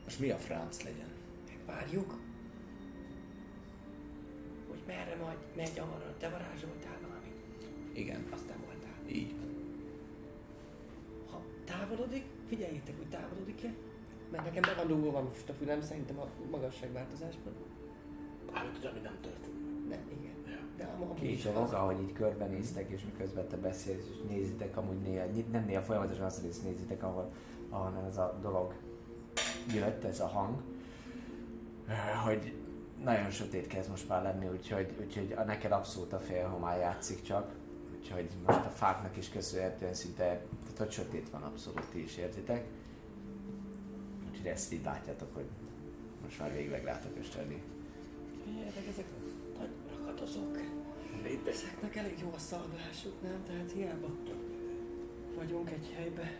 [0.04, 1.08] Most mi a franc legyen?
[1.66, 2.14] Várjuk.
[4.68, 7.36] Hogy merre majd megy a te varázsoltál valamit.
[7.92, 8.63] Igen, Aztán.
[9.08, 9.34] Így.
[11.30, 13.72] Ha távolodik, figyeljétek, hogy távolodik-e.
[14.30, 17.52] Mert nekem be van dugva van most a fülem, szerintem a magasságváltozásban.
[18.52, 19.88] Bármit tudom, hogy nem történt.
[19.88, 20.32] Nem, igen.
[20.76, 21.72] De a amúgy is az.
[21.72, 26.42] ahogy így körbenéztek, és miközben te beszélsz, és nézitek, amúgy néha, nem néha folyamatosan azt
[26.42, 27.32] részt nézitek, ahol,
[27.68, 28.74] ahonnan ez a dolog
[29.74, 30.62] jött, ez a hang,
[32.24, 32.54] hogy
[33.04, 37.54] nagyon sötét kezd most már lenni, úgyhogy, úgyhogy a neked abszolút a félhomály játszik csak,
[38.04, 40.24] Úgyhogy most a fáknak is köszönhetően szinte,
[40.62, 42.64] tehát hogy sötét van abszolút, ti is értitek.
[44.30, 45.44] Úgyhogy ezt így látjátok, hogy
[46.22, 47.62] most már végleg rátok östelni.
[48.44, 49.04] Figyeljetek, ezek
[49.58, 50.58] nagy rakatozók.
[51.48, 53.42] Ezeknek elég jó a szalgásuk, nem?
[53.46, 54.08] Tehát hiába
[55.36, 56.36] vagyunk egy helybe.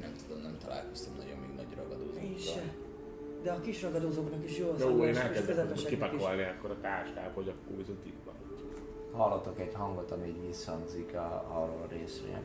[0.00, 2.22] Nem tudom, nem találkoztam nagyon még nagy ragadózókkal.
[2.22, 2.74] Én se.
[3.42, 7.30] De a kis ragadozóknak is jó a Jó, én és elkezdek kipakolni akkor a táskába,
[7.34, 8.27] hogy akkor viszont itt.
[9.12, 12.38] Hallatok egy hangot, ami így visszhangzik a, arról a részről.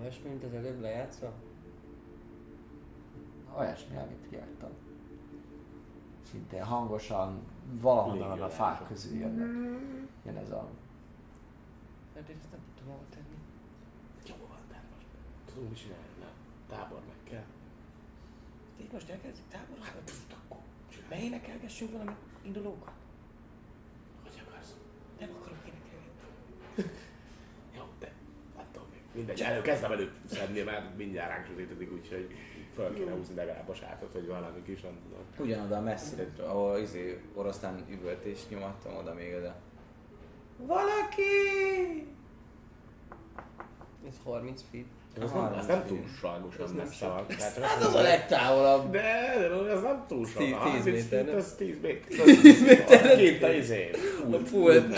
[0.00, 1.32] Olyasmi, mint az előbb lejátszva?
[3.58, 4.70] Olyasmi, amit kiadtam.
[6.30, 7.42] Szinte hangosan,
[7.80, 9.48] valahonnan a fák közül jönnek.
[10.24, 10.68] Jön ez a...
[12.14, 13.36] Hát én ezt nem tudom hova tenni.
[14.26, 15.06] Jó van, de most
[15.44, 16.28] tudunk mit csinálni, nem?
[16.68, 17.44] Tábor meg kell.
[18.80, 19.82] Így most elkezdjük táborra?
[19.82, 20.58] Hát, pff, akkor.
[21.08, 22.92] Beénekelgessünk valami indulókat?
[24.22, 24.74] Hogy akarsz?
[25.20, 26.10] Nem akarok énekelni.
[27.76, 28.12] Jó, de
[28.56, 29.00] attól még.
[29.14, 32.28] Mindegy, elő kezdem előbb szedni, mert mindjárt ránk sötétedik, úgyhogy
[32.76, 35.46] fel kéne húzni legalább a sátot, vagy valami kis, nem tudom.
[35.46, 39.54] Ugyanoda messzire, ahol izé oroszlán üvöltés nyomattam oda még oda.
[40.56, 41.22] Valaki!
[44.08, 44.84] Ez 30 feet.
[45.22, 47.24] Ez nem, ez nem túlságosan messze van.
[47.38, 48.90] Hát az a legtávolabb.
[48.90, 49.00] De,
[49.38, 50.36] de ez nem túl sok.
[50.42, 51.36] Tíz- A tíz 30 méter, nem?
[51.36, 52.24] Ez 10 méter.
[52.24, 53.16] 10 méter.
[53.16, 53.90] Két a izé.
[54.30, 54.94] A pult.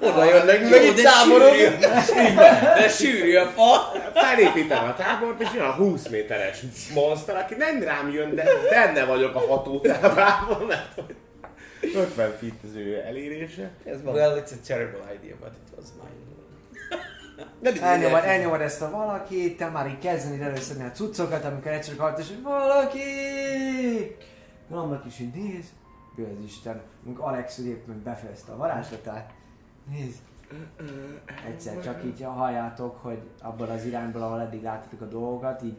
[0.00, 1.54] Oda jönnek meg egy táborok.
[2.78, 3.92] De sűrű a fa!
[4.14, 6.62] Felépítem a tábort, és jön a 20 méteres
[6.94, 11.14] monster, aki nem rám jön, de benne vagyok a hatótávában, mert hogy
[11.94, 13.70] 50 feet az ő elérése.
[13.84, 14.14] Ez van.
[14.14, 16.24] Well, it's a terrible idea, but it was mine.
[17.80, 22.26] Elnyomod, elnyomod ezt a valakit, te már így kezdeni előszedni a cuccokat, amikor egyszer és
[22.28, 23.00] hogy valaki!
[24.70, 25.64] Annak is így néz,
[26.16, 29.30] ő az Isten, amikor Alex éppen befejezte a varázslatát,
[29.90, 30.22] néz,
[31.46, 35.76] egyszer csak így halljátok, hogy abban az irányból, ahol eddig láttatok a dolgokat, így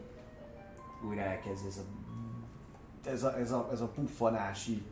[1.08, 1.82] újra elkezd ez a,
[3.10, 4.82] ez a, ez a, ez a puffanás így,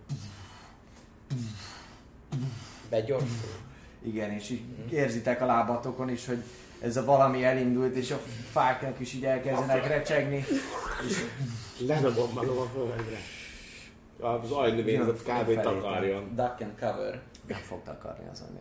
[2.91, 3.51] Begyorsul.
[4.03, 6.43] igen, és így érzitek a lábatokon is, hogy
[6.81, 8.19] ez a valami elindult, és a
[8.51, 10.45] fáknak is így elkezdenek recsegni,
[11.09, 11.25] és
[11.87, 13.17] Ledobom magam a földre.
[14.21, 15.61] Az ajnövényzet kb.
[15.61, 16.35] Takarjon.
[16.35, 17.23] Duck and cover.
[17.47, 18.53] nem fog takarni az a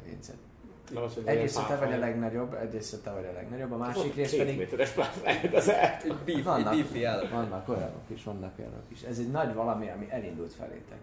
[0.94, 4.16] Nem az, Egyrészt te vagy a legnagyobb, egyrészt te vagy a legnagyobb, a Ott másik
[4.16, 6.02] rész két pedig méteres pálfáj, az el.
[6.26, 6.96] Beef, Vannak.
[7.06, 7.30] állat.
[7.30, 9.02] vannak olyanok is, vannak olyanok is.
[9.02, 11.00] Ez egy nagy valami, ami elindult felétek.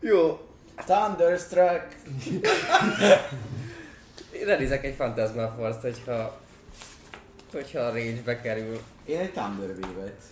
[0.00, 0.40] Jó.
[0.74, 1.96] Thunderstruck!
[4.44, 6.40] Relizek egy Phantasmal Force-t, hogyha
[7.52, 8.80] hogyha a range-be kerül.
[9.04, 10.22] Én egy Thunder Wave-et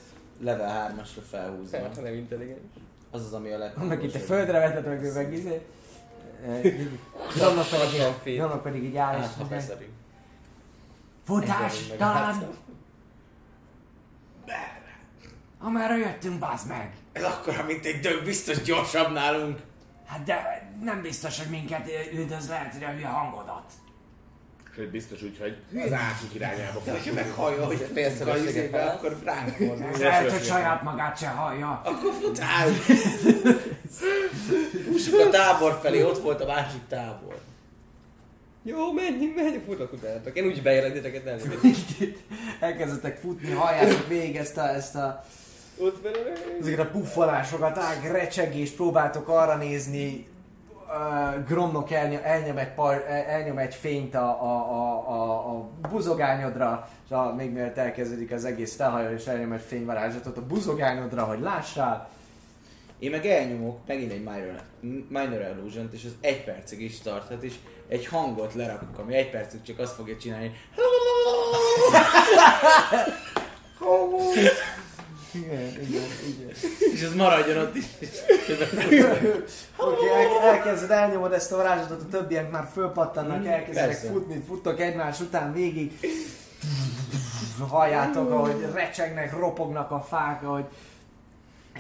[0.41, 1.81] level 3-asra felhúzom.
[1.81, 2.59] Hát, ha nem intelligens.
[3.17, 3.73] Az az, ami a leg...
[3.77, 5.67] Annak itt a földre vetett meg, ő meg izé.
[7.41, 7.67] Annak
[8.23, 9.77] pedig, annak pedig így áll és Hát.
[11.25, 12.23] Futás, Meg talán!
[12.23, 12.55] látszom.
[15.61, 16.95] Amerre jöttünk, bazd meg!
[17.13, 19.59] Ez akkora, mint egy dög, biztos gyorsabb nálunk.
[20.07, 23.73] Hát de nem biztos, hogy minket üldöz, lehet, hogy a hülye hangodat.
[24.77, 26.93] Sőt, biztos úgy, hogy az ásik irányába De fog.
[26.93, 27.91] hogyha meghallja, hogy
[28.47, 28.89] izébe, fel.
[28.89, 29.87] akkor ránk fordul.
[29.99, 31.81] Lehet, hogy saját magát se hallja.
[31.85, 32.69] Akkor futál!
[34.91, 37.39] Fussuk a tábor felé, ott volt a másik tábor.
[38.63, 40.37] Jó, menjünk, menjünk, futok utánatok.
[40.37, 41.39] Én úgy bejelek titeket, nem
[42.61, 45.25] Elkezdetek futni, halljátok végig ezt a, ezt a
[46.61, 50.27] ezeket a puffalásokat, ág, recsegés, próbáltok arra nézni,
[50.89, 56.89] uh, Gromnok elnyom, elnyom, egy par, elnyom egy fényt a, a, a, a, a buzogányodra,
[57.05, 61.41] és a, még mielőtt elkezdődik az egész felhajol, és elnyom egy fényvarázslatot a buzogányodra, hogy
[61.41, 62.09] lássál.
[62.99, 64.61] Én meg elnyomok megint egy minor,
[65.09, 67.55] minor illusion és az egy percig is tarthat, és
[67.89, 70.53] egy hangot lerakok, ami egy percig csak azt fogja csinálni,
[75.37, 76.51] Igen, igen, igen.
[76.93, 77.85] és az maradjon ott is.
[79.77, 84.11] Oké, okay, el, elkezded, elnyomod ezt a varázslatot, a többiek már fölpattannak, elkezdenek persze.
[84.11, 85.99] futni, futtok egymás után végig.
[87.69, 90.65] Halljátok, ahogy recsegnek, ropognak a fák, ahogy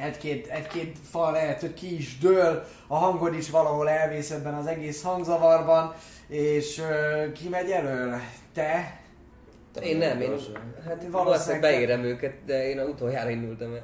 [0.02, 4.66] egy-két, egy-két fal lehet, hogy ki is dől, a hangod is valahol elvész ebben az
[4.66, 5.94] egész hangzavarban,
[6.28, 8.20] és uh, ki megy elől?
[8.54, 9.00] Te?
[9.82, 10.36] Én nem, én
[10.86, 13.82] hát valószínűleg beérem őket, de én a utoljára indultam el.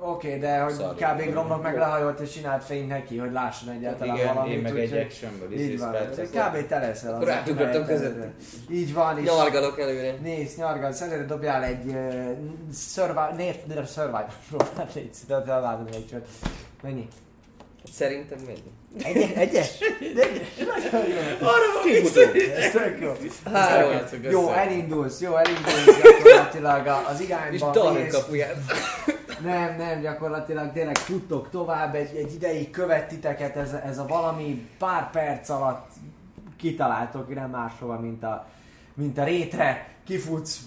[0.00, 0.94] Oké, okay, de hogy Szarul.
[0.94, 1.30] kb.
[1.30, 4.56] Gromnak meg lehajolt és csinált fény neki, hogy lásson egyáltalán Igen, valamit.
[4.56, 6.18] én meg egy úgyhogy- actionből Így is van, perc.
[6.30, 6.66] kb.
[6.66, 8.24] te leszel az, átugrottam aki között.
[8.70, 10.14] Így van, és Nyargalok előre.
[10.22, 12.30] nézd, nyargalsz előre, dobjál egy uh,
[12.72, 16.26] survival, nézd, de survival próbát légy de elváltod egy csört.
[16.82, 17.08] Mennyi?
[17.92, 18.72] Szerintem mennyi?
[19.02, 19.30] Egyes?
[19.34, 19.68] Egyes?
[21.84, 22.20] Kifutó.
[22.56, 23.12] Ez tök jó.
[23.52, 23.92] Három.
[24.30, 27.70] Jó, elindulsz, jó, elindulsz gyakorlatilag a- az És irányba.
[27.70, 28.12] Darren mész.
[28.14, 28.56] kapuját.
[29.42, 34.68] Nem, nem, gyakorlatilag tényleg futtok tovább, egy, egy ideig követ titeket ez, ez a valami
[34.78, 35.86] pár perc alatt
[36.56, 38.46] kitaláltok nem máshova, mint a,
[38.94, 40.58] mint a rétre, kifutsz,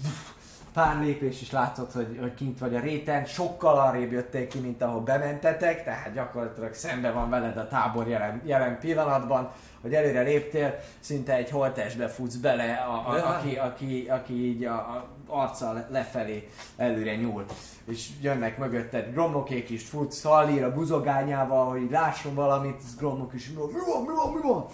[0.78, 4.82] pár lépés is látod, hogy, hogy kint vagy a réten, sokkal arrébb jöttél ki, mint
[4.82, 10.80] ahol bementetek, tehát gyakorlatilag szembe van veled a tábor jelen, jelen pillanatban, hogy előre léptél,
[11.00, 16.50] szinte egy holtestbe futsz bele, a, a, aki, aki, aki így a, a arccal lefelé
[16.76, 17.46] előre nyúl.
[17.86, 23.50] És jönnek mögötted gromnokék is, futsz Hallir a buzogányával, hogy lásson valamit, ez gromnok is,
[23.50, 24.66] mi van, mi van, mi van, mi van?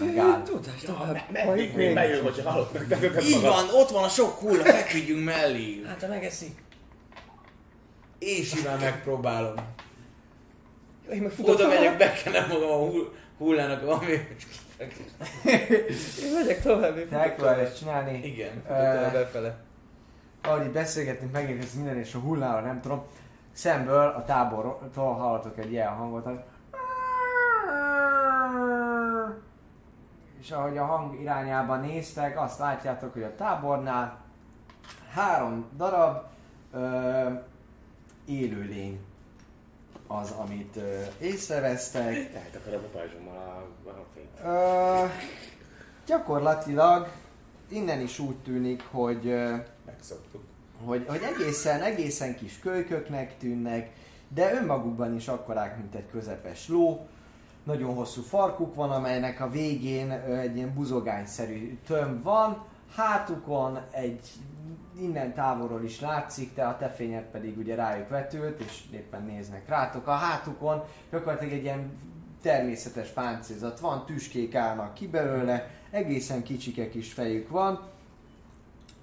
[0.00, 0.42] Megáll.
[0.42, 1.20] Tudás, tovább.
[1.32, 3.50] Meddig még bejön, hogyha halott megteteted Így magad.
[3.50, 5.82] van, ott van a sok hulla, feküdjünk mellé.
[5.86, 6.54] Hát, ha megeszi.
[8.18, 9.54] És innen megpróbálom.
[11.08, 14.06] Jó, Én meg futok Oda megyek, bekenem magam a hull- hullának, ami...
[16.24, 16.96] Én megyek tovább.
[16.96, 17.58] én megpróbálj tovább.
[17.58, 18.20] ezt csinálni.
[18.24, 18.50] Igen.
[18.68, 18.72] Ö,
[19.12, 19.56] befele.
[20.42, 23.02] ahogy így beszélgetünk, megérkezik minden, és a hullára nem tudom,
[23.52, 26.38] szemből a tábortól hallatok egy ilyen hangot, hogy
[30.40, 34.18] és ahogy a hang irányába néztek, azt látjátok, hogy a tábornál
[35.12, 36.22] három darab
[36.72, 37.28] ö,
[38.24, 39.00] élőlény
[40.06, 42.32] az, amit ö, észrevesztek.
[42.32, 44.40] Tehát akarom a pajzsommal a, a fényt.
[44.44, 45.06] Ö,
[46.06, 47.08] gyakorlatilag
[47.68, 50.42] innen is úgy tűnik, hogy ö, Megszoktuk.
[50.84, 53.90] hogy, hogy egészen, egészen kis kölyköknek tűnnek,
[54.28, 57.06] de önmagukban is akkorák, mint egy közepes ló.
[57.70, 62.64] Nagyon hosszú farkuk van, amelynek a végén egy ilyen buzogányszerű tömb van.
[62.94, 64.20] Hátukon egy
[65.00, 69.68] innen távolról is látszik, de a te fényed pedig ugye rájuk vetült, és éppen néznek
[69.68, 70.06] rátok.
[70.06, 71.92] A hátukon gyakorlatilag egy ilyen
[72.42, 77.80] természetes páncélzat van, tüskék állnak ki belőle, egészen kicsike kis fejük van,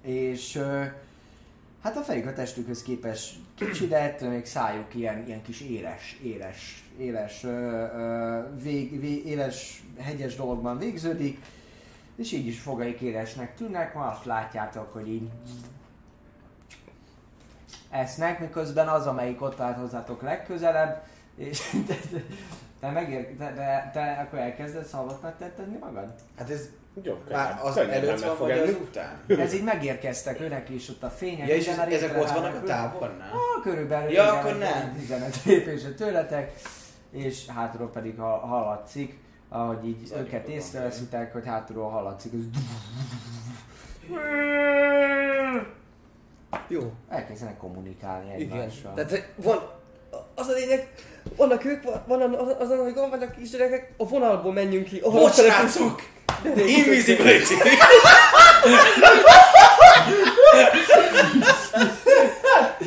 [0.02, 0.62] és
[1.82, 6.18] Hát a fejük a testükhöz képes kicsi, de ettől még szájuk ilyen, ilyen kis éles,
[6.22, 11.38] éles, éles, ö, ö, vég, vég, éles, hegyes dologban végződik,
[12.16, 15.28] és így is fogaik élesnek tűnnek, ma azt látjátok, hogy így
[17.90, 21.02] esznek, miközben az, amelyik ott állt hozzátok legközelebb,
[21.36, 22.22] és te, te,
[22.80, 26.14] te, megér, te, te, te akkor elkezdesz halottnak tenni magad?
[26.36, 26.68] Hát ez
[27.02, 29.20] Jó, már az előtt van, vagy az után?
[29.28, 31.48] Ez így megérkeztek, őnek is ott a fények.
[31.48, 33.30] Ja, és ezek ott vannak a tábornál?
[33.32, 34.96] Ah, körülbelül Ja, igen, akkor egy nem.
[34.98, 36.52] 15 lépésre tőletek,
[37.10, 42.40] és hátulról pedig ha- hallatszik, ahogy így Zajlik őket észreveszitek, hogy hátulról hallatszik, az
[46.68, 46.92] Jó.
[47.08, 48.58] elkezdenek kommunikálni Igen.
[48.58, 48.94] egymással.
[48.94, 49.70] Tehát hogy van,
[50.34, 50.92] az a lényeg,
[51.36, 54.98] vannak ők, van, van az, az, az, hogy vannak kisgyerekek, a vonalból menjünk ki.
[54.98, 55.36] ahol Bocs!
[56.42, 57.52] Gyerünk, Invisibility!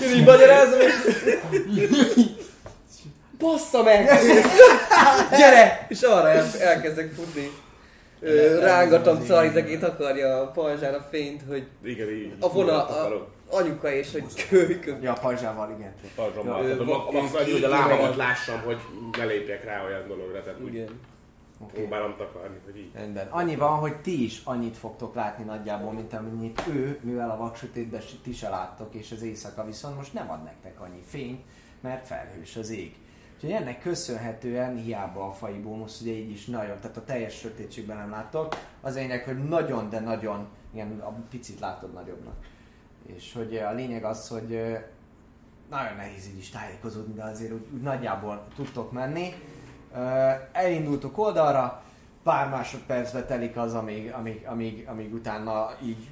[0.03, 0.93] Én így magyarázom, és...
[3.41, 4.05] Bassza meg!
[5.37, 5.85] Gyere!
[5.89, 7.49] És arra el, elkezdek futni.
[8.19, 12.33] Ö, Rángatom Carizegét akarja a pajzsán a fényt, hogy Igen, így.
[12.39, 15.03] a vonal, a anyuka és hogy kölykök.
[15.03, 15.93] Ja, a pajzsával, igen.
[16.15, 18.77] Tehát a va- ma- max annyi, hogy a lábamat lássam, hogy
[19.17, 20.41] ne lépjek rá olyan dologra.
[20.43, 20.99] Tehát úgy Igen.
[21.73, 22.89] próbálom takarni, hogy így.
[22.93, 23.27] Rendben.
[23.29, 28.01] Annyi van, hogy ti is annyit fogtok látni nagyjából, mint amennyit ő, mivel a vaksötétben
[28.01, 31.41] s- ti se láttok, és az éjszaka viszont most nem ad nektek annyi fényt,
[31.81, 32.95] mert felhős az ég.
[33.43, 37.97] Úgyhogy ennek köszönhetően hiába a fai bónusz, ugye így is nagyon, tehát a teljes sötétségben
[37.97, 42.35] nem láttok, az lényeg, hogy nagyon, de nagyon, ilyen a picit látod nagyobbnak.
[43.05, 44.77] És hogy a lényeg az, hogy ö,
[45.69, 49.33] nagyon nehéz így is tájékozódni, de azért úgy, úgy nagyjából tudtok menni.
[49.95, 51.83] Ö, Elindultok oldalra,
[52.23, 56.09] pár másodpercbe telik az, amíg, amíg, amíg, amíg utána így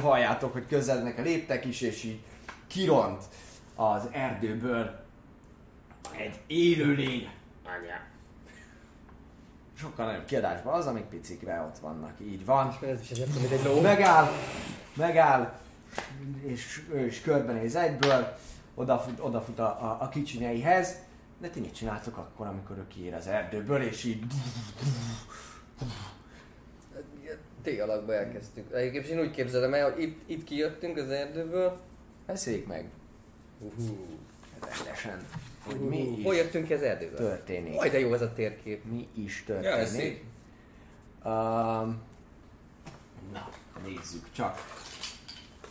[0.00, 2.20] halljátok, hogy közelednek a léptek is, és így
[2.66, 3.24] kiront
[3.74, 5.01] az erdőből
[6.16, 7.30] egy élőlény.
[7.64, 8.06] Anyá.
[9.74, 12.20] Sokkal nagyobb kiadásban az, amik picikre ott vannak.
[12.20, 12.78] Így van.
[12.82, 13.80] Ez is egy mint egy ló.
[13.80, 14.28] Megáll,
[14.94, 15.52] megáll,
[16.44, 18.36] és ő is körbenéz egyből,
[18.74, 20.96] odafut, odafut a, a, a kicsinyeihez,
[21.40, 24.24] de ti mit csináltok akkor, amikor ő kiér az erdőből, és így
[27.62, 28.72] T alakba elkezdtünk.
[28.72, 31.80] Egyébként én úgy képzelem el, hogy itt, itt kijöttünk az erdőből.
[32.26, 32.90] beszéljük meg
[34.60, 35.26] rendesen,
[35.66, 37.16] hogy mi is Hol jöttünk ki az erdőből?
[37.18, 37.80] történik.
[37.80, 38.84] Aj, de jó ez a térkép.
[38.84, 39.90] Mi is Ja, ez történik.
[40.00, 40.24] szép.
[41.24, 42.00] Um,
[43.32, 43.48] na,
[43.84, 44.58] nézzük csak.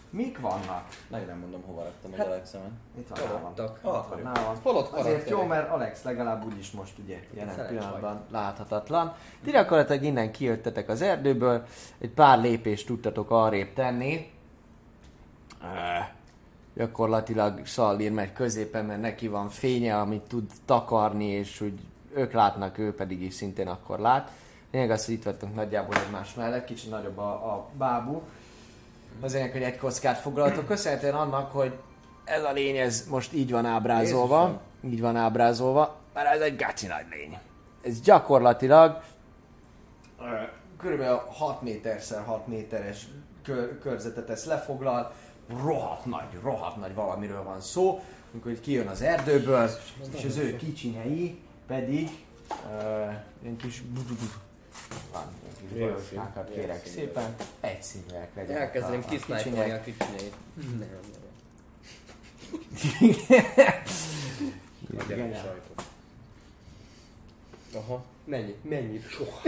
[0.09, 0.87] Mik vannak?
[1.09, 2.69] Meg nem mondom, hova raktam Hát- az Alexemet.
[2.97, 3.51] Itt van nálam.
[3.51, 4.55] Itt van nálam.
[4.61, 5.29] Hol ott Azért karakterek?
[5.39, 9.15] jó, mert Alex legalább úgyis most ugye jelen Szerencs pillanatban láthatatlan.
[9.43, 11.65] Ti gyakorlatilag innen kijöttetek az erdőből,
[11.97, 14.31] egy pár lépést tudtatok arrébb tenni.
[15.61, 15.67] Uh,
[16.75, 21.80] gyakorlatilag Szallír megy középen, mert neki van fénye, amit tud takarni, és úgy
[22.16, 24.32] ők látnak, ő pedig is szintén akkor lát.
[24.72, 28.22] Lényeg az, hogy itt vagytok nagyjából egymás mellett, kicsit nagyobb a, a bábú.
[29.22, 31.74] Az lényeg, hogy egy kockát foglaltok, köszönhetően annak, hogy
[32.24, 36.88] ez a lény ez most így van ábrázolva, így van ábrázolva, mert ez egy gaci
[36.88, 37.38] nagy lény.
[37.82, 39.01] Ez gyakorlatilag
[40.77, 43.08] körülbelül 6 méterszer 6 méteres
[43.43, 45.14] kör, körzetet ezt lefoglal,
[45.57, 48.01] rohadt nagy, rohadt nagy valamiről van szó,
[48.33, 49.69] amikor kijön az erdőből,
[50.15, 52.09] és az ő kicsinyei pedig
[52.49, 53.83] uh, ilyen kis
[55.13, 55.23] van,
[56.09, 56.19] szín?
[56.53, 57.07] kérek színűek?
[57.07, 59.07] szépen, egyszínűek legyenek Elkezdeném a- a
[59.75, 60.33] a kicsinyeit.
[60.55, 61.19] Nem, nem.
[64.97, 65.83] A gyerek sajtot.
[67.75, 68.03] Aha.
[68.23, 68.55] Mennyi?
[68.61, 69.01] Mennyi?
[69.09, 69.41] Soha.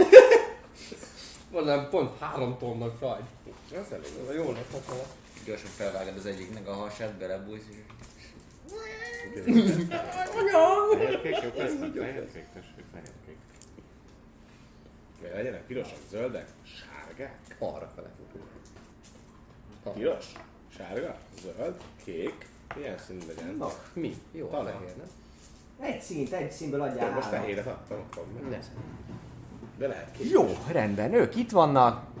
[1.50, 3.24] Van nem pont három tonna sajt.
[3.74, 4.12] Ez elég.
[4.22, 5.02] Ez a jó lett volna.
[5.44, 7.76] Gyorsan felvágod az egyiknek a hasát, belebújsz, és
[10.92, 11.92] Fehér kék, jó köszönöm.
[11.92, 13.36] Fehér kék, tessék, fehér kék.
[15.20, 17.56] Vagy legyenek pirosak, zöldek, sárgák.
[17.58, 18.08] Arra fele.
[19.94, 20.32] Piros,
[20.76, 22.48] sárga, zöld, kék.
[22.76, 23.54] Milyen színű legyen?
[23.58, 24.14] Na, Mi?
[24.32, 24.72] Jó, a Talán.
[24.78, 25.06] fehér, nem?
[25.80, 27.98] egy színt, egy színből adjál most fehéret adtam.
[29.78, 30.30] De lehet kék.
[30.30, 32.13] Jó, rendben, ők itt vannak.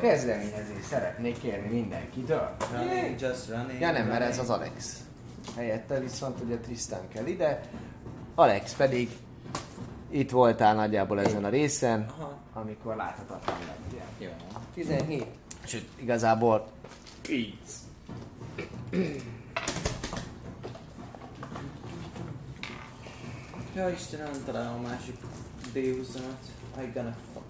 [0.00, 2.56] Kezdeményezést szeretnék kérni mindenkitől.
[2.72, 3.80] running, just running.
[3.80, 5.00] Ja nem, mert ez az Alex.
[5.56, 7.60] Helyette viszont ugye Tristan kell ide.
[8.34, 9.10] Alex pedig
[10.10, 12.38] itt voltál nagyjából ezen a részen, Aha.
[12.52, 14.02] amikor láthatatlan lettél.
[14.18, 14.30] Jó.
[14.74, 15.26] 17.
[15.64, 16.66] Sőt, igazából
[17.28, 17.58] Így.
[23.74, 25.16] Ja Istenem, nem találom a másik
[25.74, 26.82] D20-at.
[26.82, 27.41] I gonna fuck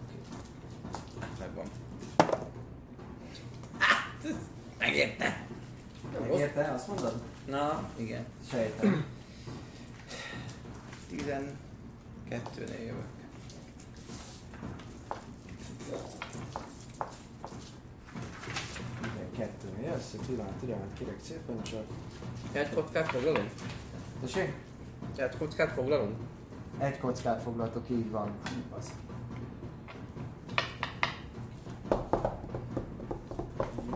[1.56, 1.62] you.
[1.62, 1.70] Megvan.
[4.78, 5.46] Megérte!
[6.20, 7.22] megérte, azt mondod?
[7.46, 8.26] Na, igen.
[8.50, 9.04] Sejtem.
[11.12, 13.04] 12-nél jövök.
[19.36, 21.84] Kettő, jössz, egy pillanat, türelmet kérek szépen csak.
[22.52, 23.50] Egy kockát foglalunk?
[24.20, 24.52] Tessék?
[25.16, 26.16] Egy kockát foglalunk?
[26.78, 28.32] Egy kockát foglaltok, így van.
[28.78, 28.92] Az.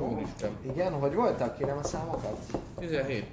[0.01, 0.51] Úristen.
[0.63, 1.57] Igen, hogy voltak?
[1.57, 2.61] Kérem a számokat.
[2.79, 3.27] 17.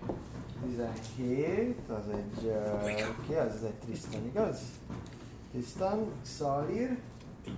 [0.66, 2.45] 17, az egy...
[2.45, 3.53] Uh, ki az?
[3.53, 4.59] Ez egy Tristan, igaz?
[5.51, 6.98] Tristan, Xalir.
[7.43, 7.53] 10.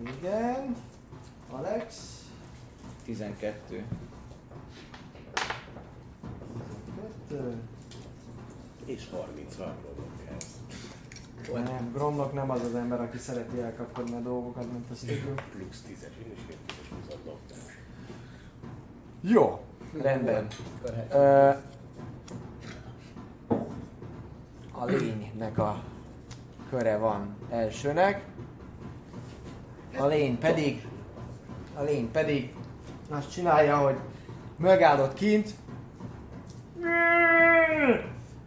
[0.00, 0.76] Igen.
[1.50, 2.18] Alex.
[3.04, 3.84] 12.
[7.30, 7.54] Kettő.
[8.84, 9.74] És 33
[10.38, 10.46] ez.
[11.52, 15.42] Nem, Gromnak nem az az ember, aki szereti elkapkodni a dolgokat, mint azt tudjuk.
[15.50, 17.49] Plusz 10-es, én is két 10-es 20 dobtam.
[19.22, 19.64] Jó,
[20.02, 20.46] rendben.
[21.12, 21.50] Ö,
[24.72, 25.82] a lénynek a
[26.70, 28.24] köre van elsőnek.
[29.98, 30.86] A lény pedig,
[31.74, 32.54] a lény pedig
[33.10, 33.96] azt csinálja, hogy
[34.56, 35.50] megállott kint,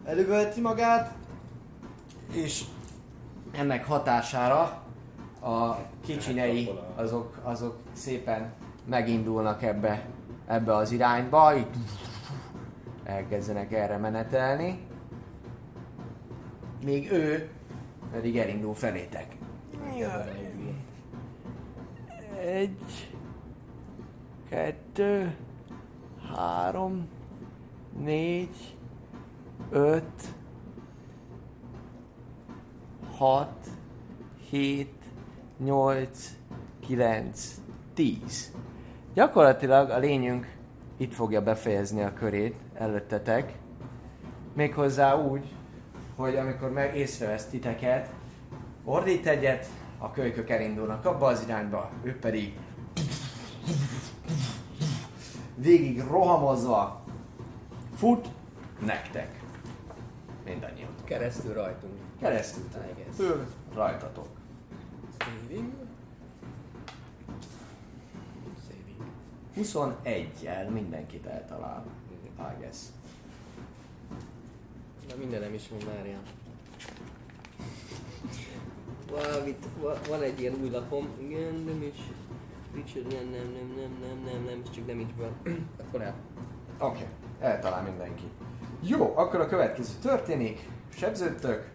[0.04, 1.14] elüvölti magát,
[2.32, 2.64] és
[3.52, 4.82] ennek hatására
[5.40, 8.52] a kicsinei azok, azok szépen
[8.84, 10.06] megindulnak ebbe,
[10.46, 11.66] ebbe az irányba, így
[13.04, 14.86] elkezdenek erre menetelni.
[16.84, 17.50] Még ő
[18.12, 19.36] pedig elindul felétek.
[22.40, 23.14] Egy,
[24.48, 25.36] kettő,
[26.34, 27.08] három,
[27.98, 28.76] négy,
[29.70, 30.34] öt,
[33.16, 33.68] hat,
[34.50, 34.94] hét,
[35.58, 36.30] nyolc,
[36.80, 37.54] kilenc,
[37.94, 38.53] tíz.
[39.14, 40.56] Gyakorlatilag a lényünk
[40.96, 43.52] itt fogja befejezni a körét előttetek.
[44.52, 45.44] Méghozzá úgy,
[46.16, 48.10] hogy amikor meg észrevesz titeket,
[48.84, 49.66] ordít egyet,
[49.98, 52.58] a kölykök elindulnak abba az irányba, ő pedig
[55.56, 57.04] végig rohamozva
[57.96, 58.28] fut
[58.84, 59.40] nektek.
[60.44, 60.88] Mindannyian.
[61.04, 61.92] Keresztül rajtunk.
[62.20, 62.64] Keresztül.
[63.20, 64.28] Ő rajtatok.
[65.18, 65.72] Saving.
[68.66, 69.08] Saving.
[69.56, 71.84] 21-jel mindenkit eltalál.
[72.38, 72.78] I guess.
[75.08, 76.18] Na mindenem is van Mária.
[79.10, 82.00] Valamit, va- van egy ilyen új lapom, igen, nem is.
[82.74, 85.36] Richard, nem, nem, nem, nem, nem, nem, nem, csak nem így van.
[85.80, 86.14] Akkor el.
[86.78, 87.06] Oké, okay.
[87.38, 88.24] eltalál mindenki.
[88.80, 90.68] Jó, akkor a következő történik.
[90.88, 91.70] Sebződtök.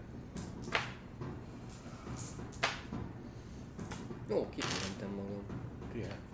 [4.31, 5.39] Ó, kimentem magam.
[5.91, 6.28] Elvégeztem.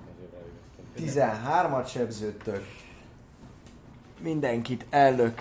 [0.98, 2.66] 13-at sebződtök.
[4.20, 5.40] Mindenkit ellök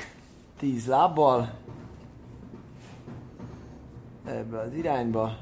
[0.58, 1.52] 10 lábbal.
[4.24, 5.36] Ebbe az irányba.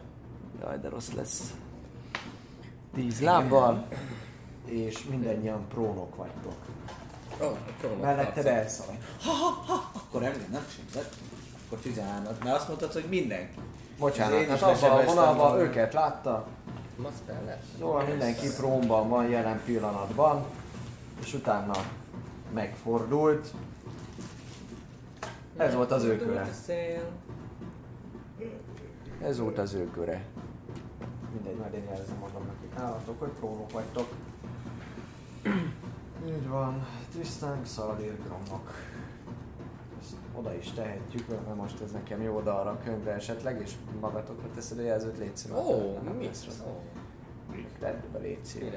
[0.60, 1.54] Jaj, de rossz lesz.
[2.94, 3.86] 10 lábbal.
[4.64, 6.56] És mindannyian prónok vagytok.
[7.42, 8.96] Ó, akkor Melletted elszalad.
[9.92, 11.14] Akkor engem nem sínzett.
[11.66, 13.58] Akkor 13 Mert azt mondtad, hogy mindenki.
[13.98, 16.46] Bocsánat, hát abban a vonalban őket látta.
[17.78, 20.44] Szóval mindenki prómban van jelen pillanatban.
[21.20, 21.74] És utána
[22.52, 23.54] megfordult.
[25.56, 26.48] Ez volt az ő köre.
[29.22, 30.24] Ez volt az ő köre.
[31.32, 34.08] Mindegy, majd én jelzem mondom nekik nálatok, hogy próbok vagytok.
[36.26, 38.91] Így van, Tristan Xaladér Gromnak.
[40.32, 43.72] Ezt oda is tehetjük, mert most ez nekem jó oda arra a könyvre esetleg, és
[44.00, 45.58] magatokra teszed a jelzőt, légy szíves.
[45.58, 46.26] Ó, nem mi?
[46.26, 46.58] lesz rossz.
[46.66, 46.80] Ó,
[47.80, 48.70] Tedd be, légy szíves.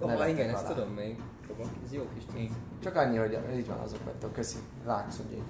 [0.00, 0.74] nevetek igen, ezt alá.
[0.74, 1.20] tudom még.
[1.84, 2.50] Ez jó kis tíz.
[2.82, 4.32] Csak annyi, hogy így van, azok vagytok.
[4.32, 5.42] Köszi, Vákszonyék.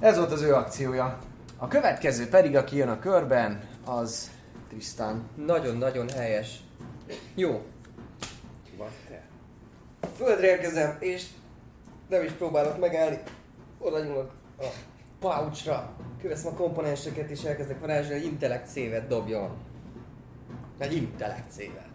[0.00, 1.18] Ez volt az ő akciója.
[1.56, 4.30] A következő pedig, aki jön a körben, az
[4.68, 5.22] Tristan.
[5.46, 6.60] Nagyon-nagyon helyes.
[7.34, 7.62] Jó,
[8.78, 9.22] Vagy te?
[10.16, 11.26] földre érkezem, és
[12.08, 13.18] nem is próbálok megállni.
[13.82, 14.66] Oda nyúlok a
[15.18, 19.50] pouchra, köveszem a komponenseket, és elkezdek varázsolni, egy intellekt szévet dobjon.
[20.78, 21.88] Egy intellekt szévet.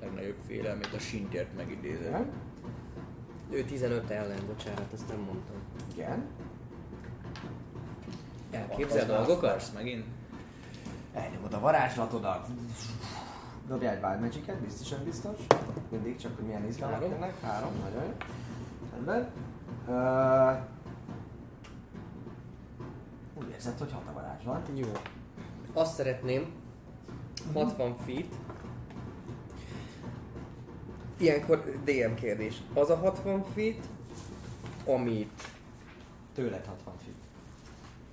[0.00, 2.06] Legnagyobb félelmét a sintért megidézem.
[2.06, 2.30] Igen?
[3.50, 5.56] Ő 15 ellen, bocsánat, ezt nem mondtam.
[5.94, 6.26] Igen.
[8.50, 9.70] Elképzel dolgokat?
[9.74, 10.04] Megint?
[11.14, 12.46] Elnyomod a varázslatodat.
[13.72, 15.36] Dobjál egy Wild Magic-et, biztosan biztos.
[15.88, 17.12] Mindig, csak hogy milyen izgalmak Három.
[17.12, 17.40] jönnek.
[17.40, 18.12] Három, nagyon jó.
[18.92, 19.30] Rendben.
[19.86, 20.62] Uh,
[23.34, 24.68] úgy érzed, hogy hat a varázslat.
[24.74, 24.92] Jó.
[25.72, 26.52] Azt szeretném,
[27.52, 28.34] 60 feet.
[31.18, 32.62] Ilyenkor DM kérdés.
[32.74, 33.88] Az a 60 feet,
[34.86, 35.42] amit
[36.34, 36.91] Tőled 60 feet.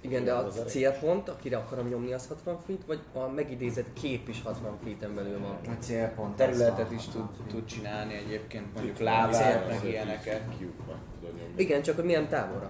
[0.02, 4.42] Igen, de a célpont, akire akarom nyomni, az 60 feet, vagy a megidézett kép is
[4.42, 5.58] 60 feeten belül van?
[5.66, 6.36] A célpont.
[6.36, 7.50] Területet is tud, 60 feet.
[7.50, 10.42] tud csinálni egyébként, mondjuk lábát, meg ilyeneket.
[11.56, 12.70] Igen, csak hogy milyen távolra.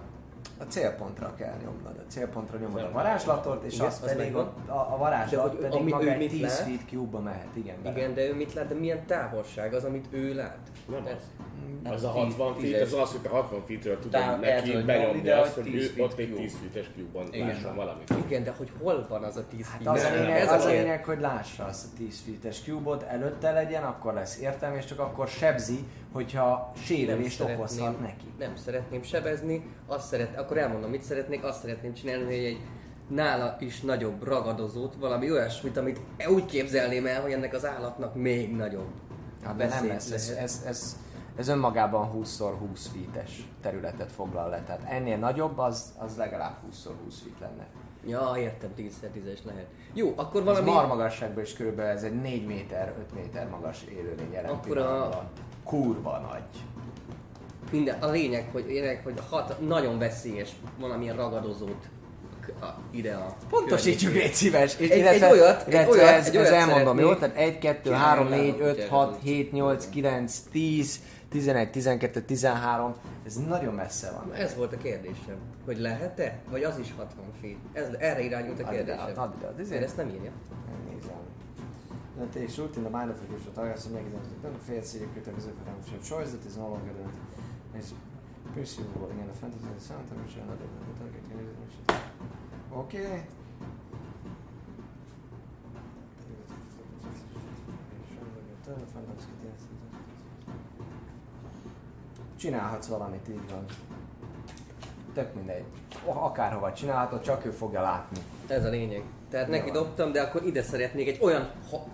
[0.60, 1.96] A célpontra kell nyomnod.
[1.98, 5.58] A célpontra nyomod a varázslatot, és Igen, az az pedig a, a varázslat De hogy
[5.60, 6.50] pedig ami maga ő egy mit 10 lát?
[6.52, 7.46] feet cube-ba mehet.
[7.52, 7.96] Igen, bele.
[7.96, 10.58] Igen, de ő mit lát, de milyen távolság az, amit ő lát?
[10.90, 11.12] Nem az.
[11.92, 12.80] Az a 60 feet, tízes.
[12.80, 15.72] az az, hogy te 60 feetről Tá- tudod el neki tudod benyomni azt, az hogy
[15.72, 16.40] 10 ő ott egy cube.
[16.40, 17.46] 10 feet-es cube-ban Igen.
[17.46, 18.10] lásson valamit.
[18.26, 19.96] Igen, de hogy hol van az a 10 Hát feet?
[19.96, 23.02] az, a Nem, lényeg, az a a lényeg, hogy lássa azt a 10 feet-es cube-ot,
[23.02, 25.78] előtte legyen, akkor lesz értelme, és csak akkor sebzi,
[26.12, 28.24] hogyha sérülést okozhat neki.
[28.38, 32.60] Nem szeretném sebezni, azt szeret, akkor elmondom, mit szeretnék, azt szeretném csinálni, hogy egy
[33.08, 38.56] nála is nagyobb ragadozót, valami olyasmit, amit úgy képzelném el, hogy ennek az állatnak még
[38.56, 38.88] nagyobb.
[39.44, 40.96] Hát de nem lesz, ez, ez, ez,
[41.36, 44.62] ez önmagában 20x20 feet-es területet foglal le.
[44.62, 47.66] Tehát ennél nagyobb, az, az legalább 20x20 feet lenne.
[48.06, 49.66] Ja, értem, 10x10-es lehet.
[49.92, 50.68] Jó, akkor Valami...
[50.68, 55.30] Ez marmagasságban is körülbelül ez egy 4 méter, 5 méter magas élőlény jelen Akkor a-.
[55.64, 56.64] Kurva nagy.
[57.70, 61.88] Minden, a lényeg, hogy, lényeg, hogy hat, nagyon veszélyes valamilyen ragadozót
[62.60, 64.76] a, ide a Pontosítsuk, légy szíves.
[64.78, 67.14] Egy- egy olyat, egy illetve olyat, ez, egy ez olyat elmondom, jó?
[67.14, 69.22] Tehát 1, 2, Csinálj 3, nálam, 4, 5, gyere, 6, tudsz.
[69.24, 71.00] 7, 8, 9, 10,
[71.30, 72.94] 11, 12, 13.
[73.26, 74.34] Ez nagyon messze van.
[74.34, 76.38] Ez volt a kérdésem, hogy lehet-e?
[76.50, 77.56] Vagy az is 60 feet?
[77.72, 79.00] Ez, erre irányult a Add kérdésem.
[79.00, 79.62] add add ide.
[79.62, 80.30] Ezért ezt nem írja.
[80.84, 81.18] Megnézem.
[82.16, 84.64] The take root in the mind of a crucial target, so make it into the
[84.66, 85.34] failed secret of
[85.84, 87.08] the choice that is no longer the
[87.80, 87.92] is
[88.54, 90.68] perceivable in the fantasy and sound temperature and other
[90.98, 91.22] target
[92.72, 93.24] Okay.
[102.36, 103.64] Csinálhatsz valamit, így van.
[105.14, 105.64] Tök mindegy.
[106.04, 108.18] Akárhova csinálhatod, csak ő fogja látni.
[108.46, 109.02] Ez a lényeg.
[109.30, 111.50] Tehát neki dobtam, de akkor ide szeretnék egy olyan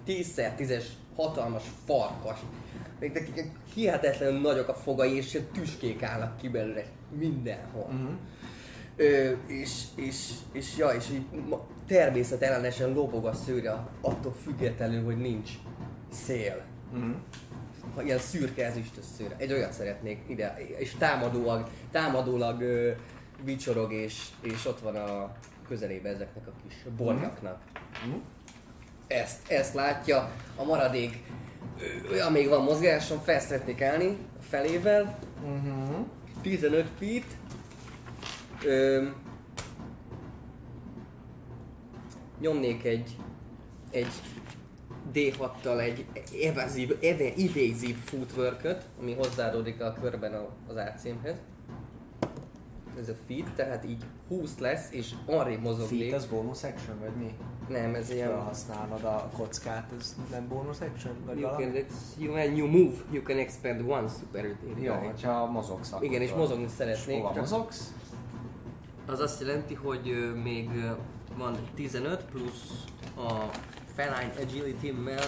[0.07, 0.85] 10x10-es
[1.17, 2.39] hatalmas farkas.
[3.01, 6.85] Még nekik hihetetlenül nagyok a fogai, és ilyen tüskék állnak ki belőle
[7.19, 7.87] mindenhol.
[7.87, 8.13] Mhm.
[8.97, 11.27] Ö, és, és, és, ja, és így
[11.87, 15.51] természetellenesen lobog a szőre attól függetlenül, hogy nincs
[16.13, 16.65] szél.
[17.95, 19.35] Ha ilyen szürke ezüstös szőre.
[19.39, 22.91] Egy olyat szeretnék ide, és támadólag, támadólag ö,
[23.45, 25.33] vicsorog, és, és ott van a
[25.69, 27.63] közelébe ezeknek a kis borjaknak.
[28.07, 28.17] Mhm.
[29.07, 31.23] Ezt, ezt látja, a maradék,
[32.13, 36.01] ö, amíg van mozgásom, fel szeretnék állni felével, Mhm.
[36.43, 37.25] 15 feet.
[38.65, 39.07] Ö,
[42.41, 43.17] nyomnék egy,
[43.91, 44.13] egy
[45.15, 46.07] D6-tal egy
[46.43, 51.37] evazív, evazív footwork ami hozzáadódik a körben a, az AC-mhez.
[53.01, 56.01] Ez a feet, tehát így 20 lesz, és arrébb mozognék.
[56.11, 57.35] Feet az bonus action, vagy mi?
[57.69, 58.29] Nem, ez ilyen...
[58.29, 61.15] Felhasználod a kockát, ez nem bonus action?
[61.27, 61.65] Vagy You valami?
[61.73, 61.85] can,
[62.19, 66.05] you, when you move, you can expend one super Jó, hogyha mozogsz akkor.
[66.05, 67.17] Igen, és mozogni szeretnék.
[67.17, 67.95] Hova csak- mozogsz?
[69.07, 70.71] Az azt jelenti, hogy még
[71.37, 72.85] van 15 plusz
[73.17, 73.33] a
[73.95, 75.25] feline agility-mel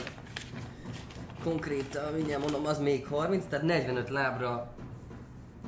[1.45, 4.73] konkrétan, mindjárt mondom, az még 30, tehát 45 lábra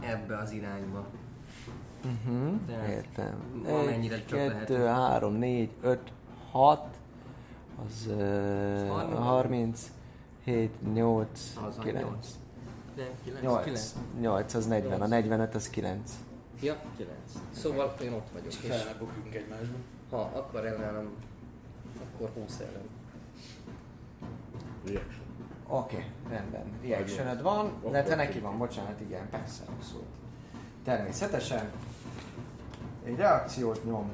[0.00, 1.06] ebbe az irányba.
[2.04, 2.52] Uh-huh.
[2.66, 3.34] Tehát Értem.
[3.66, 4.96] amennyire Egy, csak kettő, lehet.
[4.96, 6.12] három, négy, öt,
[6.50, 6.86] hat,
[7.86, 9.18] az uh, 30.
[9.18, 9.90] 30,
[10.44, 12.04] 7, 8, Az a 9.
[12.04, 12.26] nyolc.
[12.96, 13.94] Nem, 9, 8, 9.
[14.20, 15.10] 8 az 40, a Nyolc.
[15.10, 16.12] 45 az 9.
[16.60, 17.14] Ja, 9.
[17.50, 18.46] Szóval én ott vagyok.
[18.46, 19.76] És Fel ne bukjunk egymásba.
[20.10, 21.10] ha akar ellenem,
[22.02, 22.88] akkor 20 ellen.
[24.84, 25.24] Reaction.
[25.66, 26.64] Oké, okay, rendben.
[26.82, 28.14] Reactioned van, Oké, de te oké.
[28.14, 30.06] neki van, bocsánat, igen, persze, abszolút.
[30.84, 31.70] Természetesen.
[33.04, 34.10] Egy reakciót nyom,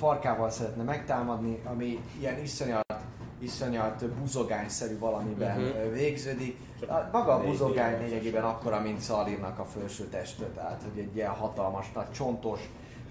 [0.00, 2.94] farkával szeretne megtámadni, ami ilyen iszonyat,
[3.38, 5.92] iszonyat buzogányszerű valamiben uh-huh.
[5.92, 6.56] végződik.
[6.88, 11.30] A, maga a buzogány lényegében akkora, mint Szalírnak a felső testő, tehát hogy egy ilyen
[11.30, 12.60] hatalmas, nagy csontos,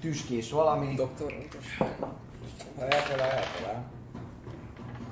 [0.02, 0.94] tüskés valami.
[0.96, 1.34] Doktor,
[2.78, 3.84] Ha eltalál, eltalál.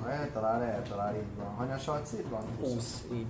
[0.02, 1.54] Ha eltalál, eltalál, így van.
[1.54, 1.84] Hanyas
[2.30, 2.42] van?
[2.60, 3.26] 20, így.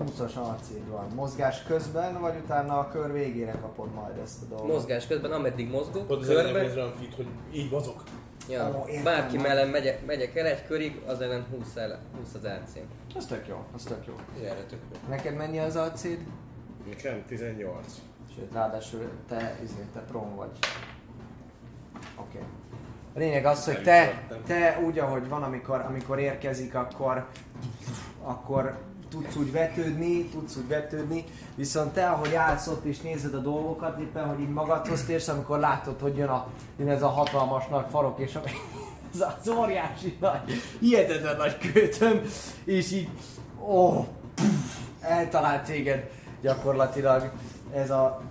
[0.00, 1.06] 20-as alcid van.
[1.14, 4.66] Mozgás közben, vagy utána a kör végére kapod majd ezt a dolgot?
[4.66, 8.02] Mozgás közben, ameddig mozgok, Pont körbe, nézve olyan fit, hogy így mozog.
[8.48, 12.34] Ja, Ó, értem, bárki mellett megyek, megyek el egy körig, az ellen 20, el, 20
[12.34, 12.78] az ac
[13.16, 14.14] Az tök jó, az tök jó.
[14.44, 15.08] Erre tök jó.
[15.08, 16.26] Neked mennyi az alcid?
[16.88, 17.86] Nekem 18.
[18.34, 20.50] Sőt, ráadásul te, izé, te prom vagy.
[22.16, 22.38] Oké.
[22.38, 22.48] Okay.
[23.14, 27.26] A lényeg az, hogy te, te úgy, ahogy van, amikor, amikor érkezik, akkor,
[28.22, 28.78] akkor
[29.16, 34.00] tudsz úgy vetődni, tudsz úgy vetődni, viszont te, ahogy állsz ott és nézed a dolgokat,
[34.00, 36.46] éppen, hogy így magadhoz térsz, amikor látod, hogy jön, a,
[36.78, 38.42] jön ez a hatalmas nagy farok, és a,
[39.14, 40.40] ez az óriási nagy,
[40.80, 42.20] hihetetlen nagy kőtöm,
[42.64, 43.08] és így,
[43.68, 46.10] ó, pff, eltalált téged
[46.42, 47.30] gyakorlatilag
[47.74, 48.22] ez a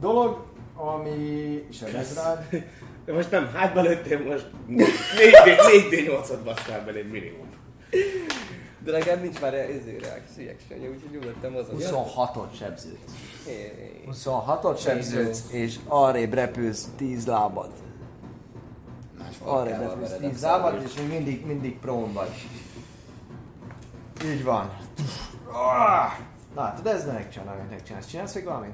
[0.00, 2.64] dolog, ami sebez rád.
[3.04, 7.48] De most nem hátba lőttél, most 4D8-ot basztál belém minimum.
[8.84, 11.74] De legalább nincs már ezért reaction úgyhogy nyugodtan mozog.
[11.78, 13.12] 26-ot sebződsz.
[13.48, 17.70] É, 26-ot sebződsz, és arrébb repülsz 10 lábad.
[19.44, 22.48] Arrébb repülsz vered a 10 lábad, és még mindig, mindig prón vagy.
[24.24, 24.76] Így van.
[25.46, 26.12] Ah!
[26.54, 28.06] Látod, ez megcsinálom, amit megcsinálsz.
[28.06, 28.72] Csinálsz még valamit?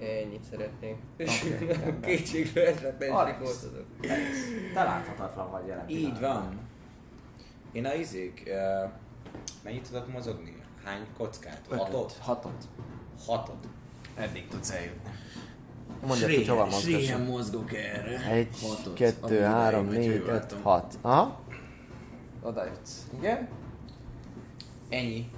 [0.00, 0.96] ennyit szeretnék.
[1.68, 2.00] Rendben.
[2.00, 3.38] Kétségbe esett, Alex.
[3.38, 3.84] rikoltozok.
[4.74, 6.58] Te láthatatlan vagy jelen Így van.
[7.72, 8.90] Én a izék, uh,
[9.64, 10.62] mennyit tudok mozogni?
[10.84, 11.60] Hány kockát?
[11.68, 12.16] Hatot?
[12.20, 12.68] Hatot.
[13.26, 13.66] Hatot.
[14.14, 15.10] Eddig tudsz eljutni.
[16.06, 17.20] Mondjad, hogy hova mozgasson.
[17.20, 18.24] mozgok erre.
[18.30, 18.94] Egy, Hatot.
[18.94, 20.98] kettő, Amíg három, négy, öt, hat.
[21.00, 21.40] Aha.
[22.42, 23.06] Oda jutsz.
[23.18, 23.48] Igen?
[24.88, 25.30] Ennyi.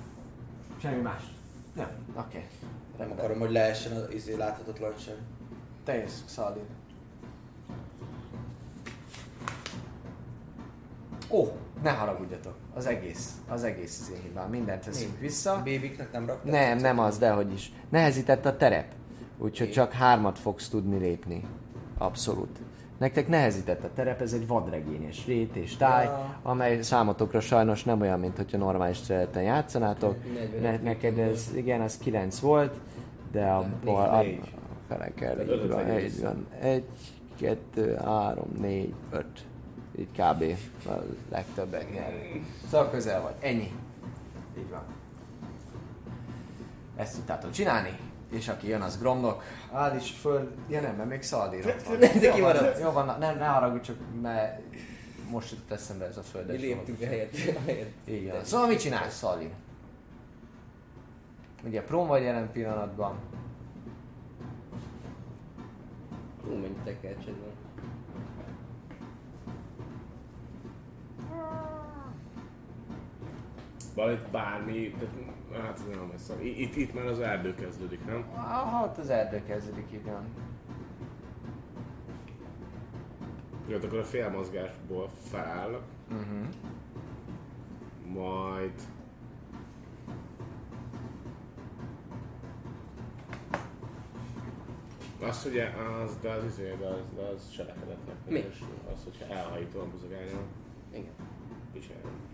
[0.81, 1.23] Semmi más.
[1.75, 2.47] Nem, oké.
[2.99, 5.17] Nem akarom, hogy leessen az izé láthatatlanság.
[5.85, 6.67] Te jössz, Szalin.
[11.31, 12.55] Ó, ne haragudjatok.
[12.75, 14.51] Az egész, az egész az én hibám.
[14.51, 15.61] Mindent teszünk vissza.
[15.65, 16.53] Bébiknek nem raktál?
[16.53, 17.73] Nem, nem az, dehogy is.
[17.89, 18.87] Nehezített a terep.
[19.39, 21.45] Úgyhogy csak hármat fogsz tudni lépni.
[21.99, 22.59] Abszolút.
[22.99, 26.39] Nektek nehezített a terep, ez egy vadregényes rét és táj, Ja.
[26.43, 30.17] amely számotokra sajnos nem olyan, mint hogyha normális területen játszanátok.
[30.35, 32.75] Ne, 45 neked ez, igen, az 9 volt,
[33.33, 34.55] de a bal, a, négy.
[34.89, 35.41] fele kell,
[36.01, 36.47] így van.
[36.61, 36.85] Egy,
[37.41, 39.45] kettő, három, négy, öt.
[39.99, 40.45] Így kb.
[40.87, 40.93] a
[41.31, 42.41] legtöbbek nyernek.
[42.71, 43.35] Szóval közel vagy.
[43.41, 43.73] Ennyi.
[44.59, 44.83] Így van.
[46.97, 47.99] Ezt tudtátok csinálni,
[48.31, 49.43] és aki jön, az Gromnok.
[49.73, 51.77] Áll is föl, ja nem, mert még Szaldír.
[51.99, 52.57] De Jó van.
[52.81, 54.63] Jó van, nem, ne haragudj, csak mert
[55.31, 57.37] most jutott eszembe ez a Mi földes léptünk a helyet.
[58.09, 58.45] Így van.
[58.45, 59.51] Szóval mit csinálsz, Szaldír?
[61.65, 63.19] Ugye próm vagy jelen pillanatban.
[66.45, 67.52] Hú, mennyi tekercsed van.
[73.95, 76.43] Valamit bármi, tehát, hát ez nem messze.
[76.43, 78.25] Itt, itt már az erdő kezdődik, nem?
[78.37, 80.25] Hát az erdő kezdődik, van.
[83.67, 85.83] Jó, hát akkor a félmozgásból felállok.
[86.11, 86.47] Uh-huh.
[88.13, 88.73] Majd...
[95.23, 95.69] Az ugye,
[96.05, 98.15] az, de az izé, de az, de az cselekedetnek.
[98.29, 98.39] Mi?
[98.39, 98.63] És
[98.95, 100.47] Az, hogyha elhajítom a buzogányon,
[100.91, 101.13] Igen.
[101.73, 102.32] kicserélem.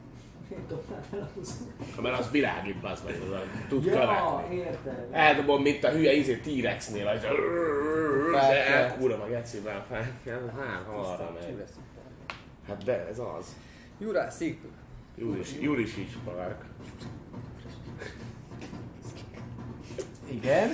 [1.97, 4.57] Ha mert az világít, az meg, az tud követni.
[4.57, 5.07] értem.
[5.11, 7.21] Eldobom, mint a hülye izé T-Rexnél, az
[8.33, 10.01] de elkúrom a geciben fel.
[10.01, 11.65] Hát, arra megy.
[12.69, 13.57] Hát de ez az.
[13.99, 14.57] Jurassic
[15.99, 16.65] is Park.
[20.31, 20.71] Igen.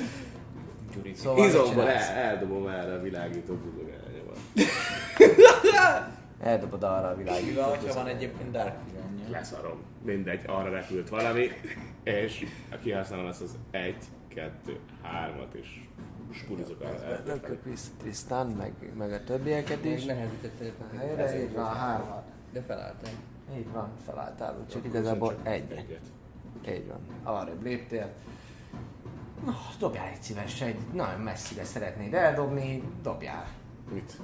[1.15, 4.39] Szóval Izomból el, eldobom erre a világító buzogányomat.
[6.41, 7.65] Eldobod arra a világítót.
[7.65, 8.75] van, hogyha van egyébként Dark?
[9.31, 9.83] Leszarom.
[10.03, 11.49] Mindegy, arra repült valami,
[12.03, 12.47] és
[12.83, 13.97] kihasználom ezt az 1,
[14.29, 15.81] 2, 3-at, és
[16.33, 17.23] spurizok el.
[17.27, 17.63] Lökök
[17.99, 20.05] Tristan, meg, meg a többieket is.
[20.05, 22.25] Még nehezített A helyre, így van, hármat.
[22.53, 23.13] De felálltam.
[23.57, 25.71] Így van, felálltál, úgyhogy igazából egy.
[25.71, 26.07] Egyet.
[26.69, 28.13] Így van, arrébb léptél.
[29.45, 33.47] No, dobjál egy szíves, egy nagyon messzire szeretnéd eldobni, dobjál.
[33.93, 34.21] Mit?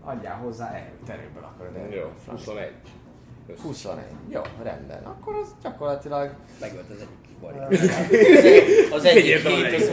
[0.00, 1.92] Adjál hozzá erőt, erőből akarod.
[1.92, 2.72] Jó, 21.
[3.46, 3.58] Kösz.
[3.60, 4.04] 21.
[4.28, 5.02] Jó, rendben.
[5.02, 6.34] Akkor az gyakorlatilag...
[6.60, 7.58] Megölt az egyik bari.
[8.96, 9.90] Az egyik hét, az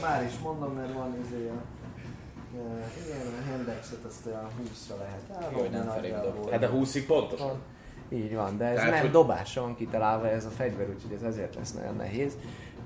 [0.00, 1.62] Már is mondom, mert van izé a...
[3.04, 5.52] Igen, a Hendexet azt olyan 20-ra lehet.
[5.52, 6.50] Jó, nem dobtad.
[6.50, 7.62] Hát a 20-ig pontosan.
[8.12, 11.22] Így van, de ez Tehát, nem hogy- dobásra van kitalálva ez a fegyver, úgyhogy ez
[11.22, 12.32] ezért lesz nagyon nehéz.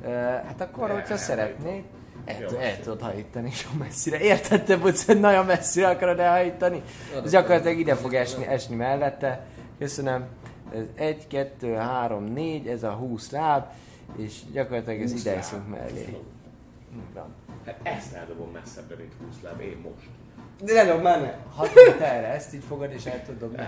[0.03, 1.85] Uh, hát akkor, Ne, hogyha szeretnéd,
[2.25, 4.19] el, el tudod hajítani jó messzire.
[4.19, 6.83] Érted, te Buc, hogy nagyon messzire akarod elhajítani?
[7.25, 9.47] Ez gyakorlatilag ide fog esni, esni mellette.
[9.79, 10.25] Köszönöm.
[10.75, 13.65] Ez 1, 2, 3, 4, ez a 20 láb,
[14.17, 16.17] és gyakorlatilag ez 20 ide eszünk mellé.
[17.15, 17.35] Van.
[17.67, 20.07] Hát ezt eldobom messzebbre, mint 20 láb, én most.
[20.63, 21.35] De ne dob már ne!
[21.55, 23.63] 6 méterre ezt így fogod, és el tudod dobni.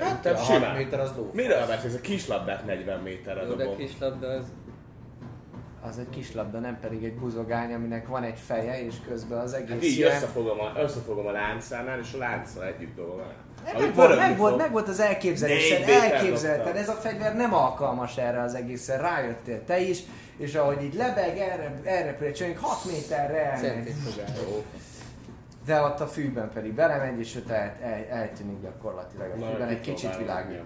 [0.00, 0.76] Hát a 6 simán.
[0.76, 1.30] méter az ló.
[1.32, 3.78] Mire mert ez a kislabdát 40 méterre Jó, de dobom?
[3.78, 4.44] kis labda az...
[5.88, 9.52] Az egy kis labda, nem pedig egy buzogány, aminek van egy feje, és közben az
[9.52, 12.98] egész Hát így ilyen- összefogom a, összefogom a láncánál, és a lánccal együtt.
[12.98, 17.54] Ami Meg volt, meg, volt, meg volt az elképzelésed, méter elképzelted, ez a fegyver nem
[17.54, 19.98] alkalmas erre az egészen, rájöttél te is,
[20.36, 23.92] és ahogy így lebeg, erre, erre például 6 méterre elmegy,
[25.66, 29.80] de ott a fűben pedig belemegy, és ott el, el, eltűnik gyakorlatilag a fűben, egy
[29.80, 30.60] kicsit világít.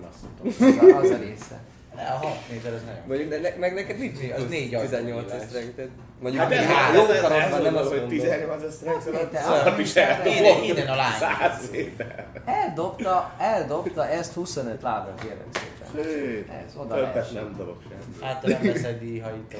[0.44, 1.10] Az a, az
[1.98, 2.10] része.
[2.12, 3.02] A 6 méter az nagyon.
[3.06, 5.42] Mondjuk, de ne, meg neked nincs Az négy ajtó 18 nyílás.
[5.48, 5.82] strength
[6.20, 8.18] Mondjuk Hát hát ez, jó karodban nem az, azt hogy mondom.
[8.18, 10.48] 18 az strength, hány is méterre?
[10.48, 10.62] el.
[10.62, 11.12] Innen, a lány.
[11.18, 12.26] 100 méter.
[12.44, 16.56] Eldobta, eldobta ezt 25 lábra, kérlek szépen.
[16.56, 18.26] Ez oda Többet nem dobok sem.
[18.26, 19.58] Hát nem lesz egy díjhajító.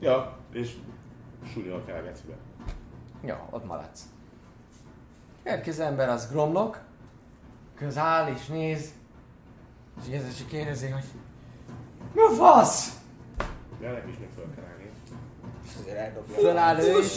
[0.00, 0.70] Ja, és
[1.52, 2.34] súlyol kell a gecibe.
[3.24, 4.00] Jó, ott maradsz.
[5.44, 6.80] Következő ember az Gromlok,
[7.76, 8.88] közáll és néz,
[10.02, 11.04] és Jézus csak kérdezi, hogy
[12.14, 13.00] mi a fasz?
[13.80, 14.90] De ennek is még kell állni.
[15.64, 16.34] És azért eldobja.
[16.34, 17.12] Föláll ő is,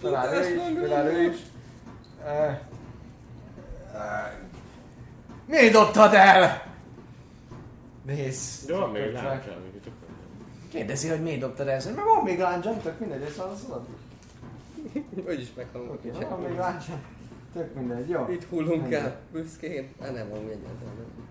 [0.00, 1.36] föláll ő is, föláll ő is.
[5.46, 6.66] Miért dobtad el?
[8.02, 8.68] Nézz.
[8.68, 9.92] Jó, van még egy láncsa, még
[10.70, 13.80] Kérdezi, hogy miért dobtad el, mert van még láncsam, tök mindegy, ez az az.
[15.26, 15.48] Úgy is
[16.02, 16.28] kicsit.
[16.28, 17.00] van még láncsam,
[17.52, 18.26] tök mindegy, jó.
[18.30, 19.92] Itt hullunk el, büszkén.
[20.00, 21.27] Hát nem van egyáltalán.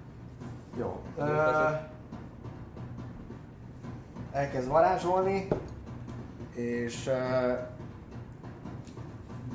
[0.77, 1.01] Jó.
[1.17, 1.69] Ö,
[4.31, 5.47] elkezd varázsolni,
[6.53, 7.53] és ö,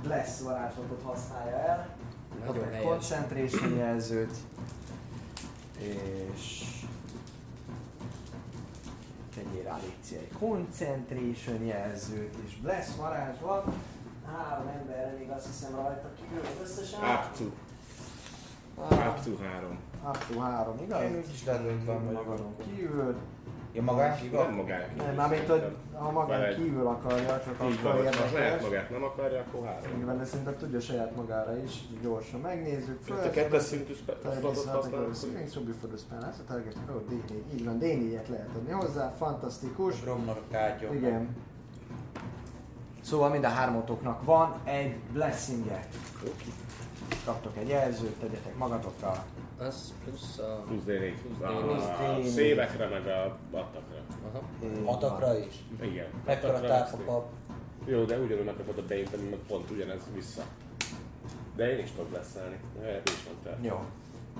[0.02, 1.88] Bless varázslatot használja el.
[2.46, 4.36] Nagyon egy concentration jelzőt,
[5.78, 6.64] és
[9.34, 13.66] tegyél rá Léci egy concentration jelzőt, és Bless varázslat.
[14.36, 17.00] Három emberre még azt hiszem rajta kívül összesen.
[17.00, 17.44] Up to,
[18.82, 19.08] Három.
[19.08, 19.78] up to 3.
[20.08, 21.02] Up to három, igaz?
[21.02, 23.16] Én úgyis ledöntve vagyok Magadon kívül.
[23.72, 24.48] Ja, magán Nem kívül?
[24.50, 25.04] magán kívül.
[25.06, 28.62] Nem, mármint, hogy ha magán kívül akarja, csak Így van, akkor ha saját érdekes.
[28.62, 29.96] magát nem akarja, akkor 3.
[29.96, 31.72] Nyilván, de szerintem tudja saját magára is,
[32.02, 33.00] gyorsan megnézzük.
[33.08, 35.14] Itt a kettes szintű slotot használok.
[35.14, 38.48] Swings will be for the spell, that's a target, oh, D4, így van, D4-et lehet
[38.56, 40.02] adni hozzá, fantasztikus.
[40.02, 40.94] Gromnak kártya.
[40.94, 41.36] Igen.
[43.00, 45.86] Szóval mind a hármatoknak van egy blessingje.
[47.24, 49.24] Kaptok egy jelzőt, tegyetek magatokra.
[49.66, 50.64] Az plusz a...
[50.66, 51.12] Plusz D4.
[51.22, 52.24] Plusz A D4.
[52.26, 53.96] szévekre meg a attakra.
[54.32, 54.42] Aha.
[54.84, 55.54] Atakra is.
[55.80, 56.06] Igen.
[56.26, 56.60] Mekkora
[57.06, 57.30] kap.
[57.84, 60.42] Jó, de ugyanúgy megkapod a ami meg pont ugyanez vissza.
[61.56, 62.56] De én is tudok leszelni.
[62.80, 63.64] Erre is van terv.
[63.64, 63.80] Jó.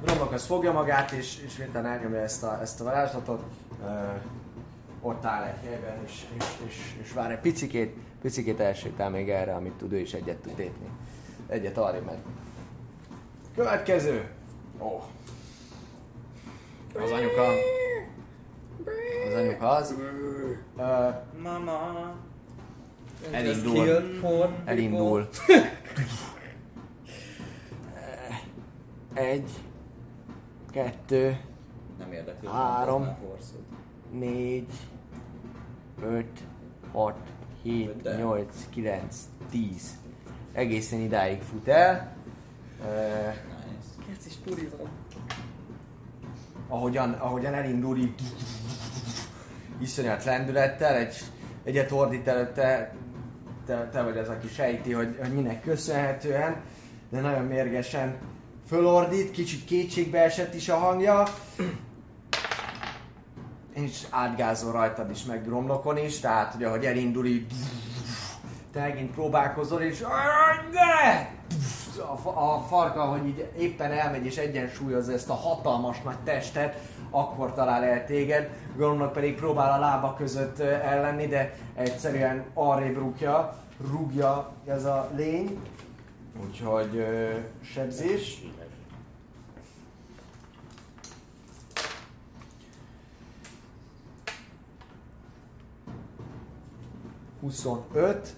[0.04, 3.42] Romlok az fogja magát, és, és miután elnyomja ezt a, ezt a varázslatot,
[3.84, 3.86] ö,
[5.00, 9.54] ott áll egy helyben, és, és, és, és vár egy picikét, picikét elsétál még erre,
[9.54, 10.88] amit tud ő is egyet tud lépni.
[11.46, 12.18] Egyet arra megy.
[13.54, 14.30] Következő.
[14.82, 15.02] Ó.
[17.02, 17.46] Az anyuka.
[19.28, 19.94] Az anyuka az.
[20.78, 21.08] Ö,
[21.42, 22.14] Mama.
[23.30, 23.86] elindul.
[24.64, 25.28] Elindul.
[29.14, 29.50] Egy,
[30.70, 31.40] kettő,
[31.98, 32.48] Nem érdekli.
[32.48, 33.16] Három.
[34.12, 34.72] négy,
[36.02, 36.40] öt,
[36.92, 37.16] hat,
[37.62, 38.16] hét, De.
[38.16, 39.16] nyolc, kilenc,
[39.50, 39.90] tíz.
[40.52, 42.16] Egészen idáig fut el.
[44.44, 44.88] Is van.
[46.68, 48.14] ahogyan, ahogyan elindul így
[49.80, 51.16] iszonyat lendülettel, egy,
[51.64, 52.94] egyet ordít előtte,
[53.66, 56.56] te, te vagy az, aki sejti, hogy, hogy minek köszönhetően,
[57.10, 58.16] de nagyon mérgesen
[58.68, 61.22] fölordít, kicsit kétségbe esett is a hangja,
[63.74, 67.46] és átgázol rajtad is, meg romlokon is, tehát ugye, ahogy elindul így,
[68.72, 69.98] te megint próbálkozol, és
[70.70, 71.30] de!
[71.98, 76.80] A, a farka, hogy így éppen elmegy és egyensúlyozza ezt a hatalmas nagy testet,
[77.10, 83.56] akkor talál el téged, Goromnak pedig próbál a lába között ellenni, de egyszerűen arrébb rúgja,
[83.90, 85.58] rúgja ez a lény.
[86.46, 87.30] Úgyhogy ö,
[87.62, 88.42] sebzés.
[97.40, 98.34] Huszonöt.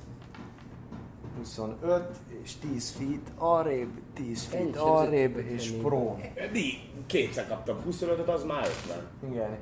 [1.39, 6.21] 25 és 10 feet arrébb, 10 Ennyi feet arrébb és prón.
[6.35, 9.07] Eddig kétszer kaptam 25-öt, az már 50.
[9.31, 9.59] Igen.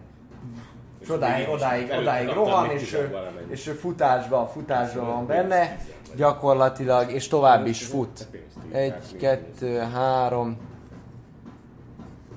[1.00, 3.16] És odáig, odáig, odáig rohan, és, ő,
[3.48, 5.78] és ő futásban, futásban van benne,
[6.16, 8.26] gyakorlatilag, és tovább is fut.
[8.30, 10.56] Pénz tíz, Egy, tehát kettő, három,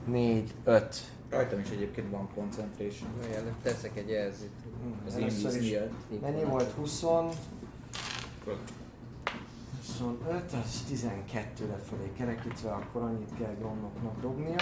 [0.05, 0.95] négy, öt.
[1.29, 3.09] Rajtam is egyébként van concentration.
[3.29, 4.49] Olyan, teszek egy jelzőt.
[5.07, 5.71] Az Először invis is.
[5.71, 6.21] miatt.
[6.21, 6.71] Mennyi volt?
[6.71, 7.03] 20?
[9.85, 14.55] 25, az 12 lefelé kerekítve, akkor annyit kell Gromnoknak dobnia.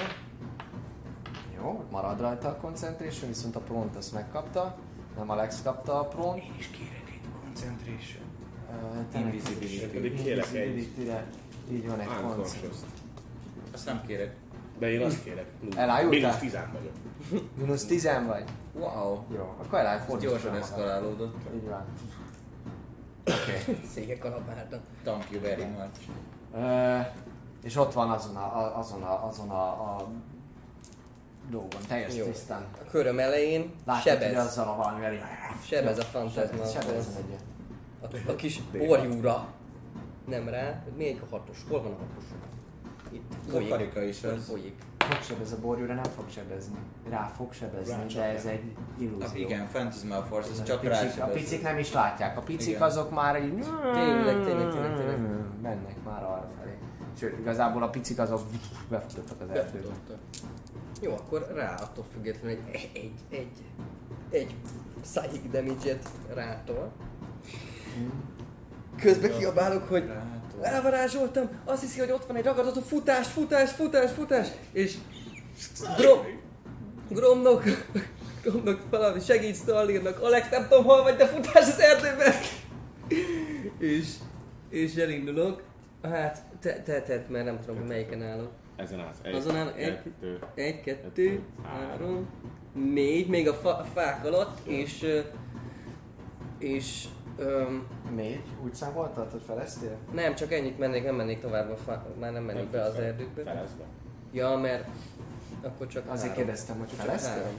[1.56, 4.78] Jó, marad rajta a concentration, viszont a pront azt megkapta.
[5.18, 6.38] Nem Alex kapta a pront.
[6.38, 8.24] Én is kérek egy concentration.
[9.08, 10.24] Is- Invisibility.
[10.24, 10.88] Kérek egy.
[11.72, 12.72] Így van egy concentration.
[13.74, 14.36] Azt nem kérek.
[14.80, 15.46] De én azt kérek.
[15.76, 16.20] Elájultál?
[16.20, 17.48] Mínusz 10 vagyok.
[17.58, 18.44] Mínusz 10 vagy?
[18.74, 19.20] Wow.
[19.36, 21.36] Jó, akkor eláj Ez fordítsd gyorsan eszkalálódott.
[21.56, 21.86] Így van.
[23.26, 23.78] Oké.
[23.94, 24.80] Székek kalapáltak.
[25.04, 26.00] Thank you very much.
[26.56, 27.00] Ö,
[27.64, 29.64] és ott van azon a, azon a, azon a,
[29.96, 30.08] a
[31.50, 32.26] dolgon, teljes Jó.
[32.26, 32.66] tisztán.
[32.82, 34.46] A köröm elején Látod, hogy sebez.
[34.46, 35.22] azzal a valamivel így-
[35.66, 36.64] Sebez a fantazma.
[36.64, 37.44] Egyet.
[38.28, 39.48] A, a kis orjúra.
[40.28, 40.84] Nem rá.
[40.98, 41.58] Egy a hatos?
[41.70, 42.24] Hol van a hatos?
[43.12, 43.34] Itt.
[43.48, 44.46] Ez a karika is az.
[44.50, 44.76] Folyik.
[45.10, 46.78] Fog sebez a borjúra, nem fog sebezni.
[47.10, 48.52] Rá fog sebezni, Rá de ez rá.
[48.52, 48.64] egy
[48.98, 49.28] illúzió.
[49.28, 52.38] Ah, igen, Phantasmal Force, ez a csak picik, a rá picik nem is látják.
[52.38, 52.82] A picik Igen.
[52.82, 53.66] azok már így...
[53.94, 55.20] Tényleg, tényleg, tényleg, tényleg.
[55.62, 56.78] Mennek már arra felé.
[57.20, 58.42] Sőt, igazából a picik azok
[58.90, 59.88] befutottak az erdőbe.
[61.02, 63.64] Jó, akkor rá attól függetlenül egy, egy, egy,
[64.30, 64.56] egy
[65.02, 66.92] psychic damage-et rátol.
[69.00, 70.12] Közben kiabálok, hogy
[70.64, 74.94] elvarázsoltam, azt hiszi, hogy ott van egy ragadozó futás, futás, futás, futás, és
[75.98, 76.20] Grom,
[77.10, 77.64] Gromnak,
[78.44, 82.34] Gromnak valami segít Stallirnak, Alex nem tudom hol vagy, de futás az erdőben!
[83.80, 84.08] és,
[84.70, 85.62] és elindulok,
[86.02, 88.50] hát te, te, te, mert nem tudom, hogy melyiken állok.
[88.76, 89.18] Ezen állsz.
[89.22, 92.30] Egy, Azon áll egy- kettő, Egy, kettő, három,
[92.94, 95.06] négy, még a fa- fák alatt, és...
[96.60, 97.04] És...
[97.38, 98.44] Öm, Négy?
[98.64, 99.98] Úgy számoltad, hogy feleztél?
[100.12, 103.44] nem, csak ennyit mennék, nem mennék tovább, a fa- már nem mennék be az erdőkbe.
[103.44, 103.84] Felezve.
[104.32, 104.88] Ja, mert
[105.64, 106.36] akkor csak Azért három.
[106.36, 107.32] kérdeztem, hogy feleztél?
[107.32, 107.54] három.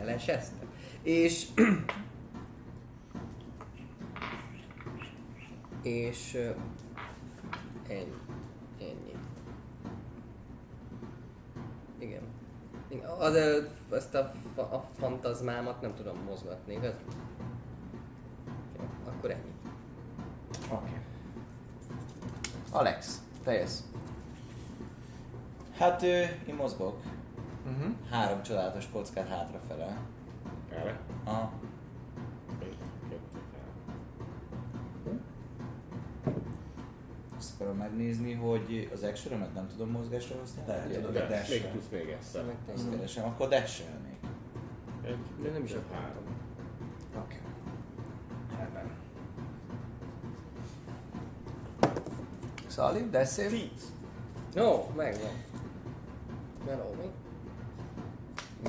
[0.00, 0.68] Eleseztem.
[1.02, 1.46] És...
[5.82, 6.34] és...
[7.88, 8.14] Ennyi.
[8.80, 9.14] Ennyi.
[11.98, 12.22] Igen.
[13.18, 13.34] Az,
[13.92, 16.94] ezt a, a fantazmámat nem tudom mozgatni, igaz?
[19.18, 19.52] Akkor ennyi.
[20.72, 20.92] Oké.
[22.70, 23.80] Alex, te jössz.
[25.76, 27.00] Hát ö, én mozgok.
[27.66, 27.92] Uh-huh.
[28.10, 29.98] Három csodálatos kockát hátrafele.
[30.70, 31.00] Erre.
[31.24, 31.52] Aha.
[37.36, 40.70] Azt akarom megnézni, hogy az action nem tudom mozgásra használni.
[40.70, 42.38] Lehet, Ugye, tudod, De dash még tudsz még ezt.
[42.74, 43.52] Azt keresem, akkor.
[43.52, 45.96] Egy, De nem is akartam.
[46.02, 46.22] három.
[47.24, 47.36] Oké.
[48.58, 48.97] Rendben.
[52.78, 53.48] Szali, de szép.
[53.50, 53.92] Tíz.
[54.54, 55.30] Jó, megvan.
[56.66, 57.10] Meló, mi?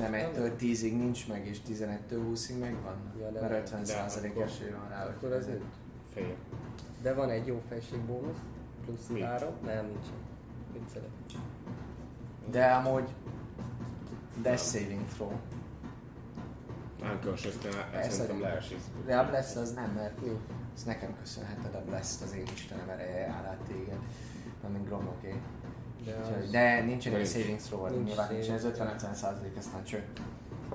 [0.00, 2.96] Nem 1-től 10-ig nincs meg, és 11-től 20-ig megvan?
[3.20, 3.82] Ja, de Mert nem.
[3.82, 3.86] 50%
[4.22, 5.46] De akkor- esély van rá, Akkor ez.
[6.14, 6.34] Fél.
[7.02, 8.36] De van egy jó fejségbónusz.
[8.84, 9.20] Plusz Mi?
[9.20, 9.54] három?
[9.64, 10.12] Nem, nincsen.
[10.72, 11.10] Viccelek.
[12.50, 13.08] De amúgy...
[14.42, 15.32] Death saving throw.
[17.02, 18.10] Unconscious-nél ezt Persze.
[18.10, 18.78] szerintem leesik.
[19.06, 20.18] De a Bless az nem, mert
[20.80, 23.98] ez nekem köszönheted a Bless, az én Istenem ereje jár át téged.
[24.62, 25.40] Nem, mint Gromloké.
[26.04, 26.50] De az...
[26.50, 27.30] De nincsen egy Nincs.
[27.30, 30.04] saving throw, Nincs nyilván nincs, ez saving 50-50 százalék, aztán cső.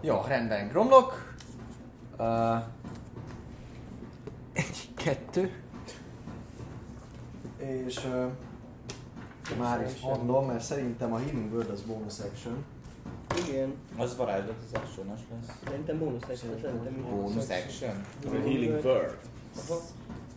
[0.01, 1.35] Jó, rendben, Gromlok.
[2.19, 2.63] Uh,
[4.53, 5.51] egy, kettő.
[7.57, 12.65] És uh, már is mondom, mert szerintem a Healing Word az bonus action.
[13.47, 13.73] Igen.
[13.97, 15.57] Az varázslat, az actionos lesz.
[15.63, 18.05] Szerintem bónusz action, szerintem Bonus action.
[18.25, 19.17] A Healing Word.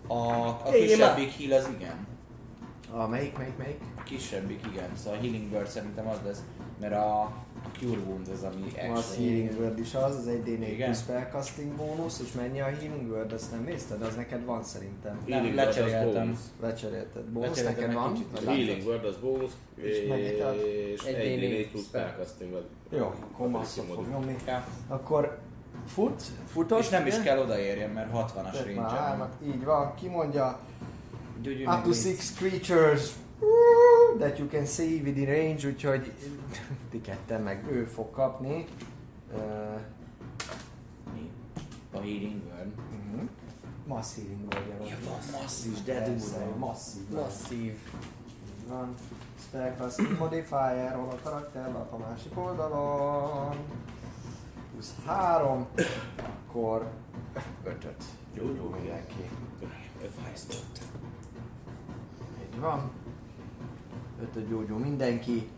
[0.07, 0.15] A,
[0.49, 2.07] a Én kisebbik heal az igen.
[2.91, 3.81] A melyik, melyik, melyik?
[3.99, 4.89] A kisebbik igen.
[4.97, 6.43] Szóval a healing word szerintem az lesz,
[6.81, 7.33] mert a, a
[7.79, 9.27] cure wound az, ami Az action.
[9.27, 10.91] Healing Word is az, az egy D4 Igen.
[10.91, 15.19] plusz spellcasting bónusz, és mennyi a Healing Word, azt nem nézted, az neked van szerintem.
[15.27, 16.25] Nem, az lecseréltem.
[16.25, 16.51] bónusz.
[16.61, 17.23] Lecserélted.
[17.25, 18.27] Bónusz Lecseréltem neked van?
[18.33, 18.87] Vagy Healing?
[18.87, 22.07] Word az bónusz, És és Egy egy D4 D4 plusz spell.
[22.09, 22.63] spellcasting.
[22.91, 24.03] Jó, akkor masszot Kiszomorú.
[24.03, 24.37] fog nyomni.
[24.89, 25.39] Akkor
[25.89, 26.79] fut, futott.
[26.79, 30.59] És nem is kell odaérjen, mert 60-as Tett már range hármat, így van, kimondja
[31.43, 33.13] Gyógyulj up to six creatures
[34.19, 36.13] that you can save within range, úgyhogy
[36.91, 38.67] ti ketten meg ő fog kapni.
[39.33, 39.41] Uh?
[41.93, 42.73] A healing word.
[42.77, 43.29] uh-huh.
[43.87, 46.57] Mass healing word Ja, van masszív, de durva.
[46.57, 47.09] Masszív.
[47.11, 47.79] Masszív.
[48.69, 48.95] Van.
[49.47, 53.57] Spellcasting modifier, hol a karakterlap a másik oldalon.
[54.79, 55.67] Plusz 3,
[56.49, 56.91] akkor
[57.65, 58.05] 5-öt.
[58.35, 59.29] Jó, jó mindenki.
[62.53, 62.91] Így van.
[64.35, 65.49] 5 gyógyul mindenki.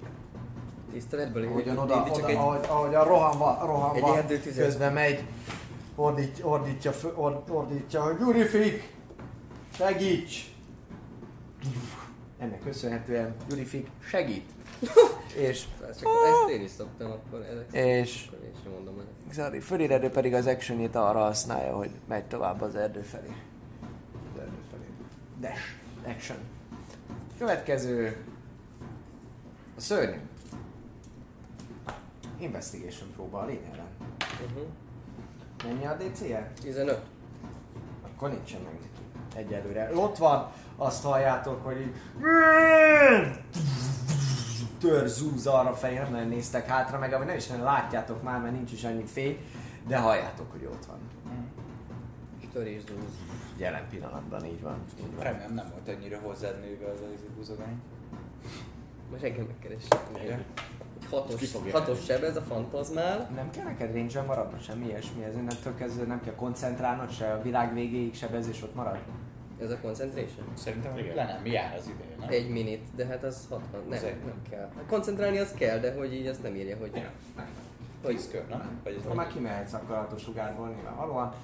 [0.93, 4.65] Tiszteletből Ahogyan oda, oda egy- ahogy, ahogyan rohanva, Egy rohanva erdőtüzet.
[4.65, 5.25] közben megy,
[5.95, 8.97] ordít, ordítja, ord, ordítja, hogy Gyurifik,
[9.75, 10.55] segíts!
[12.39, 14.51] Ennek köszönhetően Gyurifik segít.
[15.49, 16.09] és Ez csak
[16.45, 18.95] ezt én is szoktam, akkor ezek És- Akkor én sem mondom
[19.39, 19.61] el.
[19.61, 23.29] Föléredő pedig az actionjét arra használja, hogy megy tovább az erdő felé.
[24.35, 24.85] Az erdő felé.
[25.41, 25.63] Dash.
[26.17, 26.39] Action.
[27.39, 28.25] Következő.
[29.77, 30.19] A szörnyű.
[32.39, 33.87] Investigation próba a lényegben.
[34.19, 34.63] Uh-huh.
[35.65, 36.53] Mennyi a DC-je?
[36.63, 37.01] 15.
[38.05, 39.47] Akkor nincsen meg neki.
[39.47, 39.91] Egyelőre.
[39.95, 41.95] Ott van, azt halljátok, hogy így
[44.81, 48.41] tör zúz arra felé, nem nagyon néztek hátra, meg ami nem is nagyon látjátok már,
[48.41, 49.39] mert nincs is annyi fény,
[49.87, 50.99] de halljátok, hogy ott van.
[52.53, 53.19] Törés dúz.
[53.57, 54.79] Jelen pillanatban így van.
[55.01, 55.25] Így van.
[55.25, 57.81] Remélem nem volt annyira hozzád nőve az az buzogány.
[59.11, 59.83] Most engem megkeres.
[60.15, 60.33] Ja.
[60.33, 63.31] Egy hatos, hatos seb ez a fantazmál.
[63.35, 67.43] Nem kell neked range maradnod, semmi ilyesmi, ez innentől kezdve nem kell koncentrálnod se, a
[67.43, 68.99] világ végéig sebezés ott marad.
[69.63, 70.47] Ez a concentration?
[70.55, 71.15] Szerintem Igen.
[71.15, 72.29] le nem jár az ideje, nem?
[72.29, 73.81] Egy minit, de hát az 60.
[73.89, 74.71] Nem, Az nem kell.
[74.89, 76.91] Koncentrálni az kell, de hogy így azt nem írja, hogy...
[76.95, 77.11] Ja.
[78.03, 78.81] hogy Tíz kör, nem?
[78.85, 81.35] Vagy Akkor már kimehetsz akkor a sugárból nyilvánvalóan.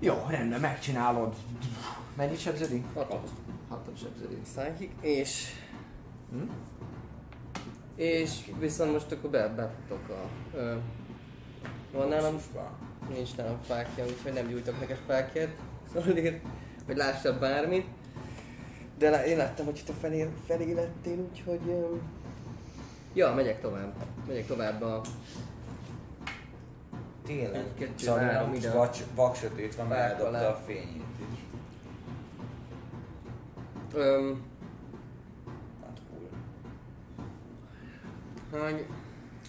[0.00, 1.34] Jó, rendben, megcsinálod.
[2.16, 2.84] Mennyit sebződik?
[2.94, 3.30] Hatos.
[3.68, 4.38] Hatot sebződik.
[4.42, 5.54] Psychic, és...
[6.30, 6.50] Hm?
[7.94, 10.56] És viszont most akkor be, befutok a...
[10.56, 10.76] Ö,
[11.92, 12.36] van nálam,
[13.14, 15.56] nincs nálam fákja, úgyhogy nem gyújtok neked fákját.
[15.92, 16.40] Szóval ír,
[16.86, 17.86] hogy lássad bármit.
[18.98, 21.60] De én láttam, hogy itt a felé, felé lettél, úgyhogy...
[23.14, 23.94] Ja, megyek tovább.
[24.26, 25.00] Megyek tovább a...
[27.26, 27.54] Tényleg.
[27.54, 28.72] Egy, kettő, Szóval három, ide.
[28.72, 31.38] vak, vak sötét van, mert Fák eldobta a fényét is.
[33.94, 34.42] Öm,
[38.52, 38.86] Hát hány?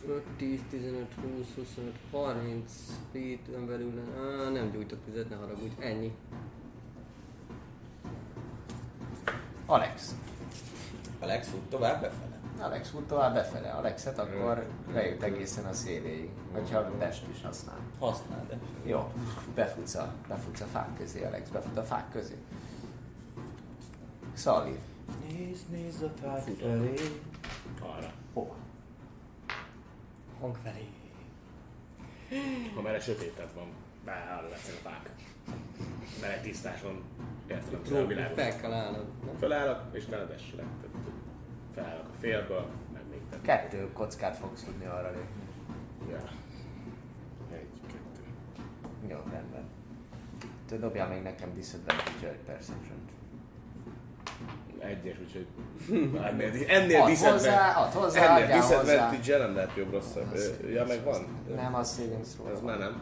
[0.08, 2.72] 5, 10, 15, 20, 25, 30
[3.12, 6.12] feet belül, á, nem gyújtok tüzet, ne haragudj, ennyi.
[9.66, 10.16] Alex.
[11.20, 12.40] Alex fut tovább befele.
[12.60, 13.70] Alex fut tovább befele.
[13.70, 16.30] Alexet akkor lejut egészen a széléig.
[16.52, 17.80] Hogyha a test is használ.
[18.00, 18.58] Használ, de.
[18.84, 19.12] Jó,
[19.56, 22.38] befutsz a, befutsz a fák közé, Alex, befut a fák közé.
[24.34, 24.80] Szalír.
[25.28, 26.94] Nézd, nézd a fák felé.
[27.82, 28.12] Arra.
[28.34, 28.56] Hova?
[30.40, 30.88] Hang felé.
[32.76, 33.68] Ha már sötétebb van,
[34.06, 35.10] beáll lesznek a fák.
[36.22, 37.04] Mert egy tisztáson
[37.48, 38.36] értelemszerűen világos.
[38.36, 39.06] Fel kell állnod.
[39.26, 39.36] nem?
[39.40, 40.66] Felállok, és desselek.
[40.82, 40.96] Tehát
[41.74, 43.42] Felállok a félből, meg még több.
[43.42, 45.42] Kettő kockát fogsz tudni arra lépni.
[46.10, 46.18] Ja.
[47.52, 48.22] Egy, kettő.
[49.08, 49.64] Jó, rendben.
[50.68, 53.04] Te dobjál még nekem disadvantage egy perception
[54.80, 55.48] Egyes, úgyhogy
[56.30, 60.36] ennél, ennél disadvantage- hozzá, add hozzá, ennél disadvantage nem lehet jobb rosszabb.
[60.74, 61.26] Ja, meg van?
[61.56, 63.02] Nem, az saving throw Ez már nem.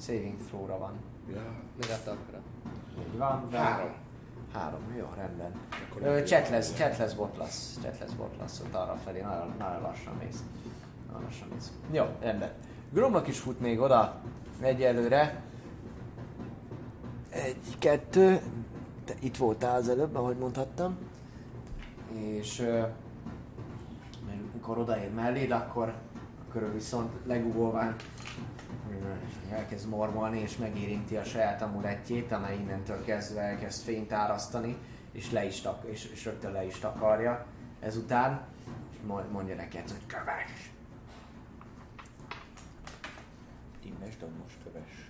[0.00, 0.92] Saving throw-ra van.
[1.32, 1.42] Ja.
[1.80, 2.38] Meg atakra.
[3.00, 3.90] Így van, de Három.
[4.52, 5.52] Három, jó, rendben.
[6.02, 6.54] Ö, nem Chat jó.
[6.54, 10.14] lesz, chat lesz, bot lesz, chat lesz, bot lesz, ott arra felé, nagyon, nagyon lassan
[10.22, 10.42] mész.
[11.06, 11.72] Nagyon lassan mész.
[11.90, 12.50] Jó, rendben.
[12.92, 14.20] Gromnak is fut még oda,
[14.60, 15.42] egyelőre.
[17.28, 18.40] Egy, kettő,
[19.04, 20.98] te itt voltál az előbb, ahogy mondhattam.
[22.12, 22.82] És ö,
[24.52, 25.94] amikor odaér melléd, akkor,
[26.48, 27.96] akkor viszont legugolván
[29.50, 34.76] elkezd mormolni, és megérinti a saját amulettjét, amely innentől kezdve elkezd fényt árasztani,
[35.12, 37.46] és, le is tak, és, és rögtön le is takarja
[37.80, 38.40] ezután,
[38.92, 40.70] és mo- mondja neked, hogy köves!
[43.82, 45.08] Tímes, dombos, köves.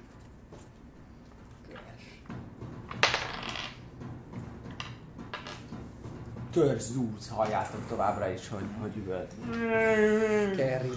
[6.51, 9.35] Törsz, zúz, halljátok továbbra is, hogy, hogy üvölt.
[10.57, 10.91] Kerry.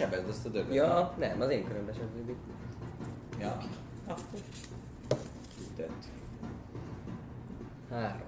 [0.00, 0.74] Sebezd azt a dögöt.
[0.74, 2.36] Ja, nem, az én körömbe sebződik.
[3.40, 3.58] Ja.
[4.06, 4.40] Akkor.
[5.76, 6.04] Tett.
[7.90, 8.20] Három.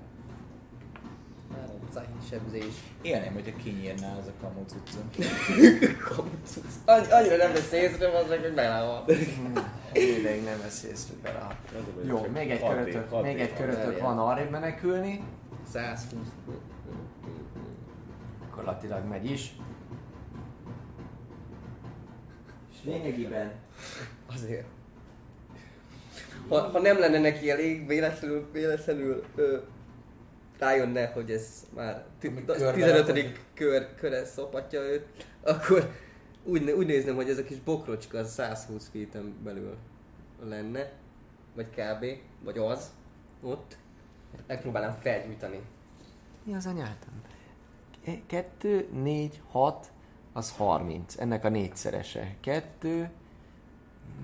[1.54, 2.74] Három cahi sebzés.
[3.02, 5.16] Élném, hogyha kinyírná az a kamu cuccot.
[6.08, 6.74] Kamucuc.
[6.84, 9.04] Annyi- Annyira nem vesz észre, az meg, hogy belával.
[9.92, 11.46] Ennyi ideig nem vesz észre bele.
[11.68, 13.56] Az a baj, Jó, még egy körötök, még egy van.
[13.58, 15.22] körötök van arrébb menekülni.
[15.72, 16.10] 120.
[18.40, 19.56] Gyakorlatilag megy is.
[22.84, 23.52] Lényegében
[24.34, 24.66] Azért.
[26.48, 29.58] Ha, ha nem lenne neki elég, véletlenül, véletlenül ö,
[30.58, 33.06] rájönne, hogy ez már körbe 15.
[33.06, 33.32] rakod.
[33.54, 35.06] kör, köre szopatja őt,
[35.40, 35.90] akkor
[36.44, 39.76] úgy, úgy nézném, hogy ez a kis bokrocska az 120 feet belül
[40.44, 40.92] lenne,
[41.54, 42.04] vagy kb.
[42.44, 42.90] vagy az,
[43.42, 43.76] ott.
[44.46, 45.60] Megpróbálnám felgyújtani.
[46.44, 47.22] Mi az anyáltam?
[48.26, 49.91] 2, 4, 6,
[50.32, 51.14] az 30.
[51.18, 52.34] Ennek a négyszerese.
[52.40, 53.10] 2,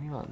[0.00, 0.26] mi van?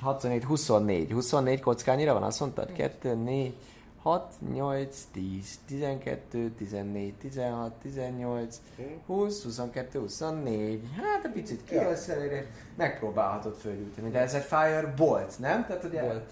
[0.00, 1.10] 67, 24.
[1.12, 2.72] 24 kockányira van, azt mondtad?
[2.72, 3.54] 2, 4,
[4.02, 8.60] 6, 8, 10, 12, 14, 16, 18,
[9.06, 10.82] 20, 22, 24.
[10.96, 12.46] Hát egy picit kielszerére
[12.76, 15.66] megpróbálhatod fölgyújtani, de ez egy firebolt, nem?
[15.66, 16.30] Tehát ugye Volt.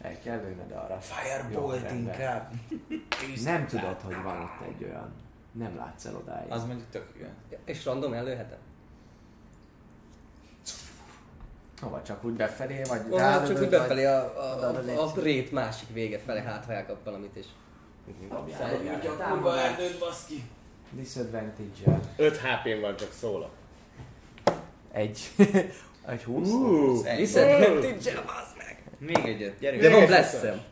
[0.00, 0.98] el kell lőned arra.
[1.00, 2.52] Firebolt inkább.
[3.44, 5.12] Nem tudod, hogy van ott egy olyan.
[5.58, 6.52] Nem látsz el odáig.
[6.52, 7.26] Az mondjuk tök jó.
[7.50, 8.58] Ja, És random előhetem?
[11.80, 15.52] Hova csak úgy befelé, vagy Onnan rálövöd, csak úgy befelé a, a, a, a rét
[15.52, 17.46] másik vége felé, hát ha elkap valamit is.
[18.50, 19.70] Felgyújtja a Támadás.
[19.70, 20.42] erdőt, baszki.
[20.90, 22.00] Disadvantage-el.
[22.16, 23.50] 5 HP-n van csak szóla.
[24.92, 25.30] Egy.
[26.06, 26.48] egy 20.
[26.48, 28.82] Uh, Disadvantage-el, bazd meg!
[28.98, 29.82] Még egyet, gyerünk.
[29.82, 30.62] De van blessem.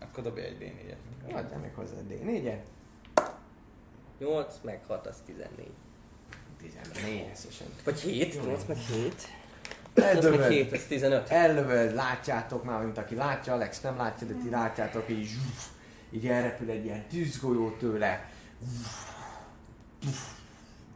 [0.00, 1.34] Akkor dobj egy D4-et.
[1.36, 2.62] Adjál még hozzá D4-et.
[4.20, 5.70] 8 meg 6 az 14.
[6.58, 7.66] 14 összesen.
[7.84, 8.44] Vagy 7?
[8.44, 8.96] 8 meg 7?
[8.96, 9.26] 8
[9.94, 10.50] meg Eldövöd.
[10.50, 11.28] 7, az 15.
[11.28, 15.68] Ellövöd, látjátok már, mint aki látja, Alex nem látja, de ti látjátok, így zsuf,
[16.10, 18.30] így elrepül egy ilyen tűzgolyó tőle.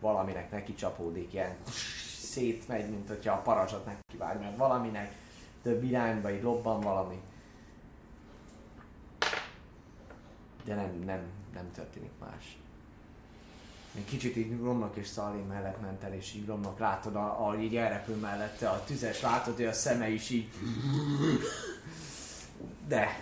[0.01, 1.57] Valaminek neki csapódik, ilyen
[2.21, 5.13] szétmegy, mint hogyha a parazsat neki vágnál valaminek,
[5.63, 7.21] több irányba így lobban valami.
[10.65, 11.21] De nem, nem,
[11.55, 12.57] nem történik más.
[13.97, 17.77] Egy kicsit így Romnak és Szalim mellett ment el, és így Romnak látod, ahogy így
[17.77, 20.49] elrepül mellette a tüzes, látod, hogy a szeme is így...
[22.89, 23.19] De,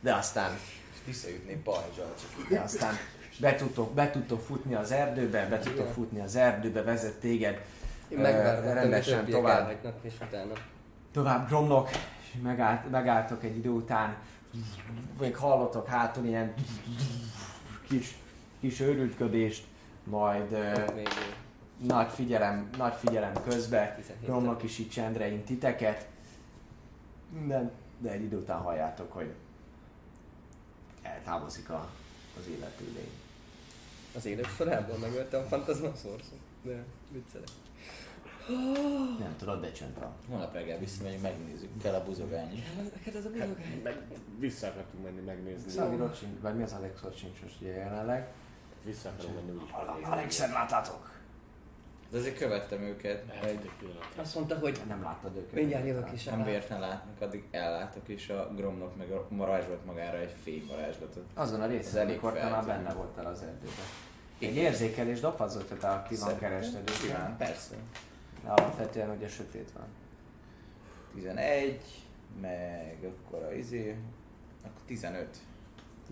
[0.00, 0.52] de aztán,
[0.92, 2.48] És visszajutnék pajzsal csak.
[2.48, 2.94] de aztán
[3.40, 7.64] be tudtok, be tudtok futni az erdőbe, be tudtok futni az erdőbe, vezet téged
[8.08, 10.52] Én rendesen tovább és utána.
[11.12, 11.90] tovább gromlok,
[12.22, 14.16] és megállt, megálltok egy idő után,
[15.20, 16.54] még hallotok hátul ilyen
[17.88, 18.16] kis,
[18.60, 19.64] kis őrültködést,
[20.06, 20.84] majd ö,
[21.86, 26.06] nagy figyelem, nagy figyelem közben, 17 gromlok is így csendre titeket,
[27.32, 29.32] minden, de egy idő után halljátok, hogy
[31.02, 31.88] eltávozik a,
[32.38, 33.10] az illető lény.
[34.16, 36.38] az élet sorában megöltem a Phantasmasaurus-ot.
[36.62, 37.48] De viccelek.
[39.18, 40.12] Nem tudod, de csönd van.
[40.28, 41.68] Holnap reggel visszamegyünk, megnézzük.
[41.82, 42.64] Kell a buzogány.
[42.94, 43.80] Neked ez a Hát, bizogány.
[43.82, 44.00] meg
[44.38, 45.70] vissza akartunk menni megnézni.
[45.70, 48.28] Szalvirot sincs, vagy mi az Alexot sincs most ugye jelenleg.
[48.86, 49.70] Vissza akarunk menni úgyis.
[50.08, 51.14] Alexet láttátok?
[52.10, 53.24] De azért követtem őket.
[53.44, 53.70] Egy.
[54.16, 55.52] Azt mondta, hogy Nem láttad őket.
[55.52, 56.24] mindjárt jövök is.
[56.24, 61.24] Nem véletlen látnak, addig ellátok, és a Gromnak meg a varázsolt magára egy fék varázslatot.
[61.34, 62.76] Azon a Ez részen, elég amikor te már feltűnő.
[62.76, 63.74] benne voltál az erdőben.
[64.38, 66.94] Egy érzékelés dobhazott, hogy te aktívan Szerintem kerested őket.
[66.94, 67.74] Simán, persze.
[68.44, 69.86] De alapvetően ugye sötét van.
[71.14, 71.80] 11,
[72.40, 73.96] meg akkor a izé,
[74.62, 75.36] akkor 15.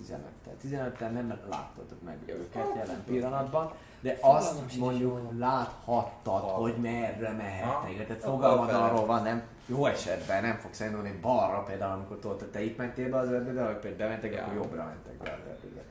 [0.01, 0.53] 15-tel.
[0.65, 8.07] 15-tel nem láttatok meg őket jelen pillanatban, de azt mondjuk láthattad, hogy merre mehetnek.
[8.07, 12.63] Tehát fogalmad arról van, nem jó esetben nem fogsz elindulni balra, például amikor tudod, te
[12.63, 15.83] itt mentél be az erdőbe, vagy például bementek, akkor jobbra mentek be az erdőbe.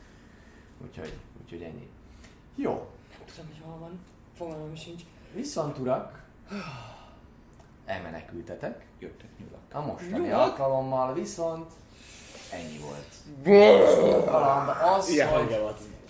[0.86, 1.90] Úgyhogy, úgyhogy ennyi.
[2.56, 2.72] Jó.
[2.72, 4.00] Nem tudom, hogy hol van.
[4.36, 5.02] Fogalmam sincs.
[5.34, 6.24] Viszont urak,
[7.86, 8.86] elmenekültetek.
[9.00, 9.62] Jöttek nyulak.
[9.74, 11.72] A mostani alkalommal viszont
[12.54, 13.12] ennyi volt.
[14.98, 15.58] Az, hogy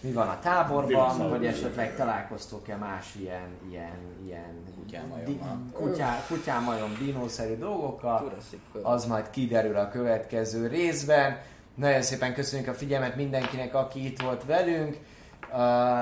[0.01, 5.57] mi van a táborban, hogy esetleg találkoztok-e más ilyen, ilyen, ilyen Kutyámajommal.
[5.73, 8.33] kutyá, kutyámajom, dinószerű dolgokkal.
[8.81, 11.41] Az majd kiderül a következő részben.
[11.75, 14.97] Nagyon szépen köszönjük a figyelmet mindenkinek, aki itt volt velünk.
[15.53, 15.59] Uh,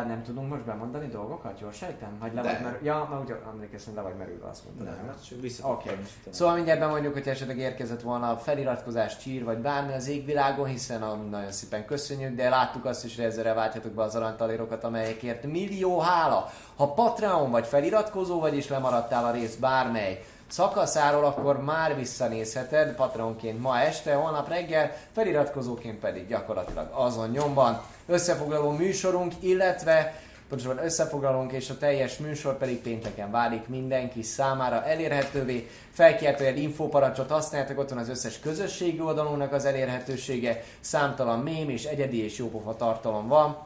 [0.08, 2.18] nem tudunk most bemondani dolgokat, jól sejtem?
[2.20, 2.52] Vagy le De.
[2.52, 2.80] vagy merül...
[2.84, 4.86] Ja, mert úgy emlékeztem, le vagy merülve, azt mondtad.
[4.86, 5.68] Nem, hát vissza.
[5.68, 5.90] Oké.
[6.30, 11.02] Szóval mindjárt bemondjuk, hogy esetleg érkezett volna a feliratkozás, csír vagy bármi az égvilágon, hiszen
[11.02, 15.44] a, nagyon szépen köszönjük, de láttuk azt is, hogy ezzel válthatok be az aranytalérokat, amelyekért
[15.44, 16.50] millió hála.
[16.76, 23.62] Ha Patreon vagy feliratkozó vagy és lemaradtál a rész bármely szakaszáról, akkor már visszanézheted Patreonként
[23.62, 27.82] ma este, holnap reggel, feliratkozóként pedig gyakorlatilag azon nyomban.
[28.08, 35.70] Összefoglaló műsorunk, illetve pontosabban összefoglalónk, és a teljes műsor pedig pénteken válik mindenki számára elérhetővé.
[35.92, 42.24] Felkiáltójel infóparancsot használtak, ott van az összes közösségi oldalunknak az elérhetősége, számtalan mém és egyedi
[42.24, 43.58] és jópofa tartalom van,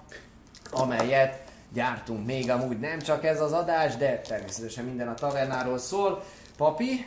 [0.72, 6.24] amelyet gyártunk még amúgy nem csak ez az adás, de természetesen minden a tavernáról szól.
[6.58, 7.06] Papi,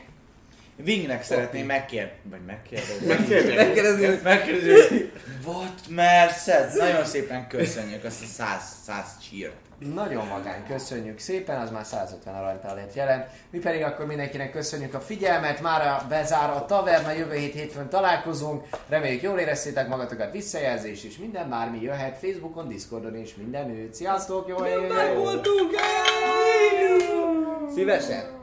[0.86, 2.12] Wingnek szeretném megkér...
[2.22, 3.06] Vagy megkérdezni.
[3.06, 5.10] Megkérdezni, Megkérdezni, hogy
[5.44, 6.76] what merszed?
[6.76, 9.56] Nagyon szépen köszönjük azt a 100, 100 csírt.
[9.94, 13.26] Nagyon magány, köszönjük szépen, az már 150 aranytalért jelent.
[13.50, 18.64] Mi pedig akkor mindenkinek köszönjük a figyelmet, már bezár a taverna, jövő hét hétfőn találkozunk.
[18.88, 23.94] Reméljük jól éreztétek magatokat, visszajelzés és minden bármi jöhet Facebookon, Discordon és mindenütt.
[23.94, 25.42] Sziasztok, jó éjjel!
[27.74, 28.37] Szívesen.